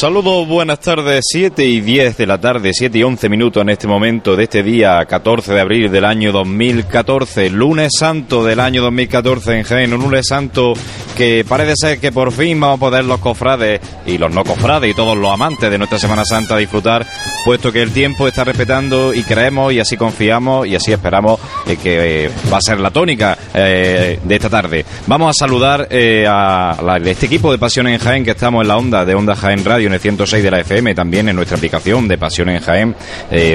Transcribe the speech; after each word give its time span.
Saludos, 0.00 0.48
buenas 0.48 0.80
tardes, 0.80 1.26
7 1.30 1.62
y 1.62 1.82
10 1.82 2.16
de 2.16 2.26
la 2.26 2.40
tarde, 2.40 2.70
7 2.72 2.96
y 2.96 3.02
11 3.02 3.28
minutos 3.28 3.60
en 3.60 3.68
este 3.68 3.86
momento 3.86 4.34
de 4.34 4.44
este 4.44 4.62
día 4.62 5.04
14 5.04 5.52
de 5.52 5.60
abril 5.60 5.92
del 5.92 6.06
año 6.06 6.32
2014, 6.32 7.50
lunes 7.50 7.92
santo 7.98 8.42
del 8.42 8.60
año 8.60 8.80
2014 8.80 9.58
en 9.58 9.62
Jaén, 9.62 9.92
un 9.92 10.00
lunes 10.00 10.26
santo 10.26 10.72
que 11.20 11.44
parece 11.46 11.74
ser 11.76 12.00
que 12.00 12.12
por 12.12 12.32
fin 12.32 12.58
vamos 12.58 12.78
a 12.78 12.80
poder 12.80 13.04
los 13.04 13.20
cofrades 13.20 13.78
y 14.06 14.16
los 14.16 14.32
no 14.32 14.42
cofrades 14.42 14.90
y 14.90 14.94
todos 14.94 15.18
los 15.18 15.30
amantes 15.30 15.70
de 15.70 15.76
nuestra 15.76 15.98
Semana 15.98 16.24
Santa 16.24 16.56
disfrutar, 16.56 17.04
puesto 17.44 17.70
que 17.70 17.82
el 17.82 17.92
tiempo 17.92 18.26
está 18.26 18.42
respetando 18.42 19.12
y 19.12 19.22
creemos 19.22 19.70
y 19.70 19.80
así 19.80 19.98
confiamos 19.98 20.66
y 20.66 20.76
así 20.76 20.92
esperamos 20.92 21.38
eh, 21.66 21.76
que 21.76 22.24
eh, 22.24 22.30
va 22.50 22.56
a 22.56 22.60
ser 22.62 22.80
la 22.80 22.90
tónica 22.90 23.36
eh, 23.52 24.18
de 24.24 24.34
esta 24.34 24.48
tarde. 24.48 24.82
Vamos 25.06 25.28
a 25.28 25.38
saludar 25.38 25.88
a, 26.26 26.70
a 26.80 26.96
este 26.96 27.26
equipo 27.26 27.52
de 27.52 27.58
Pasión 27.58 27.86
en 27.88 27.98
Jaén 27.98 28.24
que 28.24 28.30
estamos 28.30 28.62
en 28.62 28.68
la 28.68 28.78
onda 28.78 29.04
de 29.04 29.14
Onda 29.14 29.36
Jaén 29.36 29.62
Radio 29.62 29.88
en 29.88 29.92
el 29.92 30.00
106 30.00 30.42
de 30.42 30.50
la 30.50 30.60
FM, 30.60 30.94
también 30.94 31.28
en 31.28 31.36
nuestra 31.36 31.58
aplicación 31.58 32.08
de 32.08 32.16
Pasión 32.16 32.48
en 32.48 32.60
Jaén 32.60 32.96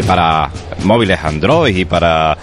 para 0.06 0.52
móviles 0.84 1.18
Android 1.24 1.76
y 1.76 1.86
para 1.86 2.38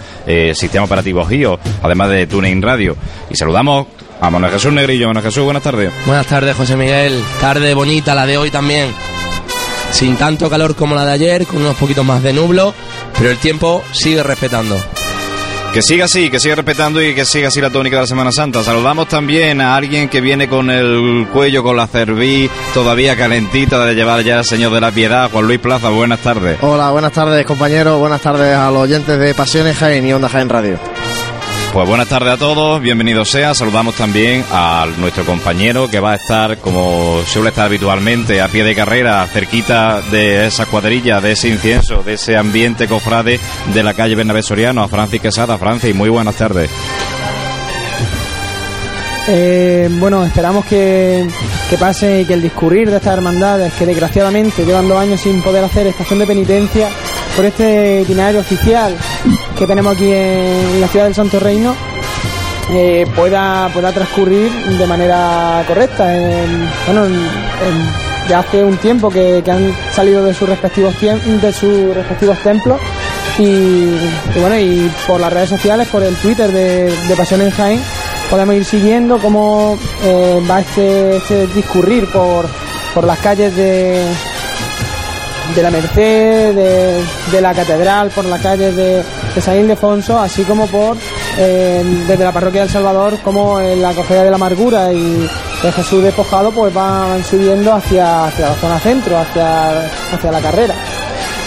sistema 0.53 0.83
operativo 0.83 1.23
GIO, 1.23 1.57
además 1.81 2.09
de 2.09 2.27
TuneIn 2.27 2.61
Radio. 2.61 2.97
Y 3.31 3.37
saludamos 3.37 3.87
a 4.23 4.29
Manuel 4.29 4.53
Jesús 4.53 4.71
Negrillo. 4.71 5.07
Manuel 5.07 5.25
Jesús, 5.25 5.43
buenas 5.43 5.63
tardes. 5.63 5.91
Buenas 6.05 6.25
tardes, 6.25 6.55
José 6.55 6.77
Miguel. 6.77 7.21
Tarde 7.41 7.73
bonita 7.73 8.15
la 8.15 8.25
de 8.25 8.37
hoy 8.37 8.49
también. 8.49 8.89
Sin 9.91 10.15
tanto 10.15 10.49
calor 10.49 10.75
como 10.75 10.95
la 10.95 11.05
de 11.05 11.11
ayer, 11.11 11.45
con 11.45 11.57
unos 11.57 11.75
poquitos 11.75 12.05
más 12.05 12.23
de 12.23 12.31
nublo, 12.31 12.73
pero 13.17 13.29
el 13.29 13.37
tiempo 13.37 13.83
sigue 13.91 14.23
respetando. 14.23 14.81
Que 15.73 15.81
siga 15.81 16.05
así, 16.05 16.29
que 16.29 16.39
siga 16.39 16.55
respetando 16.55 17.01
y 17.01 17.13
que 17.13 17.25
siga 17.25 17.49
así 17.49 17.59
la 17.59 17.69
tónica 17.69 17.97
de 17.97 18.03
la 18.03 18.07
Semana 18.07 18.31
Santa. 18.31 18.63
Saludamos 18.63 19.09
también 19.09 19.59
a 19.59 19.75
alguien 19.75 20.07
que 20.07 20.21
viene 20.21 20.47
con 20.47 20.69
el 20.69 21.27
cuello, 21.33 21.61
con 21.61 21.75
la 21.75 21.87
cerviz 21.87 22.49
todavía 22.73 23.17
calentita 23.17 23.83
de 23.83 23.93
llevar 23.93 24.23
ya 24.23 24.39
al 24.39 24.45
Señor 24.45 24.71
de 24.71 24.79
la 24.79 24.91
Piedad, 24.91 25.29
Juan 25.31 25.47
Luis 25.47 25.59
Plaza. 25.59 25.89
Buenas 25.89 26.19
tardes. 26.19 26.59
Hola, 26.61 26.91
buenas 26.91 27.11
tardes 27.11 27.45
compañeros, 27.45 27.99
buenas 27.99 28.21
tardes 28.21 28.55
a 28.55 28.71
los 28.71 28.83
oyentes 28.83 29.19
de 29.19 29.33
Pasiones 29.33 29.75
Jaén 29.75 30.07
y 30.07 30.13
Onda 30.13 30.29
Jaén 30.29 30.47
Radio. 30.47 30.79
Pues 31.73 31.87
buenas 31.87 32.07
tardes 32.07 32.33
a 32.33 32.37
todos, 32.37 32.79
bienvenidos 32.79 33.31
sea. 33.31 33.55
Saludamos 33.55 33.95
también 33.95 34.45
a 34.51 34.85
nuestro 34.99 35.25
compañero 35.25 35.89
que 35.89 35.99
va 35.99 36.11
a 36.11 36.15
estar, 36.15 36.59
como 36.59 37.23
suele 37.25 37.49
estar 37.49 37.65
habitualmente, 37.65 38.41
a 38.41 38.47
pie 38.47 38.63
de 38.63 38.75
carrera, 38.75 39.25
cerquita 39.25 39.99
de 40.11 40.45
esa 40.45 40.67
cuadrilla, 40.67 41.19
de 41.19 41.31
ese 41.31 41.49
incienso, 41.49 42.03
de 42.03 42.13
ese 42.13 42.37
ambiente 42.37 42.87
cofrade 42.87 43.39
de 43.73 43.83
la 43.83 43.95
calle 43.95 44.13
Bernabé 44.13 44.43
Soriano, 44.43 44.83
a 44.83 44.87
Francis 44.87 45.19
Quesada. 45.19 45.57
Francis, 45.57 45.95
muy 45.95 46.09
buenas 46.09 46.35
tardes. 46.35 46.69
Eh, 49.27 49.89
bueno, 49.99 50.25
esperamos 50.25 50.65
que, 50.65 51.25
que, 51.69 51.77
pase 51.77 52.21
y 52.21 52.25
que 52.25 52.33
el 52.33 52.41
discurrir 52.41 52.89
de 52.89 52.97
estas 52.97 53.13
hermandades, 53.13 53.71
que 53.73 53.85
desgraciadamente 53.85 54.65
llevan 54.65 54.87
dos 54.87 54.99
años 54.99 55.21
sin 55.21 55.41
poder 55.41 55.63
hacer 55.63 55.87
estación 55.87 56.19
de 56.19 56.27
penitencia, 56.27 56.89
por 57.35 57.45
este 57.45 58.01
itinerario 58.01 58.41
oficial 58.41 58.95
que 59.57 59.65
tenemos 59.65 59.95
aquí 59.95 60.11
en 60.11 60.79
la 60.79 60.87
ciudad 60.87 61.05
del 61.05 61.15
Santo 61.15 61.39
Reino 61.39 61.75
eh, 62.71 63.07
pueda, 63.15 63.69
pueda 63.73 63.91
transcurrir 63.91 64.51
de 64.51 64.87
manera 64.87 65.63
correcta. 65.67 66.05
bueno, 66.85 67.07
ya 68.29 68.39
hace 68.39 68.63
un 68.63 68.77
tiempo 68.77 69.09
que, 69.09 69.43
han 69.47 69.73
salido 69.91 70.23
de 70.23 70.33
sus 70.33 70.47
respectivos 70.47 70.95
de 70.99 71.53
sus 71.53 71.95
respectivos 71.95 72.37
templos 72.39 72.79
y, 73.37 73.43
y, 73.43 74.39
bueno 74.39 74.57
y 74.57 74.91
por 75.07 75.19
las 75.19 75.33
redes 75.33 75.49
sociales, 75.49 75.87
por 75.87 76.03
el 76.03 76.15
Twitter 76.15 76.51
de, 76.51 76.95
de 77.07 77.15
Pasión 77.15 77.41
en 77.41 77.49
Jaén 77.51 77.81
podemos 78.33 78.55
ir 78.55 78.65
siguiendo 78.65 79.19
cómo 79.19 79.77
eh, 80.03 80.41
va 80.49 80.59
este, 80.59 81.17
este 81.17 81.45
discurrir 81.45 82.11
por, 82.11 82.47
por 82.91 83.03
las 83.03 83.19
calles 83.19 83.55
de, 83.55 84.03
de 85.53 85.61
la 85.61 85.69
Merced, 85.69 86.55
de, 87.31 87.41
la 87.41 87.53
Catedral, 87.53 88.09
por 88.09 88.25
la 88.25 88.39
calle 88.39 88.71
de, 88.71 89.03
de 89.35 89.39
San 89.41 89.59
Ildefonso, 89.59 90.17
así 90.17 90.41
como 90.45 90.65
por 90.65 90.97
eh, 91.37 91.83
desde 92.07 92.23
la 92.23 92.31
parroquia 92.31 92.61
del 92.61 92.71
Salvador, 92.71 93.19
como 93.23 93.59
en 93.59 93.79
la 93.79 93.93
cogida 93.93 94.23
de 94.23 94.31
la 94.31 94.37
Amargura 94.37 94.91
y 94.91 95.29
de 95.61 95.71
Jesús 95.71 96.01
despojado, 96.01 96.51
pues 96.51 96.73
van 96.73 97.23
subiendo 97.23 97.71
hacia, 97.71 98.25
hacia 98.25 98.49
la 98.49 98.55
zona 98.55 98.79
centro, 98.79 99.15
hacia, 99.15 99.85
hacia 100.11 100.31
la 100.31 100.41
carrera. 100.41 100.73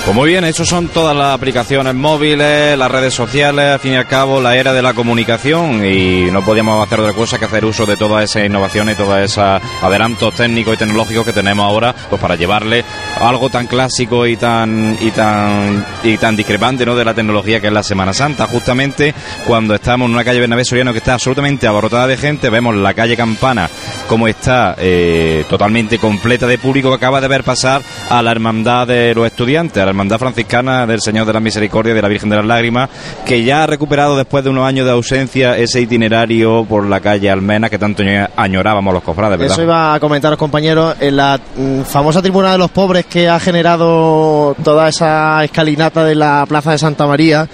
Pues 0.07 0.15
muy 0.15 0.31
bien, 0.31 0.45
eso 0.45 0.65
son 0.65 0.87
todas 0.87 1.17
las 1.17 1.35
aplicaciones 1.35 1.93
móviles, 1.97 2.79
las 2.79 2.89
redes 2.89 3.13
sociales, 3.13 3.73
al 3.73 3.81
fin 3.81 3.95
y 3.95 3.97
al 3.97 4.07
cabo 4.07 4.41
la 4.41 4.57
era 4.57 4.73
de 4.73 4.81
la 4.81 4.95
comunicación 4.95 5.85
y 5.85 6.31
no 6.31 6.45
podíamos 6.45 6.87
hacer 6.87 7.01
otra 7.01 7.13
cosa 7.13 7.41
que 7.41 7.47
hacer 7.47 7.65
uso 7.65 7.87
de 7.87 7.97
todas 7.97 8.23
esas 8.23 8.47
innovaciones 8.47 8.95
y 8.95 8.99
todos 8.99 9.19
esos 9.19 9.61
adelantos 9.83 10.33
técnicos 10.33 10.75
y 10.75 10.77
tecnológicos 10.77 11.27
que 11.27 11.33
tenemos 11.33 11.67
ahora, 11.67 11.93
pues 12.09 12.23
para 12.23 12.37
llevarle 12.37 12.85
algo 13.21 13.51
tan 13.51 13.67
clásico 13.67 14.29
y 14.29 14.37
tan 14.37 14.97
y 15.01 15.11
tan 15.11 15.85
y 16.05 16.17
tan 16.19 16.37
discrepante 16.37 16.87
¿no? 16.87 16.95
de 16.95 17.05
la 17.05 17.13
tecnología 17.13 17.61
que 17.61 17.67
es 17.67 17.73
la 17.73 17.83
Semana 17.83 18.13
Santa. 18.13 18.47
Justamente 18.47 19.13
cuando 19.45 19.75
estamos 19.75 20.07
en 20.07 20.15
una 20.15 20.25
calle 20.25 20.39
Bernabé 20.39 20.65
Soriano 20.65 20.93
que 20.93 20.99
está 20.99 21.15
absolutamente 21.15 21.67
abarrotada 21.67 22.07
de 22.07 22.17
gente, 22.17 22.49
vemos 22.49 22.77
la 22.77 22.95
calle 22.95 23.17
Campana 23.17 23.69
como 24.09 24.29
está 24.29 24.77
eh, 24.79 25.45
totalmente 25.49 25.99
completa 25.99 26.47
de 26.47 26.59
público 26.59 26.91
que 26.91 26.95
acaba 26.95 27.21
de 27.21 27.27
ver 27.27 27.43
pasar 27.43 27.83
a 28.09 28.23
la 28.23 28.31
hermandad 28.31 28.87
de 28.87 29.13
los 29.13 29.27
estudiantes, 29.27 29.83
a 29.83 29.87
la 29.87 29.96
Hermandad 29.97 30.19
Franciscana 30.19 30.87
del 30.87 31.01
Señor 31.01 31.27
de 31.27 31.33
la 31.33 31.41
Misericordia 31.41 31.93
y 31.93 31.95
de 31.95 32.03
la 32.03 32.09
Virgen 32.09 32.29
de 32.29 32.37
las 32.37 32.45
Lágrimas, 32.45 32.91
que 33.25 33.43
ya 33.43 33.63
ha 33.63 33.67
recuperado 33.67 34.15
después 34.15 34.45
de 34.45 34.51
unos 34.51 34.67
años 34.67 34.85
de 34.85 34.93
ausencia 34.93 35.57
ese 35.57 35.81
itinerario 35.81 36.67
por 36.69 36.85
la 36.85 37.01
calle 37.01 37.31
Almena 37.31 37.71
que 37.71 37.79
tanto 37.79 38.03
añorábamos 38.37 38.93
los 38.93 39.03
cofrades. 39.03 39.41
Eso 39.41 39.63
iba 39.63 39.95
a 39.95 39.99
comentaros, 39.99 40.39
compañeros, 40.39 40.97
en 41.01 41.17
la 41.17 41.41
mm, 41.57 41.81
famosa 41.85 42.21
tribuna 42.21 42.53
de 42.53 42.59
los 42.59 42.71
pobres 42.71 43.07
que 43.07 43.27
ha 43.27 43.41
generado 43.41 44.55
toda 44.63 44.87
esa 44.91 45.43
escalinata 45.43 46.05
de 46.05 46.15
la 46.15 46.45
Plaza 46.47 46.73
de 46.73 46.79
Santa 46.79 47.07
María, 47.07 47.49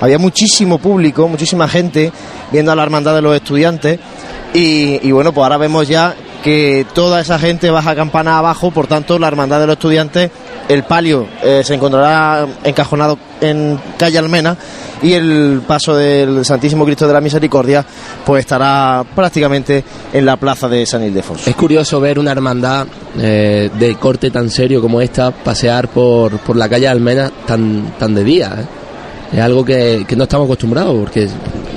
había 0.00 0.18
muchísimo 0.18 0.78
público, 0.78 1.28
muchísima 1.28 1.68
gente 1.68 2.10
viendo 2.50 2.72
a 2.72 2.74
la 2.74 2.82
Hermandad 2.82 3.14
de 3.14 3.22
los 3.22 3.36
Estudiantes. 3.36 4.00
Y, 4.52 4.98
y, 5.06 5.12
bueno, 5.12 5.32
pues 5.32 5.44
ahora 5.44 5.58
vemos 5.58 5.86
ya 5.86 6.14
que 6.42 6.86
toda 6.92 7.20
esa 7.20 7.38
gente 7.38 7.70
baja 7.70 7.94
campana 7.94 8.38
abajo, 8.38 8.72
por 8.72 8.88
tanto 8.88 9.18
la 9.18 9.28
Hermandad 9.28 9.60
de 9.60 9.66
los 9.66 9.74
Estudiantes, 9.74 10.30
el 10.68 10.84
palio 10.84 11.26
eh, 11.42 11.62
se 11.64 11.74
encontrará 11.74 12.46
encajonado 12.64 13.18
en 13.40 13.78
calle 13.98 14.18
Almena 14.18 14.56
y 15.02 15.12
el 15.12 15.62
paso 15.66 15.94
del 15.94 16.44
Santísimo 16.44 16.84
Cristo 16.84 17.06
de 17.06 17.12
la 17.12 17.20
Misericordia 17.20 17.84
pues 18.24 18.40
estará 18.40 19.04
prácticamente 19.14 19.84
en 20.12 20.24
la 20.24 20.36
plaza 20.36 20.68
de 20.68 20.86
San 20.86 21.02
Ildefonso. 21.02 21.50
Es 21.50 21.56
curioso 21.56 22.00
ver 22.00 22.18
una 22.18 22.32
hermandad 22.32 22.86
eh, 23.18 23.70
de 23.78 23.96
corte 23.96 24.30
tan 24.30 24.50
serio 24.50 24.80
como 24.80 25.00
esta 25.00 25.30
pasear 25.30 25.88
por, 25.88 26.38
por 26.38 26.56
la 26.56 26.68
calle 26.68 26.88
Almena 26.88 27.30
tan, 27.46 27.94
tan 27.98 28.14
de 28.14 28.24
día. 28.24 28.54
¿eh? 28.58 29.36
Es 29.36 29.40
algo 29.40 29.64
que, 29.64 30.04
que 30.06 30.16
no 30.16 30.24
estamos 30.24 30.46
acostumbrados 30.46 30.96
porque 30.98 31.28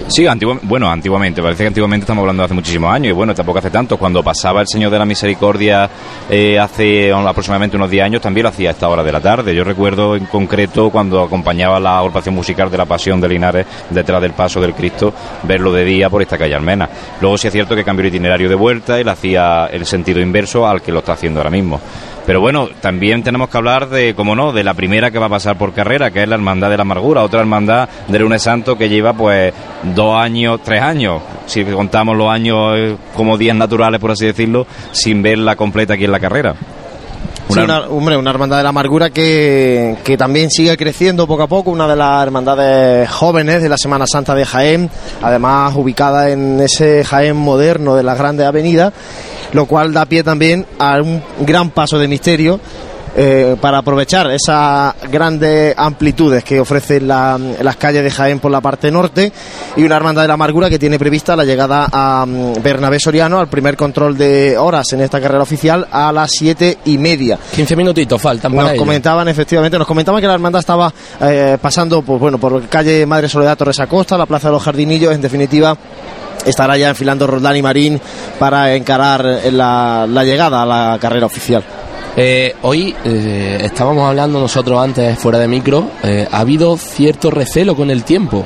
Sí, 0.09 0.25
antiguo, 0.25 0.57
bueno, 0.63 0.89
antiguamente, 0.89 1.41
parece 1.41 1.63
que 1.63 1.67
antiguamente 1.67 2.05
estamos 2.05 2.21
hablando 2.21 2.41
de 2.41 2.45
hace 2.45 2.53
muchísimos 2.53 2.93
años 2.93 3.09
y 3.09 3.11
bueno, 3.11 3.35
tampoco 3.35 3.59
hace 3.59 3.69
tanto. 3.69 3.97
Cuando 3.97 4.23
pasaba 4.23 4.61
el 4.61 4.67
Señor 4.67 4.89
de 4.89 4.97
la 4.97 5.05
Misericordia 5.05 5.89
eh, 6.29 6.57
hace 6.57 7.11
aproximadamente 7.11 7.75
unos 7.75 7.89
10 7.89 8.05
años, 8.05 8.21
también 8.21 8.43
lo 8.43 8.49
hacía 8.49 8.69
a 8.69 8.71
esta 8.71 8.87
hora 8.87 9.03
de 9.03 9.11
la 9.11 9.19
tarde. 9.19 9.53
Yo 9.53 9.65
recuerdo 9.65 10.15
en 10.15 10.25
concreto 10.25 10.89
cuando 10.91 11.21
acompañaba 11.21 11.77
la 11.81 11.99
agrupación 11.99 12.35
musical 12.35 12.71
de 12.71 12.77
la 12.77 12.85
Pasión 12.85 13.19
de 13.19 13.27
Linares 13.27 13.65
detrás 13.89 14.21
del 14.21 14.31
paso 14.31 14.61
del 14.61 14.73
Cristo, 14.73 15.13
verlo 15.43 15.73
de 15.73 15.83
día 15.83 16.09
por 16.09 16.21
esta 16.21 16.37
calle 16.37 16.55
Almena. 16.55 16.89
Luego 17.19 17.37
sí 17.37 17.47
es 17.47 17.53
cierto 17.53 17.75
que 17.75 17.83
cambió 17.83 18.03
el 18.03 18.07
itinerario 18.07 18.47
de 18.47 18.55
vuelta 18.55 19.01
y 19.01 19.03
le 19.03 19.11
hacía 19.11 19.67
el 19.67 19.85
sentido 19.85 20.21
inverso 20.21 20.65
al 20.65 20.81
que 20.81 20.93
lo 20.93 20.99
está 20.99 21.13
haciendo 21.13 21.41
ahora 21.41 21.51
mismo. 21.51 21.81
Pero 22.27 22.41
bueno, 22.41 22.67
también 22.81 23.23
tenemos 23.23 23.47
que 23.47 23.57
hablar 23.57 23.87
de, 23.87 24.13
como 24.13 24.35
no, 24.35 24.51
de 24.51 24.61
la 24.61 24.73
primera 24.73 25.11
que 25.11 25.17
va 25.17 25.27
a 25.27 25.29
pasar 25.29 25.57
por 25.57 25.71
carrera, 25.71 26.11
que 26.11 26.23
es 26.23 26.27
la 26.27 26.35
Hermandad 26.35 26.69
de 26.69 26.75
la 26.75 26.81
Amargura, 26.81 27.23
otra 27.23 27.39
hermandad 27.39 27.87
del 28.09 28.23
lunes 28.23 28.41
santo 28.41 28.77
que 28.77 28.89
lleva 28.89 29.13
pues 29.13 29.53
dos 29.97 30.15
años, 30.15 30.61
tres 30.63 30.81
años, 30.81 31.21
si 31.47 31.65
contamos 31.65 32.15
los 32.15 32.29
años 32.29 32.97
como 33.15 33.37
días 33.37 33.55
naturales, 33.55 33.99
por 33.99 34.11
así 34.11 34.27
decirlo, 34.27 34.65
sin 34.91 35.21
verla 35.21 35.55
completa 35.57 35.95
aquí 35.95 36.05
en 36.05 36.11
la 36.11 36.19
carrera. 36.19 36.55
Una, 37.49 37.61
sí, 37.61 37.63
una, 37.63 37.79
hombre, 37.87 38.17
una 38.17 38.29
hermandad 38.29 38.57
de 38.57 38.63
la 38.63 38.69
amargura 38.69 39.09
que, 39.09 39.95
que, 40.03 40.17
también 40.17 40.51
sigue 40.51 40.75
creciendo 40.77 41.25
poco 41.25 41.43
a 41.43 41.47
poco, 41.47 41.71
una 41.71 41.87
de 41.87 41.95
las 41.95 42.21
hermandades 42.23 43.09
jóvenes 43.09 43.63
de 43.63 43.69
la 43.69 43.77
Semana 43.77 44.05
Santa 44.05 44.35
de 44.35 44.45
Jaén, 44.45 44.89
además 45.21 45.73
ubicada 45.75 46.29
en 46.29 46.59
ese 46.59 47.03
Jaén 47.03 47.35
moderno 47.35 47.95
de 47.95 48.03
las 48.03 48.17
grandes 48.17 48.45
avenidas, 48.45 48.93
lo 49.53 49.65
cual 49.65 49.93
da 49.93 50.05
pie 50.05 50.23
también 50.23 50.65
a 50.77 51.01
un 51.01 51.23
gran 51.39 51.71
paso 51.71 51.97
de 51.97 52.07
misterio 52.07 52.59
eh, 53.19 53.55
para 53.59 53.79
aprovechar 53.79 54.29
esas 54.29 54.93
grandes 55.09 55.73
amplitudes 55.75 56.43
que 56.43 56.59
ofrecen 56.59 57.07
la, 57.07 57.39
las 57.63 57.75
calles 57.75 58.03
de 58.03 58.11
Jaén 58.11 58.39
por 58.39 58.51
la 58.51 58.61
parte 58.61 58.91
norte 58.91 59.31
y 59.75 59.83
una 59.83 59.95
hermandad 59.95 60.21
de 60.21 60.27
la 60.27 60.35
amargura 60.35 60.69
que 60.69 60.77
tiene 60.77 60.99
prevista 60.99 61.35
la 61.35 61.43
llegada 61.43 61.87
a 61.91 62.25
um, 62.25 62.53
Bernabé 62.61 62.99
Soriano 62.99 63.39
al 63.39 63.47
primer 63.47 63.75
control 63.75 64.15
de 64.15 64.55
horas 64.55 64.93
en 64.93 65.01
esta 65.01 65.19
carrera 65.19 65.41
oficial 65.41 65.87
a 65.91 66.11
las 66.11 66.29
siete 66.29 66.77
y 66.85 66.99
media. 66.99 67.39
15 67.55 67.75
minutitos 67.75 68.21
faltan 68.21 68.51
para 68.51 68.65
Nos 68.65 68.71
ello. 68.73 68.81
comentaban 68.81 69.27
efectivamente, 69.27 69.79
nos 69.79 69.87
comentaban 69.87 70.21
que 70.21 70.27
la 70.27 70.35
hermandad 70.35 70.59
estaba 70.59 70.93
eh, 71.19 71.57
pasando 71.59 72.03
pues, 72.03 72.19
bueno, 72.19 72.37
por 72.37 72.67
calle 72.67 73.03
Madre 73.07 73.29
Soledad 73.29 73.57
Torres 73.57 73.79
Acosta, 73.79 74.15
la 74.15 74.27
Plaza 74.27 74.49
de 74.49 74.53
los 74.53 74.63
Jardinillos, 74.63 75.15
en 75.15 75.21
definitiva 75.21 75.75
estará 76.45 76.77
ya 76.77 76.89
enfilando 76.89 77.25
Roldán 77.25 77.55
y 77.57 77.63
Marín 77.63 77.99
para 78.37 78.75
encarar 78.75 79.25
la, 79.51 80.05
la 80.07 80.23
llegada 80.23 80.61
a 80.61 80.65
la 80.67 80.97
carrera 81.01 81.25
oficial. 81.25 81.63
Eh, 82.19 82.55
hoy 82.63 82.95
eh, 83.05 83.59
estábamos 83.61 84.09
hablando 84.09 84.39
nosotros 84.39 84.81
antes, 84.83 85.19
fuera 85.19 85.37
de 85.37 85.47
micro, 85.47 85.87
eh, 86.01 86.27
ha 86.31 86.39
habido 86.39 86.75
cierto 86.75 87.29
recelo 87.29 87.75
con 87.75 87.91
el 87.91 88.03
tiempo. 88.03 88.43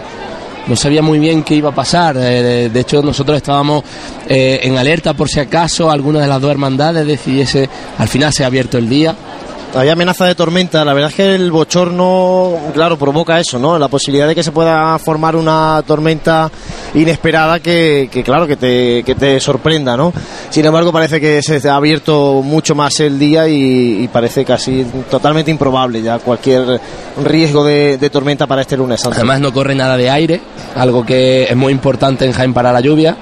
No 0.67 0.75
sabía 0.75 1.01
muy 1.01 1.19
bien 1.19 1.43
qué 1.43 1.55
iba 1.55 1.69
a 1.69 1.73
pasar. 1.73 2.17
de 2.17 2.79
hecho, 2.79 3.01
nosotros 3.01 3.37
estábamos 3.37 3.83
en 4.27 4.77
alerta 4.77 5.13
por 5.15 5.27
si 5.27 5.39
acaso 5.39 5.89
alguna 5.89 6.19
de 6.19 6.27
las 6.27 6.39
dos 6.39 6.51
hermandades 6.51 7.07
decidiese, 7.07 7.67
al 7.97 8.07
final 8.07 8.31
se 8.31 8.43
ha 8.43 8.47
abierto 8.47 8.77
el 8.77 8.87
día 8.87 9.15
hay 9.73 9.89
amenaza 9.89 10.25
de 10.25 10.35
tormenta. 10.35 10.83
La 10.83 10.93
verdad 10.93 11.09
es 11.09 11.15
que 11.15 11.35
el 11.35 11.51
bochorno, 11.51 12.57
claro, 12.73 12.97
provoca 12.97 13.39
eso, 13.39 13.57
¿no? 13.59 13.77
La 13.79 13.87
posibilidad 13.87 14.27
de 14.27 14.35
que 14.35 14.43
se 14.43 14.51
pueda 14.51 14.97
formar 14.99 15.35
una 15.35 15.81
tormenta 15.85 16.51
inesperada 16.93 17.59
que, 17.59 18.09
claro, 18.23 18.47
que 18.47 18.57
te, 18.57 19.03
que 19.03 19.15
te 19.15 19.39
sorprenda, 19.39 19.95
¿no? 19.95 20.13
Sin 20.49 20.65
embargo, 20.65 20.91
parece 20.91 21.21
que 21.21 21.41
se 21.41 21.67
ha 21.69 21.75
abierto 21.75 22.41
mucho 22.43 22.75
más 22.75 22.99
el 22.99 23.17
día 23.17 23.47
y, 23.47 24.09
parece 24.11 24.43
casi 24.43 24.85
totalmente 25.09 25.51
improbable 25.51 26.01
ya 26.01 26.19
cualquier 26.19 26.81
riesgo 27.23 27.63
de, 27.63 27.97
tormenta 28.11 28.45
para 28.45 28.61
este 28.61 28.75
lunes 28.75 28.99
santo. 28.99 29.17
Además, 29.17 29.39
no 29.39 29.53
corre 29.53 29.73
nada 29.73 29.95
de 29.95 30.09
aire, 30.09 30.41
algo 30.75 31.05
que 31.05 31.43
es 31.43 31.55
muy 31.55 31.71
importante 31.71 32.25
en 32.25 32.33
Jaén 32.33 32.53
para 32.53 32.73
la 32.73 32.81
lluvia. 32.81 33.15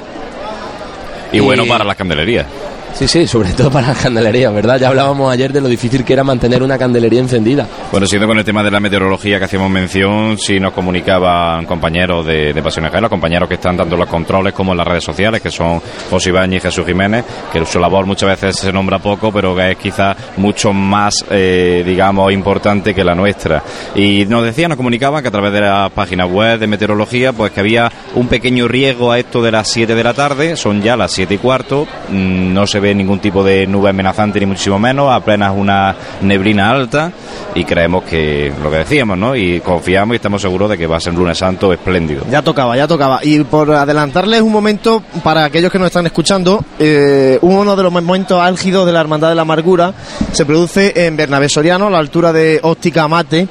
y... 1.32 1.40
bueno 1.40 1.66
para 1.68 1.84
las 1.84 1.96
candelerías. 1.96 2.48
Sí, 2.94 3.08
sí, 3.08 3.28
sobre 3.28 3.54
todo 3.54 3.72
para 3.72 3.88
la 3.88 3.94
candelería, 3.94 4.50
¿verdad? 4.52 4.80
Ya 4.80 4.90
hablábamos 4.90 5.32
ayer 5.32 5.54
de 5.54 5.62
lo 5.62 5.68
difícil 5.68 6.04
que 6.04 6.14
era 6.14 6.24
mantener 6.24 6.62
una 6.62 6.78
candelería 6.78 7.20
encendida. 7.20 7.68
Bueno, 7.92 8.06
siendo 8.06 8.28
con 8.28 8.38
el 8.38 8.44
tema 8.44 8.64
de 8.64 8.72
la 8.72 8.80
meteorología 8.80 9.40
que 9.40 9.46
hacíamos 9.46 9.70
mención, 9.70 10.38
sí 10.38 10.60
nos 10.60 10.74
comunicaban 10.74 11.66
compañeros 11.66 12.26
de, 12.26 12.54
de 12.54 12.62
Pasiones 12.62 12.92
los 13.00 13.10
compañeros 13.10 13.48
que 13.48 13.56
están 13.56 13.80
en 13.80 13.90
los 13.90 14.08
controles 14.08 14.54
como 14.54 14.72
en 14.72 14.78
las 14.78 14.88
redes 14.88 15.04
sociales, 15.04 15.42
que 15.42 15.52
son 15.52 15.82
José 16.10 16.30
Ibañez 16.30 16.64
y 16.64 16.68
Jesús 16.68 16.86
Jiménez, 16.86 17.24
que 17.52 17.66
su 17.66 17.80
labor 17.80 18.06
muchas 18.06 18.30
veces 18.30 18.58
se 18.58 18.74
nombra 18.74 19.00
poco, 19.00 19.32
pero 19.32 19.56
que 19.56 19.72
es 19.72 19.78
quizás 19.78 20.18
mucho 20.38 20.74
más, 20.74 21.26
eh, 21.30 21.84
digamos, 21.86 22.32
importante 22.34 22.94
que 22.94 23.04
la 23.04 23.16
nuestra. 23.16 23.64
Y 23.96 24.26
nos 24.26 24.44
decían, 24.44 24.70
nos 24.70 24.78
comunicaban 24.78 25.22
que 25.22 25.28
a 25.30 25.32
través 25.32 25.54
de 25.54 25.62
la 25.62 25.90
página 25.94 26.26
web 26.26 26.60
de 26.60 26.68
meteorología, 26.68 27.32
pues 27.34 27.52
que 27.52 27.60
había 27.60 27.92
un 28.16 28.28
pequeño 28.28 28.68
riesgo 28.68 29.12
a 29.12 29.20
esto 29.20 29.42
de 29.42 29.52
las 29.52 29.68
7 29.70 29.96
de 29.96 30.04
la 30.04 30.14
tarde, 30.14 30.56
son 30.56 30.82
ya 30.82 30.98
las 30.98 31.12
7 31.12 31.36
y 31.36 31.38
cuarto, 31.38 31.88
mm, 32.10 32.54
no 32.54 32.68
se 32.68 32.79
ve 32.80 32.96
ningún 32.96 33.20
tipo 33.20 33.44
de 33.44 33.68
nube 33.68 33.90
amenazante 33.90 34.40
ni 34.40 34.46
muchísimo 34.46 34.80
menos, 34.80 35.12
apenas 35.12 35.54
una 35.56 35.96
neblina 36.22 36.70
alta 36.70 37.12
y 37.56 37.64
creemos 37.64 38.04
que 38.04 38.52
lo 38.62 38.70
que 38.70 38.78
decíamos, 38.78 39.18
¿no? 39.18 39.36
Y 39.36 39.60
confiamos 39.62 40.14
y 40.14 40.18
estamos 40.18 40.42
seguros 40.42 40.70
de 40.70 40.78
que 40.78 40.88
va 40.88 40.98
a 40.98 41.00
ser 41.00 41.14
un 41.14 41.20
lunes 41.20 41.38
santo 41.38 41.74
espléndido. 41.74 42.24
Ya 42.30 42.42
tocaba, 42.42 42.78
ya 42.78 42.88
tocaba. 42.88 43.20
Y 43.24 43.44
por 43.44 43.72
adelantarles 43.72 44.42
un 44.42 44.52
momento, 44.52 45.02
para 45.24 45.46
aquellos 45.46 45.72
que 45.72 45.80
nos 45.80 45.88
están 45.88 46.06
escuchando, 46.06 46.64
eh, 46.78 47.40
uno 47.42 47.76
de 47.76 47.84
los 47.84 47.92
momentos 47.92 48.42
álgidos 48.42 48.86
de 48.86 48.92
la 48.92 49.02
Hermandad 49.02 49.30
de 49.30 49.36
la 49.36 49.42
Amargura 49.42 49.94
se 50.32 50.46
produce 50.46 51.06
en 51.06 51.18
Bernabé 51.18 51.50
Soriano, 51.50 51.88
a 51.88 51.90
la 51.90 52.00
altura 52.00 52.32
de 52.34 52.60
Óptica 52.62 53.08
Mate, 53.08 53.48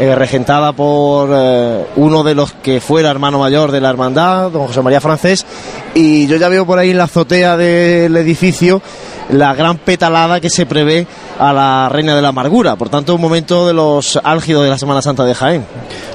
eh, 0.00 0.14
regentada 0.14 0.72
por 0.72 1.30
eh, 1.32 1.84
uno 1.96 2.22
de 2.22 2.34
los 2.34 2.52
que 2.52 2.80
fuera 2.80 3.10
hermano 3.10 3.38
mayor 3.38 3.70
de 3.70 3.80
la 3.80 3.90
hermandad, 3.90 4.50
don 4.50 4.66
José 4.66 4.80
María 4.82 5.00
Francés, 5.00 5.44
y 5.94 6.26
yo 6.26 6.36
ya 6.36 6.48
veo 6.48 6.64
por 6.64 6.78
ahí 6.78 6.90
en 6.90 6.98
la 6.98 7.04
azotea 7.04 7.56
del 7.56 8.16
edificio 8.16 8.71
la 9.30 9.54
gran 9.54 9.78
petalada 9.78 10.40
que 10.40 10.50
se 10.50 10.66
prevé 10.66 11.06
a 11.38 11.52
la 11.52 11.88
Reina 11.90 12.14
de 12.14 12.22
la 12.22 12.28
Amargura. 12.28 12.76
Por 12.76 12.88
tanto, 12.88 13.14
un 13.14 13.20
momento 13.20 13.66
de 13.66 13.74
los 13.74 14.18
álgidos 14.22 14.64
de 14.64 14.70
la 14.70 14.78
Semana 14.78 15.02
Santa 15.02 15.24
de 15.24 15.34
Jaén. 15.34 15.64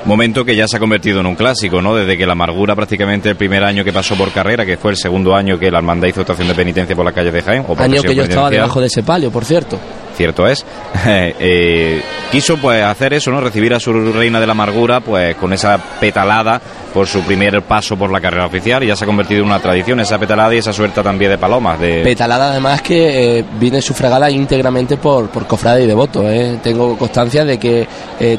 Momento 0.06 0.46
que 0.46 0.56
ya 0.56 0.68
se 0.68 0.78
ha 0.78 0.80
convertido 0.80 1.20
en 1.20 1.26
un 1.26 1.36
clásico, 1.36 1.82
¿no? 1.82 1.96
Desde 1.96 2.18
que 2.18 2.26
la 2.26 2.34
Amargura 2.34 2.76
prácticamente 2.76 3.30
el 3.30 3.36
primer 3.36 3.64
año 3.64 3.84
que 3.84 3.92
pasó 3.92 4.16
por 4.16 4.32
carrera, 4.32 4.66
que 4.66 4.78
fue 4.78 4.92
el 4.92 4.98
segundo 4.98 5.36
año 5.36 5.60
que 5.60 5.70
la 5.70 5.80
hermandad 5.80 6.08
hizo 6.08 6.22
estación 6.22 6.48
de 6.48 6.56
penitencia 6.56 6.96
por 6.96 7.06
la 7.06 7.12
calle 7.12 7.32
de 7.32 7.42
Jaén. 7.42 7.66
O 7.68 7.76
año 7.78 8.02
que 8.02 8.16
yo 8.16 8.24
estaba 8.24 8.50
debajo 8.50 8.80
de 8.80 8.88
ese 8.88 9.04
palio, 9.04 9.32
por 9.32 9.44
cierto 9.44 9.78
cierto 10.18 10.48
es, 10.48 10.66
eh, 11.06 12.02
quiso 12.32 12.58
pues 12.58 12.84
hacer 12.84 13.14
eso, 13.14 13.32
¿no? 13.32 13.40
Recibir 13.40 13.74
a 13.74 13.80
su 13.80 13.94
reina 14.12 14.40
de 14.40 14.48
la 14.48 14.52
amargura 14.52 15.00
pues 15.00 15.36
con 15.36 15.54
esa 15.54 15.78
petalada 15.78 16.60
por 16.94 17.08
su 17.08 17.22
primer 17.22 17.62
paso 17.62 17.96
por 17.96 18.12
la 18.12 18.20
carrera 18.20 18.48
oficial 18.48 18.84
y 18.84 18.88
ya 18.88 18.96
se 18.96 19.04
ha 19.04 19.08
convertido 19.08 19.42
en 19.42 19.48
una 19.48 19.60
tradición 19.60 20.00
esa 20.00 20.18
petalada 20.18 20.54
y 20.56 20.58
esa 20.58 20.74
suelta 20.74 21.04
también 21.04 21.30
de 21.32 21.38
palomas. 21.38 21.80
De... 21.80 22.02
Petalada 22.02 22.50
además 22.52 22.82
que 22.82 23.40
eh, 23.40 23.46
viene 23.60 23.82
sufragada 23.82 24.32
íntegramente 24.32 24.98
por, 24.98 25.30
por 25.30 25.46
cofrade 25.46 25.84
y 25.84 25.88
devoto. 25.88 26.28
¿eh? 26.28 26.58
Tengo 26.64 26.98
constancia 26.98 27.46
de 27.46 27.60
que 27.60 27.88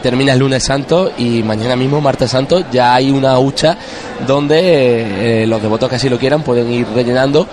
termina 0.02 0.32
el 0.32 0.40
lunes 0.40 0.64
santo 0.64 1.12
y 1.16 1.42
mañana 1.44 1.76
mismo, 1.76 2.00
martes 2.00 2.32
santo, 2.32 2.64
ya 2.70 2.94
hay 2.94 3.10
una 3.10 3.38
hucha 3.38 3.78
donde 4.26 5.44
los 5.46 5.62
devotos 5.62 5.88
que 5.88 5.94
así 5.94 6.08
lo 6.08 6.18
quieran 6.18 6.42
pueden 6.42 6.70
ir 6.72 6.86
rellenando 6.92 7.46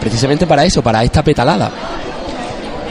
precisamente 0.00 0.46
para 0.46 0.64
eso, 0.64 0.82
para 0.82 1.04
esta 1.04 1.22
petalada 1.22 1.70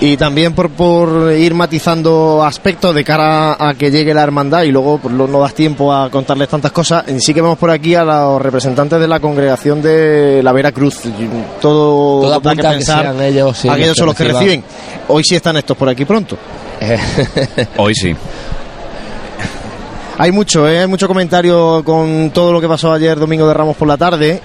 y 0.05 0.17
también 0.17 0.53
por, 0.53 0.69
por 0.69 1.33
ir 1.33 1.55
matizando 1.55 2.43
aspectos 2.43 2.93
de 2.93 3.03
cara 3.03 3.53
a 3.53 3.73
que 3.73 3.89
llegue 3.89 4.13
la 4.13 4.21
hermandad 4.21 4.61
y 4.63 4.71
luego 4.71 4.99
pues, 4.99 5.13
no 5.13 5.39
das 5.39 5.55
tiempo 5.55 5.91
a 5.91 6.11
contarles 6.11 6.47
tantas 6.47 6.71
cosas, 6.71 7.05
sí 7.19 7.33
que 7.33 7.41
vemos 7.41 7.57
por 7.57 7.71
aquí 7.71 7.95
a 7.95 8.03
los 8.03 8.41
representantes 8.41 8.99
de 8.99 9.07
la 9.07 9.19
congregación 9.19 9.81
de 9.81 10.41
la 10.43 10.51
Vera 10.51 10.71
Cruz. 10.71 11.01
Todo, 11.59 12.39
Todo 12.39 12.55
que 12.55 12.61
pensar, 12.61 13.15
ellos, 13.21 13.65
aquellos 13.65 13.97
son 13.97 14.07
los 14.07 14.15
que 14.15 14.25
reciben. 14.25 14.63
Hoy 15.07 15.23
sí 15.23 15.35
están 15.35 15.57
estos 15.57 15.75
por 15.75 15.89
aquí 15.89 16.05
pronto. 16.05 16.37
Hoy 17.77 17.95
sí. 17.95 18.15
Hay 20.17 20.31
mucho, 20.31 20.69
¿eh? 20.69 20.79
hay 20.79 20.87
mucho 20.87 21.07
comentario 21.07 21.83
con 21.83 22.29
todo 22.31 22.53
lo 22.53 22.61
que 22.61 22.67
pasó 22.67 22.93
ayer 22.93 23.17
domingo 23.17 23.47
de 23.47 23.53
Ramos 23.53 23.75
por 23.75 23.87
la 23.87 23.97
tarde, 23.97 24.39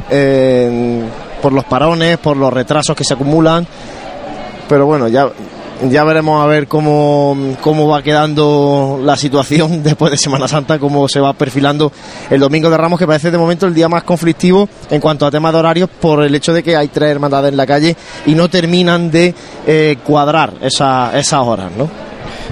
por 1.43 1.53
los 1.53 1.65
parones, 1.65 2.19
por 2.19 2.37
los 2.37 2.53
retrasos 2.53 2.97
que 2.97 3.05
se 3.05 3.15
acumulan 3.15 3.67
pero 4.71 4.87
bueno, 4.87 5.09
ya, 5.09 5.29
ya 5.89 6.05
veremos 6.05 6.43
a 6.43 6.47
ver 6.47 6.69
cómo, 6.69 7.57
cómo 7.63 7.89
va 7.89 8.03
quedando 8.03 9.01
la 9.03 9.17
situación 9.17 9.83
después 9.83 10.11
de 10.11 10.19
Semana 10.19 10.49
Santa, 10.49 10.79
cómo 10.79 11.09
se 11.09 11.21
va 11.21 11.33
perfilando 11.33 11.93
el 12.29 12.41
Domingo 12.41 12.69
de 12.69 12.77
Ramos, 12.77 12.99
que 12.99 13.07
parece 13.07 13.31
de 13.31 13.39
momento 13.39 13.67
el 13.67 13.75
día 13.75 13.89
más 13.89 14.03
conflictivo 14.03 14.69
en 14.91 15.01
cuanto 15.01 15.27
a 15.27 15.31
temas 15.31 15.53
de 15.53 15.59
horarios 15.59 15.89
por 15.89 16.25
el 16.25 16.35
hecho 16.35 16.53
de 16.53 16.63
que 16.63 16.77
hay 16.77 16.89
tres 16.89 17.11
hermandades 17.11 17.51
en 17.51 17.57
la 17.57 17.67
calle 17.67 17.97
y 18.27 18.35
no 18.35 18.49
terminan 18.51 19.11
de 19.11 19.35
eh, 19.67 19.97
cuadrar 20.05 20.53
esa, 20.61 21.19
esas 21.19 21.41
horas, 21.41 21.71
¿no? 21.77 22.10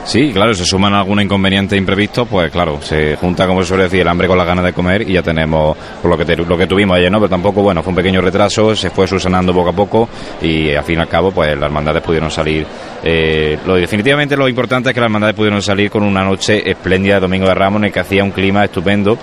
Sí, 0.08 0.32
claro, 0.32 0.54
se 0.54 0.64
suman 0.64 0.94
algún 0.94 1.20
inconveniente 1.20 1.76
imprevisto, 1.76 2.24
pues 2.24 2.50
claro, 2.50 2.80
se 2.80 3.16
junta, 3.16 3.46
como 3.46 3.60
se 3.60 3.68
suele 3.68 3.82
decir, 3.84 4.00
el 4.00 4.08
hambre 4.08 4.26
con 4.26 4.38
las 4.38 4.46
ganas 4.46 4.64
de 4.64 4.72
comer 4.72 5.02
y 5.02 5.12
ya 5.12 5.22
tenemos 5.22 5.76
lo 6.02 6.16
que, 6.16 6.34
lo 6.34 6.56
que 6.56 6.66
tuvimos 6.66 6.96
ayer, 6.96 7.12
¿no? 7.12 7.18
Pero 7.18 7.28
tampoco, 7.28 7.60
bueno, 7.60 7.82
fue 7.82 7.90
un 7.90 7.96
pequeño 7.96 8.22
retraso, 8.22 8.74
se 8.74 8.88
fue 8.88 9.06
subsanando 9.06 9.52
poco 9.52 9.68
a 9.68 9.72
poco 9.74 10.08
y 10.40 10.72
al 10.72 10.82
fin 10.82 10.96
y 10.96 11.02
al 11.02 11.08
cabo, 11.08 11.30
pues 11.30 11.54
las 11.54 11.64
hermandades 11.64 12.02
pudieron 12.02 12.30
salir. 12.30 12.66
Eh, 13.04 13.58
lo, 13.66 13.74
definitivamente 13.74 14.34
lo 14.34 14.48
importante 14.48 14.88
es 14.88 14.94
que 14.94 15.00
las 15.00 15.08
hermandades 15.08 15.36
pudieron 15.36 15.60
salir 15.60 15.90
con 15.90 16.02
una 16.02 16.24
noche 16.24 16.62
espléndida 16.70 17.16
de 17.16 17.20
Domingo 17.20 17.46
de 17.46 17.54
Ramos 17.54 17.82
en 17.82 17.92
que 17.92 18.00
hacía 18.00 18.24
un 18.24 18.30
clima 18.30 18.64
estupendo. 18.64 19.18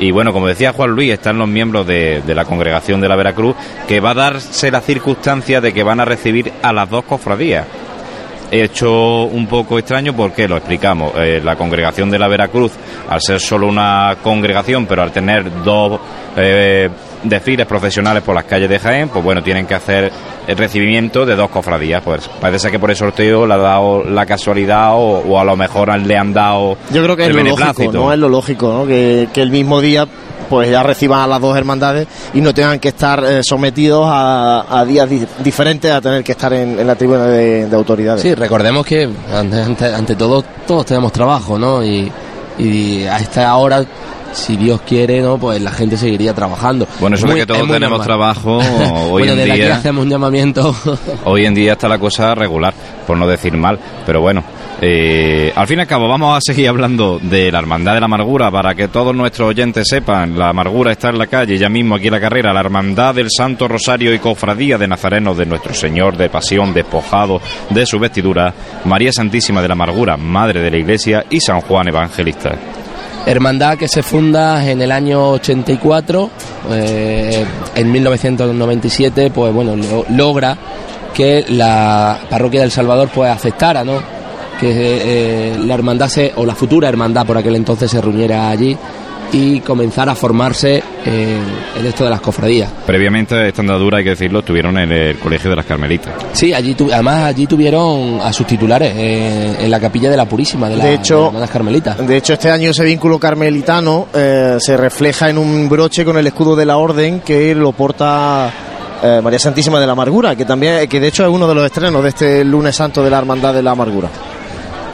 Y 0.00 0.10
bueno, 0.10 0.32
como 0.32 0.48
decía 0.48 0.72
Juan 0.72 0.90
Luis, 0.90 1.12
están 1.12 1.38
los 1.38 1.46
miembros 1.46 1.86
de, 1.86 2.22
de 2.26 2.34
la 2.34 2.44
congregación 2.44 3.00
de 3.00 3.08
la 3.08 3.14
Veracruz, 3.14 3.54
que 3.86 4.00
va 4.00 4.10
a 4.10 4.14
darse 4.14 4.72
la 4.72 4.80
circunstancia 4.80 5.60
de 5.60 5.72
que 5.72 5.84
van 5.84 6.00
a 6.00 6.04
recibir 6.04 6.52
a 6.60 6.72
las 6.72 6.90
dos 6.90 7.04
cofradías 7.04 7.66
hecho 8.62 9.24
un 9.24 9.46
poco 9.46 9.78
extraño 9.78 10.14
porque 10.14 10.46
lo 10.48 10.56
explicamos. 10.56 11.12
Eh, 11.16 11.40
la 11.42 11.56
congregación 11.56 12.10
de 12.10 12.18
la 12.18 12.28
Veracruz, 12.28 12.72
al 13.08 13.20
ser 13.20 13.40
solo 13.40 13.66
una 13.66 14.16
congregación, 14.22 14.86
pero 14.86 15.02
al 15.02 15.12
tener 15.12 15.62
dos 15.64 16.00
eh, 16.36 16.88
desfiles 17.22 17.66
profesionales 17.66 18.22
por 18.22 18.34
las 18.34 18.44
calles 18.44 18.68
de 18.68 18.78
Jaén, 18.78 19.08
pues 19.08 19.24
bueno, 19.24 19.42
tienen 19.42 19.66
que 19.66 19.74
hacer 19.74 20.12
el 20.46 20.56
recibimiento 20.56 21.24
de 21.26 21.34
dos 21.34 21.50
cofradías. 21.50 22.02
Pues 22.02 22.28
parece 22.40 22.60
ser 22.60 22.70
que 22.70 22.78
por 22.78 22.90
el 22.90 22.96
sorteo 22.96 23.46
le 23.46 23.54
ha 23.54 23.58
dado 23.58 24.04
la 24.04 24.26
casualidad 24.26 24.90
o, 24.92 25.38
a 25.38 25.44
lo 25.44 25.56
mejor 25.56 25.96
le 25.98 26.16
han 26.16 26.32
dado. 26.32 26.76
Yo 26.92 27.02
creo 27.02 27.16
que 27.16 27.26
es 27.26 27.34
lo 27.34 27.42
lógico, 27.42 27.92
¿no? 27.92 28.12
Es 28.12 28.18
lo 28.18 28.28
lógico, 28.28 28.72
¿no? 28.72 28.86
Que, 28.86 29.28
que 29.32 29.42
el 29.42 29.50
mismo 29.50 29.80
día 29.80 30.06
pues 30.48 30.70
ya 30.70 30.82
reciban 30.82 31.20
a 31.20 31.26
las 31.26 31.40
dos 31.40 31.56
hermandades 31.56 32.06
y 32.32 32.40
no 32.40 32.52
tengan 32.52 32.78
que 32.78 32.88
estar 32.88 33.24
eh, 33.24 33.42
sometidos 33.42 34.06
a, 34.08 34.84
días 34.86 35.08
diferentes 35.42 35.90
a 35.90 36.00
tener 36.00 36.22
que 36.22 36.32
estar 36.32 36.52
en, 36.52 36.86
la 36.86 36.94
tribuna 36.94 37.26
de, 37.26 37.68
autoridades. 37.72 38.22
Sí, 38.22 38.34
recordemos 38.34 38.84
que 38.86 39.08
ante, 39.32 40.16
todo 40.16 40.44
todos 40.66 40.86
tenemos 40.86 41.12
trabajo, 41.12 41.58
¿no? 41.58 41.84
Y, 41.84 42.10
a 43.10 43.18
esta 43.18 43.54
hora 43.56 43.84
si 44.32 44.56
Dios 44.56 44.80
quiere, 44.82 45.20
¿no? 45.20 45.38
Pues 45.38 45.60
la 45.60 45.70
gente 45.70 45.96
seguiría 45.96 46.32
trabajando. 46.34 46.86
Bueno, 47.00 47.16
eso 47.16 47.26
es 47.28 47.34
que 47.34 47.46
todos 47.46 47.68
tenemos 47.68 48.02
trabajo. 48.02 48.58
Hoy 49.10 49.28
en 49.28 49.44
día, 49.44 49.76
hacemos 49.76 50.04
un 50.04 50.10
llamamiento. 50.10 50.74
hoy 51.24 51.46
en 51.46 51.54
día 51.54 51.72
está 51.72 51.88
la 51.88 51.98
cosa 51.98 52.34
regular, 52.34 52.74
por 53.06 53.16
no 53.16 53.26
decir 53.26 53.56
mal. 53.56 53.78
Pero 54.06 54.20
bueno, 54.20 54.44
eh, 54.86 55.50
al 55.56 55.66
fin 55.66 55.78
y 55.78 55.80
al 55.80 55.86
cabo, 55.86 56.06
vamos 56.08 56.36
a 56.36 56.40
seguir 56.42 56.68
hablando 56.68 57.18
de 57.18 57.50
la 57.50 57.58
Hermandad 57.58 57.94
de 57.94 58.00
la 58.00 58.04
Amargura 58.04 58.50
para 58.50 58.74
que 58.74 58.88
todos 58.88 59.14
nuestros 59.14 59.48
oyentes 59.48 59.86
sepan. 59.88 60.38
La 60.38 60.50
Amargura 60.50 60.92
está 60.92 61.08
en 61.08 61.16
la 61.16 61.26
calle, 61.26 61.56
ya 61.56 61.70
mismo 61.70 61.94
aquí 61.94 62.08
en 62.08 62.12
la 62.12 62.20
carrera. 62.20 62.52
La 62.52 62.60
Hermandad 62.60 63.14
del 63.14 63.28
Santo 63.30 63.66
Rosario 63.66 64.12
y 64.12 64.18
Cofradía 64.18 64.76
de 64.76 64.86
Nazarenos 64.86 65.38
de 65.38 65.46
nuestro 65.46 65.72
Señor 65.72 66.18
de 66.18 66.28
Pasión, 66.28 66.74
despojado 66.74 67.40
de 67.70 67.86
su 67.86 67.98
vestidura. 67.98 68.52
María 68.84 69.10
Santísima 69.10 69.62
de 69.62 69.68
la 69.68 69.72
Amargura, 69.72 70.18
Madre 70.18 70.60
de 70.60 70.70
la 70.70 70.76
Iglesia 70.76 71.24
y 71.30 71.40
San 71.40 71.62
Juan 71.62 71.88
Evangelista. 71.88 72.54
Hermandad 73.24 73.78
que 73.78 73.88
se 73.88 74.02
funda 74.02 74.70
en 74.70 74.82
el 74.82 74.92
año 74.92 75.30
84, 75.30 76.30
eh, 76.72 77.42
en 77.74 77.90
1997, 77.90 79.30
pues 79.30 79.50
bueno, 79.50 79.76
logra 80.10 80.58
que 81.14 81.46
la 81.48 82.18
parroquia 82.28 82.60
del 82.60 82.70
Salvador 82.70 83.08
pues 83.14 83.30
aceptara, 83.30 83.82
¿no? 83.82 84.13
Que 84.60 85.56
la 85.64 85.74
hermandad 85.74 86.08
se, 86.08 86.32
o 86.36 86.44
la 86.44 86.54
futura 86.54 86.88
hermandad 86.88 87.26
por 87.26 87.38
aquel 87.38 87.56
entonces 87.56 87.90
se 87.90 88.00
reuniera 88.00 88.50
allí 88.50 88.76
y 89.32 89.60
comenzar 89.60 90.08
a 90.08 90.14
formarse 90.14 90.82
en 91.04 91.86
esto 91.86 92.04
de 92.04 92.10
las 92.10 92.20
cofradías. 92.20 92.70
Previamente 92.86 93.48
esta 93.48 93.62
andadura, 93.62 93.98
hay 93.98 94.04
que 94.04 94.10
decirlo, 94.10 94.40
estuvieron 94.40 94.78
en 94.78 94.92
el 94.92 95.18
Colegio 95.18 95.50
de 95.50 95.56
las 95.56 95.66
Carmelitas. 95.66 96.14
Sí, 96.32 96.52
allí 96.52 96.76
además 96.92 97.24
allí 97.24 97.46
tuvieron 97.46 98.20
a 98.20 98.32
sus 98.32 98.46
titulares 98.46 98.92
eh, 98.96 99.56
en 99.60 99.70
la 99.70 99.80
capilla 99.80 100.10
de 100.10 100.16
la 100.16 100.26
Purísima 100.26 100.68
de, 100.68 100.76
de, 100.76 100.94
hecho, 100.94 101.32
las 101.36 101.50
Carmelitas. 101.50 102.06
De 102.06 102.16
hecho, 102.16 102.34
este 102.34 102.50
año 102.50 102.70
ese 102.70 102.84
vínculo 102.84 103.18
carmelitano 103.18 104.06
eh, 104.14 104.56
se 104.60 104.76
refleja 104.76 105.28
en 105.28 105.38
un 105.38 105.68
broche 105.68 106.04
con 106.04 106.16
el 106.16 106.26
escudo 106.26 106.54
de 106.54 106.66
la 106.66 106.76
orden 106.76 107.20
que 107.20 107.54
lo 107.54 107.72
porta 107.72 108.52
eh, 109.02 109.20
María 109.22 109.38
Santísima 109.38 109.80
de 109.80 109.86
la 109.86 109.92
Amargura, 109.92 110.36
que 110.36 110.44
también, 110.44 110.88
que 110.88 111.00
de 111.00 111.08
hecho 111.08 111.24
es 111.24 111.30
uno 111.30 111.48
de 111.48 111.54
los 111.54 111.64
estrenos 111.64 112.02
de 112.02 112.08
este 112.10 112.44
lunes 112.44 112.76
santo 112.76 113.02
de 113.02 113.10
la 113.10 113.18
Hermandad 113.18 113.52
de 113.52 113.62
la 113.62 113.72
Amargura. 113.72 114.08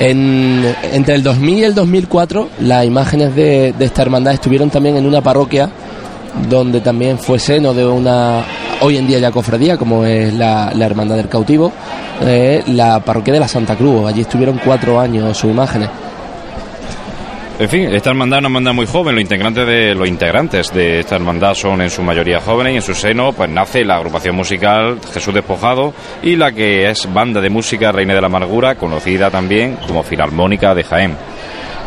En, 0.00 0.64
entre 0.94 1.14
el 1.14 1.22
2000 1.22 1.58
y 1.58 1.64
el 1.64 1.74
2004 1.74 2.48
las 2.60 2.86
imágenes 2.86 3.36
de, 3.36 3.74
esta 3.78 4.00
hermandad 4.00 4.32
estuvieron 4.32 4.70
también 4.70 4.96
en 4.96 5.04
una 5.06 5.20
parroquia 5.20 5.68
donde 6.48 6.80
también 6.80 7.18
fue 7.18 7.38
seno 7.38 7.74
de 7.74 7.84
una 7.84 8.42
hoy 8.80 8.96
en 8.96 9.06
día 9.06 9.18
ya 9.18 9.30
cofradía 9.30 9.76
como 9.76 10.06
es 10.06 10.32
la, 10.32 10.72
Hermandad 10.74 11.16
del 11.16 11.28
Cautivo, 11.28 11.70
eh, 12.22 12.62
la 12.68 13.00
parroquia 13.00 13.34
de 13.34 13.40
la 13.40 13.48
Santa 13.48 13.76
Cruz. 13.76 14.06
Allí 14.06 14.22
estuvieron 14.22 14.58
cuatro 14.64 14.98
años 14.98 15.36
sus 15.36 15.50
imágenes. 15.50 15.90
En 17.60 17.68
fin, 17.68 17.94
esta 17.94 18.08
hermandad 18.08 18.38
es 18.38 18.40
una 18.40 18.48
hermandad 18.48 18.72
muy 18.72 18.86
joven, 18.86 19.14
los 19.16 19.20
integrantes 19.20 19.66
de 19.66 19.94
los 19.94 20.08
integrantes 20.08 20.72
de 20.72 21.00
esta 21.00 21.16
hermandad 21.16 21.52
son 21.52 21.82
en 21.82 21.90
su 21.90 22.02
mayoría 22.02 22.40
jóvenes 22.40 22.72
y 22.72 22.76
en 22.76 22.82
su 22.82 22.94
seno 22.94 23.34
pues 23.34 23.50
nace 23.50 23.84
la 23.84 23.96
agrupación 23.96 24.34
musical 24.34 24.98
Jesús 25.12 25.34
Despojado 25.34 25.92
y 26.22 26.36
la 26.36 26.52
que 26.52 26.88
es 26.88 27.06
banda 27.12 27.38
de 27.38 27.50
música 27.50 27.92
Reina 27.92 28.14
de 28.14 28.22
la 28.22 28.28
Amargura, 28.28 28.76
conocida 28.76 29.28
también 29.30 29.76
como 29.86 30.02
Filarmónica 30.02 30.74
de 30.74 30.84
Jaén. 30.84 31.16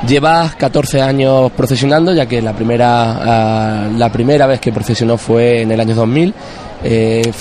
Llevas 0.08 0.54
14 0.58 1.02
años 1.02 1.52
procesionando, 1.54 2.14
ya 2.14 2.28
que 2.28 2.40
la 2.40 2.54
primera, 2.54 3.86
ah, 3.86 3.90
la 3.98 4.12
primera 4.12 4.46
vez 4.46 4.60
que 4.60 4.72
procesionó 4.72 5.18
fue 5.18 5.64
en 5.64 5.72
el 5.72 5.80
año 5.80 5.96
2000. 5.96 6.36
Eh, 6.84 7.32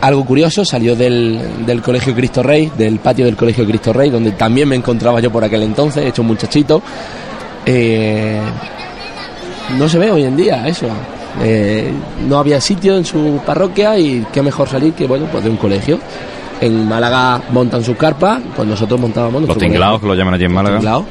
algo 0.00 0.24
curioso, 0.24 0.64
salió 0.64 0.94
del, 0.94 1.66
del, 1.66 1.82
Colegio 1.82 2.14
Cristo 2.14 2.42
Rey, 2.42 2.70
del 2.76 2.98
patio 2.98 3.24
del 3.24 3.36
Colegio 3.36 3.66
Cristo 3.66 3.92
Rey, 3.92 4.10
donde 4.10 4.32
también 4.32 4.68
me 4.68 4.76
encontraba 4.76 5.18
yo 5.18 5.32
por 5.32 5.42
aquel 5.42 5.62
entonces, 5.62 6.04
hecho 6.04 6.22
un 6.22 6.28
muchachito. 6.28 6.82
Eh, 7.66 8.40
no 9.78 9.88
se 9.88 9.98
ve 9.98 10.10
hoy 10.10 10.24
en 10.24 10.36
día 10.36 10.66
eso. 10.66 10.86
Eh, 11.42 11.92
no 12.28 12.38
había 12.38 12.60
sitio 12.60 12.96
en 12.96 13.04
su 13.04 13.40
parroquia 13.44 13.98
y 13.98 14.24
qué 14.32 14.40
mejor 14.42 14.68
salir 14.68 14.92
que 14.92 15.06
bueno 15.06 15.26
pues 15.30 15.44
de 15.44 15.50
un 15.50 15.56
colegio. 15.56 15.98
En 16.60 16.88
Málaga 16.88 17.42
montan 17.50 17.82
sus 17.82 17.96
carpas, 17.96 18.40
pues 18.54 18.68
nosotros 18.68 19.00
montábamos 19.00 19.42
los 19.42 19.58
tinglados 19.58 20.00
que 20.00 20.06
lo 20.06 20.14
llaman 20.14 20.34
allí 20.34 20.44
en 20.44 20.52
Málaga. 20.52 21.02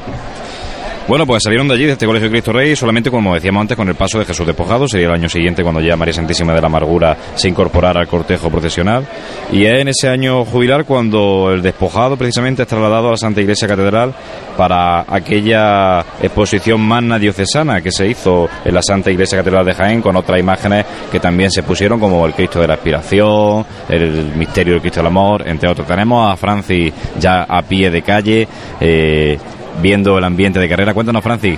Bueno, 1.05 1.27
pues 1.27 1.43
salieron 1.43 1.67
de 1.67 1.73
allí, 1.73 1.85
de 1.85 1.91
este 1.91 2.05
Colegio 2.05 2.29
Cristo 2.29 2.53
Rey, 2.53 2.77
solamente 2.77 3.11
como 3.11 3.33
decíamos 3.33 3.59
antes, 3.59 3.75
con 3.75 3.89
el 3.89 3.95
paso 3.95 4.19
de 4.19 4.25
Jesús 4.25 4.47
Despojado. 4.47 4.87
Sería 4.87 5.07
el 5.07 5.13
año 5.13 5.27
siguiente 5.27 5.61
cuando 5.61 5.81
ya 5.81 5.97
María 5.97 6.13
Santísima 6.13 6.53
de 6.53 6.61
la 6.61 6.67
Amargura 6.67 7.17
se 7.35 7.49
incorporara 7.49 7.99
al 7.99 8.07
cortejo 8.07 8.49
procesional. 8.49 9.05
Y 9.51 9.65
es 9.65 9.81
en 9.81 9.89
ese 9.89 10.07
año 10.07 10.45
jubilar 10.45 10.85
cuando 10.85 11.51
el 11.51 11.61
despojado 11.61 12.15
precisamente 12.15 12.61
es 12.61 12.69
trasladado 12.69 13.09
a 13.09 13.11
la 13.11 13.17
Santa 13.17 13.41
Iglesia 13.41 13.67
Catedral 13.67 14.13
para 14.55 15.01
aquella 15.01 16.05
exposición 16.21 16.79
magna 16.79 17.19
diocesana 17.19 17.81
que 17.81 17.91
se 17.91 18.07
hizo 18.07 18.47
en 18.63 18.73
la 18.73 18.81
Santa 18.81 19.11
Iglesia 19.11 19.39
Catedral 19.39 19.65
de 19.65 19.73
Jaén 19.73 20.01
con 20.01 20.15
otras 20.15 20.39
imágenes 20.39 20.85
que 21.11 21.19
también 21.19 21.51
se 21.51 21.63
pusieron 21.63 21.99
como 21.99 22.25
el 22.25 22.33
Cristo 22.33 22.61
de 22.61 22.67
la 22.67 22.75
Aspiración, 22.75 23.65
el 23.89 24.31
misterio 24.37 24.73
del 24.73 24.81
Cristo 24.81 25.01
del 25.01 25.07
Amor, 25.07 25.45
entre 25.49 25.69
otros. 25.69 25.85
Tenemos 25.85 26.31
a 26.31 26.37
Francis 26.37 26.93
ya 27.19 27.43
a 27.43 27.61
pie 27.61 27.91
de 27.91 28.01
calle. 28.01 28.47
Eh, 28.79 29.37
viendo 29.81 30.17
el 30.17 30.23
ambiente 30.23 30.59
de 30.59 30.69
carrera. 30.69 30.93
Cuéntanos, 30.93 31.23
Francis. 31.23 31.57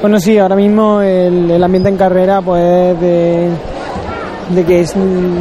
Bueno, 0.00 0.18
sí, 0.18 0.38
ahora 0.38 0.56
mismo 0.56 1.02
el, 1.02 1.62
ambiente 1.62 1.90
en 1.90 1.96
carrera, 1.96 2.40
pues 2.40 2.98
de, 2.98 3.50
de 4.48 4.64
que 4.64 4.86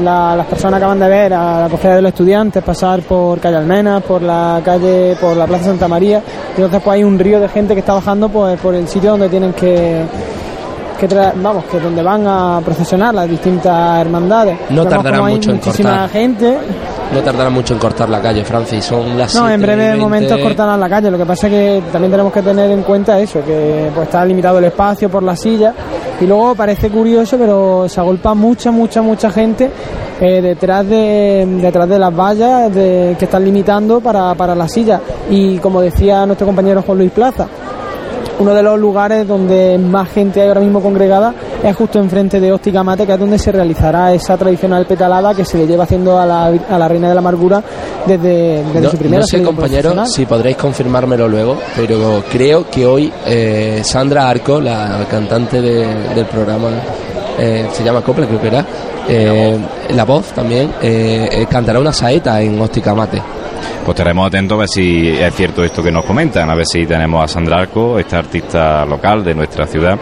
las 0.03 0.45
personas 0.47 0.77
acaban 0.79 0.99
de 0.99 1.07
ver 1.07 1.33
a 1.33 1.61
la 1.61 1.69
cofradía 1.69 1.95
de 1.95 2.01
los 2.01 2.09
estudiantes 2.09 2.61
pasar 2.61 3.01
por 3.01 3.39
calle 3.39 3.55
Almenas, 3.55 4.03
por 4.03 4.21
la 4.21 4.61
calle, 4.63 5.15
por 5.19 5.37
la 5.37 5.47
Plaza 5.47 5.65
Santa 5.65 5.87
María, 5.87 6.21
y 6.57 6.61
entonces 6.61 6.81
pues 6.83 6.95
hay 6.95 7.05
un 7.05 7.17
río 7.17 7.39
de 7.39 7.47
gente 7.47 7.73
que 7.73 7.79
está 7.79 7.93
bajando 7.93 8.27
pues 8.27 8.59
por 8.59 8.75
el 8.75 8.85
sitio 8.89 9.11
donde 9.11 9.29
tienen 9.29 9.53
que 9.53 10.03
que 10.99 11.07
vamos 11.35 11.63
que 11.71 11.79
donde 11.79 12.03
van 12.03 12.27
a 12.27 12.61
procesionar 12.63 13.15
las 13.15 13.29
distintas 13.29 14.01
hermandades. 14.01 14.59
No 14.69 14.85
tardará 14.85 15.21
mucho 15.21 15.51
en 15.51 15.59
cortar. 15.59 16.09
gente. 16.09 16.57
No 17.13 17.21
tardará 17.21 17.49
mucho 17.49 17.73
en 17.73 17.79
cortar 17.79 18.07
la 18.07 18.21
calle, 18.21 18.43
Francis. 18.43 18.85
Son 18.85 19.17
las 19.17 19.33
No, 19.33 19.49
en 19.49 19.61
breve 19.61 19.95
momentos 19.95 20.39
cortarán 20.39 20.79
la 20.79 20.87
calle. 20.87 21.09
Lo 21.09 21.17
que 21.17 21.25
pasa 21.25 21.47
es 21.47 21.53
que 21.53 21.83
también 21.91 22.11
tenemos 22.11 22.31
que 22.31 22.41
tener 22.41 22.69
en 22.69 22.83
cuenta 22.83 23.19
eso, 23.19 23.43
que 23.43 23.89
pues 23.93 24.07
está 24.07 24.23
limitado 24.25 24.59
el 24.59 24.65
espacio 24.65 25.09
por 25.09 25.23
la 25.23 25.35
silla 25.35 25.73
y 26.21 26.25
luego 26.27 26.53
parece 26.53 26.89
curioso, 26.89 27.37
pero 27.37 27.87
se 27.89 27.99
agolpa 27.99 28.33
mucha, 28.33 28.71
mucha, 28.71 29.01
mucha 29.01 29.31
gente 29.31 29.71
eh, 30.19 30.41
detrás 30.41 30.87
de 30.87 31.47
detrás 31.61 31.87
de 31.87 31.97
las 31.97 32.15
vallas 32.15 32.73
de, 32.73 33.15
que 33.17 33.25
están 33.25 33.43
limitando 33.43 34.01
para, 34.01 34.35
para 34.35 34.53
la 34.53 34.67
silla. 34.67 35.01
Y 35.29 35.57
como 35.57 35.81
decía 35.81 36.25
nuestro 36.25 36.45
compañero 36.45 36.83
Juan 36.83 36.97
Luis 36.99 37.11
Plaza, 37.11 37.47
uno 38.39 38.53
de 38.53 38.63
los 38.63 38.79
lugares 38.79 39.27
donde 39.27 39.77
más 39.77 40.09
gente 40.09 40.41
hay 40.41 40.47
ahora 40.47 40.61
mismo 40.61 40.81
congregada 40.81 41.33
es 41.61 41.75
justo 41.75 41.99
enfrente 41.99 42.39
de 42.39 42.51
Óptica 42.51 42.83
Mate, 42.83 43.05
que 43.05 43.13
es 43.13 43.19
donde 43.19 43.37
se 43.37 43.51
realizará 43.51 44.13
esa 44.13 44.37
tradicional 44.37 44.85
petalada 44.85 45.35
que 45.35 45.43
se 45.43 45.57
le 45.57 45.67
lleva 45.67 45.83
haciendo 45.83 46.17
a 46.17 46.25
la, 46.25 46.45
a 46.45 46.77
la 46.77 46.87
Reina 46.87 47.09
de 47.09 47.15
la 47.15 47.19
Amargura 47.19 47.61
desde, 48.05 48.63
desde 48.73 48.91
su 48.91 48.97
primera 48.97 49.21
No 49.21 49.27
sé, 49.27 49.43
compañero, 49.43 50.05
si 50.05 50.25
podréis 50.25 50.55
confirmármelo 50.55 51.27
luego, 51.27 51.57
pero 51.75 52.23
creo 52.31 52.69
que 52.69 52.85
hoy 52.85 53.11
eh, 53.25 53.81
Sandra 53.83 54.29
Arco, 54.29 54.61
la 54.61 55.05
cantante 55.09 55.61
del 55.61 56.25
programa, 56.25 56.69
eh, 57.37 57.67
se 57.73 57.83
llama 57.83 58.01
Copla, 58.01 58.25
creo 58.25 58.41
que 58.41 58.47
era, 58.47 58.65
eh, 59.07 59.57
la 59.93 60.05
voz. 60.05 60.27
También, 60.27 60.71
cantará 61.49 61.79
una 61.79 61.91
saeta 61.91 62.41
en 62.41 62.59
Óptica 62.61 62.95
Mate 62.95 63.21
pues 63.89 63.97
estaremos 63.97 64.27
atentos 64.27 64.55
a 64.55 64.59
ver 64.59 64.69
si 64.69 65.09
es 65.09 65.33
cierto 65.33 65.63
esto 65.63 65.81
que 65.81 65.91
nos 65.91 66.05
comentan, 66.05 66.47
a 66.47 66.53
ver 66.53 66.67
si 66.67 66.85
tenemos 66.85 67.23
a 67.23 67.27
Sandra 67.27 67.61
Arco, 67.61 67.97
esta 67.97 68.19
artista 68.19 68.85
local 68.85 69.23
de 69.23 69.33
nuestra 69.33 69.65
ciudad, 69.65 69.97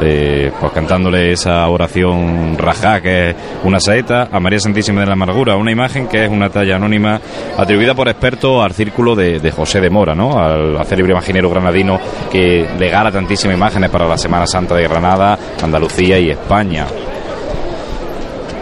eh, 0.00 0.52
pues 0.60 0.70
cantándole 0.70 1.32
esa 1.32 1.66
oración 1.68 2.56
rajá, 2.56 3.00
que 3.00 3.30
es 3.30 3.36
una 3.64 3.80
saeta, 3.80 4.28
a 4.30 4.38
María 4.38 4.60
Santísima 4.60 5.00
de 5.00 5.08
la 5.08 5.14
Amargura, 5.14 5.56
una 5.56 5.72
imagen 5.72 6.06
que 6.06 6.26
es 6.26 6.30
una 6.30 6.50
talla 6.50 6.76
anónima 6.76 7.20
atribuida 7.58 7.96
por 7.96 8.08
expertos 8.08 8.64
al 8.64 8.74
círculo 8.74 9.16
de, 9.16 9.50
José 9.50 9.80
de 9.80 9.90
Mora, 9.90 10.14
¿no? 10.14 10.38
al, 10.38 10.78
célebre 10.86 11.10
imaginero 11.10 11.50
granadino 11.50 11.98
que 12.30 12.64
legara 12.78 13.10
tantísimas 13.10 13.56
imágenes 13.56 13.90
para 13.90 14.06
la 14.06 14.18
Semana 14.18 14.46
Santa 14.46 14.76
de 14.76 14.84
Granada, 14.84 15.36
Andalucía 15.60 16.16
y 16.20 16.30
España 16.30 16.86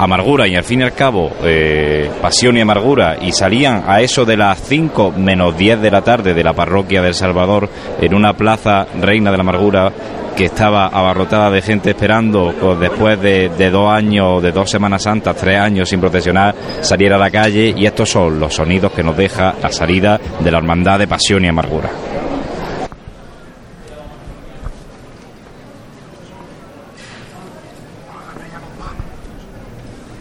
amargura 0.00 0.48
y 0.48 0.56
al 0.56 0.64
fin 0.64 0.80
y 0.80 0.84
al 0.84 0.94
cabo 0.94 1.30
eh, 1.44 2.10
pasión 2.22 2.56
y 2.56 2.60
amargura 2.60 3.18
y 3.20 3.32
salían 3.32 3.84
a 3.86 4.00
eso 4.00 4.24
de 4.24 4.36
las 4.36 4.58
5 4.62 5.12
menos 5.12 5.56
10 5.58 5.82
de 5.82 5.90
la 5.90 6.00
tarde 6.00 6.32
de 6.32 6.42
la 6.42 6.54
parroquia 6.54 7.02
del 7.02 7.12
Salvador 7.12 7.68
en 8.00 8.14
una 8.14 8.32
plaza 8.32 8.86
reina 8.98 9.30
de 9.30 9.36
la 9.36 9.42
amargura 9.42 9.92
que 10.34 10.46
estaba 10.46 10.86
abarrotada 10.86 11.50
de 11.50 11.60
gente 11.60 11.90
esperando 11.90 12.54
pues, 12.58 12.80
después 12.80 13.20
de, 13.20 13.50
de, 13.50 13.70
dos 13.70 13.92
años, 13.92 14.42
de 14.42 14.52
dos 14.52 14.70
Semanas 14.70 15.02
Santas, 15.02 15.36
tres 15.36 15.58
años 15.58 15.86
sin 15.90 16.00
procesionar, 16.00 16.54
salir 16.80 17.12
a 17.12 17.18
la 17.18 17.30
calle 17.30 17.74
y 17.76 17.84
estos 17.84 18.08
son 18.08 18.40
los 18.40 18.54
sonidos 18.54 18.92
que 18.92 19.02
nos 19.02 19.16
deja 19.16 19.54
la 19.62 19.70
salida 19.70 20.18
de 20.38 20.50
la 20.50 20.58
hermandad 20.58 20.98
de 20.98 21.08
pasión 21.08 21.44
y 21.44 21.48
amargura. 21.48 21.90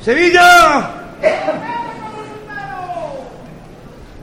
¡Sevilla! 0.09 0.89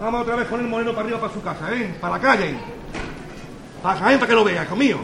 Vamos 0.00 0.22
otra 0.22 0.34
vez 0.34 0.48
con 0.48 0.58
el 0.58 0.66
moreno 0.66 0.90
para 0.90 1.02
arriba 1.02 1.20
para 1.20 1.32
su 1.32 1.40
casa, 1.40 1.72
¿eh? 1.72 1.94
Para 2.00 2.14
la 2.14 2.20
calle. 2.20 2.56
Para 3.80 4.00
para 4.00 4.26
que 4.26 4.32
lo 4.32 4.42
vea, 4.42 4.66
conmigo. 4.66 5.00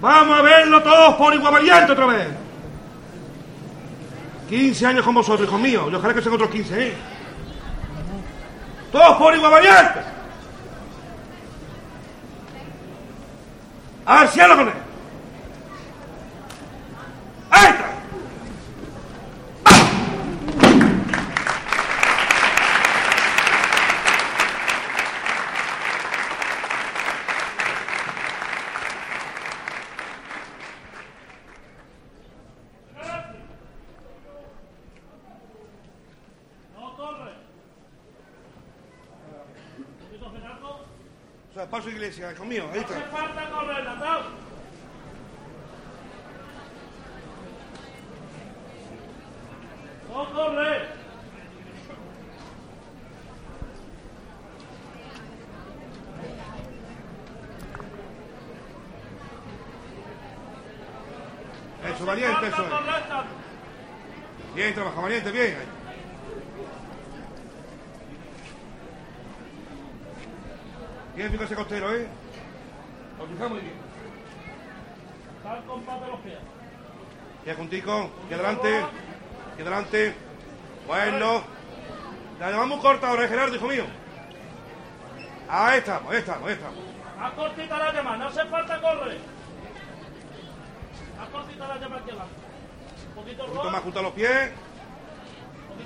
Vamos 0.00 0.38
a 0.38 0.40
verlo 0.40 0.82
todos 0.82 1.14
por 1.16 1.34
igual 1.34 1.90
otra 1.90 2.06
vez. 2.06 2.28
15 4.48 4.86
años 4.86 5.04
con 5.04 5.14
vosotros, 5.16 5.46
hijo 5.46 5.58
mío. 5.58 5.90
Y 5.90 5.94
ojalá 5.94 6.14
que 6.14 6.22
sean 6.22 6.36
otros 6.36 6.48
15, 6.48 6.88
¿eh? 6.88 6.94
Todos 8.92 9.16
por 9.18 9.34
igual 9.34 9.52
valiente. 9.52 10.00
Al 14.06 14.28
cielo 14.30 14.56
con 14.56 14.68
él. 14.68 14.93
¡Entra! 17.54 17.94
paso 41.74 41.90
iglesia, 41.90 42.32
conmigo, 42.36 42.70
ahí 42.72 42.80
está. 42.80 42.94
No 42.94 43.00
hace 43.00 43.10
falta 43.10 43.50
correr, 43.50 43.84
Natal. 43.84 44.43
Valiente, 65.04 65.30
bien. 65.30 65.54
Bien, 71.14 71.30
fija 71.30 71.44
ese 71.44 71.54
costero, 71.54 71.94
¿eh? 71.94 72.08
Lo 73.18 73.26
fija 73.26 73.48
muy 73.48 73.60
bien. 73.60 73.74
Está 75.36 75.58
el 75.58 75.64
compás 75.64 76.00
de 76.00 76.06
los 76.08 76.20
pies. 76.20 76.38
Bien, 77.44 77.56
juntico. 77.56 78.10
Aquí 78.24 78.34
adelante. 78.34 78.84
Aquí 79.52 79.62
adelante. 79.62 80.14
Bueno. 80.86 81.42
La 82.40 82.50
llevamos 82.50 82.80
corta 82.80 83.08
ahora, 83.08 83.24
¿eh, 83.24 83.28
Gerardo, 83.28 83.54
hijo 83.54 83.68
mío. 83.68 83.84
Ahí 85.48 85.78
estamos, 85.78 86.12
ahí 86.12 86.18
estamos, 86.18 86.48
ahí 86.48 86.54
estamos. 86.54 86.78
Más 87.20 87.32
cortita 87.34 87.78
la 87.78 87.92
llama, 87.92 88.16
no 88.16 88.26
hace 88.26 88.44
falta 88.46 88.80
correr. 88.80 89.18
Más 91.16 91.28
cortita 91.28 91.68
la 91.68 91.78
llama 91.78 91.96
aquí 91.98 92.10
abajo. 92.10 92.28
Un 93.08 93.14
poquito 93.14 93.44
Un 93.44 93.50
poquito 93.50 93.70
más 93.70 93.82
junto 93.82 93.98
a 94.00 94.02
los 94.02 94.12
pies. 94.12 94.50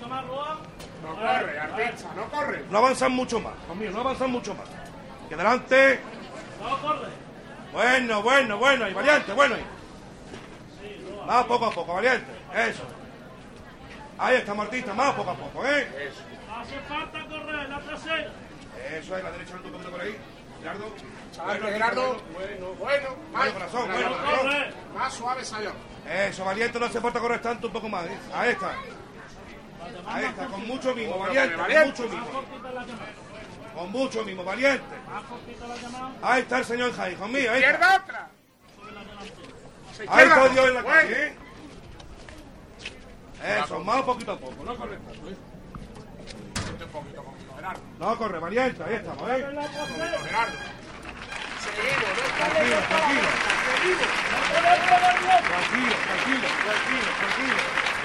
Poquito 0.09 0.37
más. 0.37 0.59
No 1.03 1.15
corre, 1.15 1.59
artista, 1.59 2.09
no 2.15 2.25
corre. 2.31 2.65
No 2.71 2.79
avanzan 2.79 3.13
mucho 3.13 3.41
más, 3.41 3.55
mío, 3.77 3.91
no 3.91 4.01
avanzan 4.01 4.31
mucho 4.31 4.55
más. 4.55 4.67
Aquí 5.25 5.35
adelante. 5.35 6.01
No 6.61 6.79
corre. 6.79 7.09
Bueno, 7.73 8.23
bueno, 8.23 8.59
bueno, 8.59 8.85
ahí, 8.85 8.95
valiente, 8.95 9.33
bueno 9.33 9.55
ahí. 9.55 9.67
Más 11.27 11.45
poco 11.45 11.67
a 11.67 11.71
poco, 11.71 11.95
valiente. 11.95 12.27
Eso. 12.55 12.83
Ahí 14.19 14.37
estamos, 14.37 14.65
artista, 14.65 14.95
más 14.95 15.15
poco 15.15 15.31
a 15.31 15.35
poco, 15.35 15.67
¿eh? 15.67 16.11
Hace 16.51 16.79
falta 16.89 17.25
correr, 17.27 17.69
la 17.69 17.81
trasera. 17.81 18.33
Eso 18.91 19.17
es, 19.17 19.23
la 19.23 19.31
derecha 19.31 19.55
un 19.55 19.71
poquito 19.71 19.91
por 19.91 20.01
ahí. 20.01 20.17
Gerardo. 20.61 20.93
Adelante, 21.41 21.73
Gerardo. 21.73 22.23
Bueno, 22.33 22.67
bueno. 22.79 23.09
Bueno, 23.31 23.53
corazón, 23.53 23.87
bueno, 23.87 24.17
corazón. 24.17 24.75
más 24.95 25.15
suave, 25.15 25.45
Sayón. 25.45 25.75
Eso, 26.09 26.45
valiente, 26.45 26.81
no 26.81 26.87
hace 26.87 27.01
falta 27.01 27.21
correr 27.21 27.41
tanto, 27.41 27.67
un 27.69 27.73
poco 27.73 27.89
más. 27.89 28.07
¿eh? 28.07 28.19
Ahí 28.35 28.51
está. 28.51 28.73
Ahí 30.09 30.25
está, 30.25 30.47
con 30.47 30.67
mucho 30.67 30.95
mimo, 30.95 31.19
valiente, 31.19 31.57
con 31.57 31.87
mucho 31.87 32.09
mimo. 32.09 32.27
Con 33.75 33.93
mucho 33.93 34.25
mimo, 34.25 34.45
valiente. 34.45 34.85
Ahí 36.23 36.43
está 36.43 36.59
el 36.59 36.65
señor 36.65 36.93
Jaime, 36.95 37.15
hijo 37.15 37.29
mío, 37.29 37.53
ahí 37.53 37.63
está. 37.63 37.71
Izquierda 37.71 37.97
otra. 37.97 38.29
Ahí 40.09 40.27
está 40.27 40.49
Dios 40.49 40.69
en 40.69 40.75
la 40.75 40.85
calle, 40.85 41.27
¿eh? 41.27 41.37
Eso, 43.65 43.79
más 43.85 44.03
poquito 44.03 44.33
a 44.33 44.39
poco, 44.39 44.65
no 44.65 44.77
corre 44.77 44.97
tanto, 44.97 45.29
¿eh? 45.29 45.37
Gerardo. 47.55 47.81
No 47.99 48.19
corre, 48.19 48.39
valiente, 48.39 48.83
ahí 48.83 48.95
estamos, 48.95 49.31
¿eh? 49.31 49.47
Seguimos, 51.63 52.09
Tranquilo, 52.39 52.79
tranquilo. 52.89 53.29
Tranquilo, 55.49 55.97
tranquilo, 56.07 56.49
tranquilo, 56.65 57.11
tranquilo. 57.19 57.98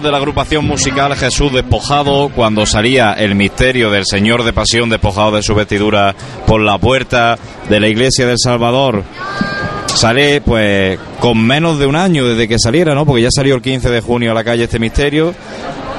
De 0.00 0.10
la 0.10 0.16
agrupación 0.16 0.64
musical 0.64 1.14
Jesús 1.16 1.52
Despojado 1.52 2.30
cuando 2.34 2.64
salía 2.64 3.12
el 3.12 3.34
misterio 3.34 3.90
del 3.90 4.04
Señor 4.06 4.42
de 4.42 4.52
Pasión 4.52 4.88
despojado 4.88 5.32
de 5.32 5.42
su 5.42 5.54
vestidura 5.54 6.14
por 6.46 6.62
la 6.62 6.78
puerta 6.78 7.36
de 7.68 7.78
la 7.78 7.88
iglesia 7.88 8.26
del 8.26 8.38
Salvador. 8.38 9.02
Sale 9.86 10.40
pues 10.40 10.98
con 11.20 11.44
menos 11.44 11.78
de 11.78 11.86
un 11.86 11.96
año 11.96 12.26
desde 12.26 12.48
que 12.48 12.58
saliera, 12.58 12.94
¿no? 12.94 13.04
Porque 13.04 13.22
ya 13.22 13.28
salió 13.30 13.54
el 13.54 13.60
15 13.60 13.90
de 13.90 14.00
junio 14.00 14.30
a 14.30 14.34
la 14.34 14.44
calle 14.44 14.64
este 14.64 14.78
misterio. 14.78 15.34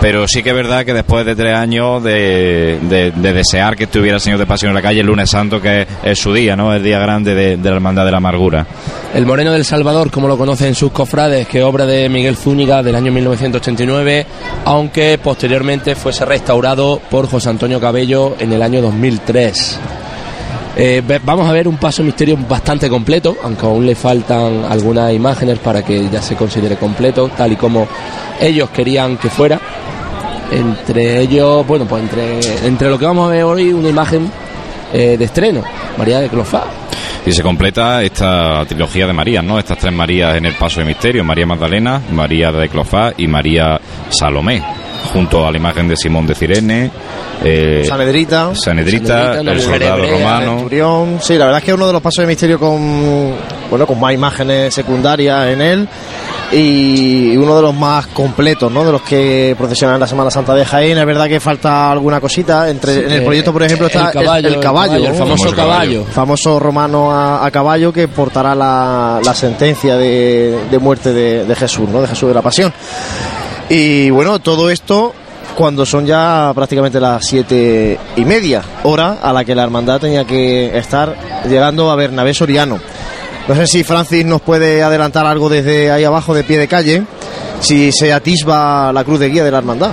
Pero 0.01 0.27
sí 0.27 0.43
que 0.43 0.49
es 0.49 0.55
verdad 0.55 0.83
que 0.85 0.93
después 0.93 1.25
de 1.25 1.33
tres 1.35 1.55
años 1.55 2.03
de, 2.03 2.77
de- 2.81 3.11
de 3.11 3.33
desear 3.33 3.75
que 3.77 3.85
estuviera 3.85 4.15
el 4.15 4.21
Señor 4.21 4.37
de 4.37 4.45
Pasión 4.45 4.69
en 4.69 4.75
la 4.75 4.81
calle 4.81 4.99
el 4.99 5.05
lunes 5.07 5.29
santo, 5.29 5.61
que 5.61 5.87
es, 6.03 6.19
su 6.19 6.33
día, 6.33 6.55
¿no? 6.57 6.73
El 6.73 6.83
día 6.83 6.99
grande 6.99 7.33
de, 7.33 7.57
la 7.57 7.75
Hermandad 7.75 8.03
de 8.05 8.11
la 8.11 8.17
Amargura. 8.17 8.65
El 9.13 9.25
Moreno 9.25 9.53
del 9.53 9.63
Salvador, 9.63 10.11
como 10.11 10.27
lo 10.27 10.37
conocen 10.37 10.75
sus 10.75 10.91
cofrades, 10.91 11.47
que 11.47 11.63
obra 11.63 11.85
de 11.85 12.09
Miguel 12.09 12.35
Zúñiga 12.35 12.83
del 12.83 12.95
año 12.95 13.11
1989, 13.13 14.25
aunque 14.65 15.17
posteriormente 15.23 15.95
fuese 15.95 16.25
restaurado 16.25 16.99
por 17.09 17.27
José 17.29 17.49
Antonio 17.49 17.79
Cabello 17.79 18.35
en 18.39 18.51
el 18.51 18.61
año 18.61 18.81
2003. 18.81 19.79
Eh, 20.75 21.03
vamos 21.23 21.47
a 21.47 21.53
ver 21.53 21.67
un 21.67 21.77
paso 21.77 22.03
misterio 22.03 22.37
bastante 22.49 22.89
completo, 22.89 23.37
aunque 23.43 23.65
aún 23.65 23.85
le 23.85 23.95
faltan 23.95 24.65
algunas 24.67 25.13
imágenes 25.13 25.59
para 25.59 25.83
que 25.83 26.09
ya 26.09 26.21
se 26.21 26.35
considere 26.35 26.77
completo, 26.77 27.29
tal 27.29 27.51
y 27.51 27.55
como 27.55 27.87
ellos 28.39 28.69
querían 28.71 29.17
que 29.17 29.29
fuera. 29.29 29.59
Entre 30.51 31.21
ellos, 31.21 31.65
bueno, 31.65 31.85
pues 31.85 32.03
entre, 32.03 32.39
entre 32.67 32.89
lo 32.89 32.97
que 32.97 33.05
vamos 33.05 33.27
a 33.27 33.31
ver 33.31 33.43
hoy, 33.43 33.71
una 33.71 33.89
imagen 33.89 34.29
eh, 34.93 35.15
de 35.17 35.25
estreno, 35.25 35.63
María 35.97 36.19
de 36.19 36.29
Clofá. 36.29 36.63
Y 37.25 37.31
se 37.31 37.41
completa 37.41 38.03
esta 38.03 38.65
trilogía 38.65 39.07
de 39.07 39.13
Marías, 39.13 39.43
¿no? 39.43 39.57
Estas 39.57 39.77
tres 39.77 39.93
Marías 39.93 40.35
en 40.35 40.45
el 40.45 40.55
Paso 40.55 40.81
de 40.81 40.85
Misterio, 40.85 41.23
María 41.23 41.45
Magdalena, 41.45 42.01
María 42.11 42.51
de 42.51 42.67
Clofá 42.67 43.13
y 43.15 43.27
María 43.27 43.79
Salomé, 44.09 44.61
junto 45.11 45.45
a 45.45 45.51
la 45.51 45.57
imagen 45.57 45.87
de 45.87 45.95
Simón 45.97 46.25
de 46.25 46.35
Cirene, 46.35 46.91
eh, 47.43 47.83
Sanedrita. 47.87 48.51
Sanedrita, 48.55 49.39
el 49.39 49.59
soldado 49.61 49.97
hebrea, 50.03 50.17
romano. 50.17 51.19
Sí, 51.21 51.37
la 51.37 51.45
verdad 51.45 51.59
es 51.59 51.65
que 51.65 51.71
es 51.71 51.75
uno 51.77 51.87
de 51.87 51.93
los 51.93 52.01
pasos 52.01 52.21
de 52.23 52.27
misterio 52.27 52.57
con 52.59 53.33
bueno 53.69 53.85
con 53.87 53.99
más 53.99 54.13
imágenes 54.13 54.73
secundarias 54.73 55.47
en 55.47 55.61
él 55.61 55.89
y 56.51 57.35
uno 57.35 57.55
de 57.55 57.61
los 57.63 57.73
más 57.73 58.07
completos, 58.07 58.71
¿no? 58.71 58.85
De 58.85 58.91
los 58.91 59.01
que 59.01 59.55
procesionan 59.57 59.95
en 59.95 60.01
la 60.01 60.07
Semana 60.07 60.29
Santa 60.29 60.53
de 60.53 60.63
Jaén. 60.63 60.97
Es 60.97 61.05
verdad 61.05 61.27
que 61.27 61.39
falta 61.39 61.91
alguna 61.91 62.21
cosita. 62.21 62.69
Entre 62.69 63.05
en 63.05 63.11
el 63.11 63.21
Eh, 63.21 63.25
proyecto, 63.25 63.51
por 63.51 63.63
ejemplo, 63.63 63.87
está 63.87 64.07
el 64.07 64.11
caballo, 64.11 64.47
el, 64.49 64.59
caballo, 64.59 64.93
el 64.95 65.01
¿no? 65.03 65.13
famoso 65.15 65.43
Famoso 65.45 65.55
caballo. 65.55 65.99
caballo. 66.01 66.05
famoso 66.13 66.59
romano 66.59 67.11
a, 67.11 67.43
a 67.45 67.49
caballo 67.51 67.91
que 67.91 68.07
portará 68.07 68.53
la, 68.53 69.19
la 69.23 69.33
sentencia 69.33 69.97
de, 69.97 70.59
de 70.69 70.79
muerte 70.79 71.11
de, 71.11 71.43
de 71.45 71.55
Jesús, 71.55 71.89
¿no? 71.89 72.01
De 72.01 72.07
Jesús 72.07 72.29
de 72.29 72.35
la 72.35 72.41
Pasión. 72.43 72.71
Y 73.69 74.09
bueno, 74.09 74.39
todo 74.39 74.69
esto 74.69 75.13
cuando 75.55 75.85
son 75.85 76.05
ya 76.05 76.51
prácticamente 76.55 76.99
las 76.99 77.25
siete 77.25 77.99
y 78.15 78.25
media, 78.25 78.61
hora 78.83 79.17
a 79.21 79.31
la 79.31 79.45
que 79.45 79.55
la 79.55 79.63
hermandad 79.63 79.99
tenía 79.99 80.25
que 80.25 80.77
estar 80.77 81.15
llegando 81.47 81.91
a 81.91 81.95
Bernabé 81.95 82.33
Soriano. 82.33 82.79
No 83.47 83.55
sé 83.55 83.67
si 83.67 83.83
Francis 83.83 84.25
nos 84.25 84.41
puede 84.41 84.81
adelantar 84.81 85.25
algo 85.25 85.49
desde 85.49 85.91
ahí 85.91 86.03
abajo 86.03 86.33
de 86.33 86.43
pie 86.43 86.57
de 86.57 86.67
calle, 86.67 87.03
si 87.59 87.91
se 87.91 88.13
atisba 88.13 88.91
la 88.93 89.03
cruz 89.03 89.19
de 89.19 89.29
guía 89.29 89.43
de 89.43 89.51
la 89.51 89.57
hermandad. 89.59 89.91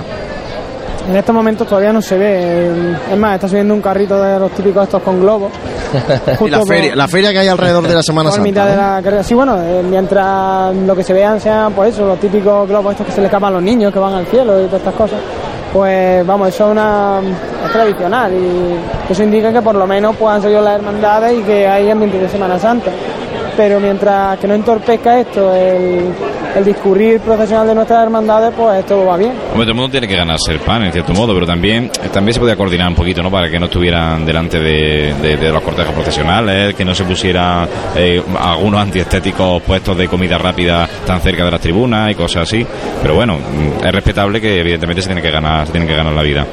En 1.09 1.15
estos 1.15 1.33
momentos 1.33 1.67
todavía 1.67 1.91
no 1.91 2.01
se 2.01 2.17
ve. 2.17 2.71
Es 3.11 3.17
más, 3.17 3.35
está 3.35 3.47
subiendo 3.47 3.73
un 3.73 3.81
carrito 3.81 4.21
de 4.21 4.39
los 4.39 4.51
típicos 4.51 4.83
estos 4.83 5.01
con 5.01 5.19
globos. 5.19 5.51
Y 6.45 6.49
la 6.49 6.65
feria, 6.65 6.95
la 6.95 7.07
feria 7.07 7.31
que 7.31 7.39
hay 7.39 7.47
alrededor 7.47 7.87
de 7.87 7.95
la 7.95 8.03
Semana 8.03 8.31
Santa. 8.31 8.43
mitad 8.43 8.65
de 8.67 8.75
¿no? 8.75 8.81
la 8.81 9.01
carrera. 9.01 9.23
Sí, 9.23 9.33
bueno, 9.33 9.61
eh, 9.61 9.83
mientras 9.83 10.75
lo 10.75 10.95
que 10.95 11.03
se 11.03 11.13
vean 11.13 11.39
sean, 11.39 11.73
pues 11.73 11.93
eso, 11.93 12.05
los 12.05 12.19
típicos 12.19 12.67
globos 12.67 12.91
estos 12.91 13.07
que 13.07 13.13
se 13.13 13.21
le 13.21 13.27
escapan 13.27 13.49
a 13.49 13.55
los 13.55 13.63
niños 13.63 13.91
que 13.93 13.99
van 13.99 14.13
al 14.13 14.25
cielo 14.27 14.59
y 14.61 14.65
todas 14.65 14.81
estas 14.81 14.95
cosas. 14.95 15.19
Pues 15.73 16.25
vamos, 16.25 16.49
eso 16.49 16.65
es 16.65 16.71
una 16.71 17.21
es 17.65 17.71
tradicional 17.71 18.33
y 18.33 19.11
eso 19.11 19.23
indica 19.23 19.53
que 19.53 19.61
por 19.61 19.75
lo 19.75 19.87
menos 19.87 20.15
puedan 20.17 20.41
seguir 20.41 20.59
las 20.59 20.75
hermandades 20.75 21.39
y 21.39 21.43
que 21.43 21.67
hay 21.67 21.89
ambiente 21.89 22.19
de 22.19 22.27
Semana 22.27 22.59
Santa. 22.59 22.91
Pero 23.55 23.79
mientras 23.79 24.37
que 24.39 24.47
no 24.47 24.53
entorpezca 24.53 25.19
esto 25.19 25.53
el, 25.53 26.13
el 26.55 26.65
discurrir 26.65 27.19
procesional 27.21 27.65
de 27.67 27.75
nuestras 27.75 28.03
hermandades, 28.03 28.51
pues 28.57 28.85
todo 28.85 29.05
va 29.05 29.17
bien. 29.17 29.31
Hombre, 29.31 29.63
todo 29.63 29.69
el 29.69 29.75
mundo 29.75 29.89
tiene 29.91 30.07
que 30.07 30.15
ganarse 30.15 30.51
el 30.51 30.59
pan, 30.59 30.83
en 30.83 30.91
cierto 30.91 31.13
modo, 31.13 31.33
pero 31.33 31.45
también, 31.45 31.89
también 32.11 32.33
se 32.33 32.39
podía 32.39 32.55
coordinar 32.55 32.89
un 32.89 32.95
poquito, 32.95 33.21
¿no? 33.23 33.31
Para 33.31 33.49
que 33.49 33.57
no 33.59 33.65
estuvieran 33.65 34.25
delante 34.25 34.59
de, 34.59 35.13
de- 35.21 35.37
de 35.37 35.49
los 35.51 35.61
cortejos 35.63 35.93
profesionales, 35.93 36.75
que 36.75 36.83
no 36.83 36.93
se 36.93 37.03
pusieran 37.05 37.67
eh, 37.95 38.21
algunos 38.39 38.81
antiestéticos 38.81 39.61
puestos 39.63 39.97
de 39.97 40.07
comida 40.07 40.37
rápida 40.37 40.87
tan 41.05 41.21
cerca 41.21 41.45
de 41.45 41.51
las 41.51 41.61
tribunas 41.61 42.11
y 42.11 42.15
cosas 42.15 42.43
así. 42.43 42.65
Pero 43.01 43.15
bueno, 43.15 43.37
mm, 43.37 43.85
es 43.85 43.91
respetable 43.93 44.41
que 44.41 44.59
evidentemente 44.59 45.01
se 45.01 45.07
tiene 45.07 45.21
que 45.21 45.31
ganar, 45.31 45.65
se 45.65 45.71
tiene 45.71 45.87
que 45.87 45.95
ganar 45.95 46.13
la 46.13 46.21
vida. 46.21 46.45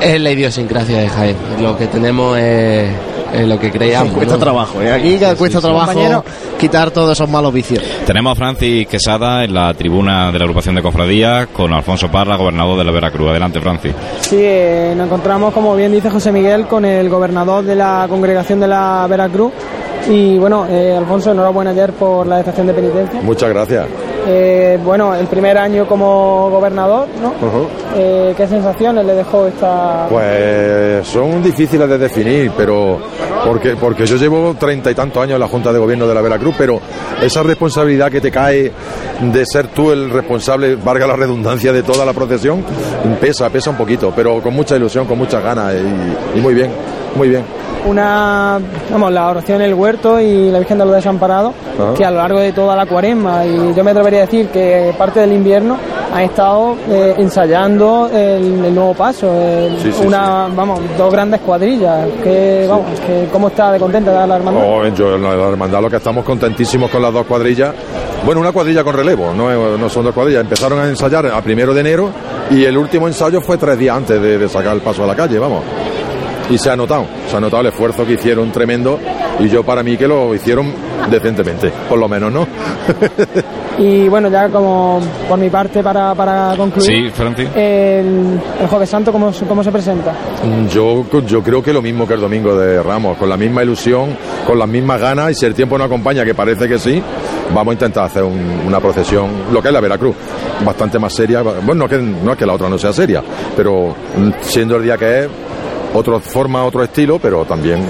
Es 0.00 0.20
la 0.20 0.30
idiosincrasia 0.30 0.98
de 0.98 1.08
Jaén. 1.08 1.36
Lo 1.62 1.76
que 1.78 1.86
tenemos 1.86 2.36
es, 2.38 2.90
es 3.34 3.48
lo 3.48 3.58
que 3.58 3.70
creamos. 3.70 4.14
Cuesta 4.14 4.34
¿no? 4.34 4.40
trabajo, 4.40 4.80
¿eh? 4.80 4.92
aquí 4.92 5.18
ya 5.18 5.34
cuesta 5.34 5.60
trabajo 5.60 5.92
Compañero. 5.92 6.24
quitar 6.58 6.90
todos 6.90 7.12
esos 7.12 7.28
malos 7.28 7.52
vicios. 7.52 7.82
Tenemos 8.06 8.32
a 8.32 8.34
Francis 8.36 8.86
Quesada 8.86 9.44
en 9.44 9.52
la 9.54 9.74
tribuna 9.74 10.30
de 10.32 10.38
la 10.38 10.44
agrupación 10.44 10.74
de 10.74 10.82
cofradías 10.82 11.48
con 11.48 11.72
Alfonso 11.72 12.10
Parra, 12.10 12.36
gobernador 12.36 12.78
de 12.78 12.84
la 12.84 12.92
Veracruz. 12.92 13.30
Adelante, 13.30 13.60
Francis. 13.60 13.92
Sí, 14.20 14.36
eh, 14.38 14.94
nos 14.96 15.06
encontramos, 15.06 15.52
como 15.52 15.74
bien 15.74 15.92
dice 15.92 16.10
José 16.10 16.32
Miguel, 16.32 16.66
con 16.66 16.84
el 16.84 17.08
gobernador 17.08 17.64
de 17.64 17.74
la 17.74 18.06
congregación 18.08 18.60
de 18.60 18.68
la 18.68 19.06
Veracruz, 19.08 19.52
Y 20.10 20.36
bueno, 20.38 20.66
eh, 20.68 20.94
Alfonso, 20.96 21.32
enhorabuena 21.32 21.70
ayer 21.70 21.92
por 21.94 22.26
la 22.26 22.40
estación 22.40 22.66
de 22.66 22.74
penitencia. 22.74 23.20
Muchas 23.22 23.48
gracias. 23.48 23.86
Eh, 24.26 24.78
bueno, 24.82 25.14
el 25.14 25.26
primer 25.26 25.58
año 25.58 25.86
como 25.86 26.48
gobernador, 26.50 27.08
¿no? 27.20 27.34
Eh, 27.96 28.32
¿Qué 28.36 28.46
sensaciones 28.46 29.04
le 29.04 29.14
dejó 29.14 29.46
esta...? 29.46 30.06
Pues 30.08 31.06
son 31.06 31.42
difíciles 31.42 31.88
de 31.88 31.98
definir, 31.98 32.50
pero 32.56 32.98
porque, 33.44 33.76
porque 33.76 34.06
yo 34.06 34.16
llevo 34.16 34.54
treinta 34.58 34.90
y 34.90 34.94
tantos 34.94 35.22
años 35.22 35.34
en 35.34 35.40
la 35.40 35.48
Junta 35.48 35.72
de 35.72 35.78
Gobierno 35.78 36.06
de 36.06 36.14
la 36.14 36.22
Veracruz, 36.22 36.54
pero 36.56 36.80
esa 37.20 37.42
responsabilidad 37.42 38.10
que 38.10 38.20
te 38.20 38.30
cae 38.30 38.72
de 39.20 39.46
ser 39.46 39.68
tú 39.68 39.92
el 39.92 40.10
responsable, 40.10 40.76
valga 40.76 41.06
la 41.06 41.16
redundancia, 41.16 41.72
de 41.72 41.82
toda 41.82 42.04
la 42.06 42.12
procesión, 42.12 42.64
pesa, 43.20 43.50
pesa 43.50 43.70
un 43.70 43.76
poquito, 43.76 44.12
pero 44.16 44.40
con 44.40 44.54
mucha 44.54 44.76
ilusión, 44.76 45.06
con 45.06 45.18
muchas 45.18 45.42
ganas 45.42 45.74
y, 45.74 46.38
y 46.38 46.40
muy 46.40 46.54
bien, 46.54 46.70
muy 47.14 47.28
bien. 47.28 47.44
Una, 47.86 48.58
vamos, 48.90 49.12
la 49.12 49.28
oración 49.30 49.60
en 49.60 49.68
el 49.68 49.74
huerto 49.74 50.20
y 50.20 50.50
la 50.50 50.58
Virgen 50.58 50.78
de 50.78 50.84
los 50.86 50.94
Desamparados, 50.94 51.52
Ajá. 51.78 51.94
que 51.94 52.04
a 52.04 52.10
lo 52.10 52.16
largo 52.18 52.40
de 52.40 52.52
toda 52.52 52.74
la 52.76 52.86
cuaresma 52.86 53.44
y 53.44 53.74
yo 53.74 53.84
me 53.84 53.90
atrevería 53.90 54.20
a 54.20 54.26
decir 54.26 54.48
que 54.48 54.94
parte 54.96 55.20
del 55.20 55.32
invierno 55.32 55.76
han 56.12 56.22
estado 56.22 56.76
eh, 56.90 57.14
ensayando 57.18 58.08
el, 58.12 58.64
el 58.64 58.74
nuevo 58.74 58.94
paso, 58.94 59.32
el- 59.34 59.78
Sí, 59.80 59.92
sí, 59.92 60.06
una, 60.06 60.48
vamos, 60.54 60.80
dos 60.96 61.12
grandes 61.12 61.40
cuadrillas, 61.40 62.06
que, 62.22 62.66
vamos, 62.68 62.86
que 63.00 63.28
cómo 63.32 63.48
está 63.48 63.72
de 63.72 63.78
contenta 63.78 64.26
la 64.26 64.36
hermandad. 64.36 64.62
Oh, 64.64 64.86
yo, 64.88 65.18
la, 65.18 65.34
la 65.36 65.48
hermandad, 65.48 65.80
lo 65.82 65.90
que 65.90 65.96
estamos 65.96 66.24
contentísimos 66.24 66.90
con 66.90 67.02
las 67.02 67.12
dos 67.12 67.26
cuadrillas. 67.26 67.74
Bueno, 68.24 68.40
una 68.40 68.52
cuadrilla 68.52 68.82
con 68.82 68.94
relevo, 68.94 69.32
no, 69.34 69.76
no 69.76 69.88
son 69.90 70.04
dos 70.04 70.14
cuadrillas. 70.14 70.42
Empezaron 70.42 70.78
a 70.80 70.88
ensayar 70.88 71.26
a 71.26 71.42
primero 71.42 71.74
de 71.74 71.80
enero 71.80 72.10
y 72.50 72.64
el 72.64 72.78
último 72.78 73.06
ensayo 73.08 73.40
fue 73.42 73.58
tres 73.58 73.76
días 73.78 73.96
antes 73.96 74.20
de, 74.22 74.38
de 74.38 74.48
sacar 74.48 74.74
el 74.74 74.80
paso 74.80 75.04
a 75.04 75.06
la 75.06 75.14
calle, 75.14 75.38
vamos. 75.38 75.62
Y 76.50 76.58
se 76.58 76.70
ha 76.70 76.76
notado, 76.76 77.06
se 77.28 77.36
ha 77.36 77.40
notado 77.40 77.62
el 77.62 77.68
esfuerzo 77.68 78.04
que 78.04 78.12
hicieron 78.14 78.52
tremendo 78.52 78.98
y 79.40 79.48
yo 79.48 79.62
para 79.64 79.82
mí 79.82 79.96
que 79.96 80.06
lo 80.06 80.34
hicieron 80.34 80.72
decentemente, 81.10 81.72
por 81.88 81.98
lo 81.98 82.08
menos, 82.08 82.32
¿no? 82.32 82.46
Y 83.76 84.08
bueno, 84.08 84.28
ya 84.28 84.48
como 84.50 85.00
por 85.28 85.36
mi 85.36 85.50
parte 85.50 85.82
para, 85.82 86.14
para 86.14 86.54
concluir, 86.56 86.86
Sí, 86.86 87.10
el, 87.56 88.38
el 88.60 88.66
Jueves 88.68 88.88
Santo, 88.88 89.10
¿cómo, 89.10 89.32
se- 89.32 89.44
cómo 89.46 89.64
se 89.64 89.72
presenta? 89.72 90.12
Yo, 90.72 91.04
yo 91.26 91.42
creo 91.42 91.60
que 91.60 91.72
lo 91.72 91.82
mismo 91.82 92.06
que 92.06 92.14
el 92.14 92.20
domingo 92.20 92.54
de 92.56 92.80
Ramos, 92.80 93.16
con 93.18 93.28
la 93.28 93.36
misma 93.36 93.64
ilusión, 93.64 94.16
con 94.46 94.60
las 94.60 94.68
mismas 94.68 95.00
ganas 95.00 95.32
y 95.32 95.34
si 95.34 95.44
el 95.46 95.54
tiempo 95.54 95.76
no 95.76 95.82
acompaña, 95.84 96.24
que 96.24 96.34
parece 96.36 96.68
que 96.68 96.78
sí, 96.78 97.02
vamos 97.52 97.72
a 97.72 97.72
intentar 97.72 98.04
hacer 98.04 98.22
un- 98.22 98.62
una 98.64 98.78
procesión, 98.78 99.28
lo 99.52 99.60
que 99.60 99.68
es 99.68 99.74
la 99.74 99.80
Veracruz, 99.80 100.14
bastante 100.64 101.00
más 101.00 101.12
seria. 101.12 101.42
Bueno, 101.42 101.74
no, 101.74 101.88
que, 101.88 101.98
no 101.98 102.30
es 102.30 102.38
que 102.38 102.46
la 102.46 102.52
otra 102.52 102.68
no 102.68 102.78
sea 102.78 102.92
seria, 102.92 103.24
pero 103.56 103.88
mm, 104.16 104.30
siendo 104.40 104.76
el 104.76 104.84
día 104.84 104.96
que 104.96 105.24
es, 105.24 105.28
otra 105.94 106.20
forma, 106.20 106.64
otro 106.64 106.82
estilo, 106.82 107.18
pero 107.18 107.44
también 107.44 107.84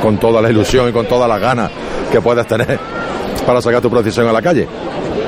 con 0.00 0.18
toda 0.18 0.40
la 0.40 0.50
ilusión 0.50 0.88
y 0.88 0.92
con 0.92 1.06
todas 1.06 1.28
las 1.28 1.40
ganas 1.40 1.70
que 2.10 2.20
puedes 2.20 2.46
tener 2.46 2.78
para 3.46 3.60
sacar 3.60 3.80
tu 3.80 3.90
procesión 3.90 4.26
a 4.28 4.32
la 4.32 4.40
calle. 4.40 4.66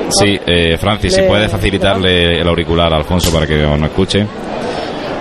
Sí, 0.09 0.39
eh, 0.45 0.77
Francis, 0.77 1.13
si 1.13 1.21
puedes 1.23 1.51
facilitarle 1.51 2.39
el 2.39 2.47
auricular 2.47 2.93
a 2.93 2.97
Alfonso 2.97 3.31
para 3.31 3.45
que 3.45 3.57
nos 3.57 3.81
escuche. 3.81 4.25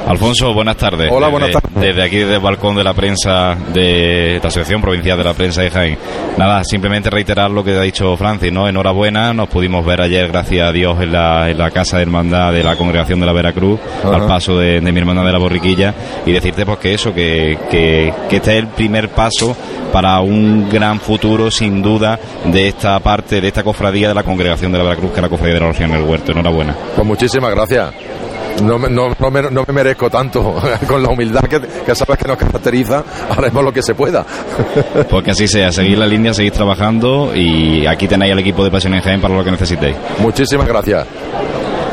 Alfonso, 0.07 0.53
buenas 0.53 0.77
tardes. 0.77 1.11
Hola, 1.11 1.29
buenas 1.29 1.51
tardes. 1.51 1.71
Desde 1.75 2.03
aquí, 2.03 2.19
desde 2.19 2.35
el 2.35 2.41
balcón 2.41 2.77
de 2.77 2.85
la 2.85 2.93
prensa 2.93 3.57
de 3.73 4.39
la 4.43 4.49
Asociación 4.49 4.83
Provincial 4.83 5.17
de 5.17 5.25
la 5.25 5.33
Prensa 5.33 5.63
de 5.63 5.71
Jaén. 5.71 5.99
Nada, 6.37 6.63
simplemente 6.63 7.09
reiterar 7.09 7.51
lo 7.51 7.65
que 7.65 7.73
ha 7.73 7.81
dicho 7.81 8.15
Francis, 8.17 8.53
¿no? 8.53 8.69
Enhorabuena, 8.69 9.33
nos 9.33 9.49
pudimos 9.49 9.85
ver 9.85 10.03
ayer, 10.03 10.29
gracias 10.29 10.69
a 10.69 10.73
Dios, 10.73 11.01
en 11.01 11.13
la, 11.13 11.49
en 11.49 11.57
la 11.57 11.71
Casa 11.71 11.97
de 11.97 12.03
Hermandad 12.03 12.53
de 12.53 12.63
la 12.63 12.77
Congregación 12.77 13.19
de 13.21 13.27
la 13.27 13.33
Veracruz, 13.33 13.81
Ajá. 14.05 14.17
al 14.17 14.27
paso 14.27 14.59
de, 14.59 14.81
de 14.81 14.93
mi 14.93 14.99
hermana 15.01 15.25
de 15.25 15.33
la 15.33 15.39
Borriquilla, 15.39 15.95
y 16.27 16.33
decirte 16.33 16.67
pues 16.67 16.79
que 16.79 16.95
eso, 16.95 17.15
que, 17.15 17.59
que, 17.71 18.13
que 18.29 18.37
este 18.37 18.53
es 18.53 18.59
el 18.59 18.69
primer 18.69 19.09
paso 19.09 19.57
para 19.91 20.21
un 20.21 20.69
gran 20.69 21.01
futuro, 21.01 21.51
sin 21.51 21.81
duda, 21.81 22.19
de 22.45 22.69
esta 22.69 22.99
parte, 23.01 23.41
de 23.41 23.49
esta 23.49 23.63
cofradía 23.63 24.09
de 24.09 24.15
la 24.15 24.23
Congregación 24.23 24.71
de 24.71 24.79
la 24.79 24.85
Veracruz, 24.85 25.13
que 25.13 25.17
es 25.17 25.23
la 25.23 25.29
cofradía 25.31 25.55
de 25.55 25.61
la 25.61 25.67
oración 25.67 25.91
en 25.93 25.97
el 25.97 26.03
huerto. 26.03 26.33
Enhorabuena. 26.33 26.75
Pues 26.95 27.07
muchísimas 27.07 27.51
gracias. 27.55 27.95
No 28.63 28.79
me, 28.79 28.89
no, 28.89 29.15
no 29.19 29.31
me, 29.31 29.43
no 29.43 29.65
me 29.67 29.73
merezco 29.73 30.09
tanto. 30.09 30.61
Con 30.87 31.03
la 31.03 31.09
humildad 31.11 31.43
que, 31.43 31.61
que 31.61 31.95
sabes 31.95 32.19
que 32.19 32.29
nos 32.29 32.37
caracteriza, 32.37 33.03
haremos 33.31 33.65
lo 33.65 33.73
que 33.73 33.83
se 33.83 33.95
pueda. 33.95 34.25
Porque 35.11 35.33
así 35.33 35.49
sea, 35.49 35.73
seguir 35.73 35.99
la 35.99 36.07
línea, 36.07 36.33
seguir 36.33 36.53
trabajando 36.53 37.33
y 37.35 37.87
aquí 37.87 38.07
tenéis 38.07 38.33
al 38.33 38.39
equipo 38.39 38.65
de 38.65 38.71
Pasión 38.71 38.95
en 38.95 39.01
Jaén 39.01 39.21
para 39.21 39.35
lo 39.35 39.45
que 39.45 39.51
necesitéis. 39.51 39.97
Muchísimas 40.21 40.67
gracias. 40.67 41.07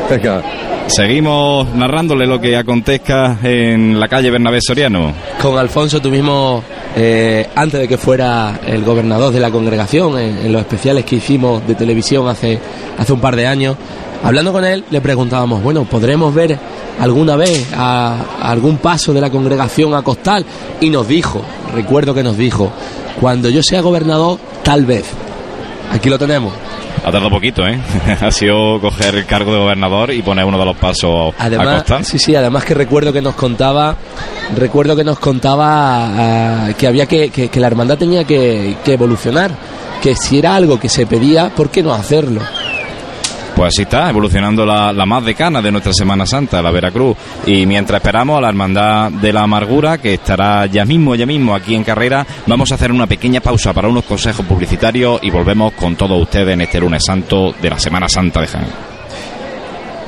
Venga. 0.08 0.42
Seguimos 0.88 1.68
narrándole 1.74 2.26
lo 2.26 2.40
que 2.40 2.56
acontezca 2.56 3.38
en 3.42 3.98
la 3.98 4.08
calle 4.08 4.30
Bernabé 4.30 4.60
Soriano. 4.60 5.12
Con 5.40 5.56
Alfonso 5.56 6.00
tuvimos, 6.00 6.62
eh, 6.96 7.48
antes 7.54 7.80
de 7.80 7.88
que 7.88 7.96
fuera 7.96 8.60
el 8.66 8.84
gobernador 8.84 9.32
de 9.32 9.40
la 9.40 9.50
congregación, 9.50 10.18
en, 10.18 10.38
en 10.38 10.52
los 10.52 10.60
especiales 10.62 11.04
que 11.04 11.16
hicimos 11.16 11.66
de 11.66 11.76
televisión 11.76 12.28
hace, 12.28 12.58
hace 12.98 13.12
un 13.12 13.20
par 13.20 13.36
de 13.36 13.46
años, 13.46 13.76
hablando 14.22 14.52
con 14.52 14.64
él, 14.64 14.84
le 14.90 15.00
preguntábamos, 15.00 15.62
bueno, 15.62 15.84
¿podremos 15.84 16.34
ver 16.34 16.58
alguna 17.00 17.36
vez 17.36 17.68
a, 17.74 18.16
a 18.40 18.50
algún 18.50 18.78
paso 18.78 19.12
de 19.12 19.20
la 19.20 19.30
congregación 19.30 19.94
a 19.94 20.02
Costal? 20.02 20.44
Y 20.80 20.90
nos 20.90 21.08
dijo, 21.08 21.42
recuerdo 21.74 22.14
que 22.14 22.22
nos 22.22 22.36
dijo, 22.36 22.70
cuando 23.20 23.48
yo 23.48 23.62
sea 23.62 23.80
gobernador, 23.80 24.38
tal 24.62 24.84
vez. 24.86 25.04
Aquí 25.92 26.08
lo 26.08 26.18
tenemos. 26.18 26.52
Ha 27.04 27.10
tardado 27.10 27.30
poquito, 27.30 27.66
¿eh? 27.66 27.80
ha 28.20 28.30
sido 28.30 28.80
coger 28.80 29.16
el 29.16 29.26
cargo 29.26 29.52
de 29.52 29.58
gobernador 29.58 30.12
y 30.12 30.22
poner 30.22 30.44
uno 30.44 30.56
de 30.58 30.64
los 30.64 30.76
pasos 30.76 31.34
a 31.36 31.44
Además, 31.46 31.78
Costa. 31.82 32.04
sí, 32.04 32.18
sí, 32.18 32.34
además 32.36 32.64
que 32.64 32.74
recuerdo 32.74 33.12
que 33.12 33.20
nos 33.20 33.34
contaba, 33.34 33.96
recuerdo 34.56 34.94
que 34.94 35.02
nos 35.02 35.18
contaba 35.18 36.66
ah, 36.68 36.72
que 36.78 36.86
había 36.86 37.06
que, 37.06 37.30
que, 37.30 37.48
que 37.48 37.60
la 37.60 37.66
hermandad 37.66 37.98
tenía 37.98 38.22
que, 38.24 38.76
que 38.84 38.92
evolucionar, 38.92 39.50
que 40.00 40.14
si 40.14 40.38
era 40.38 40.54
algo 40.54 40.78
que 40.78 40.88
se 40.88 41.04
pedía, 41.06 41.50
¿por 41.50 41.70
qué 41.70 41.82
no 41.82 41.92
hacerlo? 41.92 42.40
Pues 43.62 43.76
así 43.76 43.82
está, 43.82 44.10
evolucionando 44.10 44.66
la, 44.66 44.92
la 44.92 45.06
más 45.06 45.24
decana 45.24 45.62
de 45.62 45.70
nuestra 45.70 45.92
Semana 45.92 46.26
Santa, 46.26 46.60
la 46.60 46.72
Veracruz. 46.72 47.16
Y 47.46 47.64
mientras 47.64 48.00
esperamos 48.00 48.38
a 48.38 48.40
la 48.40 48.48
Hermandad 48.48 49.12
de 49.12 49.32
la 49.32 49.42
Amargura, 49.42 49.98
que 49.98 50.14
estará 50.14 50.66
ya 50.66 50.84
mismo, 50.84 51.14
ya 51.14 51.26
mismo 51.26 51.54
aquí 51.54 51.76
en 51.76 51.84
carrera, 51.84 52.26
vamos 52.48 52.72
a 52.72 52.74
hacer 52.74 52.90
una 52.90 53.06
pequeña 53.06 53.40
pausa 53.40 53.72
para 53.72 53.86
unos 53.86 54.02
consejos 54.02 54.44
publicitarios 54.46 55.20
y 55.22 55.30
volvemos 55.30 55.74
con 55.74 55.94
todos 55.94 56.20
ustedes 56.20 56.54
en 56.54 56.62
este 56.62 56.80
lunes 56.80 57.04
santo 57.04 57.54
de 57.62 57.70
la 57.70 57.78
Semana 57.78 58.08
Santa 58.08 58.40
de 58.40 58.46
Jaén. 58.48 58.91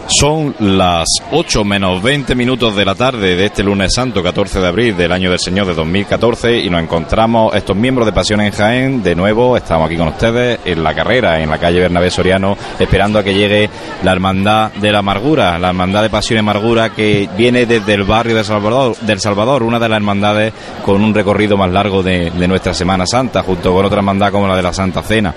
Son 0.06 0.54
las 0.60 1.08
8 1.32 1.64
menos 1.64 2.02
20 2.02 2.34
minutos 2.34 2.76
de 2.76 2.84
la 2.84 2.94
tarde 2.94 3.36
de 3.36 3.46
este 3.46 3.62
lunes 3.62 3.94
santo, 3.94 4.22
14 4.22 4.60
de 4.60 4.66
abril 4.66 4.96
del 4.96 5.10
año 5.10 5.30
del 5.30 5.38
Señor 5.38 5.66
de 5.66 5.72
2014, 5.72 6.58
y 6.58 6.68
nos 6.68 6.82
encontramos 6.82 7.54
estos 7.54 7.74
miembros 7.74 8.04
de 8.04 8.12
Pasión 8.12 8.42
en 8.42 8.52
Jaén. 8.52 9.02
De 9.02 9.14
nuevo, 9.14 9.56
estamos 9.56 9.86
aquí 9.86 9.96
con 9.96 10.08
ustedes 10.08 10.60
en 10.66 10.84
la 10.84 10.94
carrera, 10.94 11.40
en 11.40 11.48
la 11.48 11.56
calle 11.56 11.80
Bernabé 11.80 12.10
Soriano, 12.10 12.56
esperando 12.78 13.18
a 13.18 13.24
que 13.24 13.32
llegue 13.32 13.70
la 14.02 14.12
Hermandad 14.12 14.72
de 14.72 14.92
la 14.92 14.98
Amargura, 14.98 15.58
la 15.58 15.68
Hermandad 15.68 16.02
de 16.02 16.10
Pasión 16.10 16.36
y 16.36 16.40
Amargura 16.40 16.90
que 16.90 17.26
viene 17.34 17.64
desde 17.64 17.94
el 17.94 18.04
barrio 18.04 18.36
de 18.36 18.44
Salvador, 18.44 18.96
del 19.00 19.20
Salvador, 19.20 19.62
una 19.62 19.78
de 19.78 19.88
las 19.88 19.96
hermandades 19.96 20.52
con 20.84 21.02
un 21.02 21.14
recorrido 21.14 21.56
más 21.56 21.72
largo 21.72 22.02
de, 22.02 22.30
de 22.30 22.48
nuestra 22.48 22.74
Semana 22.74 23.06
Santa, 23.06 23.42
junto 23.42 23.72
con 23.72 23.86
otra 23.86 23.98
hermandad 23.98 24.30
como 24.30 24.46
la 24.48 24.56
de 24.56 24.62
la 24.62 24.72
Santa 24.74 25.02
Cena. 25.02 25.34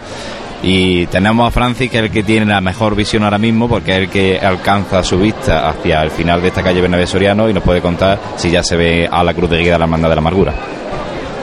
Y 0.63 1.05
tenemos 1.07 1.47
a 1.47 1.51
Francis, 1.51 1.89
que 1.89 1.97
es 1.97 2.03
el 2.05 2.11
que 2.11 2.23
tiene 2.23 2.45
la 2.45 2.61
mejor 2.61 2.95
visión 2.95 3.23
ahora 3.23 3.37
mismo, 3.37 3.67
porque 3.67 3.91
es 3.91 3.97
el 3.99 4.09
que 4.09 4.39
alcanza 4.39 5.03
su 5.03 5.19
vista 5.19 5.69
hacia 5.69 6.01
el 6.01 6.09
final 6.09 6.41
de 6.41 6.47
esta 6.47 6.63
calle 6.63 6.81
Bernabé 6.81 7.05
Soriano 7.05 7.47
y 7.49 7.53
nos 7.53 7.63
puede 7.63 7.81
contar 7.81 8.17
si 8.35 8.49
ya 8.49 8.63
se 8.63 8.75
ve 8.75 9.07
a 9.09 9.23
la 9.23 9.33
cruz 9.33 9.49
de 9.49 9.57
guía 9.59 9.73
de 9.73 9.79
la 9.79 9.85
Hermandad 9.85 10.09
de 10.09 10.15
la 10.15 10.19
Amargura. 10.21 10.53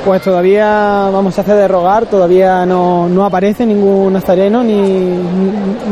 Pues 0.05 0.21
todavía 0.21 1.09
vamos 1.11 1.39
a 1.39 1.41
hacer 1.41 1.57
de 1.57 1.69
rogar, 1.69 2.07
todavía 2.07 2.67
no, 2.67 3.09
no 3.09 3.25
aparece 3.25 3.65
ningún 3.65 4.13
nazareno 4.13 4.63
ni, 4.63 5.19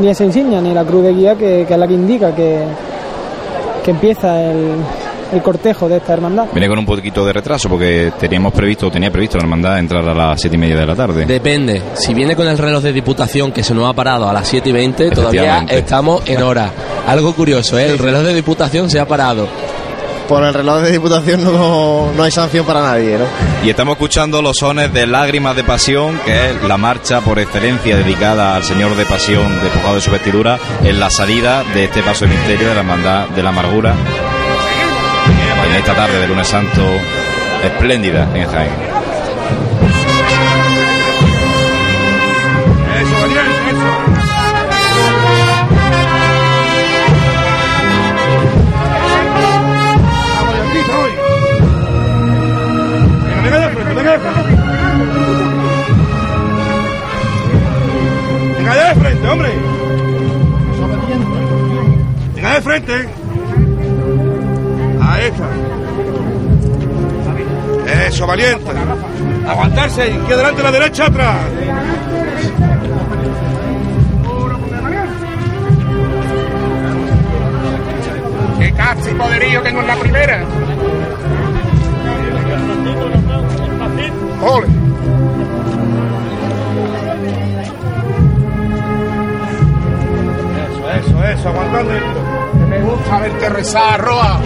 ni 0.01 0.09
esa 0.09 0.25
insignia, 0.25 0.61
ni 0.61 0.75
la 0.75 0.85
cruz 0.85 1.05
de 1.05 1.15
guía 1.15 1.35
que, 1.35 1.65
que 1.67 1.73
es 1.73 1.79
la 1.79 1.89
que 1.89 1.95
indica 1.95 2.35
que, 2.35 2.63
que 3.83 3.91
empieza 3.91 4.43
el, 4.43 4.75
el 5.33 5.43
cortejo 5.43 5.89
de 5.89 5.97
esta 5.97 6.13
hermandad. 6.13 6.47
Viene 6.53 6.69
con 6.69 6.79
un 6.79 6.87
poquito 6.87 7.25
de 7.25 7.33
retraso 7.33 7.69
porque 7.69 8.13
teníamos 8.19 8.53
previsto, 8.53 8.91
tenía 8.91 9.11
previsto 9.11 9.39
la 9.39 9.45
hermandad 9.45 9.79
entrar 9.79 10.07
a 10.09 10.15
las 10.15 10.41
siete 10.41 10.57
y 10.57 10.59
media 10.59 10.77
de 10.77 10.87
la 10.87 10.95
tarde. 10.95 11.27
Depende, 11.27 11.83
si 11.95 12.15
viene 12.15 12.37
con 12.37 12.47
el 12.47 12.59
reloj 12.59 12.83
de 12.83 12.93
diputación 12.93 13.53
que 13.53 13.63
se 13.63 13.75
nos 13.75 13.89
ha 13.89 13.93
parado 13.95 14.29
a 14.29 14.33
las 14.33 14.47
7 14.49 14.69
y 14.69 14.73
20, 14.73 15.11
todavía 15.11 15.65
estamos 15.69 16.23
en 16.29 16.43
hora. 16.43 16.71
Algo 17.07 17.35
curioso, 17.35 17.79
¿eh? 17.79 17.87
el 17.87 17.99
reloj 17.99 18.23
de 18.23 18.35
diputación 18.35 18.91
se 18.91 19.01
ha 19.01 19.07
parado. 19.07 19.49
Por 20.29 20.45
el 20.45 20.55
reloj 20.55 20.83
de 20.83 20.93
diputación 20.93 21.43
no, 21.45 22.13
no 22.13 22.23
hay 22.23 22.31
sanción 22.31 22.65
para 22.65 22.81
nadie, 22.81 23.19
¿no? 23.19 23.25
Y 23.65 23.71
estamos 23.71 23.95
escuchando 23.95 24.41
los 24.41 24.57
sones 24.57 24.93
de 24.93 25.07
Lágrimas 25.07 25.57
de 25.57 25.65
Pasión, 25.65 26.19
que 26.25 26.51
es 26.51 26.63
la 26.63 26.79
marcha 26.79 27.21
por 27.21 27.39
excelencia 27.39 27.97
dedicada 27.97 28.55
al 28.57 28.63
Señor 28.63 28.97
de 28.97 29.05
Pasión 29.05 29.61
despojado 29.61 29.97
de 29.97 30.01
su 30.01 30.11
vestidura 30.11 30.59
en 30.85 31.01
la 31.01 31.11
salida 31.11 31.65
de 31.75 31.85
este 31.85 32.03
paso 32.03 32.25
de 32.25 32.31
misterio 32.31 32.69
de 32.69 32.75
la 32.75 32.81
Hermandad 32.81 33.29
de 33.29 33.43
la 33.43 33.49
Amargura 33.51 33.95
esta 35.77 35.95
tarde 35.95 36.21
de 36.21 36.29
lunes 36.29 36.47
santo 36.47 36.83
espléndida 37.65 38.29
en 38.35 38.47
Jaén. 38.47 38.73
Eso, 43.01 43.21
Daniel, 43.21 43.47
eso. 43.71 44.13
Venga 58.59 58.89
de 58.89 58.95
frente, 58.95 59.29
hombre. 59.29 59.49
Venga 62.35 62.55
de 62.55 62.61
frente. 62.61 63.22
Ahí 65.05 65.25
está. 65.27 65.49
Eso, 68.07 68.27
valiente. 68.27 68.71
Aguantarse. 69.47 70.09
Izquierda 70.09 70.35
adelante, 70.35 70.63
la 70.63 70.73
derecha 70.73 71.07
atrás. 71.07 71.37
¡Qué 78.59 78.73
casi 78.73 79.11
poderío 79.15 79.63
tengo 79.63 79.81
en 79.81 79.87
la 79.87 79.97
primera! 79.97 80.45
¡Ole! 84.43 84.67
Eso, 90.71 90.91
eso, 90.91 91.25
eso. 91.25 91.49
Aguantando. 91.49 92.42
Me 92.69 92.81
gusta 92.81 93.19
verte 93.19 93.49
rezar, 93.49 94.01
Roa. 94.01 94.41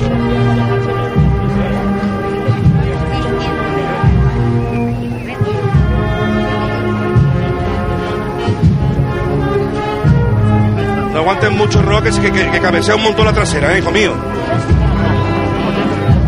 No 11.12 11.18
aguanten 11.20 11.56
mucho 11.56 11.80
roques 11.82 12.18
que, 12.18 12.30
que, 12.30 12.50
que 12.50 12.60
cabecea 12.60 12.94
un 12.96 13.02
montón 13.02 13.24
la 13.24 13.32
trasera, 13.32 13.74
¿eh, 13.74 13.78
hijo 13.78 13.90
mío. 13.90 14.12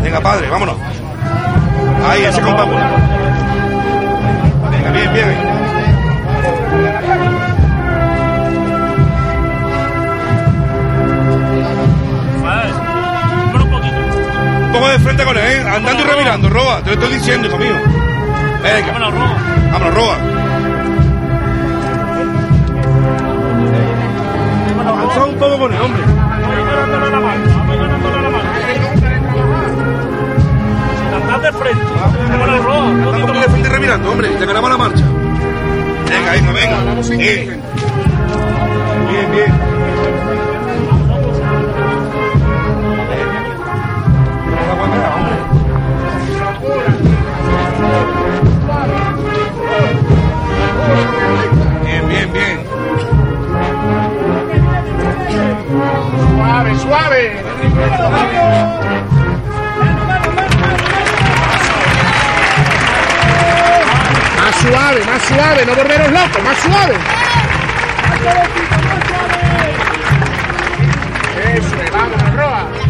Venga, 0.03 0.19
padre, 0.21 0.49
vámonos. 0.49 0.75
Ahí, 2.07 2.23
ese 2.23 2.41
vámonos. 2.41 2.81
Venga, 4.71 4.91
bien, 4.91 5.13
bien. 5.13 5.58
Poco 14.79 14.91
de 14.91 14.99
frente 14.99 15.25
con 15.25 15.37
él, 15.37 15.43
¿eh? 15.43 15.61
Andando 15.67 16.03
y 16.03 16.05
revirando, 16.05 16.49
Roa. 16.49 16.81
Te 16.81 16.95
lo 16.95 17.01
estoy 17.01 17.13
diciendo, 17.17 17.47
hijo 17.49 17.57
mío. 17.57 17.73
Venga. 18.63 18.93
Vámonos, 18.93 19.13
Roa. 19.13 19.35
Vámonos, 19.73 19.93
Roa. 19.93 20.15
Avanza 24.87 25.25
un 25.25 25.35
poco 25.35 25.59
con 25.59 25.73
el 25.73 25.81
hombre. 25.81 26.03
De 31.41 31.51
frente. 31.53 31.83
Vámonos, 32.29 33.29
aquí 33.29 33.39
de 33.39 33.49
frente 33.49 33.69
revirando, 33.69 34.11
hombre. 34.11 34.29
Te 34.29 34.45
ganamos 34.45 34.69
la 34.69 34.77
marcha. 34.77 35.03
Venga, 36.09 36.37
hijo, 36.37 36.53
venga. 36.53 36.77
Bien, 37.17 37.17
bien. 37.19 37.61
Bien, 39.09 39.68
Suave, 56.77 56.77
suave. 56.77 57.43
Más 64.37 64.55
suave, 64.55 65.05
más 65.05 65.21
suave, 65.23 65.65
no 65.65 65.75
volveros 65.75 66.11
locos, 66.11 66.43
más 66.43 66.57
suave. 66.59 66.95
Eso 71.55 71.81
es, 71.83 71.91
vamos, 71.91 72.35
Roa. 72.35 72.88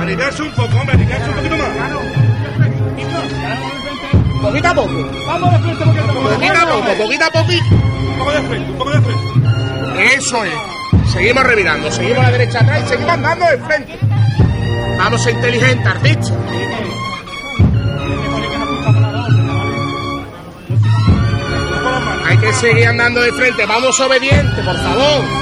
Aliviarse 0.00 0.42
un 0.42 0.50
poco, 0.52 0.76
hombre, 0.76 0.96
un 0.96 1.34
poquito 1.34 1.56
más. 1.56 1.68
Poquito 4.42 4.68
a 4.68 4.74
poco. 4.74 5.10
Vamos 5.26 5.52
de 5.52 5.58
frente 5.60 5.84
porque 5.84 6.00
estamos 6.00 6.22
Poquito 6.24 6.52
a 6.52 6.66
poco, 6.66 6.96
poquito 6.96 7.24
a 7.24 7.30
poquito. 7.30 7.64
Un 7.74 8.18
poco 8.18 8.32
de 8.32 8.42
frente, 8.42 8.70
un 8.70 8.78
poco 8.78 8.90
de 8.90 9.00
frente. 9.00 10.14
Eso 10.16 10.44
es. 10.44 10.52
Seguimos 11.12 11.44
revirando, 11.44 11.90
seguimos 11.90 12.18
a 12.18 12.22
la 12.22 12.30
derecha 12.32 12.60
atrás 12.60 12.82
y 12.84 12.88
seguimos 12.88 13.12
andando 13.12 13.46
de 13.46 13.58
frente. 13.58 13.98
Vamos 14.98 15.20
a 15.20 15.24
ser 15.24 15.34
inteligentes, 15.34 15.86
artista. 15.86 16.34
Que 22.42 22.52
seguir 22.54 22.86
andando 22.86 23.20
de 23.20 23.32
frente. 23.32 23.64
Vamos 23.66 23.98
obedientes, 24.00 24.64
por 24.64 24.76
favor. 24.76 25.41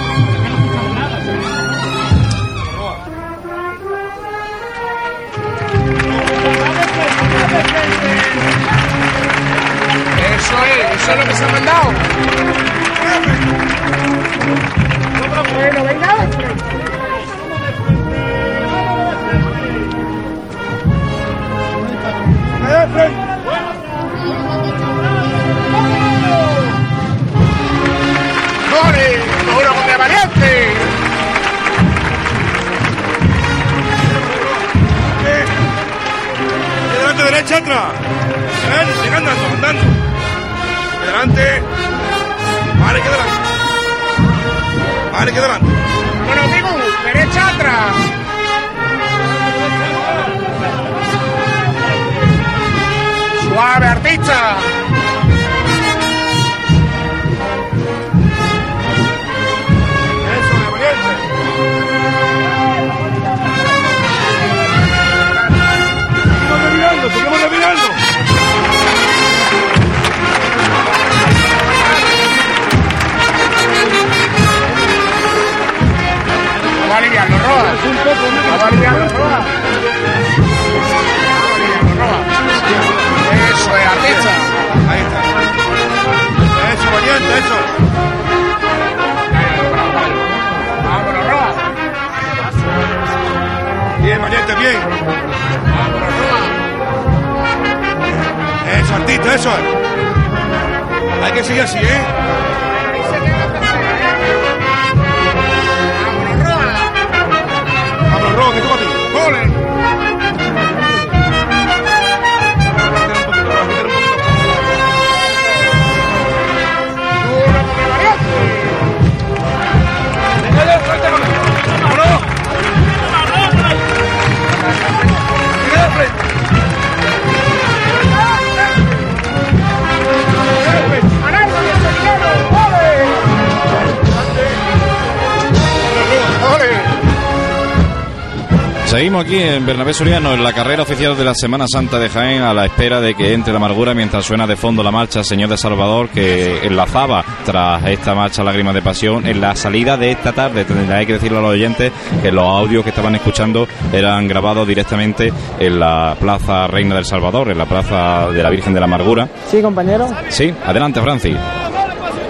Aquí 139.30 139.40
en 139.40 139.64
Bernabé 139.64 139.94
Soriano 139.94 140.32
en 140.32 140.42
la 140.42 140.52
carrera 140.52 140.82
oficial 140.82 141.16
de 141.16 141.22
la 141.24 141.34
Semana 141.36 141.66
Santa 141.68 142.00
de 142.00 142.08
Jaén 142.08 142.42
a 142.42 142.52
la 142.52 142.64
espera 142.64 143.00
de 143.00 143.14
que 143.14 143.32
entre 143.32 143.52
la 143.52 143.58
amargura 143.58 143.94
mientras 143.94 144.24
suena 144.24 144.44
de 144.44 144.56
fondo 144.56 144.82
la 144.82 144.90
marcha 144.90 145.22
Señor 145.22 145.48
de 145.48 145.56
Salvador 145.56 146.08
que 146.08 146.66
enlazaba 146.66 147.24
tras 147.44 147.86
esta 147.86 148.12
marcha 148.16 148.42
Lágrimas 148.42 148.74
de 148.74 148.82
Pasión 148.82 149.24
en 149.28 149.40
la 149.40 149.54
salida 149.54 149.96
de 149.96 150.10
esta 150.10 150.32
tarde. 150.32 150.64
Tendré 150.64 151.06
que 151.06 151.12
decirle 151.12 151.38
a 151.38 151.42
los 151.42 151.50
oyentes 151.52 151.92
que 152.20 152.32
los 152.32 152.42
audios 152.42 152.82
que 152.82 152.90
estaban 152.90 153.14
escuchando 153.14 153.68
eran 153.92 154.26
grabados 154.26 154.66
directamente 154.66 155.32
en 155.60 155.78
la 155.78 156.16
Plaza 156.18 156.66
Reina 156.66 156.96
del 156.96 157.04
Salvador, 157.04 157.50
en 157.50 157.58
la 157.58 157.66
Plaza 157.66 158.32
de 158.32 158.42
la 158.42 158.50
Virgen 158.50 158.74
de 158.74 158.80
la 158.80 158.86
Amargura. 158.86 159.28
Sí, 159.46 159.62
compañero. 159.62 160.08
Sí, 160.28 160.52
adelante 160.66 161.00
Francis. 161.00 161.36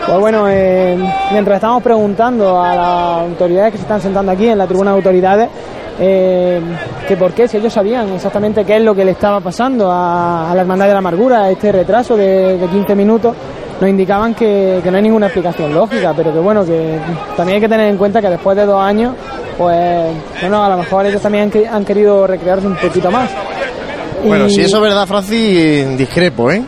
Pues 0.07 0.19
bueno, 0.19 0.47
eh, 0.51 0.99
mientras 1.33 1.55
estamos 1.55 1.83
preguntando 1.83 2.63
a 2.63 2.75
las 2.75 3.31
autoridades 3.31 3.73
que 3.73 3.79
se 3.79 3.85
están 3.85 4.03
sentando 4.03 4.33
aquí 4.33 4.49
en 4.49 4.59
la 4.59 4.67
tribuna 4.67 4.91
de 4.91 4.97
autoridades, 4.97 5.49
eh, 6.03 6.61
que 7.11 7.17
por 7.17 7.33
qué, 7.33 7.49
si 7.49 7.57
ellos 7.57 7.73
sabían 7.73 8.09
exactamente 8.15 8.65
qué 8.65 8.77
es 8.77 8.83
lo 8.85 8.95
que 8.95 9.05
le 9.05 9.11
estaba 9.11 9.41
pasando 9.41 9.91
a, 9.91 10.49
a 10.49 10.55
la 10.55 10.61
Hermandad 10.61 10.87
de 10.87 10.93
la 10.93 10.99
Amargura, 11.01 11.51
este 11.51 11.73
retraso 11.73 12.17
de, 12.17 12.57
de 12.57 12.67
15 12.69 12.95
minutos, 12.95 13.35
nos 13.81 13.91
indicaban 13.91 14.33
que, 14.33 14.79
que 14.81 14.91
no 14.93 14.97
hay 14.97 15.03
ninguna 15.03 15.27
explicación 15.27 15.75
lógica, 15.75 16.13
pero 16.17 16.33
que 16.33 16.39
bueno, 16.39 16.65
que 16.65 17.01
también 17.37 17.57
hay 17.57 17.61
que 17.63 17.69
tener 17.69 17.89
en 17.91 17.97
cuenta 17.97 18.21
que 18.21 18.29
después 18.31 18.57
de 18.57 18.65
dos 18.65 18.81
años, 18.81 19.17
pues 19.59 20.07
bueno, 20.41 20.63
a 20.65 20.69
lo 20.69 20.77
mejor 20.77 21.05
ellos 21.05 21.21
también 21.21 21.51
han, 21.53 21.75
han 21.75 21.85
querido 21.85 22.29
recrearse 22.29 22.69
un 22.69 22.77
poquito 22.77 23.11
más. 23.11 23.29
Bueno, 24.25 24.47
Y- 24.47 24.51
si 24.51 24.61
eso 24.61 24.77
es 24.77 24.83
verdad, 24.85 25.05
Francis, 25.09 25.99
discrepo, 25.99 26.49
¿eh? 26.53 26.63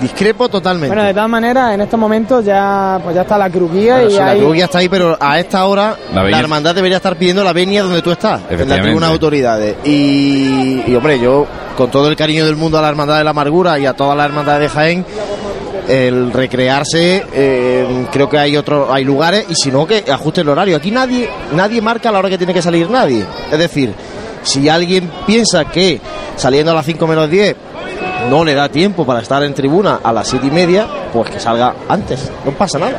Discrepo 0.00 0.48
totalmente. 0.48 0.88
Bueno, 0.88 1.04
de 1.04 1.14
todas 1.14 1.28
maneras, 1.28 1.74
en 1.74 1.80
estos 1.80 1.98
momentos 1.98 2.44
ya, 2.44 3.00
pues 3.02 3.14
ya 3.14 3.22
está 3.22 3.38
la 3.38 3.48
cruguía 3.50 3.94
Bueno, 3.94 4.08
y 4.08 4.12
si 4.12 4.18
la 4.18 4.30
hay- 4.30 4.58
ya 4.58 4.64
está 4.66 4.78
ahí, 4.78 4.88
pero 4.88 5.16
a 5.18 5.38
esta 5.38 5.64
hora 5.64 5.96
La 6.12 6.38
hermandad 6.38 6.74
debería 6.74 6.96
estar 6.98 7.16
pidiendo 7.16 7.42
la 7.42 7.52
venia 7.52 7.82
donde 7.82 8.02
tú 8.02 8.10
estás, 8.10 8.40
en 8.40 8.46
la 8.48 8.54
Efectivamente. 8.54 8.82
tribuna 8.88 9.06
de 9.06 9.12
autoridades. 9.12 9.76
Y, 9.84 10.82
y, 10.86 10.94
hombre, 10.94 11.18
yo, 11.18 11.46
con 11.76 11.90
todo 11.90 12.08
el 12.08 12.16
cariño 12.16 12.44
del 12.44 12.56
mundo 12.56 12.78
a 12.78 12.82
la 12.82 12.88
hermandad 12.88 13.18
de 13.18 13.24
la 13.24 13.30
amargura 13.30 13.78
y 13.78 13.86
a 13.86 13.94
toda 13.94 14.14
la 14.14 14.24
hermandad 14.24 14.60
de 14.60 14.68
Jaén, 14.68 15.04
el 15.88 16.32
recrearse, 16.32 17.24
eh, 17.32 18.06
creo 18.10 18.28
que 18.28 18.38
hay 18.38 18.56
otros, 18.56 18.88
hay 18.90 19.04
lugares, 19.04 19.46
y 19.48 19.54
si 19.54 19.70
no, 19.70 19.86
que 19.86 20.04
ajuste 20.10 20.40
el 20.40 20.48
horario. 20.48 20.76
Aquí 20.76 20.90
nadie, 20.90 21.28
nadie 21.54 21.80
marca 21.80 22.10
la 22.10 22.18
hora 22.18 22.28
que 22.28 22.38
tiene 22.38 22.52
que 22.52 22.62
salir 22.62 22.90
nadie. 22.90 23.24
Es 23.52 23.58
decir, 23.58 23.92
si 24.42 24.68
alguien 24.68 25.08
piensa 25.26 25.64
que 25.66 26.00
saliendo 26.36 26.72
a 26.72 26.74
las 26.74 26.84
5 26.86 27.06
menos 27.06 27.30
10 27.30 27.54
no 28.30 28.44
le 28.44 28.54
da 28.54 28.68
tiempo 28.68 29.04
para 29.04 29.20
estar 29.20 29.42
en 29.42 29.54
tribuna 29.54 30.00
a 30.02 30.12
las 30.12 30.28
7 30.28 30.46
y 30.46 30.50
media, 30.50 30.86
pues 31.12 31.30
que 31.30 31.40
salga 31.40 31.74
antes, 31.88 32.30
no 32.44 32.52
pasa 32.52 32.78
nada. 32.78 32.98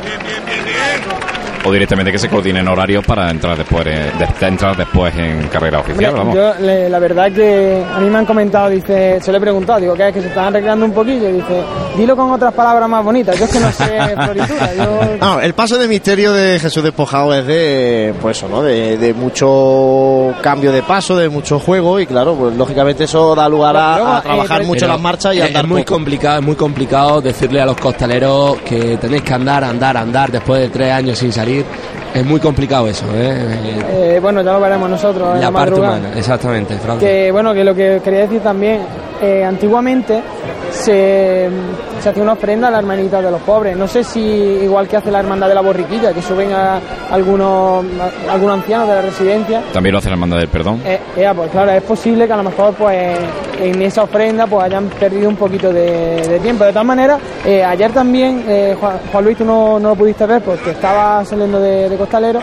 O 1.68 1.72
directamente 1.72 2.10
que 2.10 2.18
se 2.18 2.28
coordinen 2.30 2.66
horarios 2.66 3.04
para 3.04 3.30
entrar 3.30 3.56
después, 3.56 3.86
eh, 3.86 4.10
de- 4.18 4.46
entrar 4.46 4.74
después 4.74 5.14
en 5.16 5.48
carrera 5.48 5.80
oficial. 5.80 6.14
Hombre, 6.18 6.40
Vamos. 6.40 6.58
yo 6.58 6.64
le- 6.66 6.88
la 6.88 6.98
verdad 6.98 7.30
que 7.30 7.84
a 7.94 7.98
mí 8.00 8.08
me 8.08 8.18
han 8.18 8.24
comentado, 8.24 8.70
dice, 8.70 9.20
se 9.20 9.30
lo 9.30 9.36
he 9.36 9.40
preguntado, 9.40 9.80
digo, 9.80 9.94
que 9.94 10.08
es 10.08 10.14
que 10.14 10.22
se 10.22 10.28
estaban 10.28 10.54
recreando 10.54 10.86
un 10.86 10.92
poquillo, 10.92 11.28
y 11.28 11.32
dice, 11.32 11.62
dilo 11.96 12.16
con 12.16 12.30
otras 12.30 12.54
palabras 12.54 12.88
más 12.88 13.04
bonitas, 13.04 13.38
yo 13.38 13.44
es 13.44 13.50
que 13.52 13.60
no 13.60 13.70
sé 13.70 13.84
floritura, 14.24 14.74
yo... 14.74 15.00
No, 15.20 15.40
el 15.40 15.52
paso 15.54 15.76
de 15.76 15.88
misterio 15.88 16.32
de 16.32 16.58
Jesús 16.58 16.82
despojado 16.82 17.34
es 17.34 17.46
de, 17.46 18.14
pues 18.22 18.38
eso, 18.38 18.48
¿no? 18.48 18.62
De, 18.62 18.96
de 18.96 19.12
mucho 19.12 20.34
cambio 20.42 20.72
de 20.72 20.82
paso, 20.82 21.16
de 21.16 21.28
mucho 21.28 21.58
juego 21.58 22.00
y 22.00 22.06
claro, 22.06 22.34
pues 22.34 22.56
lógicamente 22.56 23.04
eso 23.04 23.34
da 23.34 23.48
lugar 23.48 23.76
a, 23.76 23.96
Luego, 23.96 24.12
a 24.12 24.18
eh, 24.18 24.22
trabajar 24.22 24.64
mucho 24.64 24.86
las 24.86 25.00
marchas 25.00 25.34
y 25.34 25.38
es- 25.38 25.44
andar 25.46 25.64
es 25.64 25.68
muy 25.68 25.82
poco. 25.82 25.94
complicado, 25.94 26.38
es 26.38 26.44
muy 26.46 26.56
complicado 26.56 27.20
decirle 27.20 27.60
a 27.60 27.66
los 27.66 27.76
costaleros 27.76 28.56
que 28.58 28.96
tenéis 28.96 29.22
que 29.22 29.34
andar, 29.34 29.64
andar, 29.64 29.96
andar 29.96 30.30
después 30.30 30.60
de 30.62 30.68
tres 30.68 30.92
años 30.92 31.18
sin 31.18 31.32
salir. 31.32 31.57
الخير 31.58 32.07
Es 32.18 32.26
muy 32.26 32.40
complicado 32.40 32.88
eso, 32.88 33.04
¿eh? 33.14 33.36
Eh, 33.90 34.18
bueno, 34.20 34.42
ya 34.42 34.52
lo 34.52 34.60
veremos 34.60 34.90
nosotros 34.90 35.34
la, 35.34 35.40
la 35.40 35.50
parte 35.52 35.70
madrugada. 35.70 35.98
humana, 35.98 36.18
exactamente, 36.18 36.76
Francis. 36.78 37.08
Que 37.08 37.30
bueno, 37.30 37.54
que 37.54 37.62
lo 37.64 37.74
que 37.74 38.00
quería 38.02 38.20
decir 38.20 38.40
también, 38.40 38.80
eh, 39.22 39.44
antiguamente 39.44 40.20
se, 40.72 41.48
se 42.00 42.08
hacía 42.08 42.22
una 42.22 42.32
ofrenda 42.32 42.68
a 42.68 42.70
la 42.70 42.78
hermanita 42.78 43.22
de 43.22 43.30
los 43.30 43.40
pobres. 43.42 43.76
No 43.76 43.86
sé 43.86 44.02
si 44.04 44.20
igual 44.20 44.88
que 44.88 44.96
hace 44.96 45.10
la 45.10 45.20
hermandad 45.20 45.48
de 45.48 45.54
la 45.54 45.60
borriquilla, 45.60 46.12
que 46.12 46.20
suben 46.22 46.52
a 46.52 46.80
algunos, 47.10 47.84
a 48.28 48.32
algunos 48.32 48.56
ancianos 48.58 48.88
de 48.88 48.94
la 48.94 49.02
residencia. 49.02 49.62
También 49.72 49.92
lo 49.92 49.98
hace 49.98 50.08
la 50.08 50.14
hermandad 50.14 50.38
del 50.38 50.48
perdón. 50.48 50.80
Eh, 50.84 50.98
pues 51.34 51.50
claro, 51.50 51.70
es 51.72 51.82
posible 51.82 52.26
que 52.26 52.32
a 52.32 52.36
lo 52.36 52.42
mejor 52.44 52.74
pues 52.74 53.18
en 53.60 53.82
esa 53.82 54.02
ofrenda 54.04 54.46
pues 54.46 54.64
hayan 54.64 54.86
perdido 54.88 55.28
un 55.28 55.36
poquito 55.36 55.72
de, 55.72 56.20
de 56.28 56.38
tiempo. 56.40 56.64
De 56.64 56.70
todas 56.70 56.86
maneras, 56.86 57.18
eh, 57.44 57.64
ayer 57.64 57.90
también, 57.92 58.44
eh, 58.46 58.76
Juan, 58.78 58.98
Juan 59.10 59.24
Luis, 59.24 59.36
tú 59.36 59.44
no, 59.44 59.80
no 59.80 59.90
lo 59.90 59.94
pudiste 59.96 60.26
ver 60.26 60.42
porque 60.42 60.70
estaba 60.70 61.24
saliendo 61.24 61.58
de, 61.60 61.88
de 61.88 61.96
costalero. 62.08 62.40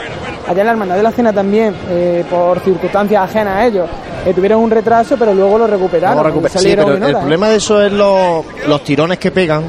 Ayer 0.47 0.63
la 0.65 0.71
hermandad 0.71 0.95
de 0.95 1.03
la 1.03 1.11
cena 1.11 1.33
también, 1.33 1.75
eh, 1.89 2.23
por 2.29 2.59
circunstancias 2.59 3.23
ajenas 3.23 3.55
a 3.57 3.65
ellos, 3.65 3.89
eh, 4.25 4.33
tuvieron 4.33 4.61
un 4.61 4.69
retraso, 4.69 5.15
pero 5.17 5.33
luego 5.33 5.57
lo 5.57 5.67
recuperaron. 5.67 6.31
Sí, 6.49 6.73
pero 6.75 6.95
en 6.95 7.03
el 7.03 7.09
¿eh? 7.15 7.17
problema 7.17 7.49
de 7.49 7.55
eso 7.57 7.81
es 7.81 7.91
los, 7.91 8.45
los 8.67 8.83
tirones 8.83 9.17
que 9.17 9.31
pegan 9.31 9.63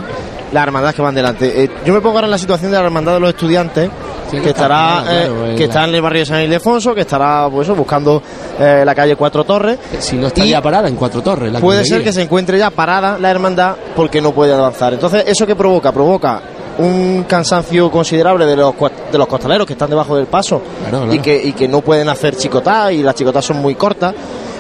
las 0.53 0.63
hermandades 0.63 0.95
que 0.95 1.03
van 1.03 1.15
delante. 1.15 1.65
Eh, 1.65 1.71
yo 1.85 1.93
me 1.95 2.01
pongo 2.01 2.17
ahora 2.17 2.27
en 2.27 2.31
la 2.33 2.39
situación 2.39 2.71
de 2.71 2.79
la 2.79 2.85
hermandad 2.85 3.15
de 3.15 3.21
los 3.21 3.31
estudiantes, 3.31 3.91
Sí, 4.31 4.39
que 4.39 4.43
que 4.43 4.49
estará 4.51 5.05
eh, 5.09 5.27
en 5.51 5.57
que 5.57 5.61
la- 5.61 5.65
está 5.67 5.85
en 5.85 5.95
el 5.95 6.03
barrio 6.03 6.21
de 6.21 6.27
San 6.27 6.43
Ildefonso, 6.43 6.95
que 6.95 7.03
estará 7.03 7.49
pues, 7.51 7.67
eso, 7.69 7.77
buscando 7.77 8.21
eh, 8.59 8.83
la 8.85 8.93
calle 8.95 9.15
Cuatro 9.17 9.45
Torres. 9.45 9.79
Si 10.01 10.17
no 10.17 10.27
está 10.27 10.45
ya 10.45 10.61
parada 10.61 10.89
en 10.89 10.97
Cuatro 10.97 11.23
Torres. 11.23 11.53
la 11.53 11.61
Puede 11.61 11.85
ser 11.85 12.03
que 12.03 12.13
se 12.13 12.23
encuentre 12.23 12.59
ya 12.59 12.71
parada 12.71 13.19
la 13.19 13.31
hermandad 13.31 13.77
porque 13.95 14.21
no 14.21 14.33
puede 14.33 14.53
avanzar. 14.53 14.93
Entonces, 14.95 15.25
¿eso 15.27 15.47
qué 15.47 15.55
provoca? 15.55 15.93
Provoca 15.93 16.41
un 16.79 17.25
cansancio 17.29 17.91
considerable 17.91 18.47
de 18.47 18.57
los, 18.57 18.75
de 19.11 19.19
los 19.19 19.27
costaleros 19.27 19.67
que 19.67 19.73
están 19.73 19.91
debajo 19.91 20.17
del 20.17 20.27
paso 20.27 20.63
Claro, 20.81 20.99
claro. 20.99 21.15
Y, 21.15 21.19
que, 21.21 21.43
y 21.43 21.53
que 21.53 21.69
no 21.69 21.81
pueden 21.81 22.09
hacer 22.09 22.37
chicotá 22.37 22.93
y 22.93 23.03
las 23.03 23.15
chicotas 23.15 23.45
son 23.45 23.59
muy 23.59 23.75
cortas. 23.75 24.15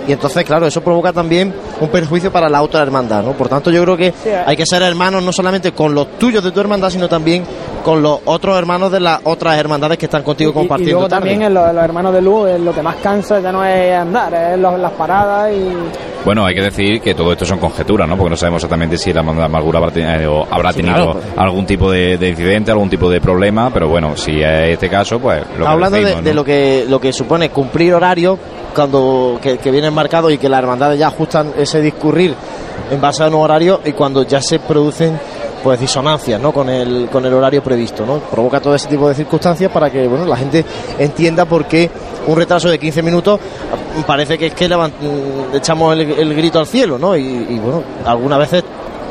Y 0.08 0.12
entonces, 0.12 0.44
claro, 0.44 0.66
eso 0.66 0.80
provoca 0.82 1.12
también 1.12 1.52
un 1.80 1.88
perjuicio 1.88 2.30
para 2.30 2.48
la 2.48 2.62
otra 2.62 2.82
hermandad, 2.82 3.22
¿no? 3.24 3.32
Por 3.32 3.48
tanto, 3.48 3.70
yo 3.70 3.82
creo 3.82 3.96
que 3.96 4.14
eh. 4.24 4.42
hay 4.46 4.56
que 4.56 4.64
ser 4.66 4.82
hermanos 4.82 5.22
no 5.22 5.32
solamente 5.32 5.72
con 5.72 5.94
los 5.94 6.18
tuyos 6.18 6.44
de 6.44 6.52
tu 6.52 6.60
hermandad, 6.60 6.90
sino 6.90 7.08
también 7.08 7.44
con 7.84 8.02
los 8.02 8.20
otros 8.24 8.56
hermanos 8.58 8.90
de 8.92 9.00
las 9.00 9.20
otras 9.24 9.58
hermandades 9.58 9.98
que 9.98 10.06
están 10.06 10.22
contigo 10.22 10.50
Y- 10.50 10.52
y, 10.52 10.54
compartiendo 10.54 10.94
luego 10.94 11.08
tarde. 11.08 11.20
también 11.30 11.42
en 11.42 11.54
los, 11.54 11.74
los 11.74 11.84
hermanos 11.84 12.12
de 12.14 12.22
luz, 12.22 12.48
eh, 12.50 12.58
lo 12.58 12.72
que 12.72 12.82
más 12.82 12.96
cansa 12.96 13.40
ya 13.40 13.50
no 13.52 13.64
es 13.64 13.92
andar, 13.96 14.32
es 14.34 14.58
los- 14.58 14.78
las 14.78 14.92
paradas 14.92 15.52
y 15.52 15.72
Bueno, 16.24 16.44
hay 16.44 16.54
que 16.56 16.62
decir 16.62 17.00
que 17.00 17.14
todo 17.14 17.30
esto 17.32 17.44
son 17.44 17.58
conjeturas, 17.60 18.08
¿no? 18.08 18.16
Porque 18.16 18.30
no 18.30 18.36
sabemos 18.36 18.58
exactamente 18.62 18.98
si 18.98 19.12
la 19.12 19.20
hermandad 19.20 19.42
de 19.42 19.46
amargura 19.46 19.78
habrá, 19.78 19.92
tenido- 19.92 20.44
habrá 20.50 20.72
Sí, 20.72 20.78
tenido 20.82 21.12
claro. 21.12 21.20
algún 21.36 21.66
tipo 21.66 21.90
de, 21.90 22.18
de 22.18 22.28
incidente, 22.30 22.72
algún 22.72 22.90
tipo 22.90 23.08
de 23.08 23.20
problema, 23.20 23.70
pero 23.72 23.88
bueno, 23.88 24.16
si 24.16 24.40
es 24.42 24.70
este 24.72 24.88
caso, 24.88 25.20
pues 25.20 25.42
lo 25.56 25.64
que 25.64 25.70
hablando 25.70 25.96
de- 25.98 26.04
decimos, 26.04 26.24
de, 26.24 26.30
¿no? 26.30 26.36
lo 26.36 26.44
que 26.44 26.84
lo 26.88 27.00
que 27.00 27.12
supone 27.12 27.50
cumplir 27.50 27.94
horario 27.94 28.36
cuando 28.74 29.38
que, 29.40 29.56
que 29.58 29.70
vienen 29.70 29.94
marcados 29.96 30.30
y 30.32 30.38
que 30.38 30.48
las 30.48 30.60
hermandades 30.60 30.98
ya 30.98 31.08
ajustan 31.08 31.52
ese 31.58 31.80
discurrir 31.80 32.34
en 32.90 33.00
base 33.00 33.24
a 33.24 33.26
un 33.28 33.34
horario 33.34 33.80
y 33.84 33.92
cuando 33.92 34.22
ya 34.22 34.40
se 34.40 34.58
producen 34.60 35.18
pues 35.64 35.80
disonancias 35.80 36.40
¿no? 36.40 36.52
con 36.52 36.68
el 36.68 37.08
con 37.10 37.24
el 37.24 37.32
horario 37.34 37.62
previsto 37.62 38.06
¿no? 38.06 38.18
provoca 38.18 38.60
todo 38.60 38.74
ese 38.76 38.86
tipo 38.88 39.08
de 39.08 39.14
circunstancias 39.16 39.72
para 39.72 39.90
que 39.90 40.06
bueno 40.06 40.24
la 40.24 40.36
gente 40.36 40.64
entienda 40.98 41.44
por 41.46 41.64
qué 41.64 41.90
un 42.28 42.36
retraso 42.36 42.68
de 42.68 42.78
15 42.78 43.02
minutos 43.02 43.40
parece 44.06 44.38
que 44.38 44.46
es 44.48 44.54
que 44.54 44.68
levan- 44.68 44.92
mm, 45.00 45.56
echamos 45.56 45.96
el, 45.96 46.34
grito 46.36 46.60
al 46.60 46.66
cielo 46.66 46.98
¿no? 46.98 47.16
y, 47.16 47.58
bueno 47.58 47.82
algunas 48.04 48.38
veces 48.38 48.62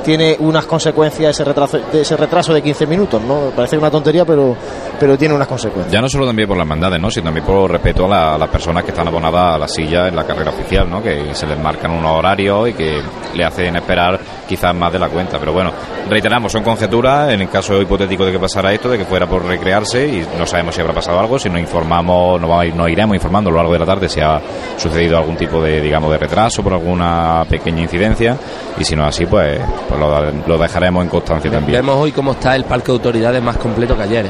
tiene 0.06 0.36
unas 0.40 0.66
consecuencias 0.66 1.32
ese 1.32 1.44
retraso 1.44 1.80
de 1.92 2.02
ese 2.02 2.16
retraso 2.16 2.54
de 2.54 2.62
15 2.62 2.86
minutos 2.88 3.22
no 3.22 3.52
parece 3.56 3.78
una 3.78 3.90
tontería 3.92 4.24
pero 4.26 4.56
pero 5.00 5.18
tiene 5.18 5.34
unas 5.34 5.48
consecuencias 5.48 5.92
Ya 5.92 6.00
no 6.02 6.08
solo 6.08 6.26
también 6.26 6.48
por 6.48 6.56
las 6.58 6.64
hermandades, 6.66 7.02
¿no? 7.02 7.10
Sino 7.12 7.26
también 7.26 7.46
por 7.46 7.70
respeto 7.70 8.06
a, 8.06 8.08
la- 8.08 8.38
las 8.38 8.50
personas 8.50 8.84
que 8.84 8.92
están 8.92 9.08
abonadas 9.08 9.56
a 9.56 9.58
la 9.58 9.68
silla 9.68 10.08
en 10.08 10.16
la 10.16 10.24
carrera 10.26 10.52
oficial, 10.52 10.90
¿no? 10.90 11.02
Que 11.04 11.34
se 11.34 11.46
les 11.48 11.60
marcan 11.60 11.92
unos 11.92 12.18
horarios 12.18 12.70
y 12.70 12.74
que 12.74 13.02
le 13.34 13.44
hacen 13.44 13.76
esperar 13.76 14.20
quizás 14.48 14.74
más 14.74 14.94
de 14.94 15.00
la 15.00 15.10
cuenta. 15.10 15.38
Pero 15.40 15.52
bueno, 15.52 15.72
reiteramos, 16.10 16.52
son 16.52 16.64
conjeturas 16.64 17.32
en 17.32 17.42
el 17.42 17.50
caso 17.50 17.82
hipotético 17.82 18.26
de 18.26 18.32
que 18.32 18.40
pasara 18.40 18.72
esto, 18.74 18.90
de 18.90 18.98
que 19.00 19.06
fuera 19.06 19.28
por 19.28 19.44
recrearse 19.44 20.08
y 20.08 20.26
no 20.38 20.46
sabemos 20.46 20.76
si 20.76 20.82
habrá 20.82 20.94
pasado 20.94 21.20
algo. 21.20 21.38
Si 21.40 21.50
nos 21.50 21.60
informamos, 21.60 22.40
nos, 22.40 22.74
nos 22.76 22.90
iremos 22.90 23.16
informando 23.16 23.50
a 23.50 23.54
lo 23.54 23.58
largo 23.58 23.74
de 23.74 23.80
la 23.80 23.86
tarde 23.86 24.08
si 24.08 24.22
ha 24.22 24.40
sucedido 24.78 25.18
algún 25.18 25.36
tipo 25.36 25.62
de, 25.62 25.82
digamos, 25.82 26.10
de 26.12 26.18
retraso 26.18 26.64
por 26.64 26.74
alguna 26.74 27.44
pequeña 27.50 27.82
incidencia. 27.82 28.38
Y 28.78 28.84
si 28.86 28.96
no 28.96 29.06
así, 29.06 29.26
pues, 29.26 29.60
pues 29.90 29.95
lo, 29.98 30.32
lo 30.48 30.58
dejaremos 30.58 31.04
en 31.04 31.10
constancia 31.10 31.52
también. 31.52 31.80
Vemos 31.80 31.96
hoy 31.98 32.12
cómo 32.12 32.32
está 32.34 32.56
el 32.56 32.64
parque 32.66 32.88
de 32.88 32.94
autoridades 32.94 33.42
más 33.42 33.58
completo 33.58 33.96
que 33.96 34.04
ayer. 34.04 34.26
¿eh? 34.26 34.30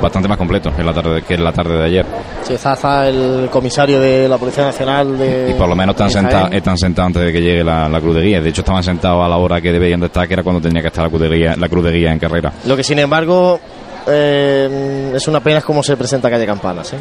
Bastante 0.00 0.28
más 0.28 0.38
completo 0.38 0.70
en 0.78 0.86
la 0.86 0.92
tarde, 0.92 1.22
que 1.22 1.34
en 1.34 1.42
la 1.42 1.52
tarde 1.52 1.76
de 1.76 1.84
ayer. 1.84 2.06
Sí, 2.42 2.56
Zaza, 2.56 3.08
el 3.08 3.48
comisario 3.50 4.00
de 4.00 4.28
la 4.28 4.38
Policía 4.38 4.64
Nacional 4.64 5.18
de. 5.18 5.50
Y 5.50 5.54
por 5.54 5.68
lo 5.68 5.74
menos 5.74 5.94
están 5.94 6.10
sentados, 6.10 6.52
están 6.52 6.78
sentados 6.78 7.06
antes 7.08 7.22
de 7.24 7.32
que 7.32 7.40
llegue 7.40 7.64
la, 7.64 7.88
la 7.88 8.00
cruz 8.00 8.14
de 8.14 8.22
guía. 8.22 8.40
De 8.40 8.48
hecho, 8.48 8.60
estaban 8.60 8.84
sentados 8.84 9.24
a 9.24 9.28
la 9.28 9.36
hora 9.36 9.60
que 9.60 9.72
debían 9.72 9.98
de 9.98 10.06
estar, 10.06 10.28
que 10.28 10.34
era 10.34 10.44
cuando 10.44 10.60
tenía 10.60 10.82
que 10.82 10.88
estar 10.88 11.02
la 11.04 11.10
cruz 11.10 11.22
de 11.22 11.28
guía, 11.28 11.56
la 11.56 11.68
cruz 11.68 11.84
de 11.84 11.90
guía 11.92 12.12
en 12.12 12.18
carrera. 12.20 12.52
Lo 12.66 12.76
que 12.76 12.84
sin 12.84 13.00
embargo 13.00 13.58
eh, 14.06 15.12
es 15.14 15.26
una 15.28 15.40
pena 15.40 15.58
es 15.58 15.64
cómo 15.64 15.82
se 15.82 15.96
presenta 15.96 16.30
Calle 16.30 16.46
Campanas. 16.46 16.92
¿eh? 16.92 16.96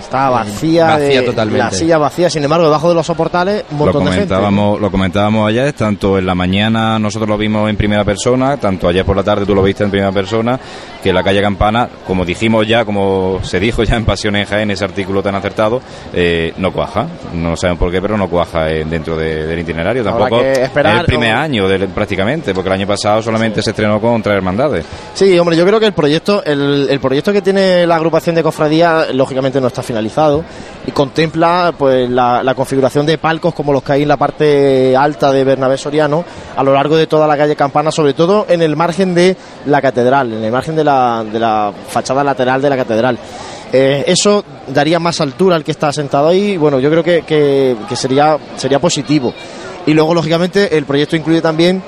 Está 0.00 0.30
vacía, 0.30 0.86
vacía 0.86 1.20
de- 1.20 1.26
totalmente. 1.26 1.58
la 1.64 1.70
silla 1.70 1.98
vacía, 1.98 2.30
sin 2.30 2.44
embargo, 2.44 2.66
debajo 2.66 2.88
de 2.88 2.94
los 2.94 3.06
soportales 3.06 3.64
un 3.70 3.78
Lo 3.78 3.84
montón 3.86 4.04
de 4.04 4.10
gente. 4.12 4.26
comentábamos, 4.28 4.80
lo 4.80 4.90
comentábamos 4.90 5.48
ayer, 5.48 5.72
tanto 5.72 6.18
en 6.18 6.26
la 6.26 6.34
mañana 6.34 6.98
nosotros 6.98 7.28
lo 7.28 7.36
vimos 7.38 7.68
en 7.70 7.76
primera 7.76 8.04
persona, 8.04 8.56
tanto 8.56 8.88
ayer 8.88 9.04
por 9.04 9.16
la 9.16 9.22
tarde 9.22 9.46
tú 9.46 9.54
lo 9.54 9.62
viste 9.62 9.84
en 9.84 9.90
primera 9.90 10.12
persona, 10.12 10.58
que 11.02 11.12
la 11.12 11.22
calle 11.22 11.40
Campana, 11.40 11.88
como 12.06 12.24
dijimos 12.24 12.66
ya, 12.66 12.84
como 12.84 13.40
se 13.42 13.58
dijo 13.60 13.82
ya 13.84 13.96
en 13.96 14.04
Pasión 14.04 14.36
en 14.36 14.44
Jaén, 14.44 14.70
ese 14.70 14.84
artículo 14.84 15.22
tan 15.22 15.34
acertado, 15.34 15.80
eh, 16.12 16.52
no 16.58 16.72
cuaja. 16.72 17.06
No 17.34 17.56
saben 17.56 17.76
por 17.76 17.90
qué, 17.90 18.00
pero 18.02 18.16
no 18.16 18.28
cuaja 18.28 18.70
eh, 18.70 18.84
dentro 18.84 19.16
de- 19.16 19.46
del 19.46 19.58
itinerario. 19.60 20.02
Tampoco 20.04 20.40
es 20.40 20.58
el 20.74 21.04
primer 21.06 21.34
o- 21.34 21.38
año 21.38 21.68
del- 21.68 21.88
prácticamente, 21.88 22.52
porque 22.54 22.68
el 22.68 22.74
año 22.74 22.86
pasado 22.86 23.22
solamente 23.22 23.62
se 23.62 23.70
estrenó 23.70 24.00
con 24.00 24.22
tres 24.22 24.36
hermandades. 24.36 24.84
Sí, 25.14 25.38
hombre, 25.38 25.56
yo 25.56 25.64
creo 25.66 25.80
que 25.80 25.86
el 25.86 25.92
proyecto, 25.92 26.42
el, 26.44 26.88
el 26.90 27.00
proyecto 27.00 27.32
que 27.32 27.42
tiene 27.42 27.86
la 27.86 27.96
agrupación 27.96 28.34
de 28.34 28.42
cofradía, 28.42 29.06
lógicamente 29.12 29.60
no 29.60 29.68
está 29.68 29.82
finalizado 29.90 30.44
y 30.86 30.92
contempla 30.92 31.74
pues 31.76 32.08
la, 32.08 32.42
la 32.42 32.54
configuración 32.54 33.04
de 33.06 33.18
palcos 33.18 33.52
como 33.54 33.72
los 33.72 33.82
que 33.82 33.92
hay 33.92 34.02
en 34.02 34.08
la 34.08 34.16
parte 34.16 34.96
alta 34.96 35.32
de 35.32 35.44
Bernabé 35.44 35.76
Soriano 35.76 36.24
a 36.56 36.62
lo 36.62 36.72
largo 36.72 36.96
de 36.96 37.06
toda 37.06 37.26
la 37.26 37.36
calle 37.36 37.56
Campana, 37.56 37.90
sobre 37.90 38.14
todo 38.14 38.46
en 38.48 38.62
el 38.62 38.76
margen 38.76 39.14
de 39.14 39.36
la 39.66 39.82
catedral, 39.82 40.32
en 40.32 40.44
el 40.44 40.52
margen 40.52 40.76
de 40.76 40.84
la, 40.84 41.24
de 41.30 41.38
la 41.38 41.72
fachada 41.88 42.22
lateral 42.24 42.62
de 42.62 42.70
la 42.70 42.76
catedral. 42.76 43.18
Eh, 43.72 44.04
eso 44.06 44.44
daría 44.68 44.98
más 44.98 45.20
altura 45.20 45.56
al 45.56 45.62
que 45.64 45.70
está 45.72 45.92
sentado 45.92 46.28
ahí. 46.28 46.56
Bueno, 46.56 46.80
yo 46.80 46.90
creo 46.90 47.04
que, 47.04 47.22
que- 47.22 47.76
que 47.88 47.96
sería, 47.96 48.36
sería 48.56 48.78
positivo. 48.80 49.32
Y 49.86 49.94
luego, 49.94 50.12
lógicamente, 50.14 50.76
el 50.76 50.84
proyecto 50.84 51.14
incluye 51.16 51.40
también 51.40 51.82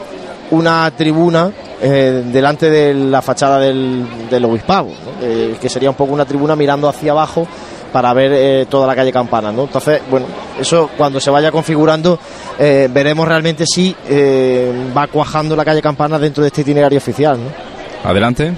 una 0.53 0.91
tribuna 0.97 1.51
eh, 1.81 2.23
delante 2.33 2.71
de 2.71 2.95
la 2.95 3.21
fachada 3.23 3.59
del, 3.59 4.05
del 4.31 4.45
obispado, 4.45 4.87
¿no? 4.89 5.27
Eh, 5.27 5.57
que 5.61 5.69
sería 5.69 5.91
un 5.91 5.97
poco 5.97 6.13
una 6.13 6.25
tribuna 6.25 6.55
mirando 6.55 6.89
hacia 6.89 7.11
abajo 7.13 7.47
para 7.93 8.13
ver 8.15 8.33
eh, 8.33 8.67
toda 8.69 8.87
la 8.87 8.95
calle 8.97 9.13
Campana. 9.13 9.53
¿no? 9.53 9.63
Entonces, 9.65 10.01
bueno, 10.11 10.27
eso 10.59 10.91
cuando 10.97 11.21
se 11.21 11.31
vaya 11.31 11.51
configurando 11.53 12.19
eh, 12.59 12.89
veremos 12.93 13.29
realmente 13.29 13.65
si 13.67 13.95
eh, 14.09 14.91
va 14.97 15.07
cuajando 15.07 15.55
la 15.55 15.65
calle 15.65 15.83
Campana 15.83 16.19
dentro 16.19 16.43
de 16.43 16.49
este 16.49 16.63
itinerario 16.63 16.99
oficial. 16.99 17.39
¿no? 17.39 18.11
Adelante. 18.11 18.53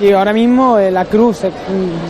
Y 0.00 0.12
ahora 0.12 0.32
mismo 0.34 0.78
eh, 0.78 0.90
la 0.90 1.06
cruz 1.06 1.40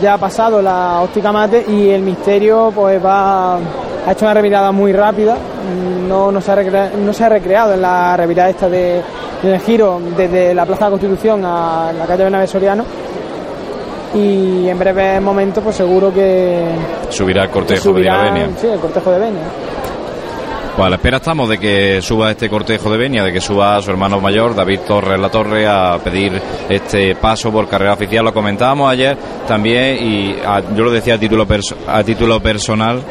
ya 0.01 0.15
ha 0.15 0.17
pasado 0.17 0.61
la 0.61 0.99
óptica 1.01 1.31
mate 1.31 1.63
y 1.69 1.89
el 1.89 2.01
misterio 2.01 2.71
pues 2.75 3.03
va 3.03 3.55
ha 3.55 4.11
hecho 4.11 4.25
una 4.25 4.33
revirada 4.33 4.71
muy 4.71 4.91
rápida. 4.93 5.37
No, 6.07 6.31
no, 6.31 6.39
se, 6.41 6.51
ha 6.51 6.55
recrea- 6.55 6.91
no 6.97 7.13
se 7.13 7.23
ha 7.25 7.29
recreado 7.29 7.73
en 7.73 7.81
la 7.81 8.15
revirada 8.17 8.49
esta 8.49 8.69
de, 8.69 9.01
del 9.43 9.59
giro 9.61 10.01
desde 10.15 10.53
la 10.53 10.65
Plaza 10.65 10.85
de 10.85 10.91
la 10.91 10.97
Constitución 10.97 11.43
a 11.45 11.91
la 11.97 12.05
calle 12.05 12.23
Bernabé 12.23 12.47
Soriano. 12.47 12.85
Y 14.15 14.67
en 14.69 14.79
breve 14.79 15.19
momento 15.19 15.61
pues 15.61 15.75
seguro 15.75 16.13
que 16.13 16.65
Subirá 17.09 17.43
el 17.43 17.49
cortejo 17.49 17.83
subirá, 17.83 18.23
de 18.23 18.31
Venia. 18.31 18.49
sí, 18.59 18.67
el 18.67 18.79
cortejo 18.79 19.11
de 19.11 19.19
Benia. 19.19 19.41
Pues 20.75 20.85
a 20.85 20.89
la 20.91 20.95
espera 20.97 21.17
estamos 21.17 21.49
de 21.49 21.57
que 21.57 22.01
suba 22.03 22.29
este 22.29 22.49
cortejo 22.49 22.91
de 22.91 22.97
Benia, 22.97 23.23
de 23.23 23.33
que 23.33 23.41
suba 23.41 23.81
su 23.81 23.89
hermano 23.89 24.21
mayor, 24.21 24.53
David 24.55 24.81
Torres 24.87 25.19
La 25.19 25.29
Torre, 25.29 25.65
a 25.67 25.97
pedir 26.03 26.39
este 26.69 27.15
paso 27.15 27.51
por 27.51 27.67
carrera 27.67 27.93
oficial. 27.93 28.23
Lo 28.23 28.33
comentábamos 28.33 28.89
ayer 28.91 29.17
también 29.47 29.97
y 29.99 30.35
a- 30.45 30.61
yo 30.75 30.83
lo 30.83 30.91
decía 30.91 31.15
a 31.15 31.17
título, 31.17 31.47
perso- 31.47 31.75
a 31.87 32.03
título 32.03 32.39
personal. 32.39 33.01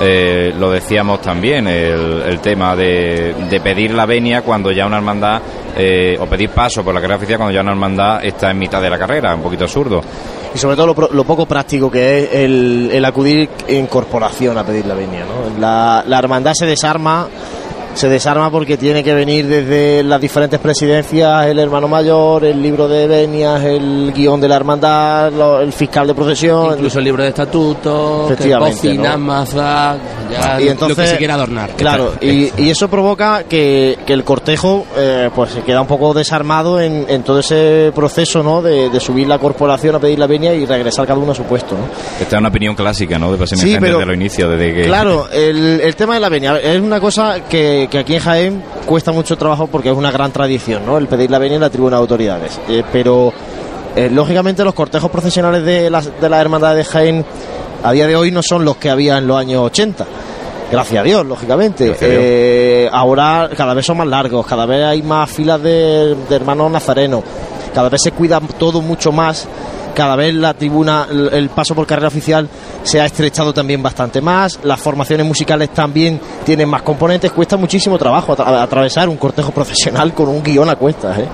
Eh, 0.00 0.52
lo 0.58 0.70
decíamos 0.70 1.20
también, 1.20 1.66
el, 1.68 2.22
el 2.22 2.40
tema 2.40 2.74
de, 2.74 3.34
de 3.48 3.60
pedir 3.60 3.92
la 3.94 4.06
venia 4.06 4.42
cuando 4.42 4.72
ya 4.72 4.86
una 4.86 4.96
hermandad, 4.96 5.40
eh, 5.76 6.16
o 6.20 6.26
pedir 6.26 6.50
paso 6.50 6.84
por 6.84 6.94
la 6.94 7.00
carrera 7.00 7.16
oficial 7.16 7.38
cuando 7.38 7.54
ya 7.54 7.60
una 7.60 7.72
hermandad 7.72 8.24
está 8.24 8.50
en 8.50 8.58
mitad 8.58 8.80
de 8.80 8.90
la 8.90 8.98
carrera, 8.98 9.34
un 9.34 9.42
poquito 9.42 9.64
absurdo. 9.64 10.02
Y 10.54 10.58
sobre 10.58 10.76
todo 10.76 10.86
lo, 10.94 11.08
lo 11.12 11.24
poco 11.24 11.46
práctico 11.46 11.90
que 11.90 12.18
es 12.18 12.28
el, 12.32 13.04
acudir 13.04 13.48
en 13.66 13.86
corporación 13.86 14.56
a 14.56 14.64
pedir 14.64 14.86
la 14.86 14.94
venia. 14.94 15.24
¿no? 15.24 15.58
La 15.58 16.18
hermandad 16.18 16.52
se 16.54 16.66
desarma, 16.66 17.28
se 17.94 18.08
desarma 18.08 18.50
porque 18.50 18.76
tiene 18.76 19.02
que 19.04 19.14
venir 19.14 19.46
desde 19.46 20.02
las 20.02 20.20
diferentes 20.20 20.58
presidencias 20.60 21.46
el 21.46 21.58
hermano 21.58 21.88
mayor, 21.88 22.44
el 22.44 22.60
libro 22.62 22.88
de 22.88 23.06
venias, 23.06 23.62
el 23.64 24.12
guion 24.14 24.40
de 24.40 24.48
la 24.48 24.56
hermandad, 24.56 25.32
lo- 25.32 25.60
el 25.60 25.72
fiscal 25.72 26.06
de 26.06 26.14
procesión. 26.14 26.74
Incluso 26.74 26.98
el 26.98 27.04
libro 27.04 27.22
de 27.22 27.28
estatutos, 27.30 28.32
cocinas, 28.58 29.18
¿no? 29.18 29.24
mazas, 29.24 29.96
ya 30.30 30.60
y 30.60 30.64
lo- 30.66 30.70
entonces, 30.72 30.96
lo 30.98 31.02
que 31.04 31.08
se 31.10 31.16
quiera 31.16 31.34
adornar. 31.34 31.70
Claro, 31.76 32.14
y, 32.20 32.50
y 32.62 32.70
eso 32.70 32.88
provoca 32.88 33.44
que, 33.44 33.98
que 34.06 34.12
el 34.12 34.24
cortejo 34.24 34.86
eh, 34.96 35.30
pues 35.34 35.50
se 35.52 35.62
queda 35.62 35.80
un 35.80 35.86
poco 35.86 36.12
desarmado 36.14 36.80
en, 36.80 37.06
en 37.08 37.22
todo 37.22 37.38
ese 37.40 37.92
proceso 37.94 38.42
¿no? 38.42 38.60
de, 38.62 38.90
de 38.90 39.00
subir 39.00 39.26
la 39.28 39.38
corporación 39.38 39.94
a 39.94 39.98
pedir 39.98 40.18
la 40.18 40.26
venia 40.26 40.54
y 40.54 40.66
regresar 40.66 41.06
cada 41.06 41.18
uno 41.18 41.32
a 41.32 41.34
su 41.34 41.44
puesto. 41.44 41.74
¿no? 41.76 41.84
Esta 42.20 42.36
es 42.36 42.40
una 42.40 42.48
opinión 42.48 42.74
clásica, 42.74 43.18
¿no? 43.18 43.34
De 43.36 43.44
Sí, 43.46 43.76
pero- 43.78 43.98
desde 43.98 44.06
los 44.06 44.16
inicios, 44.16 44.50
desde 44.50 44.74
que... 44.74 44.82
Claro, 44.84 45.28
el, 45.32 45.80
el 45.80 45.96
tema 45.96 46.14
de 46.14 46.20
la 46.20 46.28
venia 46.28 46.58
es 46.58 46.80
una 46.80 46.98
cosa 47.00 47.44
que, 47.48 47.83
que 47.88 47.98
aquí 47.98 48.14
en 48.14 48.20
Jaén 48.20 48.62
cuesta 48.86 49.12
mucho 49.12 49.36
trabajo 49.36 49.66
porque 49.66 49.90
es 49.90 49.96
una 49.96 50.10
gran 50.10 50.32
tradición, 50.32 50.84
¿no? 50.86 50.98
El 50.98 51.06
pedir 51.06 51.30
la 51.30 51.38
venia 51.38 51.56
en 51.56 51.60
la 51.60 51.70
tribuna 51.70 51.96
de 51.96 52.02
autoridades. 52.02 52.60
Eh, 52.68 52.82
pero, 52.92 53.32
eh, 53.96 54.10
lógicamente, 54.10 54.64
los 54.64 54.74
cortejos 54.74 55.10
procesionales 55.10 55.64
de 55.64 55.90
las, 55.90 56.20
de 56.20 56.28
las 56.28 56.40
hermandades 56.40 56.86
de 56.86 56.92
Jaén 56.92 57.24
a 57.82 57.92
día 57.92 58.06
de 58.06 58.16
hoy 58.16 58.30
no 58.30 58.42
son 58.42 58.64
los 58.64 58.76
que 58.76 58.90
había 58.90 59.18
en 59.18 59.26
los 59.26 59.38
años 59.38 59.62
80. 59.62 60.06
Gracias 60.70 61.00
a 61.00 61.04
Dios, 61.04 61.26
lógicamente. 61.26 61.86
Gracias 61.88 62.10
a 62.10 62.12
Dios. 62.12 62.22
Eh, 62.24 62.88
ahora 62.90 63.50
cada 63.56 63.74
vez 63.74 63.84
son 63.84 63.98
más 63.98 64.06
largos, 64.06 64.46
cada 64.46 64.66
vez 64.66 64.84
hay 64.84 65.02
más 65.02 65.30
filas 65.30 65.62
de, 65.62 66.16
de 66.28 66.36
hermanos 66.36 66.70
nazarenos, 66.70 67.22
cada 67.74 67.88
vez 67.88 68.00
se 68.02 68.12
cuida 68.12 68.40
todo 68.58 68.80
mucho 68.80 69.12
más, 69.12 69.46
cada 69.94 70.16
vez 70.16 70.34
la 70.34 70.52
tribuna, 70.54 71.06
el, 71.10 71.48
paso 71.48 71.74
por 71.74 71.86
carrera 71.86 72.08
oficial 72.08 72.48
se 72.82 73.00
ha 73.00 73.06
estrechado 73.06 73.54
también 73.54 73.82
bastante 73.82 74.20
más, 74.20 74.58
las 74.62 74.80
formaciones 74.80 75.26
musicales 75.26 75.70
también 75.70 76.20
tienen 76.44 76.68
más 76.68 76.82
componentes, 76.82 77.30
cuesta 77.32 77.56
muchísimo 77.56 77.96
trabajo 77.96 78.36
atra- 78.36 78.62
atravesar 78.62 79.08
un 79.08 79.16
cortejo 79.16 79.52
profesional 79.52 80.12
con 80.12 80.28
un 80.28 80.42
guion 80.42 80.68
a 80.68 80.76
cuestas. 80.76 81.18
¿eh? 81.18 81.26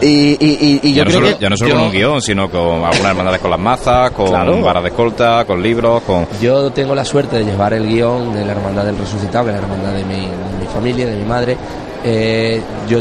Y, 0.00 0.06
y- 0.06 0.80
y- 0.82 0.88
y 0.88 0.94
yo 0.94 0.98
ya, 0.98 1.04
no 1.04 1.10
creo 1.10 1.20
solo, 1.20 1.36
que... 1.36 1.42
ya 1.42 1.50
no 1.50 1.56
solo 1.56 1.68
yo- 1.70 1.74
con 1.76 1.84
un 1.84 1.92
guion, 1.92 2.22
sino 2.22 2.50
con 2.50 2.84
algunas 2.84 3.04
hermandades 3.04 3.40
con 3.40 3.50
las 3.50 3.60
mazas, 3.60 4.10
con 4.12 4.28
Claro. 4.28 4.62
varas 4.62 4.82
de 4.82 4.88
escolta, 4.90 5.44
con 5.44 5.62
libros, 5.62 6.02
con... 6.04 6.26
Yo 6.40 6.70
tengo 6.70 6.94
la 6.94 7.04
suerte 7.04 7.36
de 7.36 7.44
llevar 7.44 7.74
el 7.74 7.86
guion 7.86 8.32
de 8.32 8.44
la 8.44 8.52
Hermandad 8.52 8.84
del 8.84 8.96
Resucitado, 8.96 9.46
que 9.46 9.50
es 9.52 9.56
la 9.56 9.62
hermandad 9.62 9.92
de 9.92 10.04
mi, 10.04 10.20
de 10.20 10.58
mi 10.60 10.66
familia, 10.72 11.06
de 11.06 11.16
mi 11.16 11.24
madre. 11.24 11.56
Eh, 12.04 12.62
yo, 12.88 13.00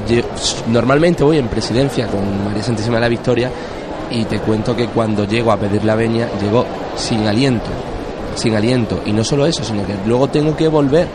normalmente 0.67 1.23
voy 1.23 1.37
en 1.37 1.47
presidencia 1.47 2.07
con 2.07 2.45
María 2.45 2.63
Santísima 2.63 2.95
de 2.95 3.01
la 3.01 3.07
Victoria 3.09 3.51
y 4.11 4.25
te 4.25 4.39
cuento 4.39 4.75
que 4.75 4.87
cuando 4.87 5.25
llego 5.25 5.51
a 5.51 5.57
pedir 5.57 5.83
la 5.83 5.95
venia, 5.95 6.29
llego 6.41 6.65
sin 6.95 7.27
aliento, 7.27 7.69
sin 8.35 8.55
aliento. 8.55 9.01
Y 9.05 9.11
no 9.11 9.23
solo 9.23 9.45
eso, 9.45 9.63
sino 9.63 9.85
que 9.85 9.93
luego 10.05 10.27
tengo 10.27 10.55
que 10.55 10.67
volver. 10.67 11.07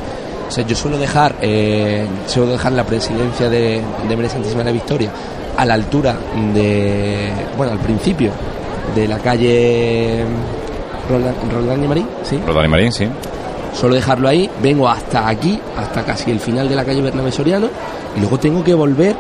O 0.48 0.50
sea, 0.50 0.66
yo 0.66 0.74
suelo 0.74 0.98
dejar, 0.98 1.36
eh, 1.40 2.06
suelo 2.26 2.52
dejar 2.52 2.72
la 2.72 2.84
presidencia 2.84 3.48
de, 3.48 3.80
de 4.08 4.16
María 4.16 4.30
Santísima 4.30 4.60
de 4.60 4.64
la 4.64 4.72
Victoria 4.72 5.10
a 5.56 5.64
la 5.64 5.74
altura 5.74 6.16
de, 6.54 7.30
bueno, 7.56 7.72
al 7.72 7.78
principio 7.78 8.30
de 8.94 9.06
la 9.06 9.18
calle 9.18 10.24
Roldán, 11.08 11.34
Roldán 11.52 11.84
y 11.84 11.88
Marín, 11.88 12.06
¿sí? 12.22 12.40
Rodán 12.46 12.64
y 12.64 12.68
Marín, 12.68 12.92
sí. 12.92 13.06
Suelo 13.74 13.94
dejarlo 13.94 14.28
ahí, 14.28 14.50
vengo 14.62 14.88
hasta 14.88 15.28
aquí, 15.28 15.60
hasta 15.76 16.02
casi 16.02 16.30
el 16.30 16.40
final 16.40 16.68
de 16.68 16.74
la 16.74 16.84
calle 16.84 17.02
Bernabé 17.02 17.30
Soriano, 17.30 17.68
y 18.16 18.20
luego 18.20 18.38
tengo 18.38 18.64
que 18.64 18.74
volver 18.74 19.14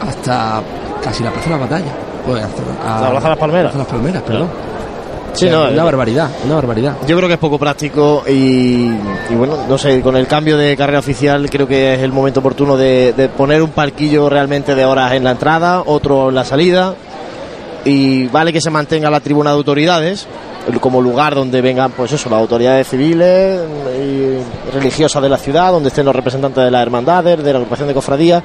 hasta 0.00 0.62
casi 1.02 1.22
la 1.22 1.30
Plaza 1.30 1.50
de 1.50 1.56
la 1.56 1.62
Batalla. 1.62 2.05
Pues 2.26 2.42
a- 2.84 3.06
de 3.08 3.14
las 3.28 3.38
Palmeras. 3.38 3.72
De 3.72 3.78
las 3.78 3.86
Palmeras, 3.86 4.22
perdón. 4.22 4.48
Sí, 5.32 5.46
O 5.46 5.48
sea, 5.50 5.58
no, 5.58 5.64
una 5.72 5.82
eh, 5.82 5.84
barbaridad, 5.84 6.30
una 6.46 6.54
barbaridad. 6.54 6.94
Yo 7.06 7.14
creo 7.16 7.28
que 7.28 7.34
es 7.34 7.40
poco 7.40 7.58
práctico 7.58 8.24
y, 8.26 8.86
y 9.30 9.34
bueno, 9.36 9.58
no 9.68 9.76
sé, 9.76 10.00
con 10.00 10.16
el 10.16 10.26
cambio 10.26 10.56
de 10.56 10.74
carrera 10.78 10.98
oficial 10.98 11.48
creo 11.50 11.68
que 11.68 11.94
es 11.94 12.00
el 12.00 12.10
momento 12.10 12.40
oportuno 12.40 12.76
de, 12.76 13.12
de 13.14 13.28
poner 13.28 13.62
un 13.62 13.70
parquillo 13.70 14.30
realmente 14.30 14.74
de 14.74 14.84
horas 14.86 15.12
en 15.12 15.24
la 15.24 15.32
entrada, 15.32 15.82
otro 15.84 16.30
en 16.30 16.34
la 16.36 16.44
salida 16.44 16.94
y 17.84 18.26
vale 18.28 18.50
que 18.52 18.60
se 18.62 18.70
mantenga 18.70 19.10
la 19.10 19.20
tribuna 19.20 19.50
de 19.50 19.56
autoridades 19.56 20.26
como 20.80 21.00
lugar 21.00 21.34
donde 21.36 21.60
vengan 21.60 21.92
pues 21.92 22.10
eso 22.12 22.28
las 22.30 22.40
autoridades 22.40 22.88
civiles 22.88 23.60
y 24.02 24.72
religiosas 24.74 25.22
de 25.22 25.28
la 25.28 25.36
ciudad 25.38 25.70
donde 25.70 25.90
estén 25.90 26.04
los 26.04 26.16
representantes 26.16 26.64
de 26.64 26.70
las 26.70 26.82
hermandades 26.82 27.44
de 27.44 27.52
la 27.52 27.58
agrupación 27.58 27.86
de 27.86 27.94
cofradías 27.94 28.42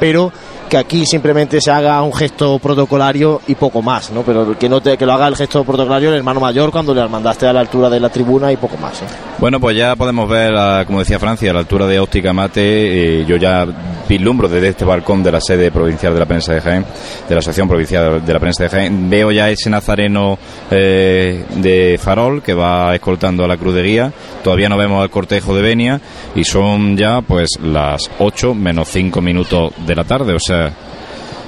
pero 0.00 0.32
que 0.72 0.78
aquí 0.78 1.04
simplemente 1.04 1.60
se 1.60 1.70
haga 1.70 2.00
un 2.00 2.14
gesto 2.14 2.58
protocolario 2.58 3.42
y 3.46 3.54
poco 3.56 3.82
más, 3.82 4.10
¿no? 4.10 4.22
Pero 4.22 4.58
que 4.58 4.70
no 4.70 4.80
te, 4.80 4.96
que 4.96 5.04
lo 5.04 5.12
haga 5.12 5.28
el 5.28 5.36
gesto 5.36 5.62
protocolario 5.64 6.08
el 6.08 6.16
hermano 6.16 6.40
mayor 6.40 6.70
cuando 6.70 6.94
le 6.94 7.06
mandaste 7.08 7.46
a 7.46 7.52
la 7.52 7.60
altura 7.60 7.90
de 7.90 8.00
la 8.00 8.08
tribuna 8.08 8.50
y 8.50 8.56
poco 8.56 8.78
más. 8.78 9.02
¿eh? 9.02 9.04
Bueno, 9.38 9.60
pues 9.60 9.76
ya 9.76 9.94
podemos 9.96 10.26
ver, 10.30 10.56
a- 10.56 10.86
como 10.86 11.00
decía 11.00 11.18
Francia, 11.18 11.50
a 11.50 11.52
la 11.52 11.60
altura 11.60 11.86
de 11.86 12.00
Óptica 12.00 12.32
Mate, 12.32 13.20
eh, 13.20 13.24
yo 13.26 13.36
ya 13.36 13.66
vislumbro 14.08 14.48
desde 14.48 14.68
este 14.68 14.86
balcón 14.86 15.22
de 15.22 15.32
la 15.32 15.42
sede 15.42 15.70
provincial 15.70 16.14
de 16.14 16.20
la 16.20 16.26
prensa 16.26 16.54
de 16.54 16.62
Jaén, 16.62 16.86
de 17.28 17.34
la 17.34 17.40
Asociación 17.40 17.68
Provincial 17.68 18.24
de 18.24 18.32
la 18.32 18.40
Prensa 18.40 18.62
de 18.64 18.70
Jaén, 18.70 19.10
veo 19.10 19.30
ya 19.30 19.50
ese 19.50 19.68
nazareno 19.68 20.38
eh, 20.70 21.44
de 21.56 21.98
farol 22.02 22.42
que 22.42 22.54
va 22.54 22.94
escoltando 22.94 23.44
a 23.44 23.48
la 23.48 23.56
cruz 23.58 23.74
de 23.74 23.82
guía, 23.82 24.12
todavía 24.42 24.68
no 24.70 24.76
vemos 24.78 25.04
el 25.04 25.10
cortejo 25.10 25.54
de 25.54 25.60
Benia 25.62 26.00
y 26.34 26.44
son 26.44 26.96
ya 26.96 27.20
pues 27.20 27.50
las 27.62 28.10
8 28.18 28.54
menos 28.54 28.88
5 28.88 29.20
minutos 29.20 29.72
de 29.86 29.94
la 29.94 30.04
tarde, 30.04 30.32
o 30.34 30.38
sea, 30.40 30.61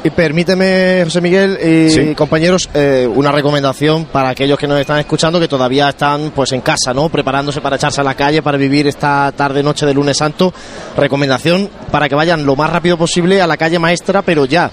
Y 0.06 0.10
permíteme, 0.10 1.00
José 1.04 1.22
Miguel 1.22 1.58
y 1.62 2.14
compañeros, 2.14 2.68
eh, 2.74 3.08
una 3.10 3.32
recomendación 3.32 4.04
para 4.04 4.28
aquellos 4.28 4.58
que 4.58 4.68
nos 4.68 4.78
están 4.78 4.98
escuchando 4.98 5.40
que 5.40 5.48
todavía 5.48 5.88
están 5.88 6.30
pues 6.34 6.52
en 6.52 6.60
casa, 6.60 6.92
¿no? 6.92 7.08
Preparándose 7.08 7.62
para 7.62 7.76
echarse 7.76 8.02
a 8.02 8.04
la 8.04 8.14
calle 8.14 8.42
para 8.42 8.58
vivir 8.58 8.86
esta 8.86 9.32
tarde 9.34 9.62
noche 9.62 9.86
de 9.86 9.94
lunes 9.94 10.18
santo. 10.18 10.52
Recomendación 10.94 11.70
para 11.90 12.06
que 12.06 12.14
vayan 12.14 12.44
lo 12.44 12.54
más 12.54 12.68
rápido 12.68 12.98
posible 12.98 13.40
a 13.40 13.46
la 13.46 13.56
calle 13.56 13.78
maestra, 13.78 14.20
pero 14.20 14.44
ya 14.44 14.70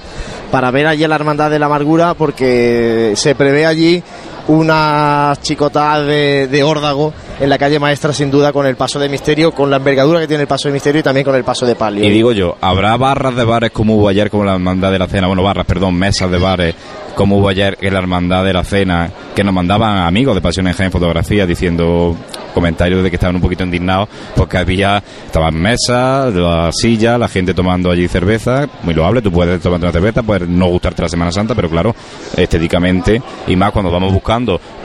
para 0.52 0.70
ver 0.70 0.86
allí 0.86 1.08
la 1.08 1.16
hermandad 1.16 1.50
de 1.50 1.60
la 1.60 1.68
amargura 1.68 2.14
porque 2.14 3.14
se 3.16 3.34
prevé 3.34 3.66
allí 3.66 4.04
una 4.48 5.34
chicotada 5.42 6.04
de, 6.04 6.48
de 6.48 6.64
órdago 6.64 7.14
en 7.40 7.50
la 7.50 7.58
calle 7.58 7.80
maestra 7.80 8.14
sin 8.14 8.30
duda 8.30 8.54
con 8.54 8.66
el 8.66 8.76
paso 8.76 9.00
de 9.00 9.10
misterio, 9.10 9.52
con 9.52 9.70
la 9.70 9.78
envergadura 9.78 10.20
que 10.20 10.28
tiene 10.28 10.44
el 10.44 10.48
paso 10.48 10.68
de 10.68 10.74
misterio 10.74 11.00
y 11.00 11.04
también 11.04 11.26
con 11.26 11.36
el 11.36 11.44
paso 11.44 11.66
de 11.66 11.76
palio. 11.76 12.04
Y 12.04 12.10
digo 12.10 12.32
yo, 12.32 12.58
¿habrá 12.62 12.96
barras 12.98 13.36
de 13.36 13.44
bares 13.44 13.72
como 13.72 13.96
hubo 13.96 14.08
ayer 14.08 14.30
con 14.30 14.46
la 14.46 14.54
hermandad 14.54 14.92
de 14.92 15.00
la 15.00 15.08
cena? 15.08 15.28
Bueno, 15.28 15.44
barras, 15.44 15.66
perdón, 15.66 15.96
mesas 15.96 16.30
de 16.30 16.38
bares 16.38 16.76
como 17.16 17.38
hubo 17.38 17.50
ayer 17.50 17.78
en 17.82 17.94
la 17.94 18.00
hermandad 18.00 18.44
de 18.46 18.54
la 18.54 18.64
cena, 18.64 19.12
que 19.36 19.44
nos 19.44 19.54
mandaban 19.54 19.98
amigos 19.98 20.36
de 20.36 20.42
Pasión 20.42 20.68
en 20.68 20.92
Fotografía 20.92 21.46
diciendo 21.46 22.16
comentarios 22.54 23.04
de 23.04 23.10
que 23.10 23.16
estaban 23.16 23.36
un 23.36 23.42
poquito 23.42 23.64
indignados 23.64 24.10
porque 24.36 24.58
había, 24.58 25.02
estaban 25.26 25.56
mesas, 25.56 26.34
la 26.34 26.72
silla, 26.72 27.18
la 27.18 27.28
gente 27.28 27.54
tomando 27.54 27.92
allí 27.92 28.08
cerveza, 28.08 28.68
muy 28.84 28.94
loable, 28.94 29.22
tú 29.22 29.32
puedes 29.32 29.62
tomar 29.62 29.80
una 29.80 29.92
cerveza, 29.92 30.24
puedes 30.24 30.48
no 30.48 30.68
gustarte 30.68 31.02
la 31.02 31.10
Semana 31.10 31.32
Santa, 31.32 31.56
pero 31.56 31.70
claro, 31.70 31.96
estéticamente 32.36 33.22
y 33.48 33.56
más 33.56 33.72
cuando 33.72 33.92
vamos 33.92 34.14
buscando 34.14 34.31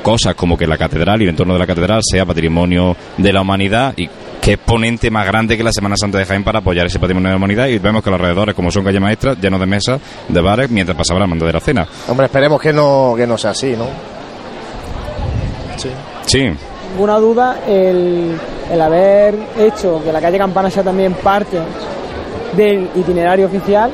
cosas 0.02 0.34
como 0.34 0.56
que 0.56 0.66
la 0.66 0.76
catedral 0.76 1.20
y 1.20 1.24
el 1.24 1.30
entorno 1.30 1.52
de 1.52 1.60
la 1.60 1.66
catedral 1.66 2.00
sea 2.02 2.24
patrimonio 2.24 2.96
de 3.16 3.32
la 3.32 3.42
humanidad 3.42 3.94
y 3.96 4.08
qué 4.40 4.58
ponente 4.58 5.10
más 5.10 5.26
grande 5.26 5.56
que 5.56 5.62
la 5.62 5.72
Semana 5.72 5.96
Santa 5.96 6.18
de 6.18 6.24
Jaén 6.24 6.44
para 6.44 6.58
apoyar 6.58 6.86
ese 6.86 6.98
patrimonio 6.98 7.28
de 7.28 7.32
la 7.34 7.36
humanidad 7.36 7.66
y 7.68 7.78
vemos 7.78 8.02
que 8.02 8.10
los 8.10 8.18
alrededores, 8.18 8.54
como 8.54 8.70
son 8.70 8.84
calle 8.84 9.00
maestras, 9.00 9.38
llenos 9.40 9.60
de 9.60 9.66
mesas, 9.66 10.00
de 10.28 10.40
bares, 10.40 10.70
mientras 10.70 10.96
pasaba 10.96 11.20
la 11.20 11.26
manda 11.26 11.46
de 11.46 11.52
la 11.52 11.60
cena. 11.60 11.86
Hombre, 12.08 12.26
esperemos 12.26 12.60
que 12.60 12.72
no, 12.72 13.14
que 13.16 13.26
no 13.26 13.38
sea 13.38 13.50
así, 13.52 13.74
¿no? 13.76 13.86
Sí. 15.76 15.90
Sí. 16.26 16.50
Ninguna 16.92 17.18
duda 17.18 17.60
el, 17.66 18.36
el 18.70 18.80
haber 18.80 19.34
hecho 19.58 20.02
que 20.04 20.12
la 20.12 20.20
calle 20.20 20.38
Campana 20.38 20.70
sea 20.70 20.82
también 20.82 21.14
parte 21.14 21.58
del 22.56 22.88
itinerario 22.96 23.46
oficial 23.46 23.92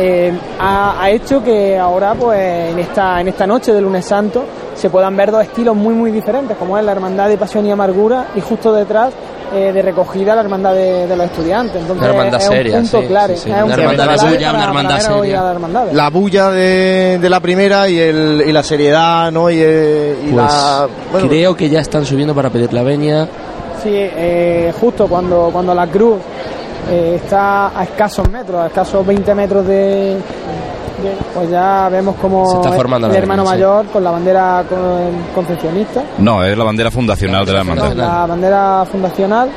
eh, 0.00 0.32
ha, 0.60 1.02
ha, 1.02 1.10
hecho 1.10 1.42
que 1.42 1.76
ahora 1.76 2.14
pues 2.14 2.38
en 2.70 2.78
esta 2.78 3.20
en 3.20 3.28
esta 3.28 3.46
noche 3.46 3.72
de 3.72 3.80
lunes 3.80 4.04
santo 4.04 4.44
se 4.74 4.90
puedan 4.90 5.16
ver 5.16 5.32
dos 5.32 5.42
estilos 5.42 5.74
muy 5.74 5.94
muy 5.94 6.12
diferentes 6.12 6.56
como 6.56 6.78
es 6.78 6.84
la 6.84 6.92
hermandad 6.92 7.28
de 7.28 7.36
pasión 7.36 7.66
y 7.66 7.70
amargura 7.72 8.28
y 8.36 8.40
justo 8.40 8.72
detrás 8.72 9.12
eh, 9.52 9.72
de 9.72 9.82
recogida 9.82 10.34
la 10.34 10.42
hermandad 10.42 10.74
de, 10.74 11.06
de, 11.06 11.16
los 11.16 11.26
estudiantes 11.26 11.80
entonces 11.80 12.02
una 12.02 12.10
hermandad 12.10 12.40
es 12.40 12.46
seria, 12.46 12.76
un 12.76 12.82
punto 12.82 13.00
sí, 13.00 13.06
claro 13.08 13.34
sí, 13.34 13.40
sí. 13.42 13.50
es 13.50 13.56
Una 13.56 13.64
un 13.64 13.70
punto 13.70 13.80
hermandad 13.80 14.04
clave 14.04 14.30
bulla, 14.30 14.50
una 14.50 14.64
hermandad 14.64 15.00
seria. 15.00 15.92
La 15.92 16.10
bulla 16.10 16.50
de, 16.50 17.18
de 17.20 17.30
la 17.30 17.40
primera 17.40 17.88
y, 17.88 17.98
el, 17.98 18.44
y 18.46 18.52
la 18.52 18.62
seriedad, 18.62 19.32
¿no? 19.32 19.50
Y, 19.50 19.58
eh, 19.60 20.16
y 20.22 20.32
Pues 20.32 20.36
la... 20.36 20.86
bueno, 21.10 21.28
creo 21.28 21.56
que 21.56 21.68
ya 21.70 21.80
están 21.80 22.04
subiendo 22.04 22.34
para 22.34 22.50
pedir 22.50 22.72
la 22.72 22.82
venia. 22.82 23.26
Sí, 23.82 23.90
eh, 23.92 24.72
justo 24.78 25.06
cuando, 25.06 25.48
cuando 25.52 25.74
la 25.74 25.86
cruz 25.86 26.18
eh, 26.90 27.20
está 27.22 27.78
a 27.78 27.84
escasos 27.84 28.28
metros, 28.30 28.60
a 28.62 28.66
escasos 28.68 29.06
20 29.06 29.34
metros 29.34 29.66
de, 29.66 29.74
de- 30.14 30.18
pues 31.34 31.50
ya 31.50 31.88
vemos 31.90 32.16
como 32.16 32.46
Se 32.48 32.56
está 32.56 32.72
formando 32.72 33.08
el 33.08 33.14
hermano 33.14 33.44
sí. 33.44 33.48
mayor 33.50 33.86
con 33.86 34.02
la 34.04 34.10
bandera 34.10 34.64
con- 34.68 35.22
concepcionista, 35.34 36.02
No, 36.18 36.42
es 36.44 36.56
la 36.56 36.64
bandera 36.64 36.90
fundacional 36.90 37.44
de 37.46 37.52
la 37.52 37.58
hermandad. 37.60 37.92
la 37.94 38.26
bandera 38.26 38.84
fundacional, 38.90 39.50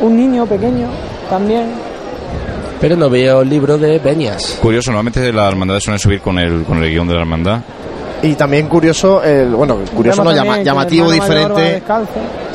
un 0.00 0.16
niño 0.16 0.46
pequeño 0.46 0.88
también, 1.28 1.66
Pero 2.80 2.96
no 2.96 3.08
veo 3.08 3.42
el 3.42 3.48
libro 3.48 3.78
de 3.78 3.98
venias. 4.00 4.58
Curioso, 4.60 4.90
normalmente 4.90 5.32
las 5.32 5.48
hermandades 5.48 5.84
suelen 5.84 6.00
subir 6.00 6.20
con 6.20 6.36
el, 6.38 6.64
con 6.64 6.82
el 6.82 6.90
guion 6.90 7.06
de 7.06 7.14
la 7.14 7.20
hermandad. 7.20 7.60
Y 8.22 8.34
también 8.34 8.68
curioso, 8.68 9.22
el, 9.22 9.48
bueno, 9.54 9.78
curioso 9.94 10.22
no, 10.24 10.32
llama- 10.32 10.62
llamativo 10.62 11.10
diferente, 11.10 11.82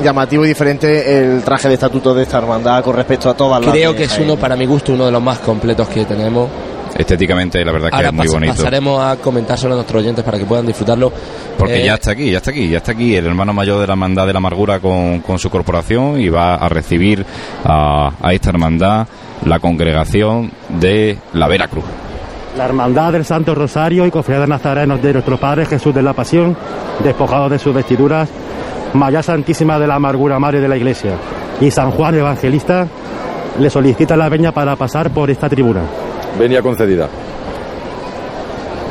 llamativo 0.03 0.45
y 0.45 0.47
diferente 0.49 1.20
el 1.20 1.43
traje 1.43 1.68
de 1.68 1.74
estatuto 1.74 2.13
de 2.13 2.24
esta 2.24 2.38
hermandad 2.38 2.84
con 2.84 2.95
respecto 2.95 3.30
a 3.30 3.34
todas 3.36 3.61
las 3.61 3.72
Creo 3.72 3.95
que 3.95 4.03
es 4.05 4.18
uno, 4.20 4.36
para 4.38 4.55
mi 4.55 4.65
gusto, 4.65 4.93
uno 4.93 5.05
de 5.05 5.11
los 5.11 5.22
más 5.22 5.39
completos 5.39 5.88
que 5.89 6.05
tenemos. 6.05 6.49
Estéticamente, 6.97 7.63
la 7.63 7.72
verdad 7.72 7.89
que 7.89 7.95
Ahora 7.95 8.07
es 8.07 8.13
muy 8.13 8.28
bonito. 8.28 8.53
pasaremos 8.55 9.03
a 9.03 9.18
comentárselo 9.18 9.74
a 9.74 9.76
nuestros 9.76 10.01
oyentes 10.01 10.24
para 10.24 10.39
que 10.39 10.45
puedan 10.45 10.65
disfrutarlo. 10.65 11.11
Porque 11.57 11.82
Eh, 11.82 11.86
ya 11.86 11.95
está 11.95 12.11
aquí, 12.11 12.32
ya 12.32 12.38
está 12.38 12.51
aquí, 12.51 12.70
ya 12.70 12.78
está 12.78 12.93
aquí 12.93 13.15
el 13.15 13.26
hermano 13.28 13.53
mayor 13.53 13.80
de 13.82 13.88
la 13.88 13.93
hermandad 13.93 14.26
de 14.26 14.34
la 14.34 14.38
amargura 14.38 14.80
con, 14.80 15.20
con 15.20 15.38
su 15.38 15.49
corporación 15.49 16.20
y 16.20 16.30
va 16.30 16.55
a 16.55 16.70
recibir 16.70 17.24
a, 17.65 18.11
a 18.22 18.34
esta 18.34 18.49
hermandad 18.49 19.05
la 19.45 19.59
congregación 19.59 20.51
de 20.70 21.18
la 21.34 21.47
Veracruz. 21.47 21.84
La 22.58 22.66
Hermandad 22.66 23.12
del 23.12 23.24
Santo 23.26 23.53
Rosario 23.53 24.05
y 24.05 24.12
Cofradía 24.12 24.41
de 24.41 24.47
Nazarenos 24.47 25.01
de 25.01 25.14
nuestro 25.14 25.38
Padre 25.38 25.66
Jesús 25.66 25.93
de 25.93 26.01
la 26.01 26.14
Pasión, 26.14 26.55
despojados 27.03 27.51
de 27.51 27.60
sus 27.60 27.74
vestiduras, 27.74 28.28
María 28.93 29.22
Santísima 29.22 29.78
de 29.78 29.86
la 29.86 29.95
Amargura 29.95 30.39
Madre 30.39 30.60
de 30.60 30.68
la 30.68 30.76
Iglesia 30.78 31.14
y 31.62 31.70
San 31.70 31.91
Juan 31.91 32.16
Evangelista 32.16 32.88
le 33.60 33.70
solicita 33.70 34.16
la 34.18 34.30
veña 34.30 34.51
para 34.51 34.76
pasar 34.76 35.12
por 35.12 35.30
esta 35.30 35.47
tribuna. 35.49 35.82
Venia 36.39 36.62
concedida. 36.62 37.08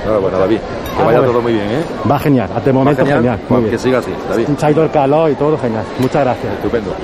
Enhorabuena, 0.05 0.39
David. 0.39 0.59
Que 0.59 1.03
Ah, 1.03 1.05
vaya 1.05 1.19
bueno. 1.19 1.33
todo 1.33 1.43
muy 1.43 1.53
bien, 1.53 1.67
¿eh? 1.69 1.83
Va 2.11 2.19
genial, 2.19 2.49
hasta 2.55 2.71
el 2.71 2.77
Va 2.77 2.81
momento 2.81 3.05
genial. 3.05 3.39
Muy 3.49 3.63
que 3.63 3.67
bien. 3.69 3.79
siga 3.81 3.99
así, 3.99 4.11
David. 4.31 4.47
Se 4.57 4.67
ha 4.67 4.71
ido 4.71 4.85
el 4.85 4.91
calor 4.91 5.31
y 5.31 5.35
todo 5.35 5.59
genial. 5.59 5.85
Muchas 5.99 6.23
gracias. 6.25 6.53
Estupendo. 6.55 6.95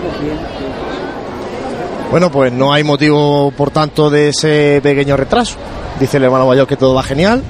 Bueno, 2.13 2.31
pues 2.31 2.53
no 2.53 2.75
hay 2.75 2.85
motivo, 2.85 3.51
por 3.53 3.71
tanto, 3.71 4.11
de 4.11 4.29
ese 4.29 4.81
pequeño 4.83 5.17
retraso. 5.17 5.57
Dice 5.99 6.19
el 6.19 6.25
hermano 6.25 6.47
mayor 6.47 6.67
que 6.67 6.77
todo 6.77 6.93
va 6.93 7.03
genial. 7.03 7.43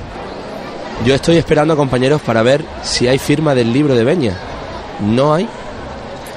Yo 1.04 1.16
estoy 1.16 1.36
esperando, 1.36 1.76
compañeros, 1.76 2.20
para 2.20 2.44
ver 2.44 2.64
si 2.80 3.08
hay 3.08 3.18
firma 3.18 3.56
del 3.56 3.72
libro 3.72 3.96
de 3.96 4.04
Beña. 4.04 4.36
No 5.00 5.34
hay. 5.34 5.48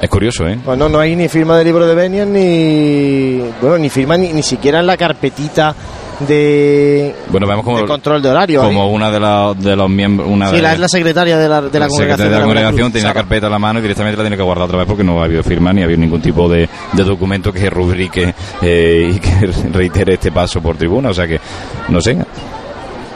Es 0.01 0.09
curioso, 0.09 0.47
¿eh? 0.47 0.57
Pues 0.65 0.75
no, 0.75 0.99
hay 0.99 1.15
ni 1.15 1.29
firma 1.29 1.55
del 1.55 1.67
libro 1.67 1.85
de 1.85 1.93
Benian 1.93 2.33
ni. 2.33 3.43
Bueno, 3.61 3.77
ni 3.77 3.91
firma 3.91 4.17
ni, 4.17 4.33
ni 4.33 4.41
siquiera 4.41 4.79
en 4.79 4.87
la 4.87 4.97
carpetita 4.97 5.75
de, 6.19 7.15
Bueno, 7.29 7.47
vemos 7.47 7.63
como, 7.65 7.79
de 7.79 7.85
control 7.85 8.21
de 8.21 8.29
horario. 8.29 8.61
¿eh? 8.61 8.65
como 8.65 8.89
una 8.89 9.11
de, 9.11 9.19
la- 9.19 9.53
de 9.57 9.75
los 9.75 9.89
miembros, 9.89 10.29
una 10.29 10.49
Sí, 10.49 10.55
de, 10.57 10.61
la, 10.61 10.73
es 10.73 10.79
la 10.79 10.87
secretaria 10.87 11.37
de 11.37 11.49
la, 11.49 11.61
de 11.61 11.79
la, 11.79 11.87
congregación. 11.87 12.29
de 12.29 12.35
la 12.37 12.43
congregación 12.43 12.91
tiene 12.91 13.07
la 13.07 13.13
carpeta 13.13 13.47
en 13.47 13.51
la 13.51 13.59
mano 13.59 13.79
y 13.79 13.81
directamente 13.81 14.17
la 14.17 14.23
tiene 14.23 14.37
que 14.37 14.43
guardar 14.43 14.65
otra 14.65 14.77
vez 14.79 14.87
porque 14.87 15.03
no 15.03 15.21
ha 15.21 15.25
habido 15.25 15.43
firma 15.43 15.73
ni 15.73 15.81
ha 15.81 15.85
habido 15.85 15.99
ningún 15.99 16.21
tipo 16.21 16.47
de, 16.49 16.67
de 16.93 17.03
documento 17.03 17.51
que 17.51 17.69
rubrique 17.69 18.33
eh, 18.61 19.11
y 19.15 19.19
que 19.19 19.47
reitere 19.71 20.13
este 20.13 20.31
paso 20.31 20.61
por 20.61 20.75
tribuna. 20.77 21.09
O 21.09 21.13
sea 21.13 21.27
que, 21.27 21.39
no 21.89 21.99
sé, 22.01 22.17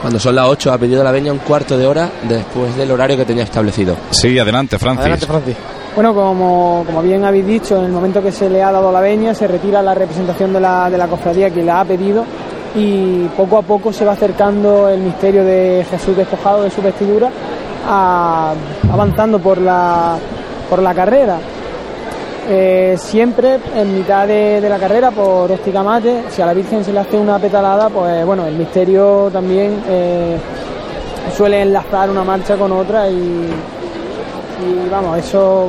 Cuando 0.01 0.19
son 0.19 0.35
las 0.35 0.45
8 0.47 0.71
ha 0.73 0.77
pedido 0.77 1.03
la 1.03 1.11
Beña 1.11 1.31
un 1.31 1.39
cuarto 1.39 1.77
de 1.77 1.85
hora 1.85 2.09
después 2.27 2.75
del 2.77 2.91
horario 2.91 3.17
que 3.17 3.25
tenía 3.25 3.43
establecido. 3.43 3.95
Sí, 4.11 4.37
adelante, 4.39 4.77
Francis. 4.77 5.01
Adelante, 5.01 5.25
Francis. 5.25 5.55
Bueno, 5.95 6.13
como, 6.13 6.83
como 6.85 7.01
bien 7.01 7.25
habéis 7.25 7.45
dicho, 7.47 7.77
en 7.79 7.85
el 7.85 7.91
momento 7.91 8.21
que 8.21 8.31
se 8.31 8.47
le 8.49 8.61
ha 8.63 8.71
dado 8.71 8.91
la 8.91 9.01
veña, 9.01 9.33
se 9.33 9.47
retira 9.47 9.81
la 9.81 9.93
representación 9.95 10.53
de 10.53 10.59
la, 10.61 10.89
de 10.89 10.97
la 10.97 11.07
cofradía 11.07 11.49
que 11.49 11.63
la 11.63 11.81
ha 11.81 11.85
pedido 11.85 12.23
y 12.75 13.25
poco 13.37 13.57
a 13.57 13.61
poco 13.61 13.91
se 13.91 14.05
va 14.05 14.11
acercando 14.13 14.87
el 14.89 14.99
misterio 15.01 15.43
de 15.43 15.85
Jesús 15.89 16.15
despojado 16.15 16.63
de 16.63 16.69
su 16.69 16.81
vestidura, 16.81 17.29
a- 17.87 18.53
avanzando 18.91 19.39
por 19.39 19.57
la, 19.59 20.17
por 20.69 20.81
la 20.81 20.93
carrera. 20.93 21.37
Eh, 22.51 22.95
siempre 22.97 23.59
en 23.75 23.95
mitad 23.95 24.27
de, 24.27 24.59
la 24.67 24.77
carrera 24.79 25.11
por 25.11 25.51
óptica 25.51 25.83
mate, 25.83 26.23
si 26.29 26.41
a 26.41 26.47
la 26.47 26.53
Virgen 26.53 26.83
se 26.83 26.91
le 26.91 26.99
hace 26.99 27.17
una 27.17 27.37
petalada, 27.37 27.89
pues 27.89 28.25
bueno, 28.25 28.45
el 28.47 28.55
misterio 28.55 29.29
también 29.31 29.83
eh, 29.87 30.35
suele 31.35 31.61
enlazar 31.61 32.09
una 32.09 32.23
marcha 32.23 32.55
con 32.55 32.71
otra 32.71 33.07
y, 33.07 33.13
y 33.13 34.89
vamos, 34.89 35.17
eso 35.19 35.67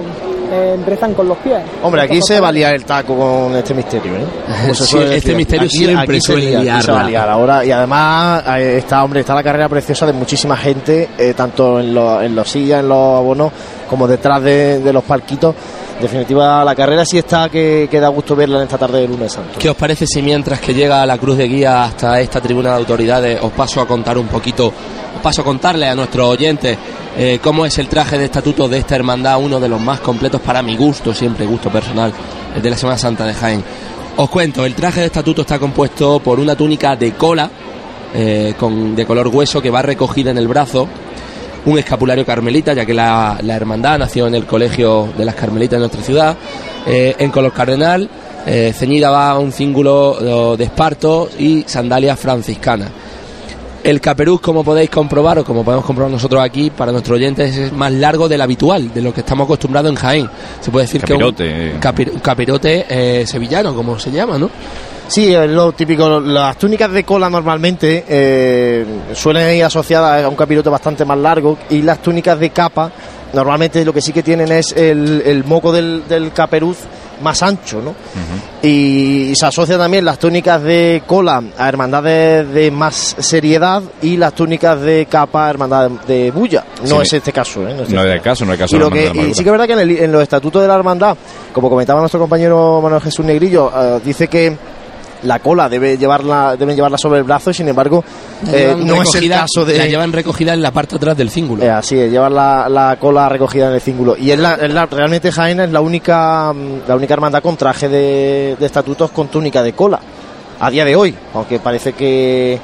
eh, 0.50 0.72
empiezan 0.74 1.14
con 1.14 1.28
los 1.28 1.38
pies. 1.38 1.58
Hombre, 1.82 2.02
aquí 2.02 2.20
se 2.22 2.40
va 2.40 2.48
a 2.48 2.52
liar 2.52 2.74
el 2.74 2.84
taco 2.84 3.16
con 3.16 3.56
este 3.56 3.74
misterio, 3.74 4.16
¿eh? 4.16 4.24
Sí, 4.74 4.96
este 4.98 5.08
decir. 5.08 5.36
misterio 5.36 5.66
Aquí- 5.66 5.76
siempre 5.78 6.16
aquí 6.16 6.20
se 6.20 6.32
suele 6.32 6.60
lía, 6.60 6.74
aquí 6.76 6.84
se 6.86 6.92
va 6.92 7.00
a 7.00 7.04
liar 7.04 7.28
ahora. 7.28 7.64
Y 7.64 7.70
además 7.72 8.44
está, 8.58 9.04
hombre, 9.04 9.20
está 9.20 9.34
la 9.34 9.42
carrera 9.42 9.68
preciosa 9.68 10.06
de 10.06 10.12
muchísima 10.12 10.56
gente, 10.56 11.08
eh, 11.18 11.34
tanto 11.36 11.80
en, 11.80 11.94
los 11.94 12.22
en 12.22 12.34
los 12.34 12.48
sillas, 12.48 12.80
en 12.80 12.88
los 12.88 13.16
abonos, 13.18 13.52
como 13.90 14.06
detrás 14.06 14.40
de, 14.40 14.92
los 14.92 15.02
palquitos. 15.02 15.52
En 15.96 16.02
definitiva, 16.02 16.64
la 16.64 16.76
carrera 16.76 17.04
sí 17.04 17.18
está 17.18 17.48
que, 17.48 17.88
que 17.90 17.98
da 17.98 18.06
gusto 18.06 18.36
verla 18.36 18.58
en 18.58 18.62
esta 18.62 18.78
tarde 18.78 19.00
de 19.00 19.08
lunes 19.08 19.32
santo. 19.32 19.58
¿Qué 19.58 19.68
os 19.68 19.76
parece 19.76 20.06
si 20.06 20.22
mientras 20.22 20.60
que 20.60 20.72
llega 20.72 21.04
la 21.04 21.18
cruz 21.18 21.36
de 21.36 21.48
guía 21.48 21.82
hasta 21.82 22.20
esta 22.20 22.40
tribuna 22.40 22.70
de 22.70 22.76
autoridades 22.76 23.40
os 23.42 23.50
paso 23.50 23.80
a 23.80 23.88
contar 23.88 24.16
un 24.16 24.28
poquito, 24.28 24.68
os 24.68 25.20
paso 25.20 25.40
a 25.40 25.44
contarle 25.44 25.88
a 25.88 25.94
nuestros 25.96 26.24
oyentes 26.24 26.78
eh, 27.18 27.40
cómo 27.42 27.66
es 27.66 27.76
el 27.78 27.88
traje 27.88 28.16
de 28.16 28.26
estatuto 28.26 28.68
de 28.68 28.78
esta 28.78 28.94
hermandad, 28.94 29.40
uno 29.42 29.58
de 29.58 29.68
los 29.68 29.80
más 29.80 29.98
completos 29.98 30.40
para 30.40 30.62
mi 30.62 30.76
gusto, 30.76 31.12
siempre 31.12 31.44
gusto 31.44 31.68
personal, 31.68 32.12
el 32.54 32.62
de 32.62 32.70
la 32.70 32.76
Semana 32.76 32.96
Santa 32.96 33.26
de 33.26 33.34
Jaén? 33.34 33.64
Os 34.16 34.30
cuento, 34.30 34.64
el 34.64 34.74
traje 34.76 35.00
de 35.00 35.06
estatuto 35.06 35.42
está 35.42 35.58
compuesto 35.58 36.20
por 36.20 36.38
una 36.38 36.54
túnica 36.54 36.94
de 36.94 37.12
cola 37.12 37.50
eh, 38.14 38.54
con, 38.56 38.94
de 38.94 39.04
color 39.04 39.28
hueso 39.28 39.60
que 39.60 39.70
va 39.70 39.82
recogida 39.82 40.30
en 40.30 40.38
el 40.38 40.46
brazo, 40.46 40.88
un 41.66 41.78
escapulario 41.78 42.24
carmelita, 42.24 42.72
ya 42.72 42.86
que 42.86 42.94
la, 42.94 43.38
la 43.42 43.54
hermandad 43.56 43.98
nació 43.98 44.26
en 44.26 44.34
el 44.34 44.46
colegio 44.46 45.08
de 45.16 45.24
las 45.24 45.34
carmelitas 45.34 45.76
de 45.76 45.80
nuestra 45.80 46.02
ciudad, 46.02 46.36
eh, 46.86 47.14
en 47.18 47.30
color 47.30 47.52
cardenal, 47.52 48.08
eh, 48.46 48.72
ceñida 48.74 49.10
va 49.10 49.38
un 49.38 49.52
cíngulo 49.52 50.52
eh, 50.54 50.56
de 50.56 50.64
esparto 50.64 51.28
y 51.38 51.62
sandalias 51.66 52.18
franciscanas. 52.18 52.88
El 53.82 53.98
caperuz, 54.00 54.42
como 54.42 54.62
podéis 54.62 54.90
comprobar 54.90 55.38
o 55.38 55.44
como 55.44 55.64
podemos 55.64 55.86
comprobar 55.86 56.12
nosotros 56.12 56.42
aquí, 56.42 56.68
para 56.70 56.92
nuestros 56.92 57.16
oyentes 57.16 57.56
es 57.56 57.72
más 57.72 57.90
largo 57.92 58.28
del 58.28 58.42
habitual, 58.42 58.92
de 58.92 59.00
lo 59.00 59.12
que 59.14 59.20
estamos 59.20 59.46
acostumbrados 59.46 59.90
en 59.90 59.96
Jaén. 59.96 60.30
Se 60.60 60.70
puede 60.70 60.84
decir 60.84 61.00
Capirote. 61.00 61.44
que 61.44 61.68
es 61.68 61.74
un 61.76 61.80
capir- 61.80 62.20
capirote 62.20 62.86
eh, 62.90 63.26
sevillano, 63.26 63.74
como 63.74 63.98
se 63.98 64.10
llama, 64.10 64.36
¿no? 64.38 64.50
Sí, 65.10 65.34
es 65.34 65.50
lo 65.50 65.72
típico. 65.72 66.20
Las 66.20 66.56
túnicas 66.56 66.90
de 66.92 67.02
cola 67.02 67.28
normalmente 67.28 68.04
eh, 68.08 68.86
suelen 69.12 69.56
ir 69.56 69.64
asociadas 69.64 70.24
a 70.24 70.28
un 70.28 70.36
capirote 70.36 70.68
bastante 70.70 71.04
más 71.04 71.18
largo 71.18 71.58
y 71.68 71.82
las 71.82 72.00
túnicas 72.00 72.38
de 72.38 72.50
capa 72.50 72.92
normalmente 73.32 73.84
lo 73.84 73.92
que 73.92 74.00
sí 74.00 74.12
que 74.12 74.22
tienen 74.22 74.50
es 74.52 74.70
el, 74.72 75.22
el 75.26 75.44
moco 75.44 75.72
del, 75.72 76.04
del 76.08 76.32
caperuz 76.32 76.78
más 77.22 77.42
ancho, 77.42 77.82
¿no? 77.82 77.94
y, 78.62 79.32
se 79.34 79.46
asocia 79.46 79.76
también 79.76 80.04
las 80.04 80.18
túnicas 80.18 80.62
de 80.62 81.02
cola 81.06 81.42
a 81.58 81.68
hermandades 81.68 82.48
de 82.52 82.70
más 82.70 83.16
seriedad 83.18 83.82
y 84.02 84.16
las 84.16 84.32
túnicas 84.34 84.80
de 84.80 85.06
capa 85.06 85.46
a 85.46 85.50
hermandades 85.50 85.92
de 86.08 86.30
bulla. 86.30 86.64
No 86.82 86.96
Sí. 86.96 87.02
es 87.02 87.12
este 87.14 87.32
caso, 87.32 87.60
¿eh? 87.68 87.74
No 87.74 87.74
es 87.74 87.80
este 87.82 87.94
No 87.94 88.02
es 88.04 88.10
el 88.14 88.20
caso, 88.22 88.44
no 88.46 88.52
es 88.54 88.58
caso 88.58 88.74
y, 88.76 88.78
lo 88.78 88.90
que, 88.90 89.06
y 89.14 89.34
sí 89.34 89.42
que 89.44 89.50
es 89.50 89.52
verdad 89.52 89.66
que 89.66 89.72
en, 89.74 89.80
el- 89.80 89.98
en 89.98 90.12
los 90.12 90.22
estatutos 90.22 90.62
de 90.62 90.68
la 90.68 90.76
hermandad, 90.76 91.16
como 91.52 91.68
comentaba 91.68 92.00
nuestro 92.00 92.18
compañero 92.20 92.80
Manuel 92.80 93.02
Jesús 93.02 93.24
Negrillo, 93.24 93.70
eh, 93.76 94.00
dice 94.04 94.28
que 94.28 94.56
la 95.24 95.38
cola 95.40 95.68
debe 95.68 95.98
llevarla, 95.98 96.56
deben 96.56 96.74
llevarla 96.76 96.96
sobre 96.98 97.18
el 97.18 97.24
brazo 97.24 97.50
y 97.50 97.54
sin 97.54 97.68
embargo 97.68 98.02
eh, 98.48 98.68
llevan 98.76 98.86
no 98.86 99.02
es 99.02 99.14
el 99.14 99.28
caso 99.28 99.64
de... 99.64 99.78
La 99.78 99.86
llevan 99.86 100.12
recogida 100.12 100.54
en 100.54 100.62
la 100.62 100.70
parte 100.70 100.96
atrás 100.96 101.16
del 101.16 101.30
cíngulo. 101.30 101.62
Eh, 101.62 101.70
así 101.70 101.98
es, 101.98 102.10
llevar 102.10 102.32
la, 102.32 102.68
la 102.68 102.96
cola 103.00 103.28
recogida 103.28 103.68
en 103.68 103.74
el 103.74 103.80
cíngulo. 103.80 104.16
Y 104.16 104.30
es 104.30 104.38
la, 104.38 104.54
es 104.54 104.72
la- 104.72 104.86
realmente 104.86 105.30
Jaén 105.30 105.60
es 105.60 105.70
la 105.70 105.80
única, 105.80 106.52
mm, 106.52 106.88
la 106.88 106.96
única 106.96 107.14
hermandad 107.14 107.42
con 107.42 107.56
traje 107.56 107.88
de, 107.88 108.56
de 108.58 108.66
estatutos 108.66 109.10
con 109.10 109.28
túnica 109.28 109.62
de 109.62 109.72
cola. 109.74 110.00
A 110.60 110.70
día 110.70 110.84
de 110.84 110.94
hoy, 110.96 111.14
aunque 111.34 111.58
parece 111.58 111.92
que, 111.94 112.58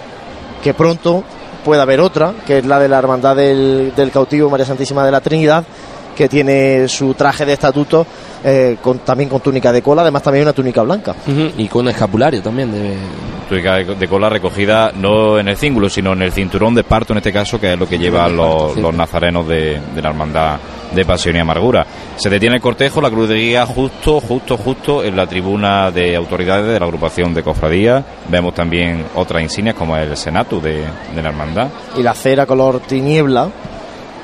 que 0.63 0.75
pronto 0.75 1.25
puede 1.65 1.81
haber 1.83 2.01
otra, 2.01 2.33
que 2.47 2.59
es 2.59 2.67
la 2.67 2.79
de 2.79 2.89
la 2.89 2.99
hermandad 2.99 3.35
del, 3.37 3.93
del 3.97 4.11
cautivo 4.11 4.49
María 4.51 4.67
Santísima 4.67 5.05
de 5.05 5.11
la 5.11 5.21
Trinidad, 5.21 5.65
que 6.17 6.29
tiene 6.29 6.89
su 6.89 7.15
traje 7.15 7.45
de 7.45 7.53
estatutos 7.53 8.07
eh, 8.43 8.77
con, 8.83 8.99
también 9.01 9.29
con 9.29 9.41
túnica 9.41 9.71
de 9.71 9.83
cola, 9.83 10.03
además 10.03 10.23
también 10.23 10.43
una 10.45 10.53
túnica 10.53 10.83
blanca. 10.83 11.15
Y 11.59 11.69
con 11.69 11.87
escapulario 11.89 12.43
también. 12.43 12.73
De... 12.73 12.97
túnica 13.49 13.77
de 13.77 13.95
de 13.95 14.09
cola 14.09 14.29
recogida 14.29 14.91
no 14.95 15.39
en 15.39 15.49
el 15.49 15.57
cíngulo, 15.57 15.89
sino 15.89 16.13
en 16.15 16.23
el 16.23 16.33
cinturón 16.33 16.75
de 16.75 16.83
parto, 16.83 17.13
en 17.13 17.19
este 17.19 17.33
caso, 17.33 17.61
que 17.61 17.75
es 17.75 17.79
lo 17.79 17.89
que 17.89 17.99
llevan 17.99 18.37
los, 18.37 18.75
sí. 18.75 18.81
los 18.81 18.95
nazarenos 18.95 19.47
de, 19.47 19.79
de 19.95 20.03
la 20.03 20.09
hermandad 20.09 20.57
de 20.95 21.05
Pasión 21.05 21.37
y 21.37 21.39
Amargura. 21.41 21.87
Se 22.17 22.31
detiene 22.31 22.57
el 22.57 22.63
cortejo, 22.63 23.01
la 23.01 23.11
cruz 23.11 23.29
de 23.29 23.35
guía, 23.37 23.67
justo, 23.67 24.21
justo, 24.21 24.57
justo 24.57 25.05
en 25.05 25.17
la 25.17 25.27
tribuna 25.27 25.91
de 25.91 26.17
autoridades 26.17 26.67
de 26.73 26.79
la 26.81 26.87
agrupación 26.87 27.35
de 27.35 27.43
cofradías. 27.43 28.05
Vemos 28.29 28.55
también 28.55 29.05
otras 29.15 29.43
insignias 29.43 29.75
como 29.75 29.97
el 29.97 30.17
Senatu 30.17 30.61
de, 30.61 30.85
de 31.15 31.23
la 31.23 31.29
hermandad. 31.29 31.69
y 31.97 32.03
la 32.03 32.15
cera 32.15 32.47
color 32.47 32.81
tiniebla 32.81 33.51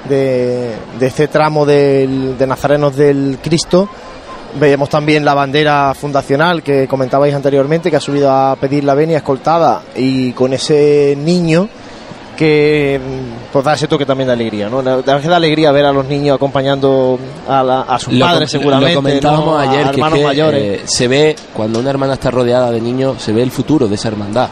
de, 0.08 0.70
de 0.98 1.06
este 1.06 1.28
tramo 1.28 1.64
del, 1.66 2.36
de 2.38 2.46
Nazarenos 2.46 2.96
del 2.96 3.38
Cristo. 3.42 3.88
Veíamos 4.58 4.88
también 4.90 5.24
la 5.24 5.32
bandera 5.34 5.94
fundacional 5.94 6.62
que 6.62 6.86
comentabais 6.86 7.34
anteriormente, 7.34 7.90
que 7.90 7.96
ha 7.96 8.00
subido 8.00 8.30
a 8.30 8.54
pedir 8.56 8.84
la 8.84 8.94
venia 8.94 9.18
escoltada 9.18 9.82
y 9.96 10.32
con 10.32 10.52
ese 10.52 11.16
niño 11.18 11.68
que 12.36 12.98
pues 13.52 13.64
da 13.64 13.74
ese 13.74 13.86
toque 13.88 14.06
también 14.06 14.26
de 14.26 14.32
alegría, 14.32 14.68
¿no? 14.68 14.82
Que 14.82 15.28
da 15.28 15.36
alegría 15.36 15.70
ver 15.70 15.84
a 15.84 15.92
los 15.92 16.06
niños 16.06 16.34
acompañando 16.36 17.18
a, 17.48 17.62
la- 17.62 17.82
a 17.82 17.98
sus 17.98 18.14
Lo 18.14 18.24
padres 18.26 18.50
com- 18.50 18.60
seguramente, 18.60 18.94
Lo 18.94 18.98
comentábamos 19.02 19.46
¿no? 19.46 19.58
A 19.58 19.62
ayer 19.62 19.84
que, 19.84 19.90
hermanos 19.90 20.18
que, 20.18 20.24
mayores. 20.24 20.62
eh, 20.62 20.82
se 20.86 21.08
ve, 21.08 21.36
cuando 21.54 21.78
una 21.78 21.90
hermana 21.90 22.14
está 22.14 22.30
rodeada 22.30 22.70
de 22.70 22.80
niños, 22.80 23.22
se 23.22 23.32
ve 23.32 23.42
el 23.42 23.50
futuro 23.50 23.86
de 23.86 23.94
esa 23.94 24.08
hermandad. 24.08 24.48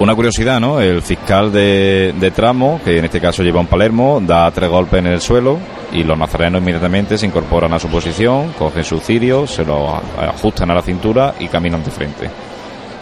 Una 0.00 0.14
curiosidad, 0.14 0.60
¿no? 0.60 0.80
El 0.80 1.02
fiscal 1.02 1.50
de, 1.50 2.32
tramo, 2.34 2.80
que 2.84 2.98
en 2.98 3.06
este 3.06 3.20
caso 3.20 3.42
lleva 3.42 3.58
un 3.58 3.66
Palermo, 3.66 4.20
da 4.24 4.48
tres 4.52 4.70
golpes 4.70 5.00
en 5.00 5.08
el 5.08 5.20
suelo 5.20 5.58
y 5.92 6.04
los 6.04 6.16
nazarenos 6.16 6.62
inmediatamente 6.62 7.18
se 7.18 7.26
incorporan 7.26 7.72
a 7.72 7.80
su 7.80 7.88
posición, 7.88 8.52
cogen 8.52 8.84
su 8.84 9.00
cirio, 9.00 9.44
se 9.48 9.64
lo 9.64 9.96
ajustan 10.20 10.70
a 10.70 10.74
la 10.74 10.82
cintura 10.82 11.34
y 11.40 11.48
caminan 11.48 11.82
de 11.82 11.90
frente. 11.90 12.30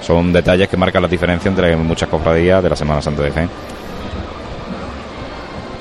Son 0.01 0.33
detalles 0.33 0.69
que 0.69 0.79
marcan 0.79 1.03
la 1.03 1.09
diferencia 1.09 1.51
entre 1.51 1.77
muchas 1.77 2.09
cofradías 2.09 2.63
de 2.63 2.71
la 2.71 2.77
Semana 2.77 3.03
Santa 3.03 3.23
de 3.23 3.31
Jaén. 3.31 3.51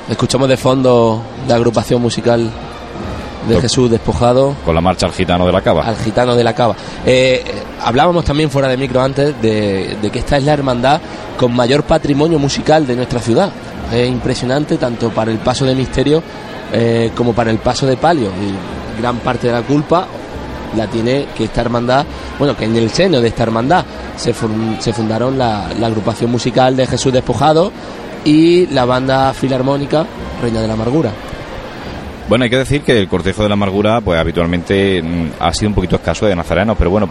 Escuchamos 0.09 0.49
de 0.49 0.57
fondo 0.57 1.23
la 1.47 1.55
agrupación 1.55 2.01
musical 2.01 2.51
de 3.47 3.61
Jesús 3.61 3.89
despojado 3.91 4.55
Con 4.65 4.73
la 4.75 4.81
marcha 4.81 5.05
al 5.07 5.13
gitano 5.13 5.45
de 5.45 5.51
la 5.51 5.61
cava. 5.61 5.83
al 5.83 5.95
gitano 5.97 6.35
de 6.35 6.43
la 6.43 6.53
cava. 6.53 6.75
Eh, 7.05 7.43
eh, 7.45 7.63
hablábamos 7.83 8.23
también 8.25 8.49
fuera 8.49 8.67
de 8.67 8.77
micro 8.77 9.01
antes 9.01 9.39
de, 9.41 9.97
de 10.01 10.09
que 10.11 10.19
esta 10.19 10.37
es 10.37 10.43
la 10.43 10.53
hermandad 10.53 10.99
con 11.37 11.53
mayor 11.55 11.83
patrimonio 11.83 12.39
musical 12.39 12.85
de 12.87 12.95
nuestra 12.95 13.19
ciudad. 13.19 13.51
Es 13.93 14.07
impresionante 14.09 14.77
tanto 14.77 15.09
para 15.09 15.31
el 15.31 15.37
paso 15.37 15.65
de 15.65 15.75
misterio 15.75 16.21
eh, 16.73 17.11
como 17.15 17.33
para 17.33 17.51
el 17.51 17.59
paso 17.59 17.85
de 17.85 17.97
palio. 17.97 18.27
Y 18.29 18.99
gran 19.01 19.17
parte 19.17 19.47
de 19.47 19.53
la 19.53 19.61
culpa 19.61 20.07
la 20.75 20.87
tiene 20.87 21.27
que 21.37 21.45
esta 21.45 21.61
hermandad, 21.61 22.05
bueno, 22.39 22.57
que 22.57 22.65
en 22.65 22.75
el 22.75 22.89
seno 22.89 23.21
de 23.21 23.27
esta 23.29 23.43
hermandad 23.43 23.85
se, 24.17 24.33
fun- 24.33 24.77
se 24.79 24.91
fundaron 24.91 25.37
la, 25.37 25.69
la 25.79 25.87
agrupación 25.87 26.31
musical 26.31 26.75
de 26.75 26.85
Jesús 26.87 27.13
Despojado 27.13 27.71
y 28.25 28.65
la 28.67 28.85
banda 28.85 29.31
filarmónica 29.33 30.05
Reina 30.41 30.59
de 30.61 30.67
la 30.67 30.73
Amargura. 30.73 31.11
Bueno, 32.27 32.43
hay 32.43 32.49
que 32.49 32.57
decir 32.57 32.81
que 32.81 32.97
el 32.99 33.07
cortejo 33.07 33.43
de 33.43 33.49
la 33.49 33.53
amargura, 33.53 34.01
pues 34.01 34.19
habitualmente 34.19 35.01
mm, 35.01 35.27
ha 35.39 35.53
sido 35.53 35.69
un 35.69 35.75
poquito 35.75 35.95
escaso 35.97 36.25
de 36.25 36.35
nazarenos, 36.35 36.75
pero 36.77 36.89
bueno, 36.89 37.07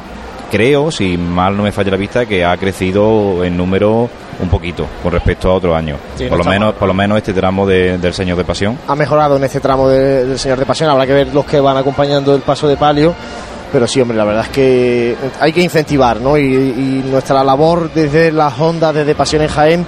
creo, 0.50 0.90
si 0.90 1.16
mal 1.16 1.56
no 1.56 1.62
me 1.62 1.70
falla 1.72 1.92
la 1.92 1.96
vista, 1.96 2.26
que 2.26 2.44
ha 2.44 2.56
crecido 2.56 3.44
en 3.44 3.56
número 3.56 4.08
un 4.40 4.48
poquito 4.48 4.86
con 5.02 5.12
respecto 5.12 5.50
a 5.50 5.54
otros 5.54 5.76
años. 5.76 5.98
Sí, 6.16 6.24
no 6.24 6.30
por, 6.30 6.38
lo 6.38 6.44
menos, 6.44 6.66
mal. 6.70 6.74
por 6.74 6.88
lo 6.88 6.94
menos 6.94 7.18
este 7.18 7.32
tramo 7.32 7.64
de- 7.66 7.98
del 7.98 8.12
Señor 8.12 8.36
de 8.36 8.44
Pasión. 8.44 8.76
ha 8.88 8.96
mejorado 8.96 9.36
en 9.36 9.44
este 9.44 9.60
tramo 9.60 9.88
de- 9.88 10.24
del 10.26 10.38
Señor 10.38 10.58
de 10.58 10.66
Pasión. 10.66 10.90
Habrá 10.90 11.06
que 11.06 11.12
ver 11.12 11.28
los 11.32 11.44
que 11.44 11.60
van 11.60 11.76
acompañando 11.76 12.34
el 12.34 12.42
paso 12.42 12.66
de 12.66 12.76
palio. 12.76 13.14
Pero 13.72 13.88
sí, 13.88 14.00
hombre, 14.00 14.16
la 14.16 14.24
verdad 14.24 14.42
es 14.44 14.50
que 14.50 15.16
hay 15.40 15.52
que 15.52 15.60
incentivar, 15.60 16.20
¿no? 16.20 16.38
Y, 16.38 16.42
y 16.44 17.04
nuestra 17.10 17.42
labor 17.42 17.90
desde 17.92 18.30
las 18.30 18.56
ondas, 18.60 18.94
desde 18.94 19.16
Pasión 19.16 19.42
en 19.42 19.48
Jaén, 19.48 19.86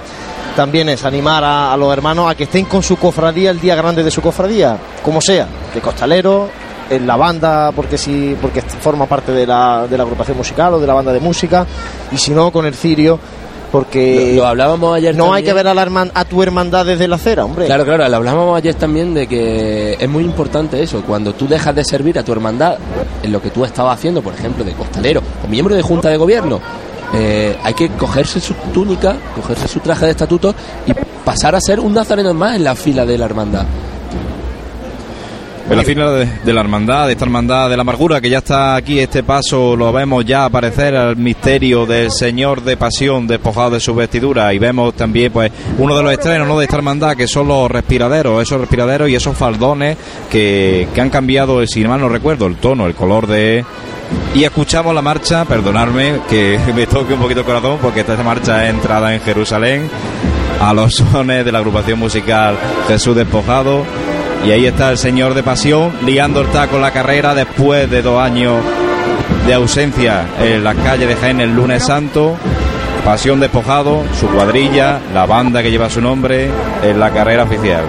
también 0.57 0.89
es 0.89 1.05
animar 1.05 1.43
a, 1.43 1.71
a 1.71 1.77
los 1.77 1.93
hermanos 1.93 2.29
a 2.29 2.35
que 2.35 2.43
estén 2.45 2.65
con 2.65 2.81
su 2.83 2.97
cofradía 2.97 3.51
el 3.51 3.59
día 3.61 3.75
grande 3.75 4.03
de 4.03 4.09
su 4.11 4.21
cofradía, 4.21 4.75
como 5.03 5.21
sea, 5.21 5.47
que 5.71 5.79
costalero, 5.79 6.49
en 6.89 7.05
la 7.05 7.15
banda, 7.15 7.71
porque 7.73 7.97
sí, 7.97 8.35
porque 8.41 8.61
forma 8.63 9.05
parte 9.05 9.31
de 9.31 9.45
la, 9.45 9.85
de 9.87 9.95
la 9.97 10.03
agrupación 10.03 10.35
musical 10.35 10.73
o 10.73 10.79
de 10.79 10.87
la 10.87 10.93
banda 10.95 11.13
de 11.13 11.19
música, 11.19 11.65
y 12.11 12.17
si 12.17 12.31
no, 12.31 12.51
con 12.51 12.65
el 12.65 12.73
cirio, 12.73 13.19
porque 13.71 14.31
Lo, 14.35 14.43
lo 14.43 14.47
hablábamos 14.47 14.95
ayer 14.95 15.13
no 15.15 15.33
hay 15.33 15.43
que 15.43 15.51
ver 15.53 15.67
a, 15.67 15.73
la 15.73 15.85
herman- 15.85 16.11
a 16.13 16.23
tu 16.25 16.41
hermandad 16.41 16.85
desde 16.85 17.07
la 17.07 17.17
acera, 17.17 17.43
hombre. 17.45 17.65
Claro, 17.65 17.83
claro, 17.85 18.07
lo 18.07 18.15
hablábamos 18.15 18.57
ayer 18.57 18.73
también 18.75 19.13
de 19.13 19.27
que 19.27 19.97
es 19.99 20.09
muy 20.09 20.23
importante 20.23 20.81
eso, 20.81 21.03
cuando 21.05 21.33
tú 21.33 21.47
dejas 21.47 21.75
de 21.75 21.83
servir 21.83 22.17
a 22.17 22.23
tu 22.23 22.31
hermandad 22.31 22.77
en 23.21 23.31
lo 23.31 23.41
que 23.41 23.49
tú 23.49 23.65
estabas 23.65 23.97
haciendo, 23.97 24.21
por 24.21 24.33
ejemplo, 24.33 24.63
de 24.63 24.71
costalero 24.71 25.21
o 25.43 25.47
miembro 25.49 25.75
de 25.75 25.81
junta 25.81 26.09
de 26.09 26.15
gobierno, 26.17 26.61
eh, 27.13 27.57
hay 27.63 27.73
que 27.73 27.89
cogerse 27.89 28.39
su 28.39 28.53
túnica, 28.73 29.15
cogerse 29.35 29.67
su 29.67 29.79
traje 29.79 30.05
de 30.05 30.11
estatuto 30.11 30.53
y 30.85 30.93
pasar 31.23 31.55
a 31.55 31.61
ser 31.61 31.79
un 31.79 31.93
nazareno 31.93 32.33
más 32.33 32.55
en 32.55 32.63
la 32.63 32.75
fila 32.75 33.05
de 33.05 33.17
la 33.17 33.25
hermandad. 33.25 33.65
En 35.69 35.75
la 35.75 35.83
fila 35.83 36.11
de, 36.11 36.53
la 36.53 36.61
hermandad, 36.61 37.07
de 37.07 37.11
esta 37.11 37.25
hermandad 37.25 37.69
de 37.69 37.75
la 37.75 37.81
amargura, 37.81 38.21
que 38.21 38.29
ya 38.29 38.37
está 38.37 38.77
aquí, 38.77 38.99
este 38.99 39.21
paso 39.23 39.75
lo 39.75 39.91
vemos 39.91 40.23
ya 40.23 40.45
aparecer 40.45 40.95
al 40.95 41.17
misterio 41.17 41.85
del 41.85 42.09
Señor 42.09 42.63
de 42.63 42.77
Pasión 42.77 43.27
despojado 43.27 43.71
de 43.71 43.81
su 43.81 43.93
vestidura 43.93 44.53
y 44.53 44.59
vemos 44.59 44.93
también 44.93 45.29
pues 45.29 45.51
uno 45.77 45.97
de 45.97 46.03
los 46.03 46.13
estrenos 46.13 46.47
¿no? 46.47 46.57
de 46.57 46.63
esta 46.63 46.77
hermandad 46.77 47.17
que 47.17 47.27
son 47.27 47.49
los 47.49 47.69
respiraderos, 47.69 48.41
esos 48.41 48.61
respiraderos 48.61 49.09
y 49.09 49.15
esos 49.15 49.35
faldones 49.35 49.97
que, 50.31 50.87
que 50.95 51.01
han 51.01 51.09
cambiado, 51.09 51.65
si 51.67 51.83
mal 51.83 51.99
no 51.99 52.07
recuerdo, 52.07 52.47
el 52.47 52.55
tono, 52.55 52.87
el 52.87 52.95
color 52.95 53.27
de... 53.27 53.65
Y 54.35 54.45
escuchamos 54.45 54.95
la 54.95 55.01
marcha, 55.01 55.43
perdonadme 55.43 56.21
que 56.29 56.57
me 56.75 56.87
toque 56.87 57.13
un 57.13 57.19
poquito 57.19 57.41
el 57.41 57.45
corazón 57.45 57.77
porque 57.81 57.99
esta 57.99 58.15
marcha 58.23 58.63
es 58.63 58.69
entrada 58.73 59.13
en 59.13 59.19
Jerusalén 59.19 59.89
a 60.61 60.73
los 60.73 60.95
sones 60.95 61.43
de 61.43 61.51
la 61.51 61.59
agrupación 61.59 61.99
musical 61.99 62.57
Jesús 62.87 63.17
Despojado. 63.17 64.06
Y 64.45 64.51
ahí 64.51 64.65
está 64.65 64.91
el 64.91 64.97
señor 64.97 65.33
de 65.33 65.43
pasión 65.43 65.91
liando 66.05 66.41
el 66.41 66.47
taco 66.47 66.77
en 66.77 66.81
la 66.81 66.91
carrera 66.91 67.35
después 67.35 67.89
de 67.89 68.01
dos 68.01 68.21
años 68.21 68.55
de 69.45 69.53
ausencia 69.53 70.25
en 70.39 70.63
las 70.63 70.75
calles 70.75 71.07
de 71.07 71.15
Jaén 71.15 71.41
el 71.41 71.55
lunes 71.55 71.83
santo. 71.83 72.35
Pasión 73.03 73.39
Despojado, 73.39 74.03
su 74.19 74.27
cuadrilla, 74.27 74.99
la 75.13 75.25
banda 75.25 75.63
que 75.63 75.71
lleva 75.71 75.89
su 75.89 76.01
nombre 76.01 76.49
en 76.83 76.99
la 76.99 77.11
carrera 77.11 77.43
oficial. 77.43 77.85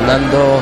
Andando 0.00 0.60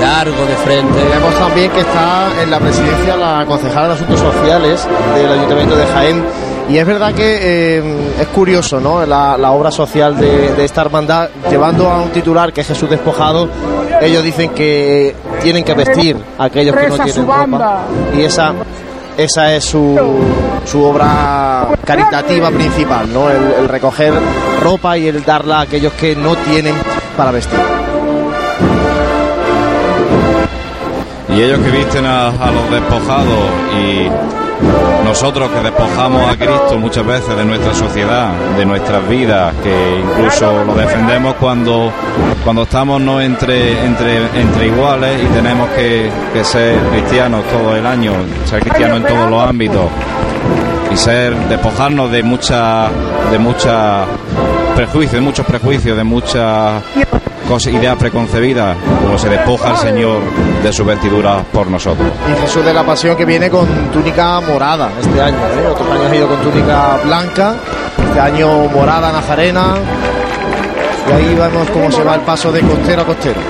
largo 0.00 0.44
de 0.46 0.56
frente. 0.56 0.98
Vemos 1.12 1.34
también 1.38 1.70
que 1.70 1.80
está 1.80 2.28
en 2.42 2.50
la 2.50 2.58
presidencia 2.58 3.16
la 3.16 3.44
concejala 3.46 3.88
de 3.88 3.94
Asuntos 3.94 4.20
Sociales 4.20 4.86
del 5.14 5.32
Ayuntamiento 5.32 5.76
de 5.76 5.86
Jaén. 5.86 6.24
Y 6.68 6.78
es 6.78 6.86
verdad 6.86 7.12
que 7.12 7.38
eh, 7.78 7.82
es 8.20 8.28
curioso, 8.28 8.80
¿no? 8.80 9.04
La, 9.04 9.36
la 9.36 9.50
obra 9.50 9.70
social 9.72 10.16
de, 10.16 10.52
de 10.52 10.64
esta 10.64 10.82
hermandad, 10.82 11.28
llevando 11.50 11.90
a 11.90 12.00
un 12.00 12.10
titular 12.10 12.52
que 12.52 12.60
es 12.60 12.68
Jesús 12.68 12.88
Despojado, 12.88 13.48
ellos 14.00 14.22
dicen 14.22 14.50
que 14.50 15.14
tienen 15.42 15.64
que 15.64 15.74
vestir 15.74 16.16
a 16.38 16.44
aquellos 16.44 16.76
que 16.76 16.88
no 16.88 16.96
tienen 16.98 17.26
ropa. 17.26 17.80
Y 18.16 18.20
esa 18.22 18.54
esa 19.16 19.52
es 19.52 19.64
su, 19.64 19.98
su 20.64 20.82
obra 20.82 21.68
caritativa 21.84 22.50
principal, 22.50 23.12
¿no? 23.12 23.28
El, 23.28 23.52
el 23.62 23.68
recoger 23.68 24.14
ropa 24.62 24.96
y 24.96 25.08
el 25.08 25.24
darla 25.24 25.58
a 25.58 25.60
aquellos 25.62 25.92
que 25.94 26.14
no 26.14 26.36
tienen 26.36 26.74
para 27.16 27.32
vestir. 27.32 27.58
Y 31.34 31.42
ellos 31.42 31.60
que 31.60 31.70
visten 31.70 32.06
a, 32.06 32.28
a 32.28 32.50
los 32.50 32.70
despojados 32.70 33.38
y 33.80 34.08
nosotros 35.04 35.50
que 35.50 35.60
despojamos 35.60 36.30
a 36.30 36.36
Cristo 36.36 36.78
muchas 36.78 37.04
veces 37.04 37.36
de 37.36 37.44
nuestra 37.44 37.74
sociedad, 37.74 38.32
de 38.56 38.64
nuestras 38.64 39.08
vidas, 39.08 39.54
que 39.62 40.00
incluso 40.00 40.64
lo 40.64 40.74
defendemos 40.74 41.34
cuando, 41.34 41.90
cuando 42.44 42.62
estamos 42.62 43.00
no 43.00 43.20
entre, 43.20 43.84
entre, 43.84 44.18
entre 44.40 44.66
iguales 44.66 45.20
y 45.22 45.26
tenemos 45.34 45.68
que, 45.70 46.10
que 46.32 46.44
ser 46.44 46.78
cristianos 46.90 47.42
todo 47.46 47.76
el 47.76 47.86
año, 47.86 48.12
ser 48.44 48.60
cristianos 48.60 48.98
en 48.98 49.06
todos 49.06 49.30
los 49.30 49.42
ámbitos. 49.42 49.86
Y 50.92 50.96
ser 50.96 51.36
despojarnos 51.48 52.10
de 52.10 52.22
muchas 52.22 52.90
de 53.30 53.38
muchas 53.38 54.06
prejuicios, 54.74 55.12
de 55.12 55.20
muchos 55.20 55.46
prejuicios, 55.46 55.96
de 55.96 56.04
muchas 56.04 56.82
cosas, 57.50 57.72
ideas 57.72 57.96
preconcebidas, 57.96 58.76
como 59.02 59.18
se 59.18 59.28
despoja 59.28 59.70
al 59.70 59.76
Señor 59.76 60.20
de 60.62 60.72
su 60.72 60.84
vestidura 60.84 61.42
por 61.52 61.66
nosotros. 61.66 62.08
Y 62.30 62.40
Jesús 62.42 62.64
de 62.64 62.72
la 62.72 62.84
Pasión 62.84 63.16
que 63.16 63.24
viene 63.24 63.50
con 63.50 63.66
túnica 63.90 64.40
morada 64.40 64.88
este 65.00 65.20
año. 65.20 65.36
¿eh? 65.36 65.66
Otros 65.68 65.90
años 65.90 66.12
ha 66.12 66.14
ido 66.14 66.28
con 66.28 66.40
túnica 66.42 66.98
blanca, 67.02 67.56
este 68.06 68.20
año 68.20 68.68
morada 68.72 69.10
nazarena. 69.10 69.74
Y 71.08 71.12
ahí 71.12 71.34
vemos 71.34 71.68
cómo 71.70 71.90
se 71.90 72.04
va 72.04 72.14
el 72.14 72.20
paso 72.20 72.52
de 72.52 72.60
costero 72.60 73.02
a 73.02 73.04
costero. 73.04 73.40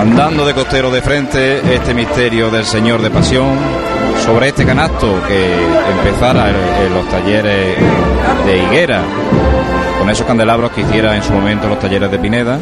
Andando 0.00 0.44
de 0.44 0.52
costero 0.52 0.90
de 0.90 1.00
frente 1.00 1.76
este 1.76 1.94
misterio 1.94 2.50
del 2.50 2.64
Señor 2.64 3.02
de 3.02 3.10
Pasión 3.10 3.50
sobre 4.24 4.48
este 4.48 4.66
canasto 4.66 5.22
que 5.28 5.54
empezara 5.92 6.48
en 6.48 6.92
los 6.92 7.08
talleres 7.08 7.76
de 8.46 8.58
Higuera 8.58 9.00
con 10.04 10.10
esos 10.10 10.26
candelabros 10.26 10.70
que 10.72 10.82
hiciera 10.82 11.16
en 11.16 11.22
su 11.22 11.32
momento 11.32 11.66
los 11.66 11.78
talleres 11.78 12.10
de 12.10 12.18
Pineda 12.18 12.58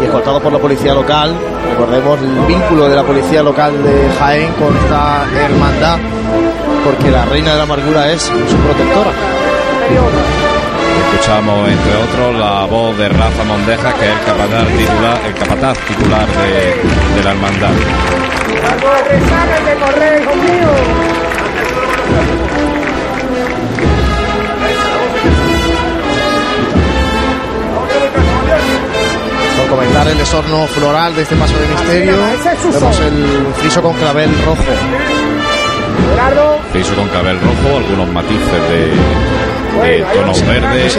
y 0.00 0.04
escoltado 0.04 0.40
por 0.40 0.52
la 0.52 0.60
policía 0.60 0.94
local. 0.94 1.34
Recordemos 1.68 2.20
el 2.22 2.46
vínculo 2.46 2.88
de 2.88 2.94
la 2.94 3.02
policía 3.02 3.42
local 3.42 3.72
de 3.82 4.08
Jaén 4.20 4.52
con 4.52 4.76
esta 4.76 5.24
hermandad, 5.46 5.98
porque 6.84 7.10
la 7.10 7.24
reina 7.24 7.50
de 7.50 7.56
la 7.56 7.64
amargura 7.64 8.12
es 8.12 8.22
su 8.22 8.56
protectora. 8.56 9.10
Escuchamos, 11.10 11.68
entre 11.70 11.96
otros, 11.96 12.38
la 12.38 12.66
voz 12.66 12.96
de 12.96 13.08
Rafa 13.08 13.44
Mondeja, 13.48 13.92
que 13.94 14.04
es 14.04 14.12
el 14.12 14.20
capataz 14.24 14.68
titular, 14.68 15.20
el 15.26 15.34
capataz 15.34 15.78
titular 15.88 16.26
de, 16.28 17.16
de 17.16 17.24
la 17.24 17.30
hermandad. 17.32 17.70
Comentar 29.70 30.08
el 30.08 30.18
desorno 30.18 30.66
floral 30.66 31.14
de 31.14 31.22
este 31.22 31.36
paso 31.36 31.54
de 31.58 31.66
misterio, 31.68 32.16
vemos 32.72 33.00
el 33.00 33.54
friso 33.60 33.82
con 33.82 33.94
clavel 33.94 34.30
rojo. 34.44 34.62
Friso 36.72 36.94
con 36.94 37.08
clavel 37.08 37.38
rojo, 37.40 37.76
algunos 37.78 38.08
matices 38.08 38.62
de, 38.68 39.88
de 39.88 40.04
tonos 40.14 40.46
verdes 40.46 40.98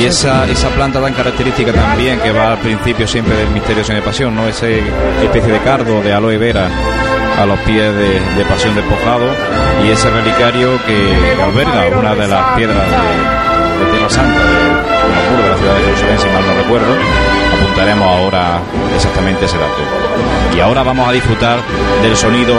y 0.00 0.04
esa, 0.04 0.46
esa 0.48 0.68
planta 0.70 1.00
tan 1.00 1.12
característica 1.12 1.72
también 1.72 2.18
que 2.20 2.32
va 2.32 2.52
al 2.52 2.58
principio 2.58 3.06
siempre 3.06 3.36
del 3.36 3.50
misterio 3.50 3.84
sin 3.84 4.00
pasión, 4.02 4.34
¿no? 4.34 4.48
Ese 4.48 4.82
especie 5.22 5.52
de 5.52 5.58
cardo 5.60 6.02
de 6.02 6.12
aloe 6.12 6.38
vera 6.38 6.68
a 7.38 7.46
los 7.46 7.58
pies 7.60 7.94
de, 7.94 8.20
de 8.36 8.44
Pasión 8.44 8.74
Despojado 8.74 9.26
y 9.86 9.90
ese 9.90 10.10
relicario 10.10 10.78
que 10.86 11.42
alberga 11.42 11.98
una 11.98 12.14
de 12.14 12.28
las 12.28 12.56
piedras 12.56 12.86
de, 12.88 13.84
de 13.84 13.90
Tierra 13.90 14.10
Santa. 14.10 14.40
de, 14.40 15.11
ciudad 15.62 15.76
de 15.76 15.84
Jerusalén, 15.84 16.18
si 16.18 16.26
mal 16.26 16.44
no 16.44 16.54
recuerdo. 16.60 16.92
Apuntaremos 17.54 18.08
ahora 18.08 18.58
exactamente 18.96 19.44
ese 19.44 19.56
dato. 19.56 19.82
Y 20.56 20.60
ahora 20.60 20.82
vamos 20.82 21.08
a 21.08 21.12
disfrutar 21.12 21.60
del 22.02 22.16
sonido 22.16 22.56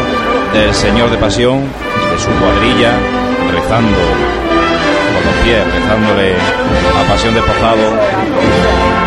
del 0.54 0.74
Señor 0.74 1.10
de 1.12 1.18
Pasión 1.18 1.64
y 1.64 2.14
de 2.14 2.20
su 2.20 2.30
cuadrilla 2.40 2.94
rezando 3.52 4.00
con 4.00 5.22
los 5.26 5.36
pies, 5.44 5.66
rezándole 5.74 6.34
a 6.34 7.10
Pasión 7.10 7.34
Despojado 7.34 7.84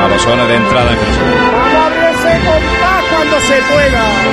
a 0.05 0.09
los 0.09 0.20
sones 0.20 0.47
de 0.47 0.57
entrada 0.57 0.90
en 0.90 0.99
Jerusalén. 0.99 1.38
Cuando 3.11 3.40
se 3.40 3.55
pueda. 3.72 4.26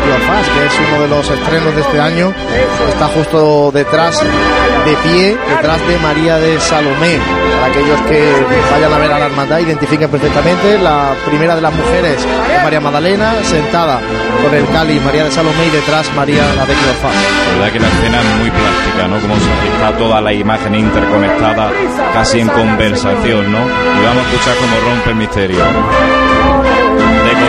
Cleofás, 0.00 0.48
que 0.48 0.66
es 0.66 0.88
uno 0.88 1.02
de 1.02 1.08
los 1.08 1.30
estrenos 1.30 1.74
de 1.74 1.80
este 1.80 2.00
año. 2.00 2.32
Está 2.88 3.06
justo 3.08 3.70
detrás, 3.72 4.20
de 4.20 4.96
pie, 5.08 5.36
detrás 5.48 5.86
de 5.86 5.98
María 5.98 6.38
de 6.38 6.58
Salomé. 6.60 7.18
Para 7.60 7.66
aquellos 7.66 8.00
que 8.02 8.32
vayan 8.70 8.92
a 8.92 8.98
ver 8.98 9.12
a 9.12 9.18
la 9.18 9.26
hermandad, 9.26 9.58
identifiquen 9.58 10.10
perfectamente. 10.10 10.78
La 10.78 11.14
primera 11.26 11.54
de 11.54 11.62
las 11.62 11.74
mujeres 11.74 12.16
es 12.16 12.62
María 12.62 12.80
Magdalena, 12.80 13.34
sentada 13.42 14.00
con 14.42 14.54
el 14.54 14.66
cáliz 14.68 15.02
María 15.02 15.24
de 15.24 15.30
Salomé 15.30 15.66
y 15.66 15.70
detrás 15.70 16.10
María 16.14 16.42
la 16.56 16.64
de 16.64 16.74
Cleofás. 16.74 17.14
La 17.14 17.52
verdad 17.58 17.72
que 17.72 17.80
la 17.80 17.88
escena 17.88 18.20
es 18.20 18.38
muy 18.38 18.50
plástica, 18.50 19.08
¿no? 19.08 19.20
Como 19.20 19.34
está 19.34 19.98
toda 19.98 20.20
la 20.20 20.32
imagen 20.32 20.74
interconectada, 20.74 21.70
casi 22.14 22.40
en 22.40 22.48
conversación, 22.48 23.52
¿no? 23.52 23.58
Y 23.58 24.04
vamos 24.04 24.24
a 24.24 24.30
escuchar 24.30 24.56
cómo 24.56 24.90
rompe 24.90 25.10
el 25.10 25.16
misterio. 25.16 26.19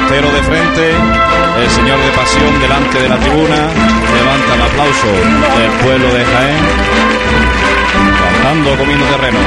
Costero 0.01 0.31
de 0.31 0.43
frente, 0.43 0.91
el 1.61 1.69
señor 1.69 1.99
de 1.99 2.11
pasión 2.11 2.59
delante 2.59 2.99
de 2.99 3.07
la 3.07 3.17
tribuna, 3.17 3.55
levanta 3.55 4.55
el 4.55 4.61
aplauso 4.61 5.07
del 5.07 5.71
pueblo 5.83 6.13
de 6.13 6.25
Jaén, 6.25 6.65
cantando, 8.43 8.77
comiendo 8.77 9.05
terreno. 9.05 9.39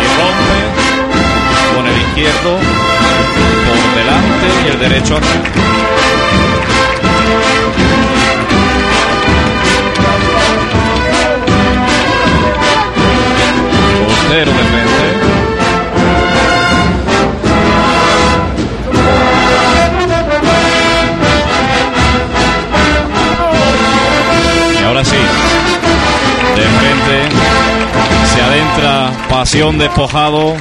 y 0.00 0.06
rompe 0.18 0.58
con 1.74 1.86
el 1.86 1.96
izquierdo 1.98 2.58
por 3.66 3.78
delante 3.96 4.46
y 4.64 4.68
el 4.70 4.78
derecho 4.78 5.16
atrás. 5.16 5.73
Costero 14.34 14.50
de 14.50 14.64
frente. 14.64 15.06
Y 24.80 24.84
ahora 24.84 25.04
sí, 25.04 25.16
de 26.56 26.62
frente 26.62 27.28
se 28.34 28.42
adentra 28.42 29.12
Pasión 29.28 29.78
Despojado 29.78 30.56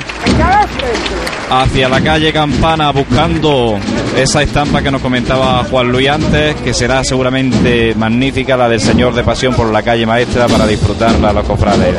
hacia 1.50 1.90
la 1.90 2.02
calle 2.02 2.32
Campana 2.32 2.92
buscando 2.92 3.78
esa 4.18 4.44
estampa 4.44 4.82
que 4.82 4.92
nos 4.92 5.02
comentaba 5.02 5.64
Juan 5.70 5.92
Luis 5.92 6.10
antes, 6.10 6.56
que 6.56 6.74
será 6.74 7.04
seguramente 7.04 7.96
magnífica, 7.96 8.56
la 8.58 8.70
del 8.70 8.80
Señor 8.80 9.14
de 9.14 9.24
Pasión 9.24 9.54
por 9.54 9.72
la 9.72 9.82
calle 9.82 10.06
Maestra 10.06 10.48
para 10.48 10.68
disfrutarla 10.68 11.34
los 11.34 11.46
cofrades. 11.46 11.96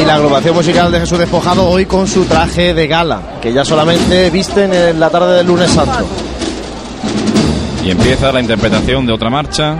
Y 0.00 0.04
la 0.04 0.16
agrupación 0.16 0.54
musical 0.54 0.90
de 0.90 1.00
Jesús 1.00 1.18
Despojado 1.18 1.68
hoy 1.68 1.86
con 1.86 2.08
su 2.08 2.24
traje 2.24 2.74
de 2.74 2.86
gala, 2.86 3.20
que 3.40 3.52
ya 3.52 3.64
solamente 3.64 4.30
visten 4.30 4.72
en 4.72 4.98
la 4.98 5.10
tarde 5.10 5.36
del 5.36 5.46
lunes 5.46 5.70
santo. 5.70 6.06
Y 7.84 7.90
empieza 7.90 8.32
la 8.32 8.40
interpretación 8.40 9.06
de 9.06 9.12
otra 9.12 9.30
marcha. 9.30 9.76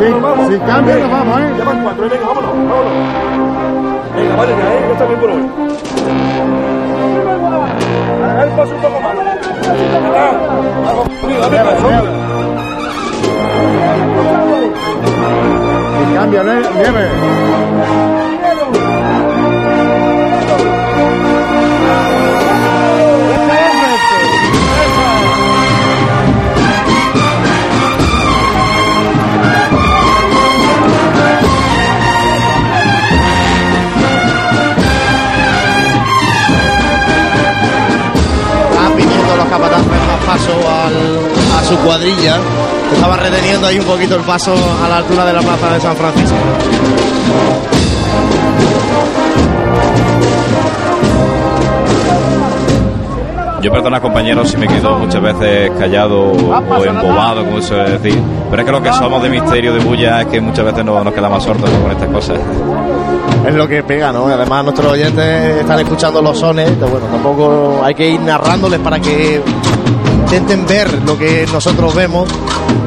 Sí, 0.00 0.06
sí, 0.06 0.58
cambia, 0.66 0.96
nos 0.96 1.10
vamos, 1.10 1.40
¿eh? 1.40 1.54
Ya 1.58 1.64
van 1.64 1.82
cuatro, 1.82 2.08
venga, 2.08 2.26
vámonos, 2.26 2.50
vámonos. 2.56 2.92
Venga, 4.16 4.34
vale, 4.36 4.52
ya, 4.52 4.74
¿eh? 4.74 4.84
Ya 4.86 4.92
está 4.92 5.04
bien 5.04 5.20
por 5.20 5.30
hoy. 5.30 5.44
Haga 8.24 8.42
el 8.44 8.50
paso 8.50 8.74
un 8.74 8.80
poco 8.80 9.00
más. 9.02 9.14
Venga, 9.14 10.32
vamos, 10.86 11.06
dame 11.42 11.58
paso. 11.58 11.88
Y 16.00 16.14
cambia, 16.14 16.40
¿eh? 16.40 16.62
Nieve. 16.76 17.04
Poquito 44.00 44.16
el 44.16 44.22
paso 44.24 44.54
a 44.82 44.88
la 44.88 44.96
altura 44.96 45.26
de 45.26 45.32
la 45.34 45.40
plaza 45.42 45.74
de 45.74 45.78
San 45.80 45.94
Francisco. 45.94 46.34
Yo 53.62 53.70
perdona 53.70 54.00
compañeros 54.00 54.48
si 54.50 54.56
me 54.56 54.66
quedo 54.66 54.96
muchas 54.98 55.20
veces 55.20 55.70
callado 55.78 56.32
o 56.32 56.84
embobado, 56.84 57.44
como 57.44 57.60
se 57.60 57.68
suele 57.68 57.90
decir, 57.98 58.18
pero 58.48 58.62
es 58.62 58.66
que 58.66 58.72
lo 58.72 58.82
que 58.82 58.90
somos 58.94 59.22
de 59.22 59.28
misterio, 59.28 59.74
de 59.74 59.80
bulla, 59.84 60.22
es 60.22 60.28
que 60.28 60.40
muchas 60.40 60.64
veces 60.64 60.82
no- 60.82 61.04
nos 61.04 61.12
quedamos 61.12 61.44
sordos 61.44 61.68
con 61.68 61.90
estas 61.90 62.08
cosas. 62.08 62.38
Es 63.46 63.54
lo 63.54 63.68
que 63.68 63.82
pega, 63.82 64.12
¿no? 64.12 64.28
Además 64.28 64.64
nuestros 64.64 64.90
oyentes 64.92 65.58
están 65.60 65.78
escuchando 65.78 66.22
los 66.22 66.38
sones, 66.38 66.68
de- 66.80 66.86
bueno, 66.86 67.06
tampoco 67.12 67.82
hay 67.84 67.94
que 67.94 68.08
ir 68.08 68.20
narrándoles 68.20 68.80
para 68.80 68.98
que 68.98 69.42
intenten 70.20 70.66
ver 70.66 70.90
lo 71.04 71.18
que 71.18 71.46
nosotros 71.52 71.94
vemos, 71.94 72.30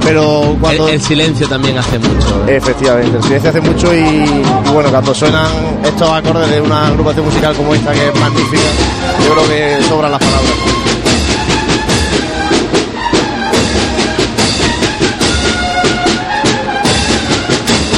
pero 0.03 0.55
cuando... 0.59 0.87
El, 0.87 0.95
el 0.95 1.01
silencio 1.01 1.47
también 1.47 1.77
hace 1.77 1.97
mucho. 1.99 2.43
¿eh? 2.47 2.57
Efectivamente, 2.57 3.17
el 3.17 3.23
silencio 3.23 3.49
hace 3.49 3.61
mucho 3.61 3.93
y, 3.93 3.99
y 3.99 4.69
bueno, 4.73 4.89
cuando 4.89 5.13
suenan 5.13 5.45
estos 5.83 6.09
acordes 6.09 6.49
de 6.49 6.61
una 6.61 6.87
agrupación 6.87 7.25
musical 7.25 7.55
como 7.55 7.73
esta 7.73 7.91
que 7.93 8.07
es 8.09 8.19
magnífica, 8.19 8.61
yo 9.25 9.33
creo 9.33 9.47
que 9.47 9.83
sobran 9.87 10.11
las 10.11 10.19
palabras. 10.19 10.53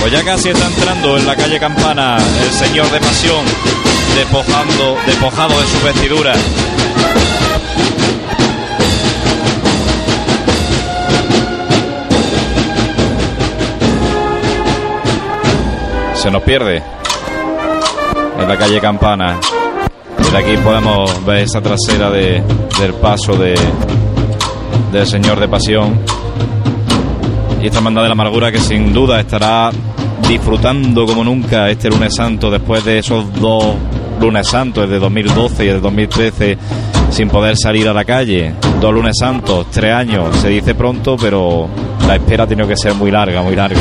Pues 0.01 0.11
ya 0.13 0.23
casi 0.23 0.49
está 0.49 0.67
entrando 0.67 1.17
en 1.17 1.25
la 1.25 1.35
calle 1.35 1.59
Campana 1.59 2.17
el 2.17 2.51
señor 2.51 2.89
de 2.91 2.99
pasión, 2.99 3.43
despojando, 4.15 4.97
despojado 5.07 5.59
de 5.59 5.67
sus 5.67 5.83
vestiduras. 5.83 6.37
Se 16.25 16.31
nos 16.31 16.41
pierde 16.41 16.81
en 18.39 18.47
la 18.49 18.57
calle 18.57 18.79
Campana. 18.81 19.39
Desde 20.17 20.35
aquí 20.35 20.57
podemos 20.57 21.23
ver 21.23 21.43
esa 21.43 21.61
trasera 21.61 22.09
de- 22.09 22.41
del 22.79 22.95
paso 22.95 23.35
de, 23.35 23.53
del 24.91 25.05
señor 25.05 25.39
de 25.39 25.47
pasión 25.47 25.99
y 27.61 27.67
esta 27.67 27.77
hermandad 27.77 28.01
de 28.01 28.07
la 28.07 28.13
amargura 28.13 28.51
que 28.51 28.57
sin 28.59 28.91
duda 28.91 29.19
estará 29.19 29.69
disfrutando 30.27 31.05
como 31.05 31.23
nunca 31.23 31.69
este 31.69 31.89
lunes 31.89 32.15
santo 32.15 32.49
después 32.49 32.83
de 32.83 32.97
esos 32.97 33.31
dos 33.39 33.75
lunes 34.19 34.47
santos, 34.47 34.85
el 34.85 34.89
de 34.89 34.97
2012 34.97 35.63
y 35.63 35.67
el 35.67 35.75
de 35.75 35.81
2013, 35.81 36.57
sin 37.11 37.29
poder 37.29 37.55
salir 37.55 37.87
a 37.87 37.93
la 37.93 38.03
calle. 38.03 38.55
Dos 38.81 38.91
lunes 38.91 39.13
santos, 39.19 39.67
tres 39.69 39.93
años, 39.93 40.35
se 40.37 40.49
dice 40.49 40.73
pronto, 40.73 41.17
pero 41.21 41.67
la 42.07 42.15
espera 42.15 42.45
ha 42.45 42.47
tenido 42.47 42.67
que 42.67 42.75
ser 42.77 42.95
muy 42.95 43.11
larga, 43.11 43.43
muy 43.43 43.55
larga. 43.55 43.79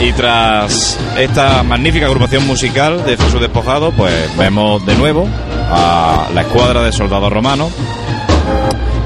Y 0.00 0.12
tras 0.12 0.98
esta 1.18 1.62
magnífica 1.62 2.06
agrupación 2.06 2.46
musical 2.46 3.04
de 3.04 3.16
Jesús 3.16 3.40
Despojado, 3.40 3.92
pues 3.92 4.14
vemos 4.36 4.84
de 4.86 4.94
nuevo 4.94 5.28
a 5.70 6.28
la 6.34 6.40
escuadra 6.40 6.82
de 6.82 6.92
soldados 6.92 7.30
romanos 7.32 7.70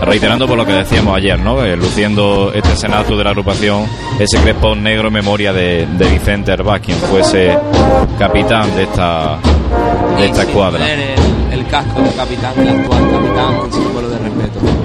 reiterando 0.05 0.47
por 0.47 0.57
lo 0.57 0.67
que 0.67 0.73
decíamos 0.73 1.17
ayer, 1.17 1.39
¿no? 1.39 1.65
Eh, 1.65 1.77
luciendo 1.77 2.53
este 2.55 2.77
senato 2.77 3.17
de 3.17 3.25
la 3.25 3.31
agrupación, 3.31 3.87
ese 4.19 4.39
crespón 4.39 4.83
negro 4.83 5.09
en 5.09 5.15
memoria 5.15 5.53
de, 5.53 5.87
de 5.87 6.11
Vicente 6.11 6.53
Herbaz, 6.53 6.81
quien 6.81 6.99
fuese 6.99 7.57
capitán 8.19 8.75
de 8.77 8.85
esta, 8.85 9.39
de 10.19 10.27
esta 10.27 10.43
escuadra. 10.43 10.93
El, 10.93 11.59
el 11.59 11.67
casco 11.67 12.03
de 12.03 12.11
capitán, 12.11 12.53
el 12.59 12.69
actual 12.69 13.11
capitán, 13.11 13.55
un 13.57 13.73
símbolo 13.73 14.09
de 14.11 14.19
respeto. 14.19 14.84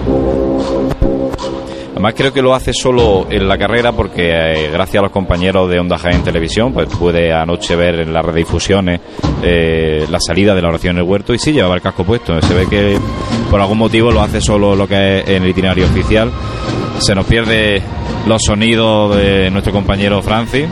Además 1.99 2.13
creo 2.15 2.31
que 2.31 2.41
lo 2.41 2.55
hace 2.55 2.71
solo 2.71 3.27
en 3.29 3.45
la 3.45 3.57
carrera 3.57 3.91
porque 3.91 4.31
eh, 4.31 4.69
gracias 4.71 5.01
a 5.01 5.03
los 5.03 5.11
compañeros 5.11 5.69
de 5.69 5.81
Onda 5.81 5.97
Jaén 5.97 6.23
Televisión, 6.23 6.71
pues 6.71 6.87
pude 6.87 7.33
anoche 7.33 7.75
ver 7.75 7.99
en 7.99 8.13
las 8.13 8.23
redifusiones 8.23 9.01
eh, 9.43 10.07
la 10.09 10.17
salida 10.21 10.55
de 10.55 10.61
la 10.61 10.69
oración 10.69 10.95
en 10.95 11.03
el 11.03 11.09
huerto 11.09 11.33
y 11.33 11.39
sí 11.39 11.51
llevaba 11.51 11.75
el 11.75 11.81
casco 11.81 12.05
puesto. 12.05 12.41
Se 12.41 12.53
ve 12.53 12.67
que 12.67 12.97
por 13.51 13.59
algún 13.59 13.79
motivo 13.79 14.13
lo 14.13 14.21
hace 14.21 14.39
solo 14.39 14.77
lo 14.77 14.87
que 14.87 15.19
es 15.19 15.27
en 15.27 15.43
el 15.43 15.49
itinerario 15.49 15.87
oficial. 15.87 16.31
Se 16.99 17.13
nos 17.13 17.25
pierde 17.25 17.81
los 18.25 18.43
sonidos 18.43 19.17
de 19.17 19.51
nuestro 19.51 19.73
compañero 19.73 20.21
Francis. 20.21 20.69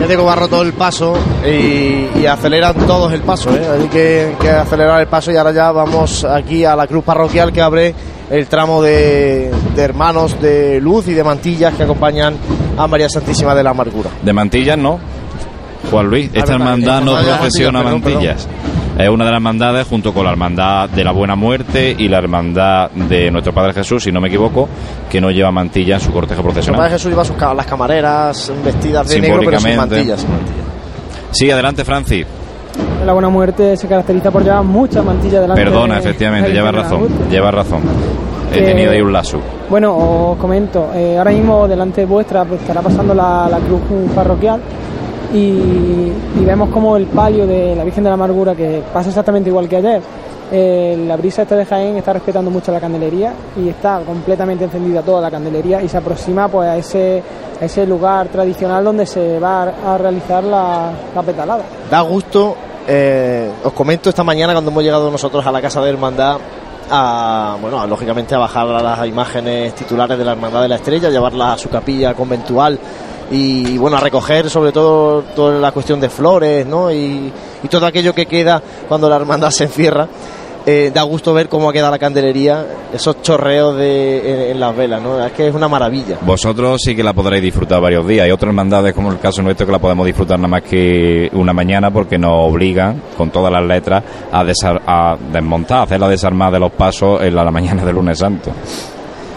Ya 0.00 0.06
tengo 0.06 0.24
va 0.24 0.34
roto 0.34 0.62
el 0.62 0.72
paso 0.72 1.14
y, 1.46 2.20
y 2.20 2.26
aceleran 2.26 2.74
todos 2.86 3.12
el 3.12 3.20
paso, 3.20 3.54
¿eh? 3.54 3.66
hay 3.70 3.88
que, 3.88 4.34
que 4.40 4.48
acelerar 4.48 5.02
el 5.02 5.08
paso 5.08 5.30
y 5.30 5.36
ahora 5.36 5.52
ya 5.52 5.70
vamos 5.72 6.24
aquí 6.24 6.64
a 6.64 6.74
la 6.74 6.86
cruz 6.86 7.04
parroquial 7.04 7.52
que 7.52 7.60
abre 7.60 7.94
el 8.34 8.48
tramo 8.48 8.82
de, 8.82 9.50
de 9.76 9.82
hermanos 9.82 10.40
de 10.40 10.80
luz 10.80 11.06
y 11.06 11.14
de 11.14 11.22
mantillas 11.22 11.74
que 11.74 11.84
acompañan 11.84 12.34
a 12.76 12.86
María 12.88 13.08
Santísima 13.08 13.54
de 13.54 13.62
la 13.62 13.70
Amargura. 13.70 14.10
De 14.22 14.32
mantillas, 14.32 14.76
¿no. 14.76 14.98
Juan 15.90 16.08
Luis, 16.08 16.26
esta 16.32 16.56
verdad, 16.56 16.74
hermandad 16.74 17.00
no 17.02 17.16
procesiona 17.16 17.82
mantillas. 17.82 18.48
Es 18.98 19.08
una 19.08 19.24
de 19.24 19.30
las 19.30 19.38
hermandades 19.38 19.86
junto 19.86 20.12
con 20.12 20.24
la 20.24 20.30
hermandad 20.32 20.88
de 20.88 21.04
la 21.04 21.12
Buena 21.12 21.36
Muerte 21.36 21.94
y 21.96 22.08
la 22.08 22.18
hermandad 22.18 22.90
de 22.90 23.30
nuestro 23.30 23.52
Padre 23.52 23.72
Jesús, 23.72 24.02
si 24.02 24.10
no 24.10 24.20
me 24.20 24.28
equivoco, 24.28 24.68
que 25.10 25.20
no 25.20 25.30
lleva 25.30 25.52
mantilla 25.52 25.94
en 25.96 26.00
su 26.00 26.12
cortejo 26.12 26.40
El 26.40 26.46
Padre 26.46 26.54
procesional. 26.54 26.90
Jesús 26.90 27.10
lleva 27.10 27.24
sus, 27.24 27.36
las 27.36 27.66
camareras 27.66 28.52
vestidas 28.64 29.08
de 29.08 29.20
negro 29.20 29.42
pero 29.44 29.60
sin 29.60 29.76
mantillas. 29.76 30.20
sin 30.20 30.30
mantillas. 30.30 30.64
Sí, 31.30 31.50
adelante, 31.50 31.84
Francis. 31.84 32.26
La 33.04 33.12
Buena 33.12 33.28
Muerte 33.28 33.76
se 33.76 33.86
caracteriza 33.86 34.30
por 34.30 34.42
llevar 34.42 34.62
muchas 34.64 35.04
mantillas 35.04 35.42
delante. 35.42 35.62
Perdona, 35.62 35.94
de- 35.94 36.00
efectivamente, 36.00 36.48
del 36.48 36.56
lleva 36.56 36.72
razón. 36.72 37.08
Lleva 37.30 37.50
razón. 37.50 37.80
He 38.52 38.58
Que- 38.58 38.62
tenido 38.66 38.92
ahí 38.92 39.00
un 39.00 39.12
lazo. 39.12 39.38
Bueno, 39.68 40.30
os 40.32 40.38
comento, 40.38 40.88
eh, 40.94 41.16
ahora 41.18 41.30
mismo 41.32 41.66
delante 41.66 42.04
vuestra 42.04 42.44
pues, 42.44 42.60
estará 42.60 42.80
pasando 42.82 43.14
la, 43.14 43.48
la 43.50 43.58
cruz 43.58 43.80
parroquial 44.14 44.60
y, 45.32 45.38
y 45.38 46.44
vemos 46.44 46.68
como 46.70 46.96
el 46.96 47.06
palio 47.06 47.46
de 47.46 47.74
la 47.74 47.82
Virgen 47.84 48.04
de 48.04 48.10
la 48.10 48.14
Amargura, 48.14 48.54
que 48.54 48.82
pasa 48.92 49.08
exactamente 49.08 49.48
igual 49.50 49.68
que 49.68 49.76
ayer, 49.76 50.00
eh, 50.52 51.02
la 51.08 51.16
brisa 51.16 51.42
esta 51.42 51.56
de 51.56 51.64
Jaén 51.64 51.96
está 51.96 52.12
respetando 52.12 52.50
mucho 52.50 52.70
la 52.70 52.78
candelería 52.78 53.32
y 53.56 53.68
está 53.70 54.00
completamente 54.06 54.64
encendida 54.64 55.02
toda 55.02 55.20
la 55.22 55.30
candelería 55.30 55.82
y 55.82 55.88
se 55.88 55.96
aproxima 55.96 56.46
pues 56.48 56.68
a 56.68 56.76
ese, 56.76 57.22
a 57.60 57.64
ese 57.64 57.86
lugar 57.86 58.28
tradicional 58.28 58.84
donde 58.84 59.06
se 59.06 59.40
va 59.40 59.62
a, 59.64 59.94
a 59.94 59.98
realizar 59.98 60.44
la, 60.44 60.90
la 61.14 61.22
petalada. 61.22 61.62
Da 61.90 62.02
gusto, 62.02 62.54
eh, 62.86 63.50
os 63.64 63.72
comento 63.72 64.08
esta 64.08 64.24
mañana 64.24 64.52
cuando 64.52 64.70
hemos 64.70 64.82
llegado 64.82 65.10
nosotros 65.10 65.46
a 65.46 65.52
la 65.52 65.62
casa 65.62 65.80
de 65.80 65.90
hermandad, 65.90 66.38
a, 66.90 67.56
bueno, 67.60 67.80
a, 67.80 67.86
lógicamente 67.86 68.34
a 68.34 68.38
bajar 68.38 68.66
las 68.66 69.06
imágenes 69.06 69.74
titulares 69.74 70.18
de 70.18 70.24
la 70.24 70.32
hermandad 70.32 70.62
de 70.62 70.68
la 70.68 70.76
estrella, 70.76 71.10
llevarlas 71.10 71.54
a 71.54 71.58
su 71.58 71.70
capilla 71.70 72.14
conventual 72.14 72.78
y 73.30 73.78
bueno, 73.78 73.96
a 73.96 74.00
recoger 74.00 74.50
sobre 74.50 74.70
todo 74.70 75.22
toda 75.34 75.58
la 75.58 75.72
cuestión 75.72 75.98
de 75.98 76.10
flores, 76.10 76.66
¿no? 76.66 76.92
Y 76.92 77.32
todo 77.70 77.86
aquello 77.86 78.14
que 78.14 78.26
queda 78.26 78.62
cuando 78.88 79.08
la 79.08 79.16
hermandad 79.16 79.50
se 79.50 79.64
encierra. 79.64 80.06
Eh, 80.66 80.90
da 80.94 81.02
gusto 81.02 81.34
ver 81.34 81.50
cómo 81.50 81.68
ha 81.68 81.72
quedado 81.74 81.90
la 81.90 81.98
candelería, 81.98 82.64
esos 82.90 83.20
chorreos 83.20 83.76
de, 83.76 84.46
en, 84.46 84.50
en 84.52 84.60
las 84.60 84.74
velas, 84.74 85.02
¿no? 85.02 85.22
Es 85.22 85.32
que 85.32 85.48
es 85.48 85.54
una 85.54 85.68
maravilla. 85.68 86.16
Vosotros 86.22 86.80
sí 86.82 86.96
que 86.96 87.02
la 87.02 87.12
podréis 87.12 87.42
disfrutar 87.42 87.82
varios 87.82 88.06
días. 88.06 88.24
Hay 88.24 88.30
otras 88.30 88.48
hermandades, 88.48 88.94
como 88.94 89.12
el 89.12 89.18
caso 89.18 89.42
nuestro, 89.42 89.66
que 89.66 89.72
la 89.72 89.78
podemos 89.78 90.06
disfrutar 90.06 90.38
nada 90.38 90.48
más 90.48 90.62
que 90.62 91.28
una 91.34 91.52
mañana 91.52 91.90
porque 91.90 92.16
nos 92.16 92.32
obligan, 92.50 93.02
con 93.18 93.28
todas 93.30 93.52
las 93.52 93.62
letras, 93.62 94.02
a, 94.32 94.42
desar- 94.42 94.80
a 94.86 95.16
desmontar, 95.30 95.80
a 95.80 95.82
hacer 95.82 96.00
la 96.00 96.08
desarmada 96.08 96.52
de 96.52 96.60
los 96.60 96.72
pasos 96.72 97.20
en 97.20 97.34
la, 97.34 97.44
la 97.44 97.50
mañana 97.50 97.84
del 97.84 97.96
lunes 97.96 98.18
santo. 98.18 98.50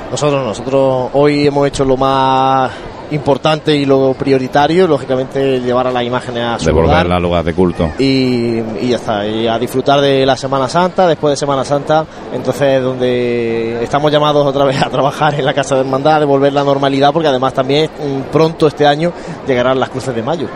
Nosotros, 0.09 0.45
nosotros 0.45 1.09
hoy 1.11 1.47
hemos 1.47 1.67
hecho 1.67 1.84
lo 1.84 1.97
más 1.97 2.71
importante 3.12 3.76
y 3.76 3.86
lo 3.86 4.14
prioritario, 4.14 4.88
lógicamente 4.88 5.60
llevar 5.62 5.88
a 5.88 5.91
las 5.91 6.03
imágenes 6.03 6.43
a 6.43 6.60
su 6.60 6.66
Devolverla 6.66 7.03
lugar 7.03 7.18
al 7.18 7.24
lugar 7.24 7.43
de 7.43 7.53
culto. 7.53 7.91
y, 7.99 8.60
y 8.82 8.89
ya 8.89 8.95
está, 8.97 9.26
y 9.26 9.47
a 9.47 9.58
disfrutar 9.58 10.01
de 10.01 10.26
la 10.26 10.36
Semana 10.36 10.68
Santa, 10.68 11.08
después 11.08 11.32
de 11.34 11.38
Semana 11.38 11.64
Santa, 11.64 12.05
entonces 12.34 12.82
donde 12.82 13.84
estamos 13.84 14.12
llamados 14.12 14.45
otra 14.45 14.66
vez 14.66 14.82
a 14.82 14.89
trabajar 14.89 15.36
en 15.36 15.45
la 15.45 15.53
Casa 15.53 15.76
de 15.76 15.82
Hermandad, 15.82 16.16
a 16.16 16.20
devolver 16.20 16.51
la 16.53 16.64
normalidad, 16.64 17.14
porque 17.14 17.28
además 17.30 17.53
también 17.53 17.89
mm, 17.89 18.32
pronto 18.32 18.68
este 18.68 18.86
año 18.86 19.12
llegarán 19.47 19.80
las 19.80 19.89
cruces 19.89 20.14
de 20.16 20.22
mayo. 20.24 20.47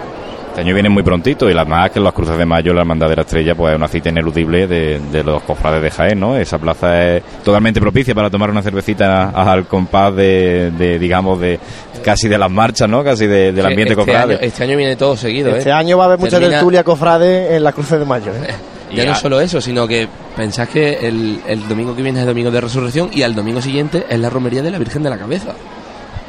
Este 0.50 0.60
año 0.60 0.74
viene 0.74 0.90
muy 0.90 1.02
prontito 1.02 1.50
y 1.50 1.54
las 1.54 1.66
más 1.66 1.92
que 1.92 2.00
en 2.00 2.04
las 2.04 2.14
cruces 2.14 2.38
de 2.38 2.46
mayo 2.46 2.74
la 2.74 2.82
Hermandad 2.82 3.08
de 3.08 3.16
la 3.16 3.22
Estrella 3.22 3.56
pues 3.56 3.72
es 3.72 3.78
una 3.78 3.88
cita 3.88 4.10
ineludible 4.10 4.68
de, 4.68 5.00
de 5.00 5.24
los 5.24 5.42
cofrades 5.44 5.82
de 5.82 5.90
Jaén, 5.90 6.20
¿no? 6.20 6.36
Esa 6.36 6.58
plaza 6.60 7.02
es 7.16 7.24
totalmente 7.42 7.80
propicia 7.80 8.14
para 8.14 8.30
tomar 8.30 8.50
una 8.50 8.62
cervecita 8.62 9.30
al 9.30 9.66
compás 9.66 10.14
de, 10.14 10.72
de, 10.72 11.00
digamos, 11.00 11.40
de 11.40 11.58
casi 12.02 12.28
de 12.28 12.38
las 12.38 12.50
marchas, 12.52 12.90
¿no? 12.90 13.04
Casi 13.04 13.28
de- 13.28 13.52
del 13.52 13.66
ambiente 13.66 13.94
este 13.94 13.96
cofrade. 14.06 14.34
Año, 14.36 14.38
este 14.42 14.64
año 14.64 14.78
viene 14.78 14.96
todo 14.96 15.16
seguido, 15.18 15.56
Este 15.56 15.70
¿eh? 15.70 15.74
año 15.74 15.98
va 15.98 16.04
a 16.04 16.08
haber 16.08 16.20
mucha 16.20 16.38
Termina- 16.38 16.58
tertulia 16.58 16.84
cofrade 16.84 17.56
en 17.56 17.64
las 17.64 17.74
cruces 17.74 18.00
de 18.00 18.06
mayo. 18.06 18.32
¿eh? 18.34 18.54
Ya 18.94 19.04
Y 19.04 19.08
no 19.08 19.16
solo 19.16 19.40
eso, 19.40 19.62
sino 19.62 19.88
que 19.88 20.08
pensás 20.36 20.68
que 20.68 20.94
el, 21.08 21.40
el 21.48 21.68
domingo 21.70 21.96
que 21.96 22.02
viene 22.02 22.20
es 22.20 22.24
el 22.24 22.28
domingo 22.30 22.52
de 22.52 22.60
resurrección 22.60 23.10
y 23.14 23.22
al 23.24 23.34
domingo 23.34 23.62
siguiente 23.62 24.06
es 24.10 24.20
la 24.20 24.30
romería 24.30 24.62
de 24.62 24.70
la 24.72 24.78
Virgen 24.80 25.02
de 25.04 25.10
la 25.10 25.18
Cabeza. 25.18 25.52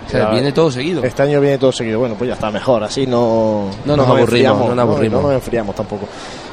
O 0.06 0.10
sea, 0.10 0.24
Ya, 0.24 0.30
viene 0.30 0.52
todo 0.52 0.70
seguido. 0.70 1.02
Este 1.02 1.22
año 1.22 1.40
viene 1.40 1.58
todo 1.58 1.72
seguido. 1.72 1.98
Bueno, 1.98 2.14
pues 2.16 2.28
ya 2.28 2.34
está 2.34 2.50
mejor. 2.50 2.84
Así 2.84 3.06
no, 3.06 3.68
No 3.84 3.96
nos 3.96 4.06
aburrimos, 4.06 4.58
no 4.68 4.74
nos 4.74 4.82
aburrimos. 4.82 5.22
No, 5.22 5.28
nos 5.28 5.36
enfriamos 5.36 5.74
tampoco. 5.74 6.06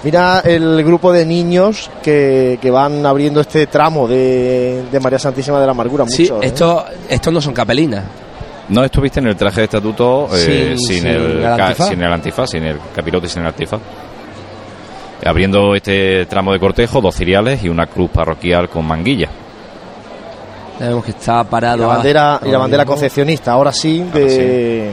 Mira 0.03 0.39
el 0.45 0.83
grupo 0.83 1.11
de 1.11 1.25
niños 1.25 1.91
que, 2.01 2.57
que 2.61 2.71
van 2.71 3.05
abriendo 3.05 3.41
este 3.41 3.67
tramo 3.67 4.07
de, 4.07 4.83
de 4.91 4.99
María 4.99 5.19
Santísima 5.19 5.59
de 5.59 5.65
la 5.65 5.71
Amargura. 5.73 6.05
Sí, 6.07 6.23
¿eh? 6.23 6.33
estos 6.41 6.83
estos 7.09 7.33
no 7.33 7.41
son 7.41 7.53
capelinas. 7.53 8.03
No 8.69 8.83
estuviste 8.83 9.19
en 9.19 9.27
el 9.27 9.35
traje 9.35 9.61
de 9.61 9.65
estatuto 9.65 10.27
eh, 10.33 10.75
Sin- 10.77 10.79
sin, 10.79 10.97
sin 11.01 11.07
el, 11.07 11.43
el 11.43 11.75
sin 11.75 12.01
el 12.03 12.13
antifaz, 12.13 12.49
sin 12.51 12.63
el 12.63 12.77
capirote 12.95 13.25
y 13.27 13.29
sin 13.29 13.41
el 13.41 13.47
antifaz. 13.47 13.79
Abriendo 15.25 15.75
este 15.75 16.25
tramo 16.27 16.53
de 16.53 16.59
cortejo, 16.59 17.01
dos 17.01 17.15
ciriales 17.15 17.63
y 17.63 17.69
una 17.69 17.87
cruz 17.87 18.09
parroquial 18.11 18.69
con 18.69 18.85
manguilla. 18.87 19.27
Ya 20.79 20.87
vemos 20.87 21.03
que 21.03 21.11
está 21.11 21.41
Y 21.41 21.45
parado. 21.51 21.77
la 21.81 21.87
bandera, 21.87 22.39
y 22.45 22.49
la 22.49 22.57
bandera 22.57 22.85
concepcionista, 22.85 23.51
ahora 23.51 23.73
sí, 23.73 24.01
de, 24.13 24.91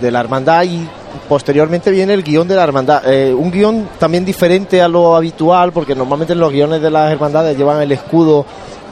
de 0.00 0.10
la 0.10 0.20
hermandad 0.20 0.64
y 0.64 0.86
posteriormente 1.26 1.90
viene 1.90 2.12
el 2.12 2.22
guion 2.22 2.46
de 2.46 2.54
la 2.56 2.64
hermandad. 2.64 3.02
Eh, 3.10 3.32
un 3.32 3.50
guion 3.50 3.88
también 3.98 4.26
diferente 4.26 4.82
a 4.82 4.88
lo 4.88 5.16
habitual, 5.16 5.72
porque 5.72 5.94
normalmente 5.94 6.34
los 6.34 6.52
guiones 6.52 6.82
de 6.82 6.90
las 6.90 7.10
hermandades 7.10 7.56
llevan 7.56 7.80
el 7.80 7.92
escudo 7.92 8.44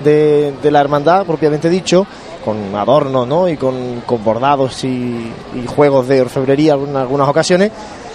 de, 0.03 0.55
de 0.62 0.71
la 0.71 0.81
hermandad, 0.81 1.27
propiamente 1.27 1.69
dicho, 1.69 2.07
con 2.47 2.77
adornos 2.77 3.27
¿no? 3.27 3.49
y 3.49 3.57
con, 3.57 4.03
con 4.07 4.23
bordados 4.23 4.85
y, 4.85 5.33
juegos 5.67 6.07
de 6.07 6.21
orfebrería 6.21 6.75
en 6.75 6.95
algunas 6.95 7.29
ocasiones. 7.29 7.73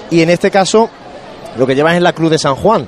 Y 0.10 0.22
en 0.22 0.30
este 0.30 0.50
caso, 0.50 0.90
lo 1.58 1.68
que 1.68 1.76
llevan 1.76 1.96
es 1.96 2.02
la 2.02 2.14
Cruz 2.14 2.32
de 2.32 2.40
San 2.40 2.56
Juan, 2.56 2.88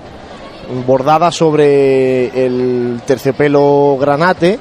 bordada 0.88 1.34
sobre 1.34 2.46
el 2.46 3.02
terciopelo 3.06 3.98
granate, 4.00 4.58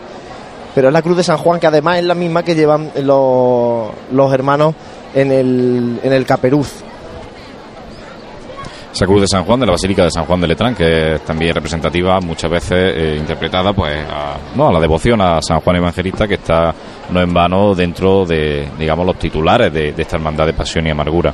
pero 0.75 0.89
es 0.89 0.93
la 0.93 1.03
Cruz 1.03 1.19
de 1.19 1.23
San 1.23 1.39
Juan 1.39 1.61
que 1.61 1.69
además 1.69 1.99
es 1.99 2.05
la 2.05 2.17
misma 2.17 2.43
que 2.43 2.57
llevan 2.57 2.91
los, 2.97 3.91
los 4.11 4.35
hermanos 4.35 4.75
en 5.15 5.31
el, 5.31 6.01
en 6.03 6.13
el 6.13 6.27
caperuz. 6.27 6.83
Esa 8.93 9.07
cruz 9.07 9.23
de 9.23 9.27
San 9.27 9.45
Juan, 9.45 9.59
de 9.59 9.67
la 9.67 9.73
Basílica 9.73 10.05
de 10.05 10.11
San 10.11 10.27
Juan 10.27 10.41
de 10.43 10.49
Letrán, 10.49 10.75
que 10.75 11.15
es 11.15 11.25
también 11.25 11.55
representativa, 11.55 12.21
muchas 12.21 12.51
veces 12.51 12.95
eh, 12.95 13.17
interpretada 13.19 13.73
pues 13.73 13.97
a, 14.07 14.37
no, 14.55 14.69
a 14.69 14.73
la 14.73 14.81
devoción 14.81 15.19
a 15.23 15.41
San 15.41 15.61
Juan 15.61 15.77
Evangelista, 15.77 16.29
que 16.29 16.35
está 16.35 16.75
no 17.09 17.21
en 17.23 17.33
vano 17.33 17.75
dentro 17.75 18.27
de, 18.27 18.69
digamos, 18.79 19.07
los 19.07 19.19
titulares 19.19 19.73
de, 19.73 19.93
de 19.93 20.03
esta 20.03 20.17
hermandad 20.17 20.45
de 20.45 20.53
pasión 20.53 20.87
y 20.87 20.91
amargura. 20.91 21.33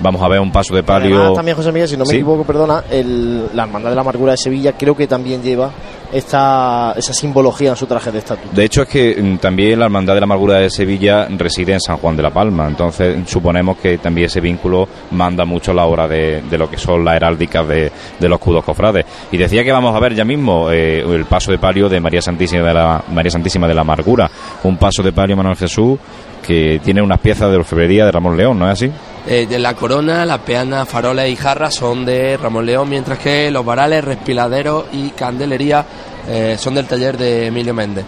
Vamos 0.00 0.20
a 0.22 0.28
ver 0.28 0.40
un 0.40 0.50
paso 0.50 0.74
de 0.74 0.82
palio. 0.82 1.16
Además, 1.16 1.34
también 1.36 1.56
José 1.56 1.70
Miguel, 1.72 1.88
si 1.88 1.96
no 1.96 2.04
me 2.04 2.10
Sí. 2.10 2.16
equivoco, 2.16 2.44
perdona, 2.44 2.82
el- 2.90 3.48
la 3.54 3.62
Hermandad 3.64 3.90
de 3.90 3.94
la 3.96 4.00
Amargura 4.02 4.32
de 4.32 4.38
Sevilla 4.38 4.72
creo 4.72 4.96
que 4.96 5.06
también 5.06 5.40
lleva 5.42 5.70
esta, 6.12 6.94
esa 6.96 7.12
simbología 7.12 7.70
en 7.70 7.76
su 7.76 7.86
traje 7.86 8.10
de 8.12 8.18
estatuto. 8.18 8.54
De 8.54 8.64
hecho, 8.64 8.82
es 8.82 8.88
que 8.88 9.20
mm, 9.20 9.36
también 9.38 9.78
la 9.78 9.86
Hermandad 9.86 10.14
de 10.14 10.20
la 10.20 10.24
Amargura 10.24 10.58
de 10.58 10.70
Sevilla 10.70 11.26
reside 11.36 11.72
en 11.72 11.80
San 11.80 11.96
Juan 11.98 12.16
de 12.16 12.22
la 12.22 12.30
Palma. 12.30 12.66
Entonces, 12.68 13.16
suponemos 13.28 13.78
que 13.78 13.98
también 13.98 14.26
ese 14.26 14.40
vínculo 14.40 14.88
manda 15.12 15.44
mucho 15.44 15.70
a 15.72 15.74
la 15.74 15.86
hora 15.86 16.06
de, 16.08 16.42
de 16.42 16.58
lo 16.58 16.68
que 16.70 16.76
son 16.78 17.04
las 17.04 17.16
heráldicas 17.16 17.66
de, 17.66 17.90
de 18.18 18.28
los 18.28 18.38
escudos 18.38 18.64
cofrades. 18.64 19.04
Y 19.32 19.36
decía 19.36 19.64
que 19.64 19.72
vamos 19.72 19.94
a 19.94 20.00
ver 20.00 20.14
ya 20.14 20.24
mismo 20.24 20.70
eh, 20.70 21.00
el 21.00 21.24
paso 21.26 21.50
de 21.50 21.58
palio 21.58 21.88
de 21.88 22.00
María 22.00 22.20
Santísima 22.22 22.62
de 22.66 22.74
la 22.74 23.02
María 23.12 23.30
Santísima 23.30 23.66
de 23.66 23.74
la 23.74 23.80
Amargura. 23.82 24.30
Un 24.64 24.76
paso 24.76 25.02
de 25.02 25.12
palio, 25.12 25.36
Manuel 25.36 25.56
Jesús, 25.56 25.98
que 26.46 26.80
tiene 26.84 27.00
unas 27.02 27.18
piezas 27.20 27.50
de 27.50 27.56
orfebrería 27.56 28.04
de 28.04 28.12
Ramón 28.12 28.36
León, 28.36 28.58
¿no 28.58 28.66
es 28.66 28.72
así? 28.72 28.90
Eh, 29.26 29.46
de 29.46 29.58
la 29.58 29.74
corona, 29.74 30.26
las 30.26 30.40
peanas, 30.40 30.86
faroles 30.86 31.30
y 31.30 31.36
jarras 31.36 31.74
son 31.74 32.04
de 32.04 32.36
Ramón 32.36 32.66
León, 32.66 32.90
mientras 32.90 33.18
que 33.18 33.50
los 33.50 33.64
varales, 33.64 34.04
respiladeros 34.04 34.84
y 34.92 35.10
candelería 35.10 35.86
eh, 36.28 36.56
son 36.58 36.74
del 36.74 36.86
taller 36.86 37.16
de 37.16 37.46
Emilio 37.46 37.72
Méndez. 37.72 38.04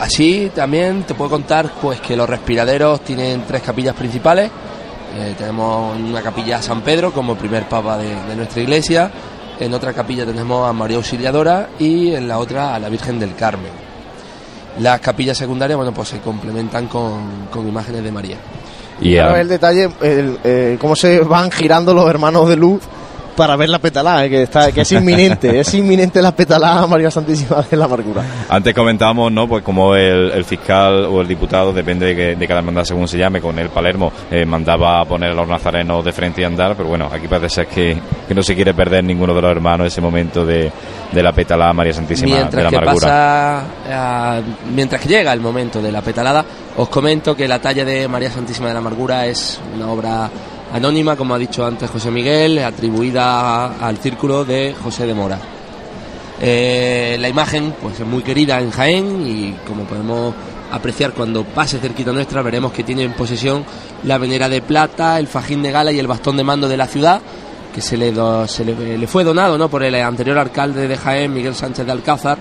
Así 0.00 0.50
también 0.54 1.02
te 1.02 1.14
puedo 1.14 1.30
contar 1.30 1.70
pues 1.82 2.00
que 2.00 2.16
los 2.16 2.28
respiraderos 2.28 3.02
tienen 3.02 3.44
tres 3.46 3.60
capillas 3.60 3.94
principales. 3.94 4.50
Eh, 5.16 5.34
tenemos 5.36 5.98
una 5.98 6.22
capilla 6.22 6.58
a 6.58 6.62
San 6.62 6.80
Pedro 6.80 7.12
como 7.12 7.36
primer 7.36 7.68
papa 7.68 7.98
de, 7.98 8.34
nuestra 8.34 8.62
iglesia. 8.62 9.10
En 9.60 9.74
otra 9.74 9.92
capilla 9.92 10.24
tenemos 10.24 10.66
a 10.66 10.72
María 10.72 10.96
Auxiliadora 10.96 11.68
y 11.78 12.14
en 12.14 12.26
la 12.26 12.38
otra 12.38 12.74
a 12.74 12.78
la 12.78 12.88
Virgen 12.88 13.20
del 13.20 13.34
Carmen. 13.36 13.70
Las 14.80 14.98
capillas 15.00 15.36
secundarias, 15.36 15.76
bueno, 15.76 15.92
pues 15.92 16.08
se 16.08 16.20
complementan 16.20 16.88
con 16.88 17.68
imágenes 17.68 18.02
de 18.02 18.10
María. 18.10 18.38
Y 19.00 19.18
Ahora 19.18 19.36
a- 19.36 19.40
el 19.40 19.48
detalle, 19.48 19.90
el, 20.02 20.38
eh, 20.44 20.78
cómo 20.80 20.94
se 20.96 21.20
van 21.20 21.50
girando 21.50 21.92
los 21.94 22.08
hermanos 22.08 22.48
de 22.48 22.56
luz 22.56 22.80
para 23.36 23.56
ver 23.56 23.68
la 23.68 23.78
petalá, 23.78 24.24
eh, 24.24 24.30
que, 24.30 24.42
está, 24.42 24.70
que 24.72 24.82
es 24.82 24.92
inminente, 24.92 25.58
es 25.60 25.74
inminente 25.74 26.20
la 26.22 26.32
petalá 26.34 26.80
a 26.80 26.86
María 26.86 27.10
Santísima 27.10 27.62
de 27.70 27.76
la 27.76 27.84
Amargura. 27.86 28.22
Antes 28.48 28.74
comentábamos, 28.74 29.30
¿no? 29.32 29.46
Pues 29.48 29.62
como 29.64 29.94
el, 29.94 30.30
el 30.32 30.44
fiscal 30.44 31.04
o 31.06 31.20
el 31.20 31.28
diputado, 31.28 31.72
depende 31.72 32.06
de, 32.06 32.16
que- 32.16 32.36
de 32.36 32.46
cada 32.48 32.60
hermandad 32.60 32.84
según 32.84 33.08
se 33.08 33.18
llame, 33.18 33.40
con 33.40 33.58
el 33.58 33.68
Palermo, 33.68 34.12
eh, 34.30 34.44
mandaba 34.46 35.00
a 35.00 35.04
poner 35.04 35.30
a 35.32 35.34
los 35.34 35.48
nazarenos 35.48 36.04
de 36.04 36.12
frente 36.12 36.40
y 36.40 36.44
andar, 36.44 36.74
pero 36.76 36.88
bueno, 36.88 37.08
aquí 37.12 37.26
parece 37.28 37.48
ser 37.56 37.66
que, 37.66 37.96
que 38.28 38.34
no 38.34 38.42
se 38.42 38.54
quiere 38.54 38.74
perder 38.74 39.02
ninguno 39.04 39.34
de 39.34 39.42
los 39.42 39.50
hermanos 39.50 39.86
ese 39.86 40.00
momento 40.00 40.44
de, 40.46 40.70
de 41.12 41.22
la 41.22 41.32
petalada 41.32 41.72
María 41.72 41.92
Santísima 41.92 42.34
de 42.34 42.40
mientras 42.40 42.64
la 42.64 42.70
que 42.70 42.76
Amargura. 42.76 43.06
pasa 43.06 43.64
ah, 43.90 44.40
mientras 44.74 45.00
que 45.00 45.08
llega 45.08 45.32
el 45.32 45.40
momento 45.40 45.80
de 45.82 45.90
la 45.92 46.00
petalada 46.02 46.44
os 46.76 46.88
comento 46.88 47.34
que 47.36 47.46
la 47.48 47.58
talla 47.60 47.84
de 47.84 48.08
María 48.08 48.30
Santísima 48.30 48.68
de 48.68 48.74
la 48.74 48.80
Amargura 48.80 49.26
es 49.26 49.60
una 49.74 49.88
obra 49.90 50.30
anónima 50.74 51.16
como 51.16 51.34
ha 51.34 51.38
dicho 51.38 51.64
antes 51.64 51.88
José 51.90 52.10
Miguel 52.10 52.58
atribuida 52.58 53.66
al 53.78 53.96
círculo 53.98 54.44
de 54.44 54.74
José 54.82 55.06
de 55.06 55.14
Mora 55.14 55.38
Eh, 56.40 57.16
la 57.20 57.28
imagen 57.28 57.74
pues 57.80 58.00
es 58.00 58.06
muy 58.06 58.22
querida 58.22 58.58
en 58.60 58.70
Jaén 58.72 59.24
y 59.26 59.54
como 59.68 59.84
podemos 59.84 60.34
apreciar 60.72 61.12
cuando 61.12 61.44
pase 61.44 61.78
cerquita 61.78 62.10
nuestra 62.12 62.42
veremos 62.42 62.72
que 62.72 62.82
tiene 62.82 63.04
en 63.04 63.12
posesión 63.12 63.64
la 64.02 64.18
venera 64.18 64.48
de 64.48 64.60
plata 64.60 65.18
el 65.20 65.28
fajín 65.28 65.62
de 65.62 65.70
gala 65.70 65.92
y 65.92 66.00
el 66.00 66.08
bastón 66.08 66.36
de 66.36 66.42
mando 66.42 66.68
de 66.68 66.76
la 66.76 66.88
ciudad 66.88 67.20
que 67.72 67.80
se 67.80 67.96
le, 67.96 68.10
do- 68.12 68.46
se 68.48 68.64
le 68.64 69.06
fue 69.06 69.22
donado 69.24 69.56
¿no? 69.58 69.68
por 69.68 69.82
el 69.84 69.94
anterior 69.96 70.36
alcalde 70.38 70.86
de 70.88 70.96
Jaén, 70.96 71.32
Miguel 71.32 71.54
Sánchez 71.56 71.84
de 71.86 71.90
Alcázar. 71.92 72.38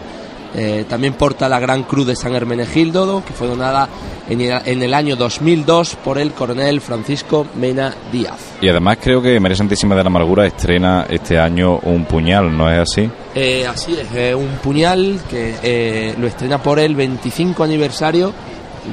Eh, 0.56 0.86
también 0.88 1.14
porta 1.14 1.50
la 1.50 1.60
Gran 1.60 1.84
Cruz 1.84 2.08
de 2.08 2.16
San 2.16 2.36
Hermenegildo, 2.36 3.24
que 3.26 3.34
fue 3.34 3.48
donada 3.48 3.90
en 4.30 4.42
el, 4.42 4.62
en 4.66 4.84
el 4.84 4.94
año 4.94 5.16
2002 5.16 5.96
por 6.04 6.18
el 6.18 6.32
coronel 6.32 6.82
Francisco 6.82 7.46
Mena 7.56 7.94
Díaz. 8.12 8.54
Y 8.62 8.70
además 8.70 8.98
creo 9.02 9.22
que 9.22 9.40
María 9.40 9.58
Santísima 9.58 9.96
de 9.96 10.04
la 10.04 10.08
Amargura 10.08 10.46
estrena 10.46 11.06
este 11.10 11.40
año 11.40 11.80
un 11.84 12.06
puñal, 12.06 12.56
¿no 12.56 12.72
es 12.72 12.80
así? 12.80 13.10
Eh, 13.36 13.66
así 13.68 13.98
es, 14.00 14.08
eh, 14.16 14.36
un 14.36 14.58
puñal 14.64 15.20
que 15.30 15.56
eh, 15.64 16.16
lo 16.18 16.28
estrena 16.28 16.62
por 16.62 16.80
el 16.80 16.96
25 16.96 17.64
aniversario 17.64 18.32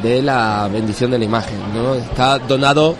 de 0.03 0.23
la 0.23 0.69
bendición 0.73 1.11
de 1.11 1.19
la 1.19 1.25
imagen. 1.25 1.59
¿no? 1.75 1.95
Está 1.95 2.39
donado 2.39 2.97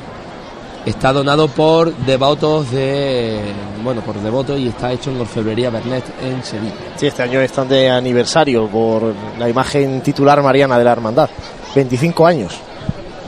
está 0.85 1.13
donado 1.13 1.49
por 1.49 1.95
devotos 1.95 2.71
de 2.71 3.41
bueno 3.83 4.01
por 4.03 4.21
devotos 4.21 4.59
y 4.59 4.69
está 4.69 4.93
hecho 4.93 5.11
en 5.11 5.21
orfebrería 5.21 5.71
Bernet 5.71 6.05
en 6.23 6.43
Sevilla. 6.43 6.75
Sí, 6.97 7.07
este 7.07 7.23
año 7.23 7.41
están 7.41 7.69
de 7.69 7.91
aniversario 7.91 8.67
por 8.67 9.15
la 9.39 9.49
imagen 9.49 10.01
titular 10.01 10.43
mariana 10.43 10.79
de 10.79 10.85
la 10.85 10.93
hermandad. 10.93 11.31
25 11.75 12.27
años. 12.27 12.59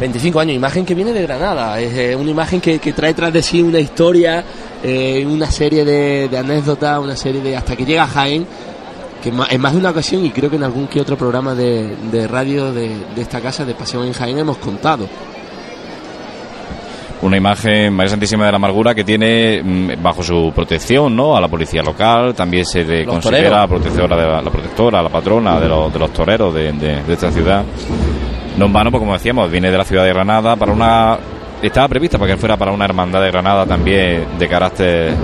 25 0.01 0.41
años, 0.41 0.57
imagen 0.57 0.85
que 0.85 0.95
viene 0.95 1.13
de 1.13 1.23
Granada, 1.23 1.79
es 1.79 1.95
eh, 1.95 2.17
una 2.17 2.31
imagen 2.31 2.61
que, 2.61 2.79
que 2.81 2.93
trae 2.93 3.15
tras 3.15 3.33
de 3.33 3.41
sí 3.41 3.63
una 3.63 3.79
historia, 3.79 4.43
eh, 4.83 5.25
una 5.25 5.49
serie 5.49 5.85
de, 5.85 6.29
de 6.29 6.39
anécdotas, 6.39 6.99
una 6.99 7.15
serie 7.15 7.41
de 7.41 7.57
hasta 7.57 7.77
que 7.77 7.85
llega 7.85 8.07
Jaén, 8.07 8.45
que 9.23 9.29
en 9.29 9.61
más 9.61 9.73
de 9.73 9.79
una 9.79 9.91
ocasión 9.91 10.25
y 10.25 10.31
creo 10.31 10.51
que 10.51 10.57
en 10.57 10.65
algún 10.65 10.89
que 10.89 11.01
otro 11.01 11.17
programa 11.17 11.55
de, 11.55 11.95
de 12.11 12.27
radio 12.27 12.73
de, 12.73 12.89
de 13.15 13.23
esta 13.23 13.41
casa 13.41 13.65
de 13.65 13.75
Pasión 13.75 14.05
en 14.05 14.13
Jaén 14.13 14.39
hemos 14.39 14.57
contado. 14.57 15.07
Una 17.23 17.37
imagen, 17.37 17.93
María 17.95 18.11
Santísima 18.11 18.47
de 18.47 18.51
la 18.51 18.57
Amargura, 18.57 18.95
que 18.97 19.05
tiene 19.05 19.63
mm, 19.63 20.03
bajo 20.03 20.23
su 20.25 20.53
protección 20.55 21.15
¿no? 21.15 21.37
a 21.37 21.41
la 21.41 21.47
policía 21.49 21.81
local, 21.83 22.35
también 22.35 22.65
se 22.67 22.83
le 22.85 23.07
considera 23.07 23.67
protectora, 23.69 24.17
de 24.17 24.27
la, 24.27 24.43
la 24.43 24.51
protectora, 24.51 25.03
la 25.03 25.09
patrona 25.09 25.61
de 25.61 25.69
los, 25.69 25.93
de 25.93 25.99
los 26.01 26.13
toreros 26.13 26.53
de, 26.53 26.73
de- 26.73 27.03
de 27.03 27.13
esta 27.13 27.31
ciudad. 27.31 27.63
No 28.59 28.67
en 28.67 28.73
vano, 28.73 28.91
pues 28.91 29.01
como 29.01 29.13
decíamos, 29.13 29.51
viene 29.51 29.71
de 29.71 29.79
la 29.79 29.85
ciudad 29.85 30.05
de 30.05 30.13
Granada 30.13 30.57
para 30.57 30.73
una... 30.73 31.17
Estaba 31.63 31.87
prevista 31.87 32.19
para 32.19 32.33
que 32.33 32.37
fuera 32.37 32.57
para 32.57 32.73
una 32.73 32.85
hermandad 32.87 33.23
de 33.23 33.31
Granada 33.31 33.65
también 33.67 34.27
de 34.37 34.49
carácter 34.49 35.15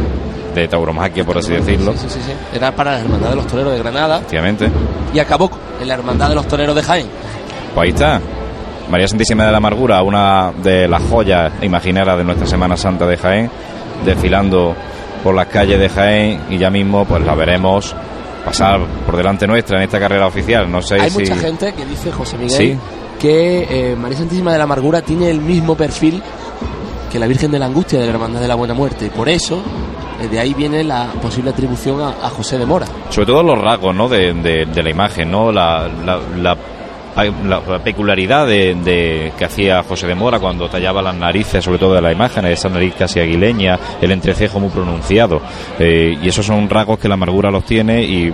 de 0.55 0.69
tauromaquia, 0.69 1.25
por 1.25 1.37
así 1.39 1.53
decirlo. 1.53 1.93
Sí, 1.97 2.07
sí, 2.09 2.21
sí. 2.25 2.33
Era 2.55 2.71
para 2.75 2.93
la 2.93 3.01
Hermandad 3.01 3.31
de 3.31 3.37
los 3.37 3.47
Toreros 3.49 3.73
de 3.73 3.79
Granada 3.81 4.19
Efectivamente. 4.19 4.71
y 5.13 5.19
acabó 5.19 5.51
en 5.83 5.89
la 5.89 5.95
Hermandad 5.95 6.29
de 6.29 6.37
los 6.37 6.47
Toreros 6.47 6.77
de 6.77 6.83
Jaén. 6.85 7.07
Pues 7.75 7.85
ahí 7.85 7.91
está. 7.91 8.21
María 8.91 9.07
Santísima 9.09 9.45
de 9.45 9.53
la 9.53 9.59
Amargura, 9.59 10.03
una 10.03 10.53
de 10.63 10.89
las 10.89 11.03
joyas 11.03 11.53
imaginarias 11.63 12.17
de 12.19 12.25
nuestra 12.25 12.47
Semana 12.47 12.77
Santa 12.77 13.07
de 13.07 13.17
Jaén, 13.17 13.51
desfilando 14.05 14.75
por 15.23 15.35
las 15.35 15.47
calles 15.49 15.79
de 15.79 15.89
Jaén 15.89 16.41
y 16.49 16.59
ya 16.59 16.71
mismo 16.71 17.05
pues 17.05 17.23
la 17.25 17.35
veremos 17.35 17.95
pasar 18.45 18.81
por 19.05 19.17
delante 19.17 19.47
nuestra 19.47 19.77
en 19.79 19.85
esta 19.85 19.99
carrera 19.99 20.27
oficial. 20.27 20.71
No 20.71 20.81
sé 20.81 20.95
Hay 21.01 21.11
si 21.11 21.19
mucha 21.21 21.37
gente 21.37 21.73
que 21.75 21.85
dice, 21.85 22.11
José 22.13 22.37
Miguel, 22.39 22.51
Sí. 22.57 22.79
que 23.21 23.93
eh, 23.93 23.97
María 23.97 24.17
Santísima 24.17 24.53
de 24.53 24.59
la 24.59 24.65
Amargura 24.65 25.03
tiene 25.03 25.29
el 25.31 25.41
mismo 25.41 25.75
perfil 25.77 26.23
que 27.13 27.19
la 27.19 27.27
Virgen 27.27 27.51
de 27.51 27.59
la 27.59 27.67
Angustia 27.67 27.99
de 27.99 28.07
la 28.07 28.13
Hermandad 28.13 28.41
de 28.41 28.49
la 28.49 28.55
Buena 28.55 28.75
Muerte. 28.75 29.07
Y 29.07 29.11
por 29.11 29.29
eso, 29.29 29.61
eh, 30.23 30.29
de 30.29 30.39
ahí 30.41 30.55
viene 30.55 30.85
la 30.85 31.07
posible 31.21 31.51
atribución 31.51 32.01
a, 32.01 32.09
a 32.27 32.31
José 32.31 32.59
de 32.59 32.65
Mora. 32.67 32.87
sobre 33.11 33.27
todo 33.27 33.43
los 33.43 33.59
rasgos 33.61 33.95
¿no? 33.95 34.09
de, 34.09 34.33
de- 34.35 34.67
de 34.67 34.83
la 34.83 34.91
imagen, 34.91 35.31
¿no? 35.31 35.51
la, 35.53 35.89
la, 36.05 36.19
la- 36.41 36.57
la- 37.25 37.61
peculiaridad 37.83 38.47
de, 38.47 39.33
que 39.37 39.45
hacía 39.45 39.83
José 39.83 40.07
de 40.07 40.15
Mora 40.15 40.39
cuando 40.39 40.69
tallaba 40.69 41.03
las 41.03 41.15
narices, 41.15 41.65
sobre 41.65 41.79
todo 41.79 41.95
de 41.95 42.03
la 42.03 42.13
imagen, 42.13 42.45
esa 42.47 42.69
nariz 42.69 42.95
casi 42.99 43.21
aguileña, 43.21 43.79
el 44.01 44.11
entrecejo 44.11 44.61
muy 44.61 44.71
pronunciado. 44.71 45.41
Eh, 45.79 46.17
y 46.23 46.29
esos 46.29 46.47
son 46.47 46.69
rasgos 46.69 46.99
que 46.99 47.09
la 47.09 47.15
amargura 47.15 47.51
los 47.51 47.65
tiene 47.65 48.03
y 48.03 48.33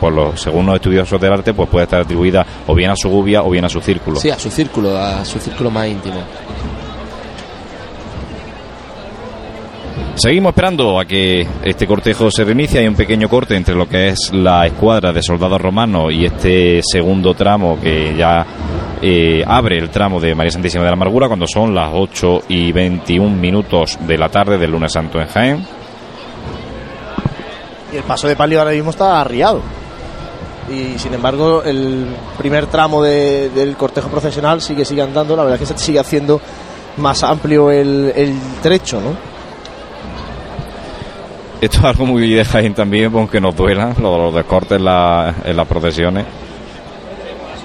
por 0.00 0.38
según 0.38 0.66
los 0.66 0.74
estudiosos 0.74 1.18
del 1.18 1.32
arte, 1.32 1.54
pues 1.54 1.68
puede 1.70 1.84
estar 1.84 2.02
atribuida 2.02 2.44
o 2.66 2.74
bien 2.74 2.90
a 2.90 2.96
su 2.96 3.08
gubia 3.08 3.42
o 3.42 3.48
bien 3.50 3.64
a 3.64 3.68
su 3.70 3.80
círculo. 3.80 4.20
Sí, 4.20 4.28
a 4.28 4.38
su 4.38 4.50
círculo, 4.50 4.94
a 4.96 5.24
su 5.24 5.38
círculo 5.38 5.70
más 5.70 5.86
íntimo. 5.88 6.16
Seguimos 10.18 10.50
esperando 10.50 10.98
a 10.98 11.04
que 11.04 11.46
este 11.62 11.86
cortejo 11.86 12.30
se 12.30 12.42
reinicie. 12.42 12.80
Hay 12.80 12.88
un 12.88 12.94
pequeño 12.94 13.28
corte 13.28 13.54
entre 13.54 13.74
lo 13.74 13.86
que 13.86 14.08
es 14.08 14.32
la 14.32 14.66
escuadra 14.66 15.12
de 15.12 15.22
soldados 15.22 15.60
romanos 15.60 16.10
y 16.10 16.24
este 16.24 16.80
segundo 16.82 17.34
tramo 17.34 17.78
que 17.80 18.14
ya 18.16 18.46
eh, 19.02 19.44
abre 19.46 19.76
el 19.78 19.90
tramo 19.90 20.18
de 20.18 20.34
María 20.34 20.50
Santísima 20.50 20.84
de 20.84 20.90
la 20.90 20.94
Amargura 20.94 21.26
cuando 21.28 21.46
son 21.46 21.74
las 21.74 21.90
8 21.92 22.44
y 22.48 22.72
21 22.72 23.36
minutos 23.36 23.98
de 24.06 24.16
la 24.16 24.30
tarde 24.30 24.56
del 24.56 24.70
lunes 24.70 24.90
santo 24.92 25.20
en 25.20 25.26
Jaén. 25.28 25.66
Y 27.92 27.96
el 27.98 28.02
paso 28.04 28.26
de 28.26 28.36
palio 28.36 28.58
ahora 28.60 28.72
mismo 28.72 28.90
está 28.90 29.20
arriado. 29.20 29.60
Y 30.70 30.98
sin 30.98 31.12
embargo, 31.12 31.62
el 31.62 32.06
primer 32.38 32.66
tramo 32.66 33.02
de- 33.02 33.50
del 33.50 33.76
cortejo 33.76 34.08
procesional 34.08 34.62
sigue, 34.62 34.84
sigue 34.86 35.02
andando. 35.02 35.36
La 35.36 35.42
verdad 35.44 35.60
es 35.62 35.68
que 35.68 35.74
se 35.78 35.84
sigue 35.84 36.00
haciendo 36.00 36.40
más 36.96 37.22
amplio 37.22 37.70
el, 37.70 38.12
el 38.16 38.34
trecho, 38.62 38.98
¿no? 39.00 39.35
Esto 41.60 41.78
es 41.78 41.84
algo 41.84 42.06
muy 42.06 42.28
de 42.34 42.44
Jaén 42.44 42.74
también, 42.74 43.10
aunque 43.14 43.40
nos 43.40 43.56
duela, 43.56 43.86
los, 44.00 44.18
los 44.18 44.34
descortes 44.34 44.78
en, 44.78 44.84
la- 44.84 45.34
en 45.44 45.56
las 45.56 45.66
procesiones. 45.66 46.24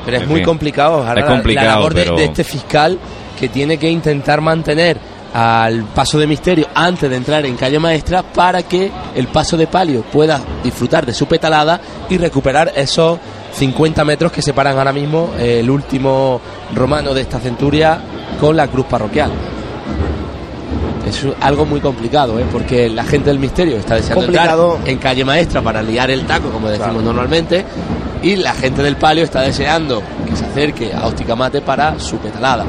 Pero 0.05 0.17
es 0.17 0.23
En 0.23 0.29
muy 0.29 0.37
fin, 0.37 0.45
complicado. 0.45 1.05
ahora 1.07 1.21
es 1.21 1.27
complicado, 1.27 1.67
la 1.67 1.75
labor 1.75 1.93
de, 1.93 2.03
pero- 2.03 2.15
de 2.15 2.23
este 2.25 2.43
fiscal 2.43 2.97
que 3.39 3.49
tiene 3.49 3.77
que 3.77 3.89
intentar 3.89 4.39
mantener 4.41 4.97
al 5.33 5.83
paso 5.85 6.19
de 6.19 6.27
misterio 6.27 6.67
antes 6.75 7.09
de 7.09 7.15
entrar 7.15 7.45
en 7.45 7.55
calle 7.55 7.79
maestra 7.79 8.21
para 8.23 8.63
que 8.63 8.91
el 9.15 9.27
paso 9.27 9.55
de 9.55 9.67
palio 9.67 10.01
pueda 10.03 10.41
disfrutar 10.63 11.05
de 11.05 11.13
su 11.13 11.25
petalada 11.25 11.79
y 12.09 12.17
recuperar 12.17 12.71
esos 12.75 13.17
50 13.53 14.03
metros 14.03 14.31
que 14.31 14.41
separan 14.41 14.77
ahora 14.77 14.91
mismo 14.91 15.31
el 15.39 15.69
último 15.69 16.41
romano 16.75 17.13
de 17.13 17.21
esta 17.21 17.39
centuria 17.39 17.99
con 18.39 18.57
la 18.57 18.67
cruz 18.67 18.85
parroquial. 18.87 19.31
Es 21.11 21.27
algo 21.41 21.65
muy 21.65 21.81
complicado, 21.81 22.39
¿eh? 22.39 22.45
porque 22.49 22.89
la 22.89 23.03
gente 23.03 23.29
del 23.29 23.39
misterio 23.39 23.77
está 23.77 23.95
deseando 23.95 24.21
Complicado. 24.21 24.75
entrar 24.75 24.89
en 24.89 24.97
calle 24.97 25.25
maestra 25.25 25.61
para 25.61 25.81
liar 25.81 26.09
el 26.09 26.25
taco, 26.25 26.49
como 26.49 26.69
decimos 26.69 27.03
normalmente, 27.03 27.65
y 28.23 28.37
la 28.37 28.53
gente 28.53 28.81
del 28.81 28.95
palio 28.95 29.25
está 29.25 29.41
deseando 29.41 30.01
que 30.25 30.35
se 30.35 30.45
acerque 30.45 30.93
a 30.93 31.07
Óptica 31.07 31.35
Mate 31.35 31.61
para 31.61 31.99
su 31.99 32.17
petalada. 32.17 32.65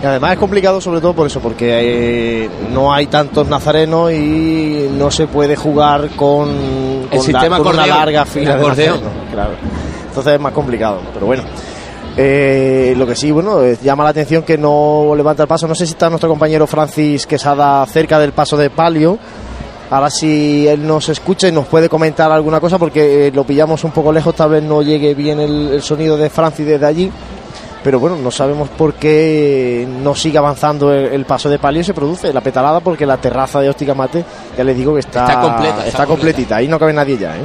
Y 0.00 0.06
además 0.06 0.34
es 0.34 0.38
complicado 0.38 0.80
sobre 0.80 1.00
todo 1.00 1.14
por 1.14 1.26
eso, 1.26 1.40
porque 1.40 2.44
eh, 2.44 2.50
no 2.72 2.92
hay 2.92 3.06
tantos 3.06 3.48
nazarenos 3.48 4.12
y 4.12 4.88
no 4.92 5.10
se 5.10 5.26
puede 5.26 5.56
jugar 5.56 6.10
con, 6.10 7.08
con, 7.10 7.20
sistema 7.20 7.58
con 7.58 7.74
una 7.74 7.86
larga 7.86 8.24
fila 8.24 8.54
El 8.54 8.60
de 8.60 8.68
nazarenos. 8.68 9.00
Claro. 9.32 9.52
Entonces 10.08 10.34
es 10.34 10.40
más 10.40 10.52
complicado, 10.52 11.00
pero 11.12 11.26
bueno. 11.26 11.42
Eh, 12.16 12.94
lo 12.96 13.06
que 13.06 13.14
sí, 13.14 13.30
bueno, 13.30 13.62
eh, 13.62 13.76
llama 13.82 14.04
la 14.04 14.10
atención 14.10 14.42
que 14.42 14.56
no 14.56 15.12
levanta 15.14 15.42
el 15.42 15.48
paso. 15.48 15.68
No 15.68 15.74
sé 15.74 15.86
si 15.86 15.92
está 15.92 16.08
nuestro 16.08 16.30
compañero 16.30 16.66
Francis 16.66 17.26
Quesada 17.26 17.84
cerca 17.86 18.18
del 18.18 18.32
paso 18.32 18.56
de 18.56 18.70
palio. 18.70 19.18
Ahora 19.90 20.10
si 20.10 20.66
él 20.66 20.84
nos 20.86 21.08
escucha 21.08 21.46
y 21.46 21.52
nos 21.52 21.66
puede 21.66 21.88
comentar 21.88 22.32
alguna 22.32 22.58
cosa 22.58 22.78
porque 22.78 23.28
eh, 23.28 23.32
lo 23.32 23.44
pillamos 23.44 23.84
un 23.84 23.92
poco 23.92 24.12
lejos, 24.12 24.34
tal 24.34 24.50
vez 24.50 24.62
no 24.62 24.82
llegue 24.82 25.14
bien 25.14 25.38
el, 25.38 25.68
el 25.74 25.82
sonido 25.82 26.16
de 26.16 26.30
Francis 26.30 26.66
desde 26.66 26.86
allí. 26.86 27.10
Pero 27.84 28.00
bueno, 28.00 28.16
no 28.16 28.32
sabemos 28.32 28.68
por 28.70 28.94
qué 28.94 29.86
no 30.02 30.12
sigue 30.16 30.38
avanzando 30.38 30.92
el, 30.92 31.12
el 31.12 31.24
paso 31.24 31.48
de 31.48 31.60
palio 31.60 31.82
y 31.82 31.84
se 31.84 31.94
produce 31.94 32.32
la 32.32 32.40
petalada 32.40 32.80
porque 32.80 33.06
la 33.06 33.18
terraza 33.18 33.60
de 33.60 33.70
Óptica 33.70 33.94
Mate, 33.94 34.24
ya 34.58 34.64
les 34.64 34.76
digo 34.76 34.94
que 34.94 35.00
está, 35.00 35.24
Está 35.28 35.40
completa, 35.40 35.76
está 35.76 35.88
está 35.88 36.06
completita, 36.06 36.56
ahí 36.56 36.66
no 36.66 36.80
cabe 36.80 36.92
nadie 36.92 37.16
ya, 37.16 37.36
¿eh? 37.36 37.44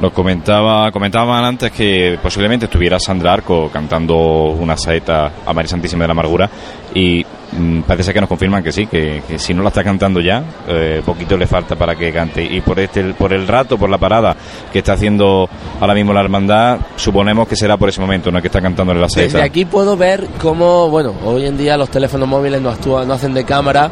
Nos 0.00 0.12
comentaba, 0.12 0.92
comentaban 0.92 1.44
antes 1.44 1.72
que 1.72 2.18
posiblemente 2.22 2.66
estuviera 2.66 3.00
Sandra 3.00 3.32
Arco 3.32 3.68
cantando 3.68 4.16
una 4.50 4.76
saeta 4.76 5.32
a 5.44 5.52
María 5.52 5.68
Santísima 5.68 6.04
de 6.04 6.08
la 6.08 6.12
Amargura 6.12 6.48
y 6.94 7.26
mm, 7.52 7.80
parece 7.80 8.14
que 8.14 8.20
nos 8.20 8.28
confirman 8.28 8.62
que 8.62 8.70
sí, 8.70 8.86
que, 8.86 9.22
que 9.26 9.40
si 9.40 9.54
no 9.54 9.62
la 9.62 9.70
está 9.70 9.82
cantando 9.82 10.20
ya, 10.20 10.44
eh, 10.68 11.02
poquito 11.04 11.36
le 11.36 11.48
falta 11.48 11.74
para 11.74 11.96
que 11.96 12.12
cante. 12.12 12.44
Y 12.44 12.60
por 12.60 12.78
este, 12.78 13.12
por 13.14 13.32
el 13.32 13.48
rato, 13.48 13.76
por 13.76 13.90
la 13.90 13.98
parada 13.98 14.36
que 14.72 14.78
está 14.78 14.92
haciendo 14.92 15.48
ahora 15.80 15.94
mismo 15.94 16.12
la 16.12 16.20
hermandad, 16.20 16.78
suponemos 16.94 17.48
que 17.48 17.56
será 17.56 17.76
por 17.76 17.88
ese 17.88 18.00
momento, 18.00 18.30
no 18.30 18.40
que 18.40 18.46
está 18.46 18.60
cantándole 18.60 19.00
la 19.00 19.08
saeta. 19.08 19.32
Desde 19.32 19.42
aquí 19.42 19.64
puedo 19.64 19.96
ver 19.96 20.28
cómo, 20.40 20.84
hoy 20.84 21.46
en 21.46 21.58
día 21.58 21.76
los 21.76 21.90
teléfonos 21.90 22.28
móviles 22.28 22.62
no 22.62 22.70
hacen 23.12 23.34
de 23.34 23.44
cámara 23.44 23.90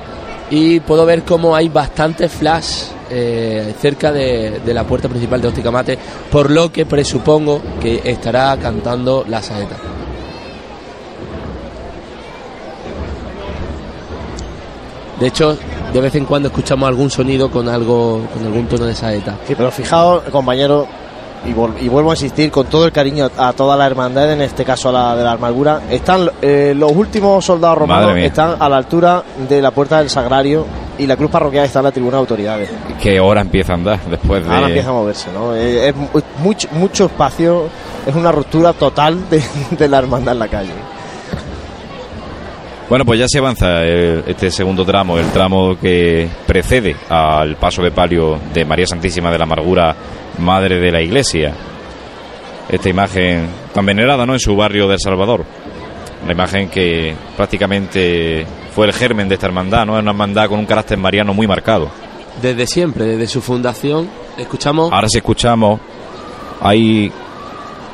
y 0.50 0.80
puedo 0.80 1.04
ver 1.06 1.22
cómo 1.22 1.54
hay 1.54 1.68
bastantes 1.68 2.32
flash 2.32 2.84
eh, 3.10 3.74
cerca 3.80 4.12
de, 4.12 4.60
de 4.64 4.74
la 4.74 4.84
puerta 4.84 5.08
principal 5.08 5.40
de 5.40 5.48
Óptica 5.48 5.70
Mate, 5.70 5.98
por 6.30 6.50
lo 6.50 6.70
que 6.72 6.86
presupongo 6.86 7.60
que 7.80 8.00
estará 8.04 8.56
cantando 8.56 9.24
la 9.28 9.42
saeta. 9.42 9.76
De 15.20 15.28
hecho, 15.28 15.56
de 15.92 16.00
vez 16.00 16.14
en 16.14 16.26
cuando 16.26 16.48
escuchamos 16.48 16.88
algún 16.88 17.10
sonido 17.10 17.50
con 17.50 17.68
algo, 17.68 18.26
con 18.34 18.44
algún 18.44 18.66
tono 18.66 18.84
de 18.84 18.94
saeta. 18.94 19.38
Sí, 19.46 19.54
pero 19.56 19.70
fijaos, 19.70 20.24
compañero, 20.24 20.86
y, 21.44 21.50
y 21.84 21.88
vuelvo 21.88 22.10
a 22.10 22.14
insistir 22.14 22.50
con 22.50 22.66
todo 22.66 22.86
el 22.86 22.92
cariño 22.92 23.30
a 23.36 23.52
toda 23.52 23.76
la 23.76 23.86
hermandad, 23.86 24.32
en 24.32 24.40
este 24.42 24.64
caso 24.64 24.88
a 24.88 24.92
la 24.92 25.16
de 25.16 25.24
la 25.24 25.32
amargura, 25.32 25.82
están 25.90 26.30
eh, 26.42 26.74
los 26.76 26.92
últimos 26.92 27.44
soldados 27.44 27.78
romanos 27.78 28.16
están 28.18 28.56
a 28.58 28.68
la 28.68 28.76
altura 28.78 29.22
de 29.48 29.60
la 29.62 29.70
puerta 29.70 29.98
del 29.98 30.10
sagrario 30.10 30.66
y 30.98 31.06
la 31.06 31.16
cruz 31.16 31.30
parroquial 31.30 31.66
está 31.66 31.80
en 31.80 31.84
la 31.84 31.92
tribuna 31.92 32.12
de 32.16 32.20
autoridades. 32.20 32.70
Que 33.02 33.18
ahora 33.18 33.42
empieza 33.42 33.72
a 33.72 33.76
andar 33.76 34.00
después 34.10 34.44
de... 34.46 34.52
Ahora 34.54 34.66
empieza 34.68 34.88
a 34.88 34.92
moverse, 34.92 35.28
¿no? 35.32 35.54
Eh, 35.54 35.88
Es, 35.90 35.94
mu- 35.96 36.08
mucho, 36.42 36.68
mucho 36.72 37.04
espacio, 37.04 37.64
es 38.06 38.14
una 38.14 38.32
ruptura 38.32 38.72
total 38.72 39.28
de, 39.28 39.42
de 39.78 39.88
la 39.88 39.98
hermandad 39.98 40.32
en 40.32 40.38
la 40.38 40.48
calle. 40.48 40.72
Bueno, 42.88 43.04
pues 43.04 43.18
ya 43.18 43.26
se 43.28 43.38
avanza 43.38 43.82
el- 43.82 44.22
este 44.28 44.50
segundo 44.50 44.84
tramo, 44.84 45.18
el 45.18 45.26
tramo 45.32 45.76
que 45.80 46.28
precede 46.46 46.94
al 47.08 47.56
paso 47.56 47.82
de 47.82 47.90
palio 47.90 48.38
de 48.54 48.64
María 48.64 48.86
Santísima 48.86 49.30
de 49.30 49.38
la 49.38 49.44
Amargura, 49.44 49.94
Madre 50.38 50.78
de 50.78 50.92
la 50.92 51.00
Iglesia. 51.00 51.54
Esta 52.68 52.88
imagen 52.88 53.48
tan 53.72 53.86
venerada 53.86 54.26
¿no? 54.26 54.32
en 54.32 54.40
su 54.40 54.56
barrio 54.56 54.86
de 54.88 54.94
El 54.94 55.00
Salvador. 55.00 55.44
Una 56.22 56.32
imagen 56.32 56.68
que 56.68 57.14
prácticamente 57.36 58.46
fue 58.74 58.86
el 58.86 58.92
germen 58.92 59.28
de 59.28 59.34
esta 59.34 59.46
hermandad, 59.46 59.86
¿no? 59.86 59.96
Es 59.96 60.02
una 60.02 60.10
hermandad 60.10 60.48
con 60.48 60.58
un 60.58 60.66
carácter 60.66 60.98
mariano 60.98 61.32
muy 61.32 61.46
marcado. 61.46 61.88
Desde 62.42 62.66
siempre, 62.66 63.04
desde 63.04 63.26
su 63.26 63.40
fundación, 63.40 64.10
escuchamos 64.36 64.92
Ahora 64.92 65.08
si 65.08 65.18
escuchamos 65.18 65.80
ahí 66.60 67.10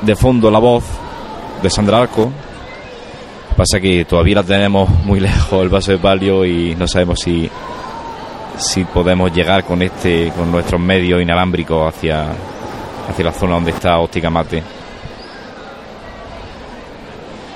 de 0.00 0.16
fondo 0.16 0.50
la 0.50 0.58
voz 0.58 0.84
de 1.62 1.70
Sandra 1.70 2.02
Arco. 2.02 2.30
Pasa 3.56 3.80
que 3.80 4.04
todavía 4.04 4.36
la 4.36 4.42
tenemos 4.42 4.88
muy 5.04 5.20
lejos 5.20 5.62
el 5.62 5.70
paso 5.70 5.92
de 5.92 5.98
palio 5.98 6.44
y 6.44 6.74
no 6.74 6.88
sabemos 6.88 7.20
si 7.20 7.48
si 8.56 8.84
podemos 8.84 9.32
llegar 9.32 9.64
con 9.64 9.82
este 9.82 10.30
con 10.36 10.50
nuestros 10.50 10.80
medios 10.80 11.20
inalámbricos 11.20 11.94
hacia 11.94 12.26
hacia 13.08 13.24
la 13.24 13.32
zona 13.32 13.54
donde 13.54 13.70
está 13.70 13.98
Óptica 13.98 14.30
Mate. 14.30 14.62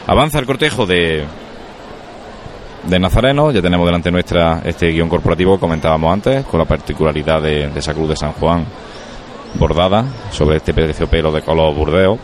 Avanza 0.06 0.39
el 0.39 0.47
cortejo 0.47 0.86
de 0.86 1.24
de 2.86 3.01
Nazareno, 3.01 3.51
ya 3.51 3.60
tenemos 3.60 3.85
delante 3.85 4.10
nuestra 4.10 4.62
este 4.64 4.90
guion 4.90 5.09
corporativo 5.09 5.55
que 5.55 5.60
comentábamos 5.60 6.12
antes, 6.12 6.44
con 6.44 6.60
la 6.60 6.66
particularidad 6.66 7.43
de, 7.43 7.64
esa 7.74 7.93
cruz 7.93 8.10
de 8.10 8.16
San 8.16 8.32
Juan 8.32 8.64
bordada 9.55 10.05
sobre 10.31 10.59
este 10.59 10.73
terciopelo 10.73 11.32
de 11.32 11.43
color 11.43 11.74
burdeo. 11.74 12.18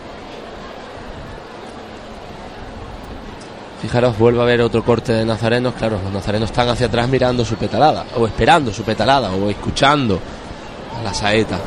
Fijaros, 3.83 4.17
vuelve 4.17 4.39
a 4.39 4.43
haber 4.45 4.61
otro 4.61 4.85
corte 4.85 5.13
de 5.13 5.25
nazarenos. 5.25 5.75
Claro, 5.75 5.99
los 6.05 6.13
nazarenos 6.13 6.51
están 6.51 6.69
hacia 6.69 6.87
atrás 6.87 7.09
mirando 7.09 7.45
su 7.45 7.57
petalada, 7.57 8.05
o 8.17 8.29
esperando 8.29 8.73
su 8.73 8.85
petalada, 8.85 9.33
o 9.33 9.51
escuchando 9.51 10.21
a 10.97 11.03
la 11.03 11.13
saeta. 11.13 11.59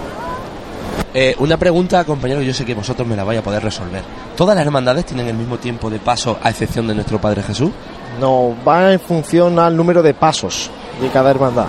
Eh, 1.13 1.35
una 1.39 1.57
pregunta, 1.57 2.05
compañero, 2.05 2.41
yo 2.41 2.53
sé 2.53 2.63
que 2.63 2.73
vosotros 2.73 3.05
me 3.05 3.17
la 3.17 3.25
vais 3.25 3.39
a 3.39 3.43
poder 3.43 3.61
resolver. 3.61 4.01
¿Todas 4.37 4.55
las 4.55 4.65
hermandades 4.65 5.05
tienen 5.05 5.27
el 5.27 5.35
mismo 5.35 5.57
tiempo 5.57 5.89
de 5.89 5.99
paso 5.99 6.39
a 6.41 6.49
excepción 6.49 6.87
de 6.87 6.95
nuestro 6.95 7.19
Padre 7.19 7.43
Jesús? 7.43 7.71
No, 8.17 8.55
va 8.65 8.93
en 8.93 8.99
función 9.01 9.59
al 9.59 9.75
número 9.75 10.01
de 10.01 10.13
pasos 10.13 10.71
de 11.01 11.09
cada 11.09 11.31
hermandad. 11.31 11.67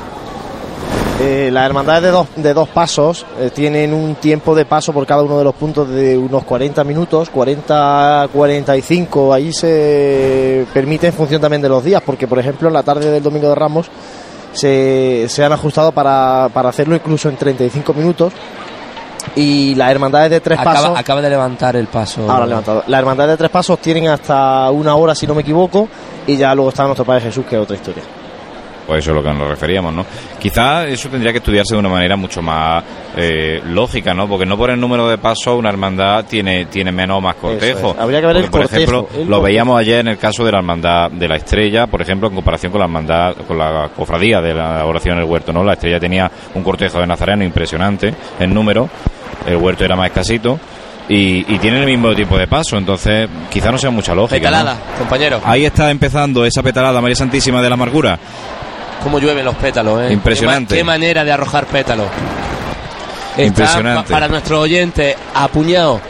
Eh, 1.18 1.48
las 1.50 1.64
hermandades 1.64 2.02
de 2.02 2.10
dos, 2.10 2.26
de 2.36 2.52
dos 2.52 2.68
pasos 2.68 3.24
eh, 3.40 3.50
tienen 3.54 3.94
un 3.94 4.16
tiempo 4.16 4.54
de 4.54 4.66
paso 4.66 4.92
por 4.92 5.06
cada 5.06 5.22
uno 5.22 5.38
de 5.38 5.44
los 5.44 5.54
puntos 5.54 5.88
de 5.88 6.16
unos 6.18 6.44
40 6.44 6.84
minutos, 6.84 7.30
40, 7.30 8.28
45. 8.32 9.32
Ahí 9.32 9.50
se 9.52 10.66
permite 10.74 11.06
en 11.06 11.14
función 11.14 11.40
también 11.40 11.62
de 11.62 11.70
los 11.70 11.82
días, 11.82 12.02
porque 12.04 12.28
por 12.28 12.38
ejemplo 12.38 12.68
en 12.68 12.74
la 12.74 12.82
tarde 12.82 13.10
del 13.10 13.22
Domingo 13.22 13.48
de 13.48 13.54
Ramos 13.54 13.86
se, 14.52 15.24
se 15.28 15.42
han 15.42 15.52
ajustado 15.52 15.90
para, 15.92 16.50
para 16.52 16.68
hacerlo 16.68 16.94
incluso 16.94 17.30
en 17.30 17.36
35 17.36 17.94
minutos. 17.94 18.32
Y 19.34 19.74
las 19.74 19.90
hermandades 19.90 20.30
de 20.30 20.40
tres 20.40 20.58
Acaba, 20.58 20.76
pasos. 20.76 20.98
acaba 20.98 21.20
de 21.22 21.30
levantar 21.30 21.76
el 21.76 21.86
paso. 21.88 22.30
Ahora 22.30 22.46
levantado. 22.46 22.84
Las 22.86 22.98
hermandades 23.00 23.32
de 23.32 23.36
tres 23.38 23.50
pasos 23.50 23.78
tienen 23.80 24.08
hasta 24.08 24.70
una 24.70 24.94
hora, 24.94 25.14
si 25.14 25.26
no 25.26 25.34
me 25.34 25.40
equivoco, 25.40 25.88
y 26.26 26.36
ya 26.36 26.54
luego 26.54 26.68
está 26.68 26.84
nuestro 26.84 27.04
Padre 27.06 27.22
Jesús, 27.22 27.44
que 27.46 27.56
es 27.56 27.62
otra 27.62 27.74
historia. 27.74 28.02
Pues 28.86 29.00
eso 29.00 29.10
es 29.10 29.16
lo 29.16 29.22
que 29.22 29.30
nos 29.36 29.48
referíamos, 29.48 29.92
¿no? 29.92 30.06
Quizá 30.38 30.86
eso 30.86 31.08
tendría 31.08 31.32
que 31.32 31.38
estudiarse 31.38 31.74
de 31.74 31.80
una 31.80 31.88
manera 31.88 32.14
mucho 32.16 32.40
más 32.40 32.84
eh, 33.16 33.60
lógica, 33.66 34.14
¿no? 34.14 34.28
Porque 34.28 34.46
no 34.46 34.56
por 34.56 34.70
el 34.70 34.78
número 34.80 35.08
de 35.08 35.18
pasos 35.18 35.56
una 35.58 35.70
hermandad 35.70 36.24
tiene, 36.24 36.66
tiene 36.66 36.92
menos 36.92 37.18
o 37.18 37.20
más 37.20 37.34
cortejo. 37.34 37.90
es. 37.90 37.98
Habría 38.00 38.20
que 38.20 38.26
ver 38.26 38.36
Porque, 38.36 38.44
el 38.46 38.50
por 38.50 38.60
cortejo, 38.60 38.76
ejemplo, 38.82 39.08
el 39.12 39.18
lo 39.22 39.26
cortejo. 39.26 39.42
veíamos 39.42 39.80
ayer 39.80 40.00
en 40.00 40.08
el 40.08 40.18
caso 40.18 40.44
de 40.44 40.52
la 40.52 40.58
hermandad 40.58 41.10
de 41.10 41.26
la 41.28 41.36
Estrella, 41.36 41.86
por 41.88 42.00
ejemplo, 42.00 42.28
en 42.28 42.34
comparación 42.36 42.70
con 42.70 42.78
la 42.78 42.84
hermandad, 42.84 43.34
con 43.46 43.58
la 43.58 43.90
cofradía 43.96 44.40
de 44.40 44.54
la 44.54 44.84
oración 44.86 45.16
en 45.16 45.24
el 45.24 45.28
huerto, 45.28 45.52
¿no? 45.52 45.64
La 45.64 45.72
Estrella 45.72 45.98
tenía 45.98 46.30
un 46.54 46.62
cortejo 46.62 47.00
de 47.00 47.06
nazareno 47.08 47.42
impresionante 47.44 48.14
en 48.38 48.54
número, 48.54 48.88
el 49.46 49.56
huerto 49.56 49.84
era 49.84 49.96
más 49.96 50.06
escasito. 50.06 50.60
Y, 51.08 51.54
y 51.54 51.58
tienen 51.60 51.82
el 51.82 51.86
mismo 51.86 52.12
tipo 52.16 52.36
de 52.36 52.48
paso, 52.48 52.76
entonces 52.76 53.28
quizá 53.48 53.70
no 53.70 53.78
sea 53.78 53.90
mucha 53.90 54.12
lógica. 54.12 54.36
¿no? 54.50 54.56
Petalada, 54.56 54.76
compañero. 54.98 55.40
Ahí 55.44 55.64
está 55.64 55.88
empezando 55.92 56.44
esa 56.44 56.64
petalada, 56.64 57.00
María 57.00 57.14
Santísima 57.14 57.62
de 57.62 57.68
la 57.68 57.74
Amargura. 57.74 58.18
Cómo 59.02 59.18
llueven 59.18 59.44
los 59.44 59.54
pétalos, 59.56 60.00
¿eh? 60.02 60.12
Impresionante. 60.12 60.74
Qué, 60.74 60.82
ma- 60.84 60.92
qué 60.94 60.98
manera 61.00 61.24
de 61.24 61.32
arrojar 61.32 61.66
pétalos. 61.66 62.06
Está 63.30 63.42
Impresionante. 63.42 64.02
pa- 64.04 64.14
para 64.14 64.28
nuestros 64.28 64.58
oyentes, 64.60 65.14
apuñados. 65.34 66.00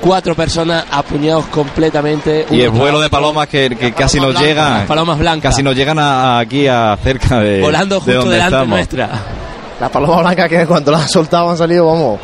Cuatro 0.00 0.34
personas 0.34 0.84
apuñados 0.90 1.46
completamente. 1.46 2.46
Y 2.50 2.60
el 2.60 2.68
vuelo 2.70 3.00
de 3.00 3.08
palomas 3.08 3.48
que, 3.48 3.70
que 3.74 3.92
casi 3.92 4.18
nos 4.20 4.28
blancas, 4.30 4.46
llegan. 4.48 4.86
palomas 4.86 5.18
blancas. 5.18 5.52
Casi 5.52 5.62
nos 5.62 5.74
llegan 5.74 5.98
a- 5.98 6.36
a 6.36 6.38
aquí 6.40 6.66
a 6.68 6.96
cerca 7.02 7.40
de. 7.40 7.60
Volando 7.62 7.96
de 7.96 8.00
justo 8.02 8.18
donde 8.20 8.34
delante 8.34 8.54
estamos. 8.56 8.68
nuestra. 8.76 9.08
Las 9.80 9.90
palomas 9.90 10.20
blancas 10.20 10.48
que 10.48 10.66
cuando 10.66 10.92
las 10.92 11.02
han 11.02 11.08
soltado 11.08 11.50
han 11.50 11.56
salido, 11.56 11.86
vamos. 11.86 12.20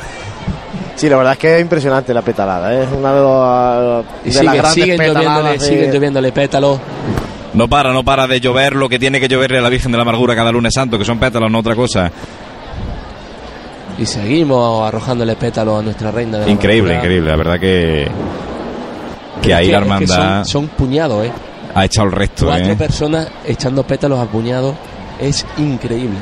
Sí, 0.94 1.08
la 1.08 1.16
verdad 1.16 1.32
es 1.32 1.38
que 1.38 1.56
es 1.56 1.62
impresionante 1.62 2.12
la 2.14 2.22
petalada. 2.22 2.72
¿eh? 2.74 2.82
Es 2.84 2.88
una 2.96 3.12
de, 3.14 3.20
los, 3.20 4.04
Y 4.24 4.30
de 4.30 4.34
las 4.34 4.52
sigue- 4.52 4.56
grandes 4.58 4.72
siguen, 4.84 4.98
lloviéndole, 5.14 5.52
de- 5.52 5.60
siguen 5.60 5.92
lloviéndole 5.92 6.32
pétalos. 6.32 6.78
No 7.54 7.68
para, 7.68 7.92
no 7.92 8.02
para 8.04 8.26
de 8.26 8.40
llover 8.40 8.74
lo 8.74 8.88
que 8.88 8.98
tiene 8.98 9.20
que 9.20 9.28
lloverle 9.28 9.58
a 9.58 9.62
la 9.62 9.68
Virgen 9.68 9.92
de 9.92 9.98
la 9.98 10.02
Amargura 10.02 10.34
cada 10.34 10.50
lunes 10.52 10.72
santo, 10.74 10.98
que 10.98 11.04
son 11.04 11.18
pétalos, 11.18 11.50
no 11.50 11.58
otra 11.58 11.74
cosa. 11.74 12.10
Y 13.98 14.06
seguimos 14.06 14.86
arrojándole 14.88 15.36
pétalos 15.36 15.80
a 15.80 15.82
nuestra 15.82 16.10
reina 16.10 16.38
de 16.38 16.46
la 16.46 16.50
Increíble, 16.52 16.92
amargura. 16.92 17.04
increíble. 17.14 17.30
La 17.30 17.36
verdad 17.36 17.60
que. 17.60 18.08
Que 19.42 19.54
ahí 19.54 19.66
que- 19.66 19.72
la 19.72 19.78
es 19.78 19.84
que 19.84 19.92
hermandad 19.92 20.44
son, 20.44 20.46
son 20.46 20.68
puñados, 20.68 21.26
¿eh? 21.26 21.32
ha 21.74 21.84
echado 21.84 22.06
el 22.08 22.12
resto, 22.12 22.46
Cuatro 22.46 22.72
¿eh? 22.72 22.76
personas 22.76 23.28
echando 23.46 23.82
pétalos 23.82 24.18
a 24.18 24.26
puñados. 24.26 24.74
Es 25.20 25.44
increíble. 25.58 26.16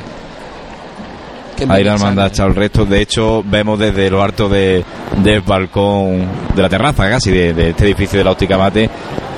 Qué 1.55 1.65
Ahí 1.69 1.83
la 1.83 1.93
hermandad 1.93 2.25
ha 2.25 2.27
echado 2.29 2.49
el 2.49 2.55
resto. 2.55 2.85
De 2.85 3.01
hecho, 3.01 3.43
vemos 3.45 3.77
desde 3.79 4.09
lo 4.09 4.21
alto 4.23 4.49
de, 4.49 4.83
del 5.23 5.41
balcón, 5.41 6.25
de 6.55 6.61
la 6.61 6.69
terraza 6.69 7.09
casi, 7.09 7.31
de, 7.31 7.53
de 7.53 7.69
este 7.69 7.85
edificio 7.85 8.17
de 8.19 8.25
la 8.25 8.31
óptica 8.31 8.57
mate, 8.57 8.89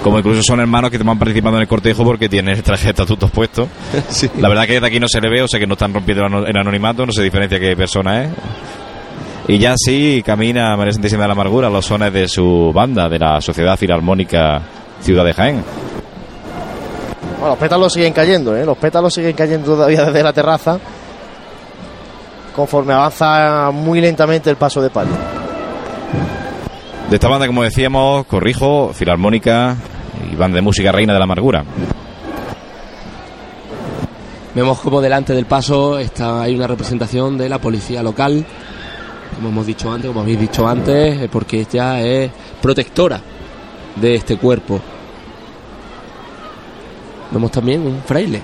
como 0.03 0.19
incluso 0.19 0.43
son 0.43 0.59
hermanos 0.59 0.91
que 0.91 0.97
van 0.97 1.17
participando 1.17 1.57
en 1.57 1.61
el 1.61 1.67
cortejo 1.67 2.03
porque 2.03 2.27
tienen 2.27 2.55
el 2.55 2.61
traje 2.61 2.84
de 2.84 2.89
estatutos 2.89 3.31
puestos. 3.31 3.69
La 4.39 4.49
verdad 4.49 4.67
que 4.67 4.73
desde 4.73 4.88
aquí 4.88 4.99
no 4.99 5.07
se 5.07 5.21
le 5.21 5.30
ve, 5.30 5.41
o 5.41 5.47
sea 5.47 5.59
que 5.59 5.65
no 5.65 5.73
están 5.73 5.93
rompiendo 5.93 6.25
el 6.45 6.57
anonimato, 6.57 7.05
no 7.05 7.13
se 7.13 7.23
diferencia 7.23 7.59
qué 7.59 7.75
persona 7.75 8.23
es. 8.23 8.30
Y 9.47 9.57
ya 9.57 9.75
sí 9.77 10.21
camina 10.25 10.75
María 10.75 10.93
Santísima 10.93 11.23
de 11.23 11.27
la 11.27 11.34
Amargura 11.34 11.67
a 11.67 11.71
los 11.71 11.85
sones 11.85 12.11
de 12.13 12.27
su 12.27 12.71
banda, 12.73 13.09
de 13.09 13.19
la 13.19 13.41
Sociedad 13.41 13.77
Filarmónica 13.77 14.61
Ciudad 15.01 15.25
de 15.25 15.34
Jaén. 15.34 15.63
Bueno, 17.39 17.49
los 17.49 17.57
pétalos 17.57 17.91
siguen 17.91 18.13
cayendo, 18.13 18.55
¿eh? 18.55 18.65
Los 18.65 18.77
pétalos 18.77 19.13
siguen 19.13 19.34
cayendo 19.34 19.73
todavía 19.73 20.05
desde 20.05 20.23
la 20.23 20.31
terraza. 20.34 20.80
Conforme 22.55 22.93
avanza 22.93 23.71
muy 23.71 23.99
lentamente 23.99 24.49
el 24.49 24.55
paso 24.55 24.81
de 24.81 24.89
palio. 24.89 25.13
De 27.14 27.18
esta 27.18 27.27
banda, 27.27 27.45
como 27.45 27.61
decíamos, 27.61 28.26
corrijo, 28.26 28.91
Filarmónica 28.91 29.76
y 30.31 30.35
banda 30.35 30.56
de 30.56 30.64
música 30.64 30.91
Reina 30.91 31.14
de 31.14 31.19
la 31.19 31.26
Amargura. 31.26 31.64
Vemos 34.56 34.80
como 34.80 34.99
delante 34.99 35.35
del 35.35 35.45
paso 35.45 35.99
está, 35.99 36.41
hay 36.41 36.56
una 36.56 36.65
representación 36.65 37.38
de 37.38 37.49
la 37.49 37.60
policía 37.60 38.02
local, 38.02 38.44
como 39.35 39.49
hemos 39.49 39.68
dicho 39.68 39.91
antes, 39.91 40.07
como 40.07 40.22
habéis 40.22 40.40
dicho 40.40 40.68
antes, 40.68 41.30
porque 41.30 41.60
ella 41.60 42.02
es 42.02 42.31
protectora 42.60 43.22
de 43.95 44.15
este 44.15 44.38
cuerpo. 44.38 44.81
Vemos 47.30 47.52
también 47.52 47.85
un 47.85 48.02
fraile. 48.02 48.41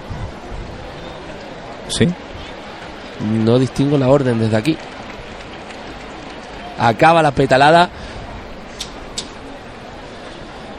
Sí. 1.88 2.08
No 3.44 3.58
distingo 3.58 3.98
la 3.98 4.10
orden 4.10 4.40
desde 4.40 4.58
aquí. 4.58 4.78
Acaba 6.78 7.24
la 7.24 7.32
petalada. 7.32 7.90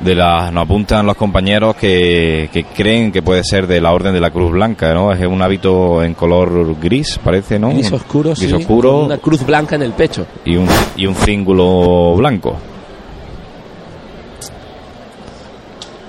De 0.00 0.14
la, 0.14 0.50
nos 0.50 0.64
apuntan 0.64 1.04
los 1.06 1.16
compañeros 1.16 1.76
que, 1.76 2.48
que 2.52 2.64
creen 2.64 3.12
que 3.12 3.22
puede 3.22 3.44
ser 3.44 3.66
de 3.66 3.80
la 3.80 3.92
Orden 3.92 4.14
de 4.14 4.20
la 4.20 4.30
Cruz 4.30 4.50
Blanca, 4.50 4.94
¿no? 4.94 5.12
Es 5.12 5.20
un 5.26 5.42
hábito 5.42 6.02
en 6.02 6.14
color 6.14 6.76
gris, 6.80 7.18
parece, 7.22 7.58
¿no? 7.58 7.70
Gris 7.70 7.92
oscuro, 7.92 8.30
Gris 8.30 8.48
sí, 8.48 8.52
oscuro 8.52 8.92
con 8.92 9.04
Una 9.06 9.18
cruz 9.18 9.44
blanca 9.44 9.76
en 9.76 9.82
el 9.82 9.92
pecho. 9.92 10.26
y 10.44 10.56
un, 10.56 10.66
y 10.96 11.06
un 11.06 11.14
cíngulo 11.14 12.14
blanco. 12.16 12.56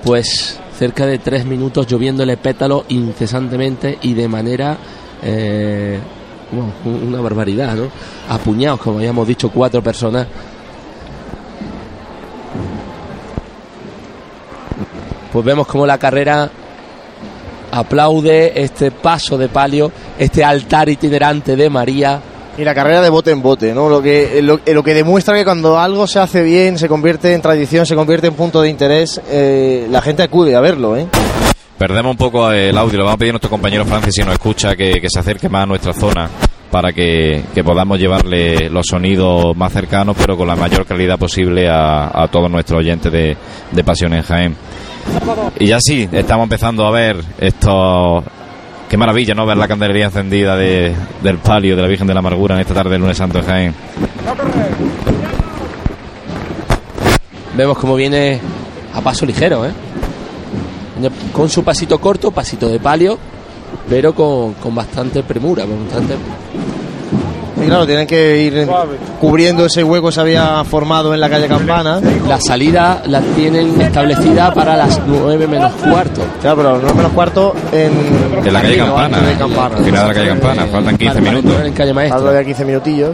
Pues 0.04 0.58
cerca 0.76 1.06
de 1.06 1.18
tres 1.18 1.44
minutos 1.44 1.86
lloviéndole 1.86 2.36
pétalos 2.36 2.84
incesantemente 2.88 3.98
y 4.02 4.14
de 4.14 4.26
manera 4.26 4.76
eh, 5.22 5.98
bueno, 6.50 6.72
una 7.06 7.20
barbaridad, 7.20 7.76
¿no? 7.76 7.88
Apuñados, 8.28 8.80
como 8.80 8.98
habíamos 8.98 9.26
dicho, 9.28 9.50
cuatro 9.50 9.82
personas. 9.82 10.26
Pues 15.32 15.44
vemos 15.44 15.66
como 15.66 15.86
la 15.86 15.98
carrera 15.98 16.50
aplaude 17.70 18.52
este 18.62 18.90
paso 18.90 19.38
de 19.38 19.48
palio, 19.48 19.90
este 20.18 20.44
altar 20.44 20.88
itinerante 20.88 21.56
de 21.56 21.70
María. 21.70 22.20
Y 22.58 22.64
la 22.64 22.74
carrera 22.74 23.00
de 23.00 23.08
bote 23.08 23.30
en 23.30 23.40
bote, 23.40 23.72
¿no? 23.72 23.88
Lo 23.88 24.02
que, 24.02 24.42
lo, 24.42 24.60
lo 24.64 24.82
que 24.82 24.92
demuestra 24.92 25.34
que 25.34 25.44
cuando 25.44 25.78
algo 25.78 26.06
se 26.06 26.18
hace 26.18 26.42
bien, 26.42 26.78
se 26.78 26.86
convierte 26.86 27.32
en 27.32 27.40
tradición, 27.40 27.86
se 27.86 27.94
convierte 27.94 28.26
en 28.26 28.34
punto 28.34 28.60
de 28.60 28.68
interés, 28.68 29.22
eh, 29.30 29.86
la 29.90 30.02
gente 30.02 30.22
acude 30.22 30.54
a 30.54 30.60
verlo, 30.60 30.96
¿eh? 30.96 31.06
Perdemos 31.78 32.10
un 32.10 32.18
poco 32.18 32.52
el 32.52 32.76
audio, 32.76 32.98
lo 32.98 33.04
vamos 33.04 33.16
a 33.16 33.18
pedir 33.18 33.30
a 33.30 33.32
nuestro 33.32 33.50
compañero 33.50 33.86
Francis 33.86 34.14
si 34.14 34.22
nos 34.22 34.34
escucha 34.34 34.76
que, 34.76 35.00
que 35.00 35.08
se 35.08 35.18
acerque 35.18 35.48
más 35.48 35.62
a 35.62 35.66
nuestra 35.66 35.94
zona 35.94 36.28
para 36.72 36.92
que, 36.94 37.44
que 37.54 37.62
podamos 37.62 37.98
llevarle 37.98 38.70
los 38.70 38.86
sonidos 38.86 39.54
más 39.54 39.72
cercanos 39.72 40.16
pero 40.18 40.38
con 40.38 40.48
la 40.48 40.56
mayor 40.56 40.86
calidad 40.86 41.18
posible 41.18 41.68
a, 41.68 42.22
a 42.22 42.28
todos 42.28 42.50
nuestros 42.50 42.80
oyentes 42.80 43.12
de, 43.12 43.36
de 43.70 43.84
Pasión 43.84 44.14
en 44.14 44.22
Jaén. 44.22 44.56
Y 45.60 45.66
ya 45.66 45.78
sí, 45.80 46.08
estamos 46.10 46.44
empezando 46.44 46.86
a 46.86 46.90
ver 46.90 47.16
esto. 47.38 48.24
Qué 48.88 48.96
maravilla, 48.96 49.34
¿no? 49.34 49.44
Ver 49.44 49.56
la 49.56 49.68
candelería 49.68 50.06
encendida 50.06 50.56
de, 50.56 50.94
del 51.22 51.38
palio 51.38 51.76
de 51.76 51.82
la 51.82 51.88
Virgen 51.88 52.06
de 52.06 52.14
la 52.14 52.20
Amargura 52.20 52.54
en 52.54 52.62
esta 52.62 52.74
tarde 52.74 52.90
del 52.90 53.00
lunes 53.02 53.18
santo 53.18 53.38
en 53.38 53.44
Jaén. 53.44 53.74
Vemos 57.54 57.76
como 57.76 57.96
viene 57.96 58.40
a 58.94 59.00
paso 59.02 59.26
ligero, 59.26 59.66
¿eh? 59.66 59.72
Con 61.32 61.50
su 61.50 61.62
pasito 61.64 62.00
corto, 62.00 62.30
pasito 62.30 62.68
de 62.68 62.78
palio, 62.80 63.18
pero 63.88 64.14
con, 64.14 64.54
con 64.54 64.74
bastante 64.74 65.22
premura, 65.22 65.64
con 65.64 65.84
bastante... 65.84 66.14
Y 67.62 67.66
claro, 67.66 67.86
tienen 67.86 68.08
que 68.08 68.38
ir 68.38 68.68
cubriendo 69.20 69.66
ese 69.66 69.84
hueco 69.84 70.06
que 70.08 70.12
se 70.14 70.20
había 70.20 70.64
formado 70.64 71.14
en 71.14 71.20
la 71.20 71.30
calle 71.30 71.46
Campana. 71.46 72.00
La 72.26 72.40
salida 72.40 73.02
la 73.06 73.20
tienen 73.20 73.80
establecida 73.80 74.52
para 74.52 74.76
las 74.76 75.00
9 75.06 75.46
menos 75.46 75.70
cuarto. 75.74 76.22
Claro, 76.40 76.56
pero 76.56 76.78
no 76.78 76.94
menos 76.94 77.12
cuarto 77.12 77.54
en, 77.70 77.92
En 78.44 78.52
la 78.52 78.62
calle 78.62 78.78
no, 78.78 78.86
Campana. 78.86 79.16
antes 79.18 79.28
de 79.28 79.36
Campana. 79.36 79.76
La 80.06 80.14
calle 80.14 80.28
Campana, 80.28 80.66
faltan 80.66 80.96
15 80.96 81.04
Para- 81.14 81.20
para 81.24 81.30
minutos. 81.36 81.50
entrar 81.52 81.66
en 81.66 81.72
calle 81.74 81.90
Hablo 81.90 82.10
maestra. 82.10 82.32
de 82.32 82.44
15 82.46 82.64
minutillos. 82.64 83.10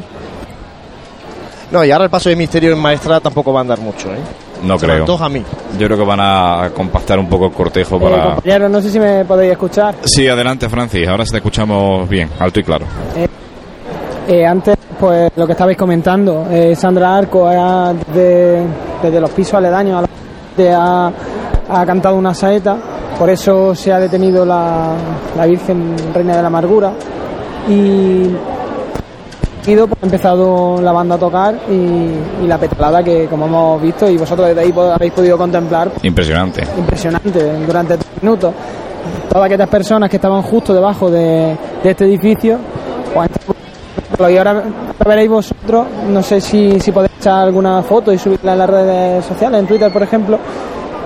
No, 1.71 1.85
y 1.85 1.91
ahora 1.91 2.05
el 2.05 2.11
paso 2.11 2.31
de 2.31 2.37
misterio 2.37 2.73
en 2.73 2.79
maestra 2.79 3.21
tampoco 3.21 3.53
va 3.53 3.61
a 3.61 3.63
andar 3.63 3.81
mucho, 3.81 4.09
¿eh? 4.09 4.19
No 4.63 4.79
Se 4.79 4.87
creo. 4.87 5.01
antoja 5.01 5.27
a 5.27 5.29
mí. 5.29 5.43
Yo 5.79 5.87
creo 5.87 5.99
que 5.99 6.05
van 6.05 6.21
a 6.21 6.71
compactar 6.75 7.19
un 7.19 7.29
poco 7.29 7.47
el 7.47 7.53
cortejo 7.53 7.97
Eh, 7.97 8.01
para... 8.01 8.35
compañeros, 8.35 8.71
no 8.71 8.81
sé 8.81 8.91
si 8.91 8.99
me 9.01 9.25
podéis 9.25 9.53
escuchar. 9.53 9.95
Sí, 10.05 10.27
adelante 10.29 10.69
Francis, 10.69 11.07
ahora 11.09 11.25
sí 11.25 11.31
te 11.31 11.37
escuchamos 11.39 12.09
bien, 12.09 12.29
alto 12.39 12.61
y 12.61 12.65
claro. 12.65 12.85
Eh, 14.27 14.45
antes 14.47 14.77
pues 14.99 15.31
lo 15.37 15.47
que 15.47 15.53
estabais 15.53 15.77
comentando. 15.77 16.47
Eh, 16.51 16.75
Sandra 16.77 17.17
Arco 17.17 17.47
ha, 17.47 17.95
desde, 17.95 18.63
desde 19.03 19.21
los 19.21 19.31
pisos 19.31 19.55
aledaños 19.55 20.03
a 20.05 20.63
la, 20.63 20.77
ha, 20.77 21.13
ha 21.81 21.87
cantado 21.87 22.17
una 22.17 22.35
saeta, 22.35 22.77
por 23.19 23.31
eso 23.31 23.75
se 23.75 23.93
ha 23.93 24.01
detenido 24.01 24.45
la, 24.45 24.93
la 25.37 25.47
Virgen 25.47 25.95
Reina 26.13 26.35
de 26.37 26.43
la 26.43 26.49
Amargura 26.49 26.93
y 27.69 28.25
ha 29.67 30.05
empezado 30.05 30.81
la 30.81 30.93
banda 30.93 31.17
a 31.17 31.19
tocar 31.19 31.55
y, 31.69 32.45
y 32.45 32.47
la 32.47 32.59
petalada 32.59 33.03
que 33.03 33.27
como 33.27 33.47
hemos 33.47 33.83
visto 33.83 34.09
y 34.09 34.17
vosotros 34.17 34.49
desde 34.49 34.61
ahí 34.63 34.75
habéis 34.77 35.13
podido 35.13 35.37
contemplar 35.37 35.91
Impresionante. 36.03 36.63
impresionante 36.77 37.53
durante 37.67 37.97
tres 37.97 38.23
minutos. 38.23 38.55
Todas 39.29 39.47
aquellas 39.47 39.69
personas 39.69 40.09
que 40.11 40.17
estaban 40.17 40.43
justo 40.43 40.75
debajo 40.75 41.11
de, 41.11 41.57
de 41.83 41.91
este 41.91 42.05
edificio, 42.05 42.59
pues, 43.15 43.29
y 44.33 44.37
ahora 44.37 44.63
veréis 45.07 45.31
vosotros, 45.31 45.87
no 46.09 46.23
sé 46.23 46.41
si, 46.41 46.81
si 46.81 46.91
podéis 46.93 47.13
echar 47.21 47.45
alguna 47.45 47.83
foto 47.83 48.13
y 48.13 48.19
subirla 48.19 48.53
en 48.53 48.59
las 48.59 48.71
redes 48.71 49.25
sociales, 49.25 49.61
en 49.61 49.67
Twitter 49.67 49.93
por 49.93 50.03
ejemplo, 50.03 50.39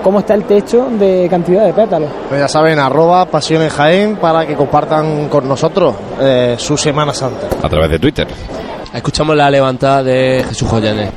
cómo 0.02 0.20
está 0.20 0.34
el 0.34 0.44
techo 0.44 0.88
de 0.90 1.28
cantidad 1.30 1.64
de 1.64 1.72
pétalos. 1.72 2.10
Pues 2.28 2.40
ya 2.40 2.48
saben, 2.48 2.78
arroba 2.78 3.24
Pasiones 3.26 3.72
Jaén 3.72 4.16
para 4.16 4.46
que 4.46 4.54
compartan 4.54 5.28
con 5.28 5.48
nosotros 5.48 5.94
eh, 6.20 6.56
su 6.58 6.76
Semana 6.76 7.14
Santa. 7.14 7.48
A 7.62 7.68
través 7.68 7.90
de 7.90 7.98
Twitter. 7.98 8.26
Escuchamos 8.92 9.36
la 9.36 9.50
levantada 9.50 10.02
de 10.02 10.44
Jesús 10.48 10.68
Joyanes. 10.68 11.10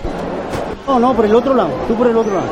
No, 0.88 1.00
no, 1.00 1.14
por 1.14 1.26
el 1.26 1.36
otro 1.36 1.54
lado. 1.54 1.70
Tú 1.88 1.96
por 1.96 2.08
el 2.08 2.16
otro 2.16 2.34
lado. 2.34 2.48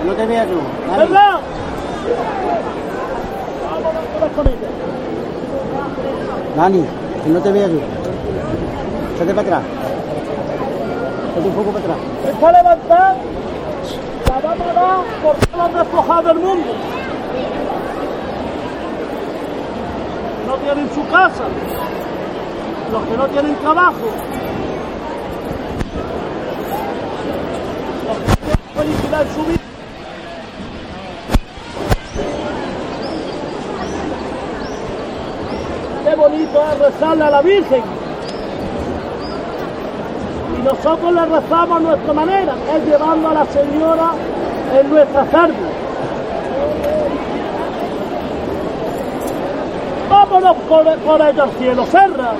Que 0.00 0.04
no 0.08 0.12
te 0.14 0.26
veas 0.26 0.46
yo. 0.48 0.96
¡Verdad! 0.96 1.40
Dani, 6.56 6.84
que 7.24 7.30
no 7.30 7.40
te 7.40 7.52
vea 7.52 7.68
yo. 7.68 7.78
Échate 9.14 9.34
para 9.34 9.58
atrás. 9.58 9.85
Échate 11.36 11.48
un 11.48 11.54
poco 11.54 11.70
para 11.70 11.84
atrás. 11.84 11.98
Levantada 12.64 13.16
la 14.26 14.40
vamos 14.40 14.66
a 14.68 14.72
dar 14.72 15.04
por 15.22 15.36
todos 15.36 15.70
los 15.70 15.74
despojados 15.74 16.24
del 16.24 16.38
mundo. 16.38 16.72
No 20.46 20.54
tienen 20.56 20.90
su 20.94 21.06
casa, 21.08 21.44
los 22.90 23.04
que 23.04 23.16
no 23.18 23.26
tienen 23.26 23.54
trabajo, 23.56 24.06
los 28.06 28.16
que 28.16 28.36
tienen 28.36 28.58
felicidad 28.74 29.22
en 29.22 29.34
su 29.34 29.44
vida. 29.44 29.60
Qué 36.04 36.14
bonito 36.14 36.64
es 36.72 36.78
rezarle 36.78 37.24
a 37.24 37.30
la 37.30 37.42
Virgen. 37.42 37.95
Nosotros 40.66 41.12
le 41.12 41.24
rezamos 41.26 41.76
a 41.76 41.80
nuestra 41.80 42.12
manera, 42.12 42.54
es 42.74 42.84
llevando 42.86 43.28
a 43.28 43.34
la 43.34 43.46
Señora 43.46 44.10
en 44.76 44.90
nuestra 44.90 45.24
cerda. 45.26 45.54
Vámonos 50.10 50.56
por, 50.68 50.98
por 50.98 51.20
ella 51.20 51.44
al 51.44 51.50
cielo, 51.52 51.86
Serra. 51.86 52.32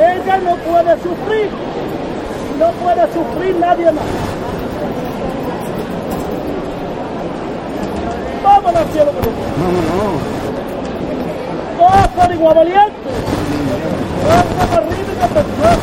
Ella 0.00 0.36
no 0.38 0.56
puede 0.56 1.02
sufrir, 1.02 1.50
no 2.58 2.70
puede 2.70 3.12
sufrir 3.12 3.56
nadie 3.56 3.92
más. 3.92 4.04
Vámonos 8.42 8.76
al 8.76 8.88
cielo 8.88 9.12
con 9.12 9.24
ella. 9.24 9.42
Todos 9.58 10.22
por 10.22 10.41
igual 12.42 12.54
valiente. 12.54 12.92
Todos 14.22 14.66
por 14.66 14.78
arriba 14.78 15.12
y 15.12 15.16
por 15.16 15.28
detrás. 15.28 15.78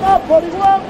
Todos 0.00 0.20
por 0.28 0.44
igual. 0.44 0.80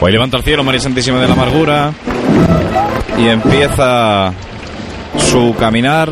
Pues 0.00 0.12
levanta 0.12 0.36
el 0.36 0.42
cielo 0.42 0.64
María 0.64 0.80
Santísima 0.80 1.18
de 1.18 1.28
la 1.28 1.32
Amargura 1.32 1.92
y 3.16 3.28
empieza 3.28 4.34
su 5.16 5.54
caminar 5.58 6.10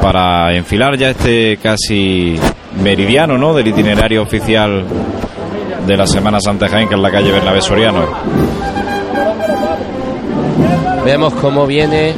para 0.00 0.54
enfilar 0.54 0.96
ya 0.96 1.10
este 1.10 1.58
casi 1.58 2.40
meridiano 2.82 3.36
¿no? 3.38 3.54
del 3.54 3.68
itinerario 3.68 4.22
oficial 4.22 4.84
de 5.86 5.96
la 5.96 6.06
Semana 6.06 6.40
Santa 6.40 6.68
Jaén, 6.68 6.88
que 6.88 6.94
es 6.94 7.00
la 7.00 7.10
calle 7.10 7.32
Bernabé 7.32 7.62
Soriano. 7.62 8.04
Vemos 11.04 11.32
cómo 11.34 11.66
viene 11.66 12.14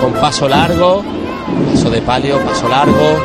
con 0.00 0.12
paso 0.14 0.48
largo, 0.48 1.02
paso 1.72 1.90
de 1.90 2.02
palio, 2.02 2.38
paso 2.38 2.68
largo. 2.68 3.16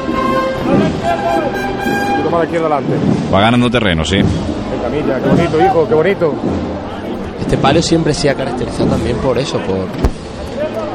Va 3.33 3.41
ganando 3.41 3.69
terreno, 3.69 4.05
sí. 4.05 4.17
Qué 4.17 5.29
bonito, 5.29 5.65
hijo, 5.65 5.87
qué 5.87 5.93
bonito. 5.93 6.33
Este 7.41 7.57
palio 7.57 7.81
siempre 7.81 8.13
se 8.13 8.29
ha 8.29 8.35
caracterizado 8.35 8.85
también 8.89 9.17
por 9.17 9.37
eso, 9.37 9.57
por, 9.59 9.87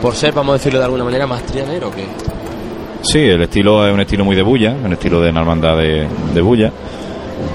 por 0.01 0.15
ser, 0.15 0.33
vamos 0.33 0.55
a 0.55 0.59
decirlo 0.59 0.79
de 0.79 0.85
alguna 0.85 1.05
manera, 1.05 1.27
más 1.27 1.43
trianero 1.43 1.91
que. 1.91 2.07
Sí, 3.03 3.19
el 3.21 3.43
estilo 3.43 3.87
es 3.87 3.93
un 3.93 4.01
estilo 4.01 4.25
muy 4.25 4.37
de 4.37 4.43
bulla, 4.43 4.73
un 4.85 4.93
estilo 4.93 5.21
de 5.21 5.31
una 5.31 5.41
hermandad 5.41 5.77
de, 5.77 6.07
de 6.35 6.41
bulla. 6.41 6.71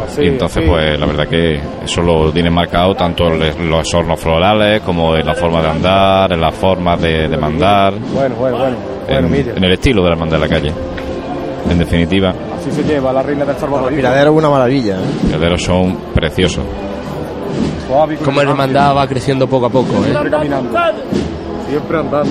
Así, 0.06 0.22
y 0.24 0.28
entonces, 0.28 0.58
así. 0.58 0.68
pues 0.70 1.00
la 1.00 1.06
verdad 1.06 1.28
que 1.28 1.60
eso 1.86 2.02
lo 2.02 2.32
tienen 2.32 2.54
marcado 2.54 2.94
tanto 2.96 3.28
en 3.28 3.70
los 3.70 3.94
hornos 3.94 4.20
florales 4.20 4.82
como 4.82 5.16
en 5.16 5.26
la 5.26 5.34
forma 5.34 5.62
de 5.62 5.70
andar, 5.70 6.34
en 6.34 6.42
la 6.42 6.52
forma 6.52 6.98
de, 6.98 7.28
de 7.30 7.38
mandar, 7.38 7.94
Bueno, 8.14 8.36
bueno, 8.36 8.58
bueno. 8.58 8.76
Bueno, 9.08 9.28
en, 9.36 9.58
en 9.58 9.64
el 9.64 9.72
estilo 9.72 10.02
de 10.04 10.10
la 10.10 10.14
hermandad 10.16 10.38
de 10.40 10.48
la 10.48 10.50
calle. 10.54 10.74
En 11.70 11.78
definitiva, 11.80 12.34
Así 12.60 12.72
se 12.72 12.84
lleva 12.84 13.14
la 13.14 13.24
reina 13.24 13.46
del 13.46 13.56
Salvador. 13.58 13.92
Miradero 13.92 14.32
es 14.32 14.38
una 14.38 14.50
maravilla. 14.50 14.96
¿eh? 14.96 15.00
los 15.24 15.32
herederos 15.34 15.64
son 15.64 15.96
preciosos. 16.14 16.64
Como 18.24 18.42
la 18.44 18.50
hermandad 18.50 18.96
va 18.96 19.08
creciendo 19.08 19.48
poco 19.48 19.68
a 19.68 19.70
poco, 19.70 19.94
¿eh? 20.04 20.10
Siempre 20.10 20.30
caminando. 20.30 20.78
Siempre 21.70 21.98
andando. 21.98 22.30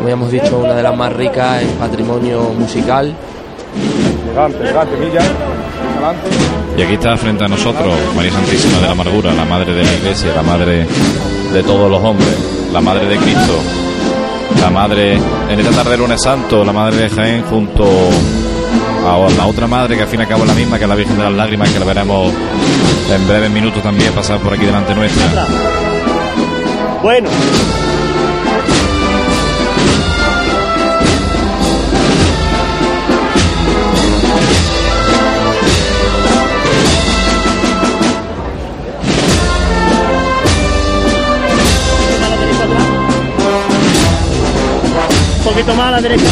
Como 0.00 0.08
ya 0.08 0.14
hemos 0.14 0.32
dicho, 0.32 0.58
una 0.58 0.72
de 0.72 0.82
las 0.82 0.96
más 0.96 1.12
ricas 1.12 1.60
en 1.60 1.68
patrimonio 1.72 2.54
musical. 2.58 3.14
Elegante, 4.24 4.62
elegante, 4.62 4.96
milla. 4.96 5.20
Adelante. 5.20 6.30
Y 6.78 6.80
aquí 6.80 6.94
está 6.94 7.18
frente 7.18 7.44
a 7.44 7.48
nosotros 7.48 7.92
María 8.16 8.32
Santísima 8.32 8.78
de 8.78 8.86
la 8.86 8.92
Amargura, 8.92 9.34
la 9.34 9.44
madre 9.44 9.74
de 9.74 9.84
la 9.84 9.92
iglesia, 9.92 10.32
la 10.34 10.42
madre 10.42 10.86
de 11.52 11.62
todos 11.64 11.90
los 11.90 12.02
hombres, 12.02 12.34
la 12.72 12.80
madre 12.80 13.08
de 13.08 13.18
Cristo, 13.18 13.58
la 14.62 14.70
madre, 14.70 15.16
en 15.50 15.60
esta 15.60 15.70
tarde 15.70 15.90
de 15.90 15.96
lunes 15.98 16.22
santo, 16.22 16.64
la 16.64 16.72
madre 16.72 16.96
de 16.96 17.10
Jaén 17.10 17.42
junto 17.42 17.84
a 19.06 19.18
la 19.36 19.46
otra 19.46 19.66
madre 19.66 19.96
que 19.96 20.02
al 20.04 20.08
fin 20.08 20.20
y 20.20 20.22
al 20.22 20.28
cabo 20.30 20.44
es 20.44 20.48
la 20.48 20.54
misma 20.54 20.78
que 20.78 20.86
la 20.86 20.94
Virgen 20.94 21.18
de 21.18 21.24
las 21.24 21.34
Lágrimas, 21.34 21.68
que 21.68 21.78
la 21.78 21.84
veremos 21.84 22.32
en 23.12 23.28
breves 23.28 23.50
minutos 23.50 23.82
también 23.82 24.14
pasar 24.14 24.38
por 24.38 24.54
aquí 24.54 24.64
delante 24.64 24.94
nuestra. 24.94 25.46
Bueno. 27.02 27.28
Poquito 45.60 45.74
más 45.76 45.88
a 45.88 45.90
la 45.92 46.00
derecha. 46.00 46.24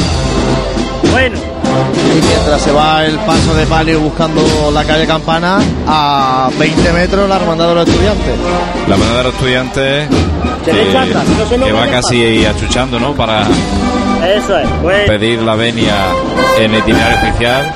Bueno. 1.11 1.37
Y 1.37 2.27
mientras 2.27 2.63
se 2.63 2.73
va 2.73 3.05
el 3.05 3.17
paso 3.19 3.55
de 3.55 3.67
palio 3.67 4.01
buscando 4.01 4.71
la 4.73 4.85
calle 4.85 5.07
Campana, 5.07 5.59
a 5.87 6.49
20 6.59 6.93
metros 6.93 7.29
la 7.29 7.37
hermandad 7.37 7.69
de 7.69 7.75
los 7.75 7.89
estudiantes. 7.89 8.35
La 8.89 8.95
hermandad 8.95 9.17
de 9.19 9.23
los 9.25 9.35
estudiantes 9.35 10.09
Derecha 10.65 11.05
que, 11.05 11.11
atrás, 11.11 11.25
no 11.59 11.65
que 11.67 11.73
va 11.73 11.87
casi 11.89 12.45
achuchando, 12.47 12.99
¿no? 12.99 13.15
Para 13.15 13.43
Eso 13.43 14.59
es. 14.59 14.83
Bueno. 14.83 15.07
pedir 15.07 15.43
la 15.43 15.55
venia 15.55 15.95
en 16.59 16.73
el 16.73 16.79
itinerario 16.81 17.31
oficial. 17.31 17.75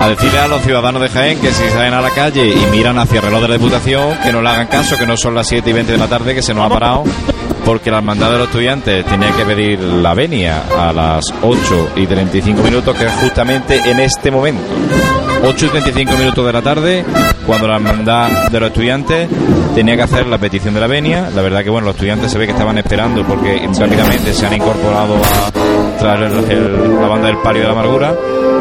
A 0.00 0.08
decirle 0.08 0.38
a 0.38 0.46
los 0.46 0.62
ciudadanos 0.62 1.02
de 1.02 1.08
Jaén 1.08 1.40
que 1.40 1.50
si 1.52 1.68
salen 1.70 1.94
a 1.94 2.00
la 2.00 2.10
calle 2.10 2.48
y 2.48 2.66
miran 2.70 2.98
hacia 2.98 3.16
el 3.16 3.24
reloj 3.24 3.42
de 3.42 3.48
la 3.48 3.54
Diputación, 3.54 4.16
que 4.22 4.32
no 4.32 4.40
le 4.40 4.48
hagan 4.48 4.68
caso, 4.68 4.96
que 4.96 5.06
no 5.06 5.16
son 5.16 5.34
las 5.34 5.48
7 5.48 5.68
y 5.68 5.72
20 5.72 5.92
de 5.92 5.98
la 5.98 6.06
tarde, 6.06 6.36
que 6.36 6.42
se 6.42 6.54
nos 6.54 6.64
ha 6.64 6.68
parado, 6.68 7.02
porque 7.64 7.90
la 7.90 7.98
hermandad 7.98 8.32
de 8.32 8.38
los 8.38 8.46
estudiantes 8.46 9.04
tenía 9.06 9.30
que 9.32 9.44
pedir 9.44 9.80
la 9.80 10.14
venia 10.14 10.62
a 10.78 10.92
las 10.92 11.24
8 11.42 11.90
y 11.96 12.06
35 12.06 12.62
minutos, 12.62 12.96
que 12.96 13.04
es 13.04 13.12
justamente 13.20 13.76
en 13.84 14.00
este 14.00 14.30
momento. 14.30 14.62
8 15.44 15.66
y 15.66 15.68
35 15.68 16.16
minutos 16.16 16.46
de 16.46 16.52
la 16.52 16.62
tarde, 16.62 17.04
cuando 17.46 17.68
la 17.68 17.76
hermandad 17.76 18.48
de 18.50 18.60
los 18.60 18.68
estudiantes 18.70 19.28
tenía 19.74 19.96
que 19.96 20.02
hacer 20.02 20.26
la 20.26 20.38
petición 20.38 20.74
de 20.74 20.80
la 20.80 20.86
venia. 20.86 21.30
La 21.34 21.42
verdad 21.42 21.62
que 21.62 21.70
bueno, 21.70 21.86
los 21.86 21.94
estudiantes 21.94 22.32
se 22.32 22.38
ve 22.38 22.46
que 22.46 22.52
estaban 22.52 22.78
esperando 22.78 23.24
porque 23.24 23.68
rápidamente 23.78 24.34
se 24.34 24.46
han 24.46 24.54
incorporado 24.54 25.14
a 25.16 25.98
tras 25.98 26.20
la 26.20 27.08
banda 27.08 27.28
del 27.28 27.38
palio 27.38 27.62
de 27.62 27.68
la 27.68 27.72
amargura 27.72 28.14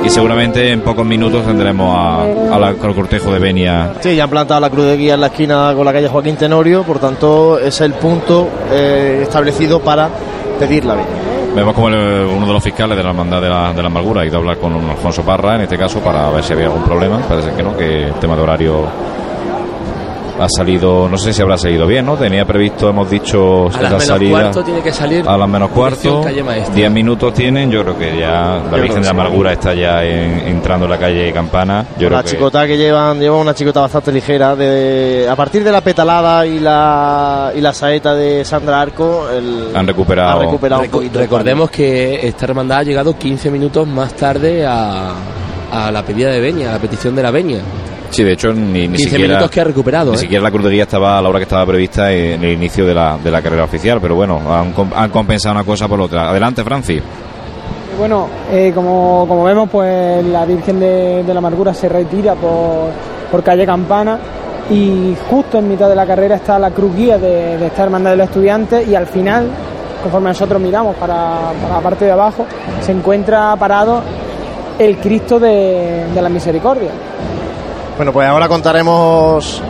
y 0.04 0.10
seguramente 0.10 0.72
en 0.72 0.82
pocos 0.82 1.06
minutos 1.06 1.46
tendremos 1.46 1.96
a, 1.96 2.56
a 2.56 2.60
la- 2.60 2.68
al 2.68 2.78
cortejo 2.96 3.32
de 3.32 3.40
venia 3.40 3.92
Sí, 4.00 4.16
ya 4.16 4.24
han 4.24 4.30
plantado 4.30 4.60
la 4.62 4.70
cruz 4.70 4.86
de 4.86 4.98
guía 4.98 5.16
en 5.16 5.22
la 5.22 5.28
esquina 5.28 5.74
con 5.76 5.86
la 5.86 5.94
calle 5.94 6.08
Joaquín 6.08 6.36
Tenorio, 6.38 6.84
por 6.84 7.00
tanto 7.00 7.60
es 7.60 7.80
el 7.82 7.94
punto 7.94 8.48
eh, 8.72 9.20
establecido 9.24 9.80
para 9.82 10.10
pedir 10.60 10.86
la 10.86 10.94
venia. 10.96 11.10
Vemos 11.56 11.74
como 11.74 11.90
el- 11.90 12.26
uno 12.26 12.46
de 12.46 12.54
los 12.54 12.64
fiscales 12.64 12.96
de 12.96 13.04
la 13.04 13.10
hermandad 13.10 13.42
de 13.42 13.50
la, 13.50 13.74
de 13.74 13.82
la 13.82 13.88
amargura 13.88 14.22
ha 14.22 14.26
ido 14.26 14.36
a 14.36 14.40
hablar 14.40 14.58
con 14.58 14.74
Alfonso 14.90 15.24
Parra, 15.24 15.56
en 15.56 15.62
este 15.62 15.78
caso, 15.78 16.00
para 16.00 16.30
ver 16.30 16.44
si 16.44 16.54
había 16.54 16.66
algún 16.68 16.84
problema. 16.84 17.18
Parece 17.28 17.52
que 17.52 17.64
no, 17.64 17.76
que 17.76 18.04
el 18.06 18.14
tema 18.16 18.36
de 18.36 18.42
horario 18.44 18.86
ha 20.40 20.48
salido, 20.50 21.08
no 21.10 21.18
sé 21.18 21.34
si 21.34 21.42
habrá 21.42 21.58
salido 21.58 21.88
bien, 21.88 22.06
¿no? 22.06 22.16
Tenía 22.16 22.46
previsto, 22.46 22.90
hemos 22.90 23.10
dicho, 23.10 23.68
A 23.68 23.72
las 23.72 23.82
la 23.82 23.90
menos 23.90 24.04
salida 24.06 24.30
cuarto 24.42 24.64
tiene 24.64 24.82
que 24.82 24.92
salir. 24.94 25.28
a 25.28 25.38
las 25.38 25.50
menos 25.50 25.70
cuarto. 25.72 26.22
calle 26.24 26.44
Maestra. 26.44 26.76
10 26.76 26.92
minutos 26.92 27.34
tienen, 27.34 27.72
yo 27.72 27.84
creo 27.84 27.98
que 27.98 28.18
ya 28.20 28.32
la 28.64 28.70
creo 28.70 28.82
Virgen 28.84 29.02
de 29.02 29.08
la 29.08 29.14
sí. 29.14 29.20
Amargura 29.20 29.54
está 29.54 29.74
ya 29.74 30.04
en- 30.04 30.40
entrando 30.48 30.86
en 30.86 30.92
la 30.92 30.98
calle 30.98 31.32
Campana. 31.34 31.86
Yo 31.98 32.10
la 32.10 32.22
creo 32.22 32.32
chicota 32.34 32.68
que 32.68 32.78
llevan, 32.78 33.20
llevan 33.20 33.40
una 33.42 33.54
chicota 33.54 33.82
bastante 33.82 34.12
ligera. 34.12 34.56
De, 34.56 35.28
a 35.30 35.36
partir 35.36 35.64
de 35.64 35.72
la 35.72 35.82
petalada 35.82 36.46
y 36.46 36.60
la, 36.60 37.52
y 37.56 37.62
la 37.62 37.74
saeta 37.74 38.14
de 38.16 38.44
Sandra 38.46 38.82
Arco, 38.82 39.28
el, 39.30 39.76
han 39.76 39.88
recuperado. 39.88 40.40
ha 40.40 40.44
recuperado 40.44 40.84
Recu- 40.84 41.12
recordemos 41.12 41.70
que 41.72 42.28
esta 42.28 42.46
hermandad 42.46 42.80
ha 42.80 42.84
llegado 42.84 43.18
15 43.18 43.50
minutos 43.52 43.88
más 43.88 44.14
tarde 44.14 44.66
a, 44.66 45.14
a 45.72 45.92
la 45.92 46.04
pedida 46.04 46.30
de 46.30 46.40
Venia, 46.40 46.70
a 46.70 46.74
la 46.74 46.80
petición 46.80 47.16
de 47.16 47.24
la 47.24 47.32
Venia. 47.32 47.60
Sí, 48.10 48.24
de 48.24 48.34
hecho, 48.34 48.54
ni, 48.54 48.88
ni 48.88 48.96
15 48.98 49.04
siquiera. 49.04 49.28
minutos 49.28 49.52
que 49.52 49.62
ha 49.62 49.64
recuperado. 49.64 50.12
Ni 50.12 50.18
¿eh? 50.18 50.20
siquiera 50.22 50.44
la 50.44 50.52
cruz 50.52 50.64
de 50.66 50.72
guía 50.72 50.84
estaba 50.84 51.18
a 51.18 51.22
la 51.22 51.30
hora 51.30 51.40
que 51.40 51.44
estaba 51.44 51.66
prevista 51.66 52.12
en 52.12 52.44
el 52.44 52.54
inicio 52.54 52.86
de 52.86 52.94
la, 52.94 53.18
de 53.18 53.30
la 53.32 53.42
carrera 53.42 53.64
oficial, 53.66 54.00
pero 54.02 54.16
bueno, 54.16 54.40
han, 54.54 54.74
han 54.96 55.10
compensado 55.10 55.56
una 55.56 55.64
cosa 55.64 55.88
por 55.88 56.00
otra. 56.02 56.30
Adelante, 56.30 56.64
Francis. 56.64 57.02
Y 57.02 57.98
Bueno, 58.00 58.28
eh, 58.52 58.72
como, 58.74 59.26
como 59.28 59.44
vemos, 59.44 59.70
pues 59.70 60.24
la 60.26 60.46
Virgen 60.46 60.80
de, 60.80 61.24
de 61.24 61.34
la 61.34 61.40
Amargura 61.40 61.74
se 61.74 61.90
retira 61.90 62.36
por, 62.36 62.90
por 63.32 63.44
calle 63.44 63.66
Campana 63.66 64.18
y 64.70 65.16
justo 65.30 65.60
en 65.60 65.70
mitad 65.70 65.88
de 65.90 65.96
la 65.96 66.06
carrera 66.06 66.36
está 66.36 66.60
la 66.60 66.72
cruz 66.72 66.96
guía 66.96 67.18
de, 67.18 67.58
de 67.58 67.68
esta 67.68 67.84
hermandad 67.84 68.12
de 68.12 68.18
los 68.18 68.28
estudiantes 68.28 68.88
y 68.88 68.96
al 68.96 69.08
final, 69.08 69.48
conforme 70.04 70.30
nosotros 70.30 70.62
miramos 70.62 70.96
para, 70.98 71.52
para 71.62 71.76
la 71.76 71.82
parte 71.82 72.06
de 72.06 72.12
abajo, 72.12 72.46
se 72.82 72.92
encuentra 72.92 73.56
parado 73.56 74.02
el 74.78 74.98
Cristo 74.98 75.40
de, 75.40 76.06
de 76.14 76.22
la 76.22 76.30
Misericordia. 76.30 76.90
Bueno, 77.98 78.14
pues 78.14 78.28
ahora 78.28 78.48
contaremos 78.48 79.62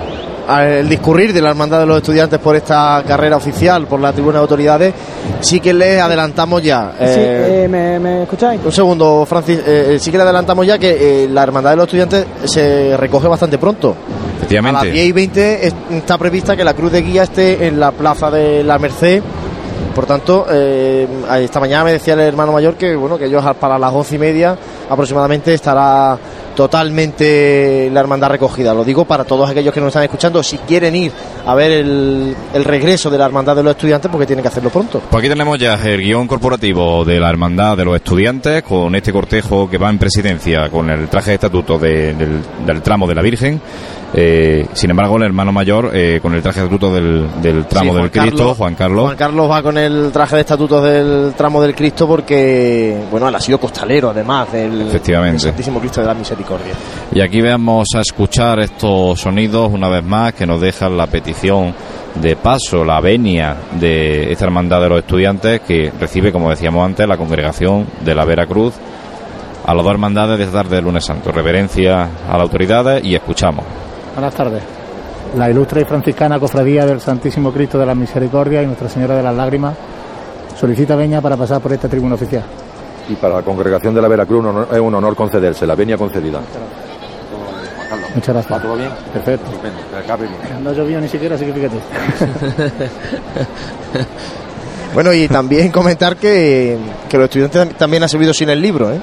eh, 0.50 0.80
el 0.82 0.90
discurrir 0.90 1.32
de 1.34 1.42
la 1.42 1.50
Hermandad 1.50 1.80
de 1.80 1.86
los 1.86 1.98
Estudiantes 1.98 2.40
por 2.40 2.56
esta 2.58 3.02
carrera 3.08 3.38
oficial, 3.38 3.88
por 3.88 4.00
la 4.02 4.12
tribuna 4.12 4.34
de 4.36 4.42
autoridades. 4.42 4.94
Sí 5.40 5.60
que 5.62 5.74
les 5.74 6.02
adelantamos 6.02 6.62
ya. 6.62 6.92
Sí, 6.98 7.04
eh, 7.06 7.64
eh, 7.64 7.68
¿me, 7.70 8.00
me 8.00 8.24
escucháis? 8.24 8.60
Un 8.64 8.72
segundo, 8.72 9.26
Francis. 9.26 9.60
eh, 9.66 9.98
sí 10.00 10.12
que 10.12 10.18
le 10.18 10.24
adelantamos 10.24 10.68
ya 10.68 10.78
que 10.78 11.24
eh, 11.24 11.30
la 11.30 11.44
Hermandad 11.44 11.70
de 11.72 11.76
los 11.78 11.86
Estudiantes 11.86 12.26
se 12.46 12.98
recoge 12.98 13.28
bastante 13.28 13.58
pronto. 13.58 13.96
A 13.96 14.36
Efectivamente. 14.40 14.86
las 14.86 14.94
10 14.94 15.06
y 15.08 15.12
20 15.14 15.68
es- 15.68 15.74
está 15.92 16.18
prevista 16.18 16.56
que 16.56 16.64
la 16.64 16.74
cruz 16.74 16.92
de 16.92 17.02
guía 17.02 17.24
esté 17.24 17.66
en 17.68 17.80
la 17.80 17.92
plaza 17.92 18.30
de 18.30 18.64
la 18.64 18.78
Merced. 18.78 19.22
Por 19.96 20.06
tanto, 20.06 20.46
eh, 20.52 21.08
esta 21.40 21.60
mañana 21.60 21.86
me 21.86 21.94
decía 21.94 22.14
el 22.14 22.20
hermano 22.20 22.52
mayor 22.52 22.76
que 22.76 22.96
bueno 22.96 23.18
que 23.18 23.26
ellos 23.26 23.44
a- 23.46 23.54
para 23.54 23.80
las 23.80 23.92
once 23.94 24.16
y 24.16 24.20
media 24.20 24.56
aproximadamente 24.90 25.54
estará 25.54 26.18
totalmente 26.58 27.90
la 27.92 28.00
hermandad 28.00 28.30
recogida. 28.30 28.74
Lo 28.74 28.84
digo 28.84 29.06
para 29.06 29.24
todos 29.24 29.50
aquellos 29.50 29.74
que 29.74 29.80
nos 29.80 29.88
están 29.88 30.04
escuchando, 30.04 30.42
si 30.44 30.58
quieren 30.60 30.96
ir 30.96 31.12
a 31.46 31.56
ver 31.56 31.72
el, 31.72 32.36
el 32.54 32.64
regreso 32.64 33.10
de 33.10 33.18
la 33.18 33.26
hermandad 33.26 33.56
de 33.56 33.64
los 33.64 33.72
estudiantes, 33.72 34.10
porque 34.12 34.26
tienen 34.26 34.42
que 34.44 34.50
hacerlo 34.50 34.70
pronto. 34.70 35.02
Pues 35.10 35.20
aquí 35.22 35.30
tenemos 35.30 35.58
ya 35.58 35.76
el 35.76 36.02
guion 36.02 36.28
corporativo 36.28 37.06
de 37.06 37.20
la 37.20 37.30
Hermandad 37.30 37.78
de 37.78 37.86
los 37.86 37.96
Estudiantes 37.96 38.64
con 38.64 38.94
este 38.96 39.12
cortejo 39.14 39.70
que 39.70 39.78
va 39.78 39.90
en 39.90 39.98
presidencia 39.98 40.70
con 40.70 40.90
el 40.90 41.08
traje 41.08 41.32
de 41.32 41.36
estatuto 41.36 41.78
de- 41.80 42.14
del, 42.14 42.42
del 42.66 42.82
tramo 42.82 43.08
de 43.08 43.16
la 43.16 43.22
Virgen. 43.22 43.62
Eh, 44.14 44.66
sin 44.74 44.90
embargo, 44.90 45.18
el 45.18 45.24
hermano 45.24 45.52
mayor 45.52 45.92
eh, 45.94 46.20
con 46.22 46.34
el 46.34 46.42
traje 46.42 46.62
de 46.62 46.66
estatuto 46.68 46.94
del, 46.94 47.28
del 47.42 47.66
tramo 47.66 47.92
Sí, 47.94 47.98
del 48.00 48.10
Cristo, 48.12 48.56
Juan 48.56 48.74
Carlos. 48.76 49.04
Juan 49.04 49.18
Carlos 49.18 49.52
va 49.52 49.62
con 49.62 49.78
el 49.78 50.12
traje 50.14 50.36
de 50.36 50.42
estatutos 50.42 50.82
del 50.84 51.34
tramo 51.36 51.62
del 51.62 51.76
Cristo 51.76 52.08
porque, 52.08 52.98
bueno, 53.12 53.28
él 53.28 53.36
ha 53.36 53.40
sido 53.42 53.60
costalero 53.60 54.10
además 54.12 54.50
del, 54.54 54.84
Efectivamente. 54.88 55.34
del 55.34 55.42
Santísimo 55.52 55.80
Cristo 55.82 56.00
de 56.00 56.08
la 56.08 56.14
Misericordia. 56.14 56.47
Y 57.12 57.22
aquí 57.22 57.42
vamos 57.42 57.88
a 57.96 58.02
escuchar 58.02 58.60
estos 58.60 59.20
sonidos 59.20 59.72
una 59.72 59.90
vez 59.90 60.04
más 60.04 60.34
que 60.34 60.46
nos 60.46 60.62
dejan 60.62 60.96
la 60.96 61.08
petición 61.08 61.74
de 62.16 62.36
paso, 62.36 62.84
la 62.84 63.00
venia 63.00 63.56
de 63.80 64.32
esta 64.32 64.46
hermandad 64.46 64.82
de 64.82 64.90
los 64.90 65.00
estudiantes 65.00 65.62
que 65.62 65.92
recibe, 66.00 66.32
como 66.32 66.50
decíamos 66.50 66.86
antes, 66.86 67.08
la 67.08 67.18
congregación 67.18 67.86
de 68.04 68.16
la 68.16 68.26
Veracruz 68.26 68.74
a 69.66 69.74
las 69.74 69.84
dos 69.84 69.92
hermandades 69.92 70.38
de 70.38 70.46
esta 70.46 70.64
tarde 70.64 70.78
del 70.78 70.86
lunes 70.86 71.06
santo. 71.06 71.32
Reverencia 71.32 72.04
a 72.04 72.34
las 72.34 72.42
autoridades 72.42 73.04
y 73.04 73.16
escuchamos. 73.16 73.66
Buenas 74.16 74.34
tardes. 74.34 74.64
La 75.36 75.50
ilustre 75.50 75.82
y 75.82 75.86
franciscana 75.86 76.40
cofradía 76.40 76.86
del 76.86 77.02
Santísimo 77.02 77.52
Cristo 77.52 77.78
de 77.78 77.86
la 77.86 77.94
Misericordia 77.94 78.64
y 78.64 78.66
Nuestra 78.66 78.88
Señora 78.88 79.16
de 79.16 79.24
las 79.24 79.36
Lágrimas 79.36 79.76
solicita 80.58 80.96
veña 80.96 81.22
para 81.22 81.36
pasar 81.36 81.62
por 81.62 81.74
esta 81.74 81.90
tribuna 81.90 82.16
oficial. 82.16 82.44
Y 83.10 83.16
para 83.16 83.36
la 83.36 83.42
congregación 83.42 83.94
de 83.96 84.02
la 84.02 84.08
Veracruz 84.08 84.40
un 84.42 84.48
honor- 84.48 84.68
es 84.72 84.80
un 84.80 84.94
honor 84.96 85.16
concederse, 85.16 85.66
la 85.66 85.76
venia 85.76 85.98
concedida. 85.98 86.40
Muchas 88.16 88.34
gracias. 88.34 88.52
¿Va 88.60 88.62
todo 88.62 88.76
bien? 88.76 88.90
Perfecto. 89.14 89.46
No 90.64 90.74
llovió 90.74 91.00
ni 91.00 91.08
siquiera, 91.08 91.36
así 91.36 91.46
que 91.46 91.54
fíjate. 91.54 91.78
Bueno, 94.94 95.14
y 95.14 95.28
también 95.28 95.70
comentar 95.70 96.16
que, 96.16 96.78
que 97.08 97.18
los 97.18 97.26
estudiantes 97.26 97.76
también 97.78 98.02
han 98.02 98.10
servido 98.10 98.34
sin 98.34 98.50
el 98.50 98.60
libro, 98.62 98.92
¿eh? 98.92 99.00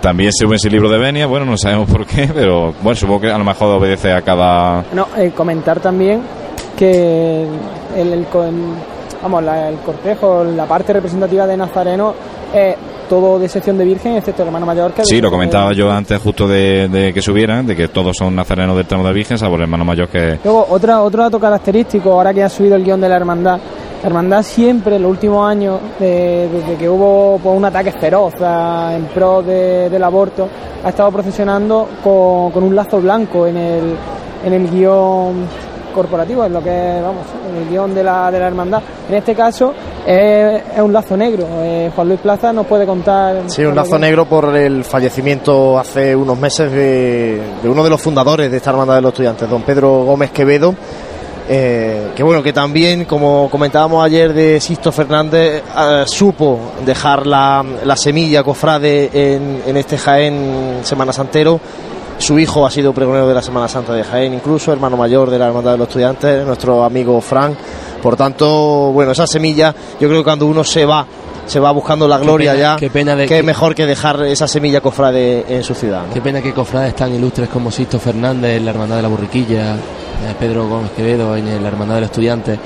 También 0.00 0.30
se 0.32 0.46
ese 0.46 0.70
libro 0.70 0.88
de 0.88 0.98
venia, 0.98 1.26
bueno, 1.26 1.44
no 1.44 1.58
sabemos 1.58 1.90
por 1.90 2.06
qué, 2.06 2.30
pero 2.32 2.72
bueno, 2.80 2.96
supongo 2.96 3.20
que 3.22 3.30
a 3.30 3.36
lo 3.36 3.44
mejor 3.44 3.74
obedece 3.74 4.12
a 4.12 4.22
cada... 4.22 4.82
No, 4.94 5.08
eh, 5.18 5.32
comentar 5.36 5.78
también 5.80 6.22
que 6.78 7.42
el, 7.96 8.12
el 8.14 8.26
vamos, 9.22 9.42
la- 9.42 9.68
el 9.68 9.76
cortejo, 9.80 10.42
la 10.44 10.64
parte 10.64 10.94
representativa 10.94 11.46
de 11.46 11.56
Nazareno 11.58 12.14
es 12.54 12.76
todo 13.10 13.38
de 13.38 13.48
sección 13.48 13.76
de 13.76 13.84
Virgen, 13.84 14.14
excepto 14.16 14.40
el 14.42 14.48
hermano 14.48 14.64
mayor 14.64 14.92
que... 14.92 15.04
Sí, 15.04 15.20
lo 15.20 15.30
comentaba 15.30 15.72
yo 15.74 15.90
antes 15.90 16.18
justo 16.22 16.46
de, 16.48 16.88
de 16.88 17.12
que 17.12 17.20
subieran, 17.20 17.66
de 17.66 17.74
que 17.76 17.88
todos 17.88 18.16
son 18.16 18.34
nazarenos 18.34 18.76
del 18.76 18.86
tramo 18.86 19.04
de 19.06 19.12
Virgen, 19.12 19.36
salvo 19.36 19.56
el 19.56 19.62
hermano 19.62 19.84
mayor 19.84 20.08
que... 20.08 20.38
Luego, 20.44 20.66
otra, 20.70 21.02
otro 21.02 21.24
dato 21.24 21.38
característico, 21.40 22.12
ahora 22.12 22.32
que 22.32 22.42
ha 22.44 22.48
subido 22.48 22.76
el 22.76 22.84
guion 22.84 23.00
de 23.00 23.08
la 23.08 23.16
hermandad, 23.16 23.58
la 24.02 24.06
hermandad 24.06 24.42
siempre 24.42 24.96
en 24.96 25.02
los 25.02 25.10
últimos 25.10 25.46
años, 25.50 25.78
de- 25.98 26.48
desde 26.48 26.76
que 26.76 26.88
hubo 26.88 27.38
pues, 27.42 27.54
un 27.56 27.64
ataque 27.64 27.92
feroz 27.92 28.32
a- 28.40 28.92
en 28.96 29.04
pro 29.06 29.42
de- 29.42 29.90
del 29.90 30.02
aborto, 30.04 30.48
ha 30.84 30.88
estado 30.88 31.10
procesionando 31.10 31.88
con, 32.02 32.50
con 32.52 32.62
un 32.62 32.74
lazo 32.74 33.00
blanco 33.00 33.46
en 33.46 33.56
el, 33.56 33.94
en 34.46 34.52
el 34.54 34.70
guion 34.70 35.34
corporativo, 35.92 36.44
en 36.44 36.52
lo 36.52 36.62
que 36.62 37.00
vamos, 37.02 37.26
el 37.58 37.68
guion 37.68 37.94
de 37.94 38.02
la, 38.02 38.30
de 38.30 38.38
la 38.38 38.46
hermandad. 38.46 38.82
En 39.08 39.14
este 39.16 39.34
caso 39.34 39.72
es, 40.06 40.62
es 40.74 40.80
un 40.80 40.92
lazo 40.92 41.16
negro. 41.16 41.46
Eh, 41.62 41.90
Juan 41.94 42.08
Luis 42.08 42.20
Plaza 42.20 42.52
nos 42.52 42.66
puede 42.66 42.86
contar. 42.86 43.42
Sí, 43.46 43.64
un 43.64 43.74
lazo 43.74 43.98
negro 43.98 44.26
por 44.26 44.56
el 44.56 44.84
fallecimiento 44.84 45.78
hace 45.78 46.14
unos 46.14 46.38
meses 46.38 46.70
de, 46.70 47.40
de 47.62 47.68
uno 47.68 47.82
de 47.84 47.90
los 47.90 48.00
fundadores 48.00 48.50
de 48.50 48.56
esta 48.56 48.70
hermandad 48.70 48.94
de 48.96 49.00
los 49.02 49.12
estudiantes, 49.12 49.48
don 49.48 49.62
Pedro 49.62 50.04
Gómez 50.04 50.30
Quevedo. 50.30 50.74
eh, 51.52 52.12
que 52.14 52.22
bueno, 52.22 52.42
que 52.44 52.52
también, 52.52 53.04
como 53.06 53.48
comentábamos 53.50 54.04
ayer 54.04 54.32
de 54.32 54.60
Sisto 54.60 54.92
Fernández, 54.92 55.62
eh, 55.76 56.04
supo 56.06 56.60
dejar 56.86 57.26
la, 57.26 57.64
la 57.84 57.96
semilla 57.96 58.44
cofrade 58.44 59.10
en, 59.12 59.62
en 59.66 59.76
este 59.76 59.98
Jaén 59.98 60.78
Semana 60.84 61.12
Santero. 61.12 61.58
Su 62.20 62.38
hijo 62.38 62.64
ha 62.66 62.70
sido 62.70 62.92
pregonero 62.92 63.26
de 63.26 63.34
la 63.34 63.42
Semana 63.42 63.66
Santa 63.66 63.92
de 63.94 64.04
Jaén, 64.04 64.34
incluso 64.34 64.72
hermano 64.72 64.96
mayor 64.96 65.30
de 65.30 65.38
la 65.38 65.46
Hermandad 65.48 65.72
de 65.72 65.78
los 65.78 65.88
Estudiantes, 65.88 66.46
nuestro 66.46 66.84
amigo 66.84 67.20
Frank. 67.20 67.54
Por 68.02 68.14
tanto, 68.16 68.92
bueno, 68.92 69.12
esa 69.12 69.26
semilla, 69.26 69.74
yo 69.98 70.06
creo 70.08 70.20
que 70.20 70.24
cuando 70.24 70.46
uno 70.46 70.62
se 70.62 70.84
va, 70.84 71.04
se 71.46 71.58
va 71.58 71.70
buscando 71.72 72.06
la 72.06 72.18
gloria 72.18 72.52
pena- 72.52 72.62
ya, 72.62 72.76
qué 72.76 72.90
pena 72.90 73.16
de 73.16 73.26
que 73.26 73.38
es 73.38 73.44
mejor 73.44 73.74
que 73.74 73.86
dejar 73.86 74.22
esa 74.26 74.46
semilla 74.46 74.80
cofrade 74.80 75.44
en 75.48 75.64
su 75.64 75.74
ciudad. 75.74 76.02
¿no? 76.06 76.14
Qué 76.14 76.20
pena 76.20 76.40
que 76.42 76.52
cofrades 76.52 76.94
tan 76.94 77.12
ilustres 77.14 77.48
como 77.48 77.70
Sisto 77.70 77.98
Fernández, 77.98 78.62
la 78.62 78.70
Hermandad 78.70 78.96
de 78.96 79.02
la 79.02 79.08
Borriquilla, 79.08 79.74
eh, 79.74 79.78
Pedro 80.38 80.68
Gómez 80.68 80.90
Quevedo 80.96 81.34
en 81.36 81.62
la 81.62 81.68
Hermandad 81.68 81.96
de 81.96 82.00
los 82.02 82.10
Estudiantes, 82.10 82.58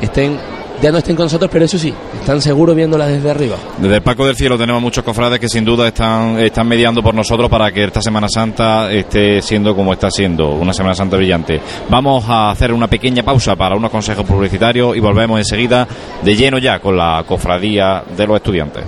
estén, 0.00 0.38
ya 0.84 0.92
no 0.92 0.98
estén 0.98 1.16
con 1.16 1.24
nosotros, 1.24 1.50
pero 1.50 1.64
eso 1.64 1.78
sí, 1.78 1.94
están 2.20 2.42
seguros 2.42 2.76
viéndolas 2.76 3.08
desde 3.08 3.30
arriba. 3.30 3.56
Desde 3.78 3.96
el 3.96 4.02
Paco 4.02 4.26
del 4.26 4.36
Cielo 4.36 4.58
tenemos 4.58 4.82
muchos 4.82 5.02
cofrades 5.02 5.40
que 5.40 5.48
sin 5.48 5.64
duda 5.64 5.88
están, 5.88 6.38
están 6.38 6.68
mediando 6.68 7.02
por 7.02 7.14
nosotros 7.14 7.48
para 7.48 7.72
que 7.72 7.84
esta 7.84 8.02
Semana 8.02 8.26
Santa 8.28 8.92
esté 8.92 9.40
siendo 9.40 9.74
como 9.74 9.94
está 9.94 10.10
siendo, 10.10 10.50
una 10.50 10.74
Semana 10.74 10.94
Santa 10.94 11.16
brillante. 11.16 11.58
Vamos 11.88 12.26
a 12.28 12.50
hacer 12.50 12.70
una 12.70 12.86
pequeña 12.86 13.22
pausa 13.22 13.56
para 13.56 13.76
unos 13.76 13.90
consejos 13.90 14.26
publicitarios 14.26 14.94
y 14.94 15.00
volvemos 15.00 15.38
enseguida 15.38 15.88
de 16.22 16.36
lleno 16.36 16.58
ya 16.58 16.78
con 16.80 16.98
la 16.98 17.24
cofradía 17.26 18.04
de 18.14 18.26
los 18.26 18.36
estudiantes. 18.36 18.84